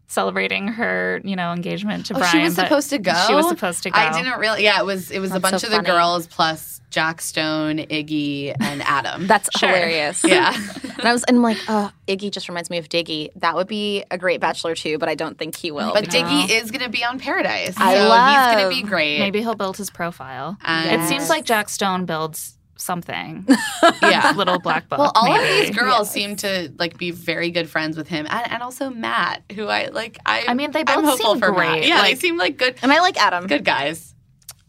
celebrating 0.08 0.68
her, 0.68 1.20
you 1.24 1.36
know, 1.36 1.52
engagement 1.52 2.06
to 2.08 2.16
Oh, 2.16 2.20
Bryan. 2.20 2.32
she 2.38 2.44
was 2.44 2.56
supposed 2.56 2.90
to 2.92 3.00
go. 3.00 3.14
She 3.28 3.34
was 3.34 3.48
supposed 3.50 3.84
to 3.84 3.90
go. 3.90 4.00
I 4.00 4.12
didn't 4.22 4.40
really. 4.40 4.64
Yeah, 4.64 4.80
it 4.80 4.86
was. 4.86 5.12
It 5.12 5.20
was 5.20 5.32
a 5.32 5.40
bunch 5.40 5.62
so 5.62 5.68
of 5.68 5.72
the 5.72 5.78
funny. 5.78 5.88
girls 5.90 6.28
plus 6.28 6.82
Jack 6.92 7.20
Stone, 7.22 7.78
Iggy, 7.80 8.56
and 8.60 8.82
Adam. 8.86 9.28
That's 9.28 9.50
Sure. 9.58 9.70
hilarious. 9.70 10.24
yeah. 10.24 10.56
And 10.98 11.10
I 11.10 11.12
was, 11.12 11.24
and 11.26 11.36
I'm 11.38 11.44
like, 11.44 11.58
oh, 11.68 11.92
Iggy 12.08 12.32
just 12.32 12.48
reminds 12.48 12.70
me 12.70 12.78
of 12.78 12.88
Diggy. 12.88 13.30
That 13.36 13.56
would 13.56 13.68
be 13.68 14.06
a 14.10 14.18
great 14.18 14.40
bachelor 14.40 14.76
too, 14.76 14.98
but 14.98 15.10
I 15.10 15.14
don't 15.16 15.38
think 15.38 15.56
he 15.58 15.70
will. 15.72 15.92
But 15.94 16.06
because- 16.06 16.24
Diggy 16.24 16.50
is 16.50 16.72
going 16.72 16.84
to 16.86 16.90
be 16.90 17.04
on 17.04 17.20
Paradise. 17.20 17.76
I 17.78 17.96
so 17.96 18.02
he's 18.02 18.56
going 18.56 18.70
to 18.78 18.84
be 18.84 18.88
great. 18.90 19.20
Maybe 19.20 19.42
he'll 19.42 19.56
build 19.56 19.76
his 19.76 19.90
profile. 19.90 20.58
And- 20.64 21.02
It 21.02 21.06
seems 21.08 21.30
like 21.30 21.44
Jack 21.44 21.68
Stone 21.68 22.06
builds 22.06 22.58
something. 22.78 23.48
Yeah. 24.02 24.34
Little 24.36 24.60
black 24.60 24.90
book. 24.90 25.00
Well, 25.00 25.12
all 25.16 25.34
of 25.36 25.42
these 25.42 25.70
girls 25.76 26.10
seem 26.10 26.36
to 26.38 26.72
like 26.80 26.98
be 26.98 27.12
very 27.12 27.52
good 27.52 27.70
friends 27.70 27.98
with 27.98 28.08
him, 28.08 28.26
and, 28.30 28.52
and 28.52 28.64
also 28.64 28.90
Matt, 28.90 29.44
who 29.54 29.68
I 29.68 29.88
like. 29.88 30.18
I 30.26 30.46
I 30.48 30.54
mean, 30.54 30.72
they 30.72 30.84
both 30.84 30.98
I'm 31.06 31.18
seem 31.18 31.40
for 31.40 31.52
Matt. 31.52 31.56
great. 31.56 31.88
Yeah, 31.88 32.00
Like- 32.00 32.12
they 32.12 32.20
seem 32.20 32.38
like 32.38 32.58
good, 32.58 32.76
and 32.82 32.92
I 32.92 33.00
like 33.02 33.18
Adam. 33.22 33.48
good 33.48 33.64
guys. 33.66 34.14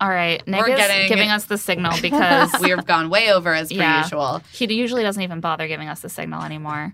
All 0.00 0.08
right, 0.10 0.46
Nick 0.46 0.60
We're 0.60 0.76
getting- 0.76 1.08
giving 1.08 1.30
us 1.30 1.44
the 1.46 1.56
signal 1.58 1.92
because 2.02 2.52
We've 2.60 2.84
gone 2.84 3.08
way 3.08 3.32
over 3.32 3.54
as 3.54 3.70
per 3.72 3.78
Yeah. 3.78 4.02
usual. 4.02 4.42
he 4.52 4.72
usually 4.74 5.02
doesn't 5.02 5.22
even 5.22 5.40
bother 5.40 5.66
giving 5.68 5.88
us 5.88 6.00
the 6.00 6.08
signal 6.10 6.42
anymore. 6.42 6.92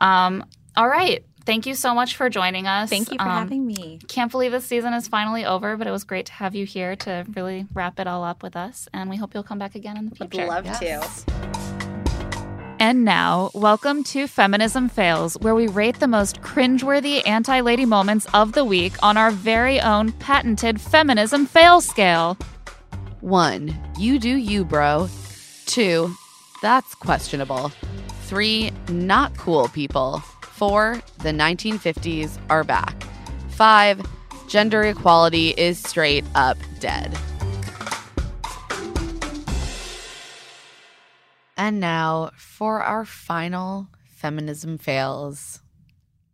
Um, 0.00 0.44
all 0.76 0.88
right. 0.88 1.24
Thank 1.46 1.66
you 1.66 1.74
so 1.74 1.94
much 1.94 2.16
for 2.16 2.30
joining 2.30 2.66
us. 2.66 2.88
Thank 2.88 3.12
you 3.12 3.18
for 3.18 3.24
Um, 3.28 3.30
having 3.38 3.66
me. 3.66 3.98
Can't 4.08 4.30
believe 4.30 4.52
this 4.52 4.64
season 4.64 4.94
is 4.94 5.08
finally 5.08 5.44
over, 5.44 5.76
but 5.76 5.86
it 5.86 5.90
was 5.90 6.02
great 6.04 6.24
to 6.26 6.32
have 6.32 6.54
you 6.54 6.64
here 6.64 6.96
to 6.96 7.26
really 7.34 7.66
wrap 7.74 8.00
it 8.00 8.06
all 8.06 8.24
up 8.24 8.42
with 8.42 8.56
us. 8.56 8.88
And 8.94 9.10
we 9.10 9.16
hope 9.16 9.34
you'll 9.34 9.42
come 9.42 9.58
back 9.58 9.74
again 9.74 9.98
in 9.98 10.06
the 10.06 10.16
Would 10.18 10.30
future. 10.30 10.46
love 10.46 10.64
Yes. 10.64 11.24
to. 11.24 11.34
And 12.80 13.04
now, 13.04 13.50
welcome 13.54 14.02
to 14.04 14.26
Feminism 14.26 14.88
Fails, 14.88 15.34
where 15.40 15.54
we 15.54 15.68
rate 15.68 16.00
the 16.00 16.08
most 16.08 16.40
cringeworthy 16.40 17.26
anti 17.26 17.60
lady 17.60 17.84
moments 17.84 18.26
of 18.32 18.52
the 18.52 18.64
week 18.64 18.94
on 19.02 19.16
our 19.18 19.30
very 19.30 19.80
own 19.80 20.12
patented 20.12 20.80
feminism 20.80 21.44
fail 21.46 21.80
scale. 21.82 22.38
One, 23.20 23.74
you 23.98 24.18
do 24.18 24.34
you, 24.34 24.64
bro. 24.64 25.08
Two, 25.66 26.14
that's 26.62 26.94
questionable. 26.94 27.70
Three, 28.22 28.70
not 28.88 29.36
cool 29.36 29.68
people. 29.68 30.22
Four, 30.54 31.02
the 31.18 31.30
1950s 31.30 32.38
are 32.48 32.62
back. 32.62 33.02
Five, 33.48 34.00
gender 34.48 34.84
equality 34.84 35.48
is 35.50 35.80
straight 35.80 36.24
up 36.36 36.56
dead. 36.78 37.12
And 41.56 41.80
now 41.80 42.30
for 42.36 42.82
our 42.82 43.04
final 43.04 43.88
feminism 44.06 44.78
fails 44.78 45.60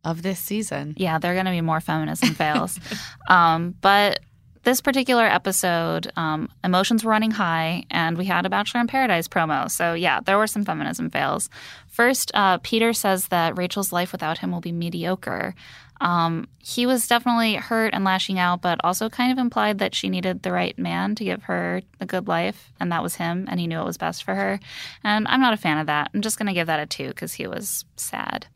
of 0.05 0.21
this 0.21 0.39
season. 0.39 0.93
Yeah, 0.99 1.19
there 1.19 1.33
are 1.33 1.35
going 1.35 1.47
to 1.47 1.53
be 1.53 1.63
more 1.63 1.81
feminism 1.81 2.35
fails. 2.35 2.79
um, 3.29 3.75
but 3.81 4.21
this 4.63 4.81
particular 4.81 5.25
episode, 5.25 6.11
um, 6.17 6.49
emotions 6.63 7.05
were 7.05 7.11
running 7.11 7.31
high, 7.31 7.85
and 7.91 8.19
we 8.19 8.27
had 8.27 8.45
a 8.45 8.51
Bachelor 8.51 8.81
in 8.81 8.87
Paradise 8.87 9.27
promo. 9.27 9.71
So, 9.71 9.95
yeah, 9.95 10.21
there 10.21 10.37
were 10.39 10.47
some 10.47 10.65
feminism 10.65 11.11
fails. 11.11 11.49
First, 11.89 12.31
uh, 12.35 12.59
Peter 12.59 12.93
says 12.93 13.29
that 13.29 13.57
Rachel's 13.57 13.93
life 13.93 14.13
without 14.13 14.39
him 14.39 14.51
will 14.51 14.61
be 14.61 14.73
mediocre. 14.73 15.55
Um, 16.01 16.49
he 16.59 16.87
was 16.87 17.07
definitely 17.07 17.55
hurt 17.55 17.93
and 17.93 18.05
lashing 18.05 18.39
out, 18.39 18.63
but 18.63 18.81
also 18.83 19.09
kind 19.09 19.33
of 19.33 19.39
implied 19.39 19.79
that 19.79 19.95
she 19.95 20.09
needed 20.09 20.43
the 20.43 20.53
right 20.53 20.79
man 20.79 21.15
to 21.17 21.25
give 21.25 21.45
her 21.45 21.83
a 22.01 22.07
good 22.07 22.27
life, 22.27 22.73
and 22.81 22.91
that 22.93 23.03
was 23.03 23.17
him, 23.17 23.47
and 23.51 23.61
he 23.61 23.67
knew 23.67 23.81
it 23.81 23.85
was 23.85 23.99
best 23.99 24.25
for 24.25 24.35
her. 24.35 24.61
And 25.05 25.29
I'm 25.29 25.41
not 25.41 25.55
a 25.55 25.59
fan 25.59 25.79
of 25.79 25.87
that. 25.89 26.11
I'm 26.15 26.23
just 26.23 26.39
going 26.39 26.49
to 26.49 26.55
give 26.55 26.69
that 26.69 26.81
a 26.81 26.87
two 26.87 27.09
because 27.09 27.35
he 27.35 27.47
was 27.47 27.85
sad. 27.97 28.47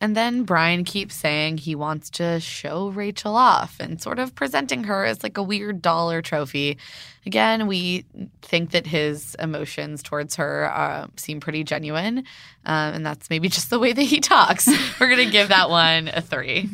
And 0.00 0.16
then 0.16 0.44
Bryan 0.44 0.84
keeps 0.84 1.14
saying 1.14 1.58
he 1.58 1.74
wants 1.74 2.08
to 2.10 2.40
show 2.40 2.88
Rachel 2.88 3.36
off 3.36 3.78
and 3.80 4.00
sort 4.00 4.18
of 4.18 4.34
presenting 4.34 4.84
her 4.84 5.04
as 5.04 5.22
like 5.22 5.36
a 5.36 5.42
weird 5.42 5.82
dollar 5.82 6.22
trophy. 6.22 6.78
Again, 7.26 7.66
we 7.66 8.06
think 8.40 8.70
that 8.70 8.86
his 8.86 9.34
emotions 9.34 10.02
towards 10.02 10.36
her 10.36 10.72
uh, 10.72 11.08
seem 11.16 11.38
pretty 11.40 11.64
genuine. 11.64 12.18
Um, 12.64 12.94
and 12.94 13.06
that's 13.06 13.28
maybe 13.28 13.48
just 13.50 13.68
the 13.68 13.78
way 13.78 13.92
that 13.92 14.02
he 14.02 14.20
talks. 14.20 14.68
We're 14.98 15.08
going 15.08 15.26
to 15.26 15.30
give 15.30 15.48
that 15.48 15.68
one 15.68 16.08
a 16.08 16.22
three. 16.22 16.70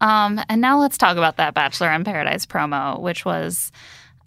Um, 0.00 0.40
and 0.48 0.60
now 0.60 0.78
let's 0.78 0.98
talk 0.98 1.16
about 1.16 1.38
that 1.38 1.54
Bachelor 1.54 1.90
in 1.92 2.04
Paradise 2.04 2.46
promo, 2.46 3.00
which 3.00 3.24
was 3.24 3.72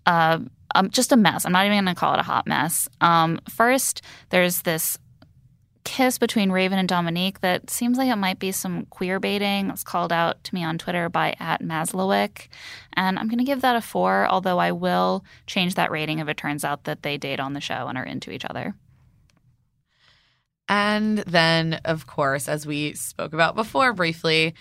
uh, 0.06 0.40
um, 0.76 0.90
just 0.90 1.12
a 1.12 1.18
mess. 1.18 1.46
I'm 1.46 1.52
not 1.52 1.66
even 1.66 1.86
going 1.86 1.96
to 1.96 2.00
call 2.00 2.16
it 2.16 2.20
a 2.20 2.24
hot 2.24 2.48
mess. 2.48 2.90
Um, 3.00 3.40
first, 3.48 4.02
there's 4.30 4.64
this 4.64 4.98
kiss 5.84 6.18
between 6.18 6.52
Raven 6.52 6.78
and 6.78 6.88
Dominique 6.88 7.42
that 7.42 7.70
seems 7.70 7.98
like 7.98 8.10
it 8.10 8.16
might 8.16 8.40
be 8.40 8.52
some 8.52 8.86
queer 8.86 9.20
baiting. 9.20 9.70
It's 9.70 9.84
called 9.84 10.12
out 10.12 10.44
to 10.46 10.56
me 10.56 10.64
on 10.64 10.78
Twitter 10.78 11.10
by 11.10 11.36
at 11.40 11.62
Maslowick. 11.62 12.48
And 12.94 13.18
I'm 13.18 13.28
going 13.28 13.40
to 13.40 13.46
give 13.46 13.62
that 13.62 13.76
a 13.76 13.82
four, 13.82 14.28
although 14.28 14.60
I 14.60 14.72
will 14.72 15.24
change 15.48 15.76
that 15.76 15.92
rating 15.92 16.20
if 16.20 16.28
it 16.28 16.38
turns 16.38 16.64
out 16.64 16.84
that 16.84 17.04
they 17.04 17.18
date 17.18 17.40
on 17.40 17.54
the 17.54 17.62
show 17.62 17.88
and 17.88 17.98
are 17.98 18.06
into 18.06 18.32
each 18.32 18.46
other. 18.46 18.76
And 20.68 21.20
then, 21.20 21.82
of 21.86 22.06
course, 22.06 22.48
as 22.48 22.68
we 22.68 22.94
spoke 22.94 23.34
about 23.34 23.56
before 23.56 23.92
briefly, 23.94 24.54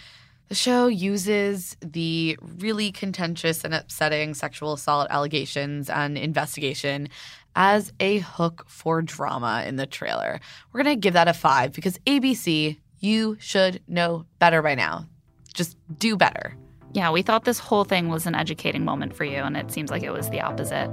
the 0.48 0.54
show 0.54 0.86
uses 0.86 1.76
the 1.82 2.38
really 2.40 2.90
contentious 2.90 3.64
and 3.64 3.74
upsetting 3.74 4.32
sexual 4.32 4.72
assault 4.72 5.08
allegations 5.10 5.90
and 5.90 6.16
investigation 6.16 7.10
as 7.56 7.92
a 8.00 8.18
hook 8.18 8.64
for 8.68 9.02
drama 9.02 9.64
in 9.66 9.76
the 9.76 9.86
trailer. 9.86 10.40
We're 10.72 10.82
going 10.82 10.96
to 10.96 11.00
give 11.00 11.14
that 11.14 11.28
a 11.28 11.32
five 11.34 11.72
because 11.72 11.98
ABC, 12.06 12.78
you 13.00 13.36
should 13.40 13.82
know 13.86 14.26
better 14.38 14.62
by 14.62 14.74
now. 14.74 15.06
Just 15.54 15.76
do 15.98 16.16
better. 16.16 16.56
Yeah, 16.94 17.10
we 17.10 17.22
thought 17.22 17.44
this 17.44 17.58
whole 17.58 17.84
thing 17.84 18.08
was 18.08 18.26
an 18.26 18.34
educating 18.34 18.84
moment 18.84 19.14
for 19.14 19.24
you, 19.24 19.38
and 19.38 19.56
it 19.56 19.70
seems 19.70 19.90
like 19.90 20.02
it 20.02 20.10
was 20.10 20.30
the 20.30 20.40
opposite. 20.40 20.90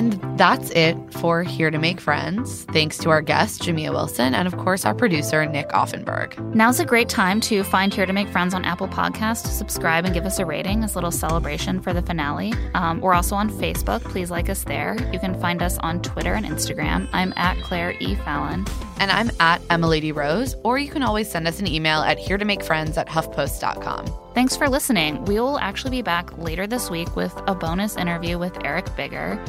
And 0.00 0.18
that's 0.38 0.70
it 0.70 0.96
for 1.12 1.42
Here 1.42 1.70
to 1.70 1.78
Make 1.78 2.00
Friends. 2.00 2.64
Thanks 2.72 2.96
to 2.98 3.10
our 3.10 3.20
guest, 3.20 3.60
Jamia 3.60 3.90
Wilson, 3.90 4.34
and 4.34 4.48
of 4.48 4.56
course, 4.56 4.86
our 4.86 4.94
producer, 4.94 5.44
Nick 5.44 5.68
Offenberg. 5.68 6.38
Now's 6.54 6.80
a 6.80 6.86
great 6.86 7.10
time 7.10 7.38
to 7.42 7.62
find 7.62 7.92
Here 7.92 8.06
to 8.06 8.12
Make 8.14 8.28
Friends 8.28 8.54
on 8.54 8.64
Apple 8.64 8.88
Podcasts, 8.88 9.48
subscribe 9.48 10.06
and 10.06 10.14
give 10.14 10.24
us 10.24 10.38
a 10.38 10.46
rating 10.46 10.84
as 10.84 10.94
a 10.94 10.94
little 10.94 11.10
celebration 11.10 11.82
for 11.82 11.92
the 11.92 12.00
finale. 12.00 12.54
Um, 12.72 13.02
we're 13.02 13.12
also 13.12 13.36
on 13.36 13.50
Facebook. 13.50 14.00
Please 14.04 14.30
like 14.30 14.48
us 14.48 14.64
there. 14.64 14.96
You 15.12 15.20
can 15.20 15.38
find 15.38 15.60
us 15.60 15.76
on 15.80 16.00
Twitter 16.00 16.32
and 16.32 16.46
Instagram. 16.46 17.06
I'm 17.12 17.34
at 17.36 17.60
Claire 17.62 17.94
E. 18.00 18.14
Fallon. 18.14 18.64
And 19.00 19.10
I'm 19.10 19.30
at 19.38 19.60
Emily 19.68 20.00
D. 20.00 20.12
Rose, 20.12 20.56
or 20.64 20.78
you 20.78 20.90
can 20.90 21.02
always 21.02 21.30
send 21.30 21.46
us 21.46 21.60
an 21.60 21.66
email 21.66 22.00
at 22.00 22.18
here 22.18 22.38
to 22.38 22.44
make 22.46 22.62
friends 22.62 22.96
at 22.96 23.06
huffpost.com. 23.06 24.06
Thanks 24.34 24.56
for 24.56 24.68
listening. 24.68 25.24
We 25.24 25.40
will 25.40 25.58
actually 25.58 25.90
be 25.90 26.02
back 26.02 26.36
later 26.38 26.66
this 26.66 26.88
week 26.88 27.16
with 27.16 27.34
a 27.46 27.54
bonus 27.54 27.96
interview 27.96 28.38
with 28.38 28.56
Eric 28.64 28.94
Bigger. 28.96 29.42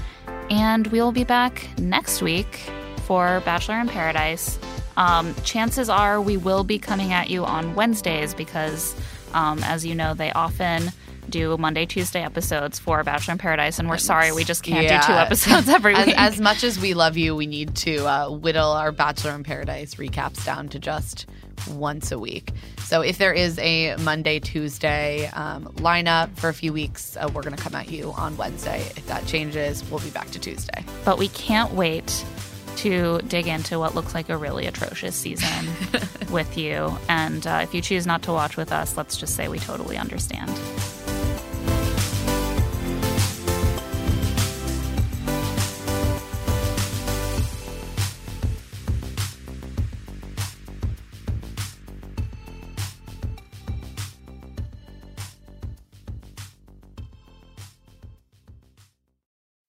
And 0.52 0.86
we 0.88 1.02
will 1.02 1.14
be 1.14 1.24
back 1.24 1.66
next 1.80 2.22
week 2.22 2.60
for 3.06 3.42
Bachelor 3.46 3.80
in 3.80 3.88
Paradise. 3.88 4.60
Um, 4.98 5.34
chances 5.46 5.90
are 5.90 6.20
we 6.20 6.36
will 6.36 6.66
be 6.66 6.78
coming 6.78 7.14
at 7.14 7.30
you 7.30 7.46
on 7.46 7.74
Wednesdays 7.74 8.34
because, 8.34 8.94
um, 9.34 9.64
as 9.64 9.86
you 9.86 9.96
know, 9.96 10.14
they 10.14 10.30
often 10.34 10.92
do 11.30 11.56
Monday, 11.58 11.86
Tuesday 11.86 12.22
episodes 12.22 12.80
for 12.80 13.02
Bachelor 13.02 13.32
in 13.32 13.38
Paradise. 13.38 13.80
And 13.80 13.88
we're 13.88 13.98
sorry, 13.98 14.34
we 14.34 14.44
just 14.44 14.62
can't 14.62 14.90
do 14.90 15.08
two 15.08 15.18
episodes 15.18 15.70
every 15.70 15.96
As, 15.96 16.06
week. 16.08 16.16
as 16.20 16.42
much 16.42 16.66
as 16.66 16.78
we 16.78 16.96
love 16.96 17.16
you, 17.16 17.34
we 17.34 17.48
need 17.48 17.74
to 17.78 18.06
uh, 18.06 18.30
whittle 18.30 18.72
our 18.72 18.92
Bachelor 18.92 19.32
in 19.32 19.44
Paradise 19.44 19.96
recaps 19.96 20.46
down 20.46 20.68
to 20.68 20.80
just 20.80 21.28
once 21.70 22.12
a 22.12 22.20
week. 22.20 22.52
So 22.84 23.02
if 23.02 23.18
there 23.18 23.34
is 23.34 23.58
a 23.60 23.96
Monday, 23.98 24.40
Tuesday 24.40 25.28
um, 25.28 25.66
lineup 25.76 26.36
for 26.38 26.50
a 26.50 26.54
few 26.54 26.74
weeks, 26.74 27.16
uh, 27.18 27.30
we're 27.34 27.44
going 27.44 27.56
to 27.56 27.62
come 27.62 27.76
at 27.76 27.90
you 27.90 28.12
on 28.14 28.36
Wednesday. 28.38 28.82
If 28.82 29.08
that 29.08 29.26
changes, 29.26 29.84
we'll 29.90 30.00
be 30.00 30.10
back 30.10 30.30
to 30.32 30.40
Tuesday. 30.40 30.84
but 31.06 31.18
we 31.18 31.28
can't 31.30 31.74
wait 31.74 32.26
to 32.78 33.20
dig 33.28 33.48
into 33.48 33.78
what 33.78 33.96
looks 33.96 34.14
like 34.14 34.30
a 34.30 34.38
really 34.38 34.66
atrocious 34.66 35.16
season 35.16 35.68
with 36.32 36.58
you. 36.58 36.98
And 37.10 37.46
uh, 37.46 37.60
if 37.64 37.74
you 37.74 37.82
choose 37.82 38.08
not 38.08 38.24
to 38.24 38.32
watch 38.32 38.58
with 38.58 38.72
us, 38.72 38.98
let's 38.98 39.18
just 39.18 39.36
say 39.36 39.48
we 39.48 39.60
totally 39.60 39.98
understand. 39.98 40.50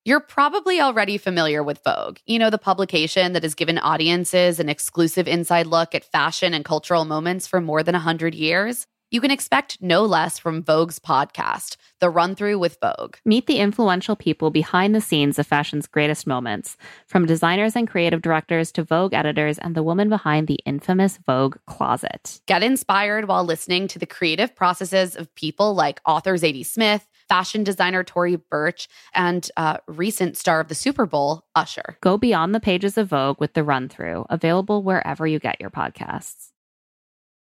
You're 0.05 0.19
probably 0.19 0.81
already 0.81 1.17
familiar 1.17 1.63
with 1.63 1.81
Vogue, 1.85 2.19
you 2.27 2.37
know, 2.37 2.51
the 2.51 2.59
publication 2.59 3.35
that 3.35 3.45
has 3.45 3.55
given 3.55 3.79
audiences 3.79 4.59
an 4.59 4.69
exclusive 4.69 5.29
inside 5.29 5.69
look 5.69 5.95
at 5.95 6.05
fashion 6.05 6.55
and 6.55 6.65
cultural 6.65 7.05
moments 7.05 7.47
for 7.47 7.61
more 7.61 7.85
than 7.85 7.93
100 7.93 8.35
years. 8.35 8.89
You 9.13 9.21
can 9.21 9.31
expect 9.31 9.77
no 9.81 10.05
less 10.05 10.41
from 10.41 10.65
Vogue's 10.65 10.99
podcast, 10.99 11.77
The 12.01 12.11
Run 12.11 12.35
Through 12.35 12.59
with 12.59 12.79
Vogue. 12.81 13.17
Meet 13.25 13.47
the 13.47 13.59
influential 13.59 14.17
people 14.17 14.51
behind 14.51 14.93
the 14.93 15.03
scenes 15.03 15.39
of 15.39 15.47
fashion's 15.47 15.87
greatest 15.87 16.27
moments, 16.27 16.77
from 17.07 17.27
designers 17.27 17.77
and 17.77 17.87
creative 17.87 18.23
directors 18.23 18.73
to 18.73 18.83
Vogue 18.83 19.13
editors 19.13 19.59
and 19.59 19.77
the 19.77 19.83
woman 19.83 20.09
behind 20.09 20.49
the 20.49 20.59
infamous 20.65 21.19
Vogue 21.27 21.59
closet. 21.67 22.41
Get 22.47 22.65
inspired 22.65 23.29
while 23.29 23.45
listening 23.45 23.87
to 23.89 24.01
the 24.01 24.07
creative 24.07 24.57
processes 24.57 25.15
of 25.15 25.33
people 25.37 25.75
like 25.75 26.01
author 26.07 26.35
Zadie 26.35 26.67
Smith, 26.67 27.07
fashion 27.33 27.65
designer 27.65 28.05
Tory 28.05 28.37
Burch 28.37 28.89
and 29.15 29.51
uh, 29.57 29.79
recent 29.89 30.37
star 30.37 30.61
of 30.61 30.69
the 30.69 30.75
Super 30.75 31.07
Bowl, 31.07 31.47
Usher. 31.55 31.97
Go 32.03 32.19
beyond 32.19 32.55
the 32.55 32.61
pages 32.61 32.99
of 32.99 33.09
Vogue 33.09 33.41
with 33.41 33.55
the 33.55 33.65
run 33.65 33.89
through, 33.89 34.27
available 34.29 34.83
wherever 34.83 35.27
you 35.27 35.39
get 35.39 35.59
your 35.59 35.71
podcasts. 35.71 36.52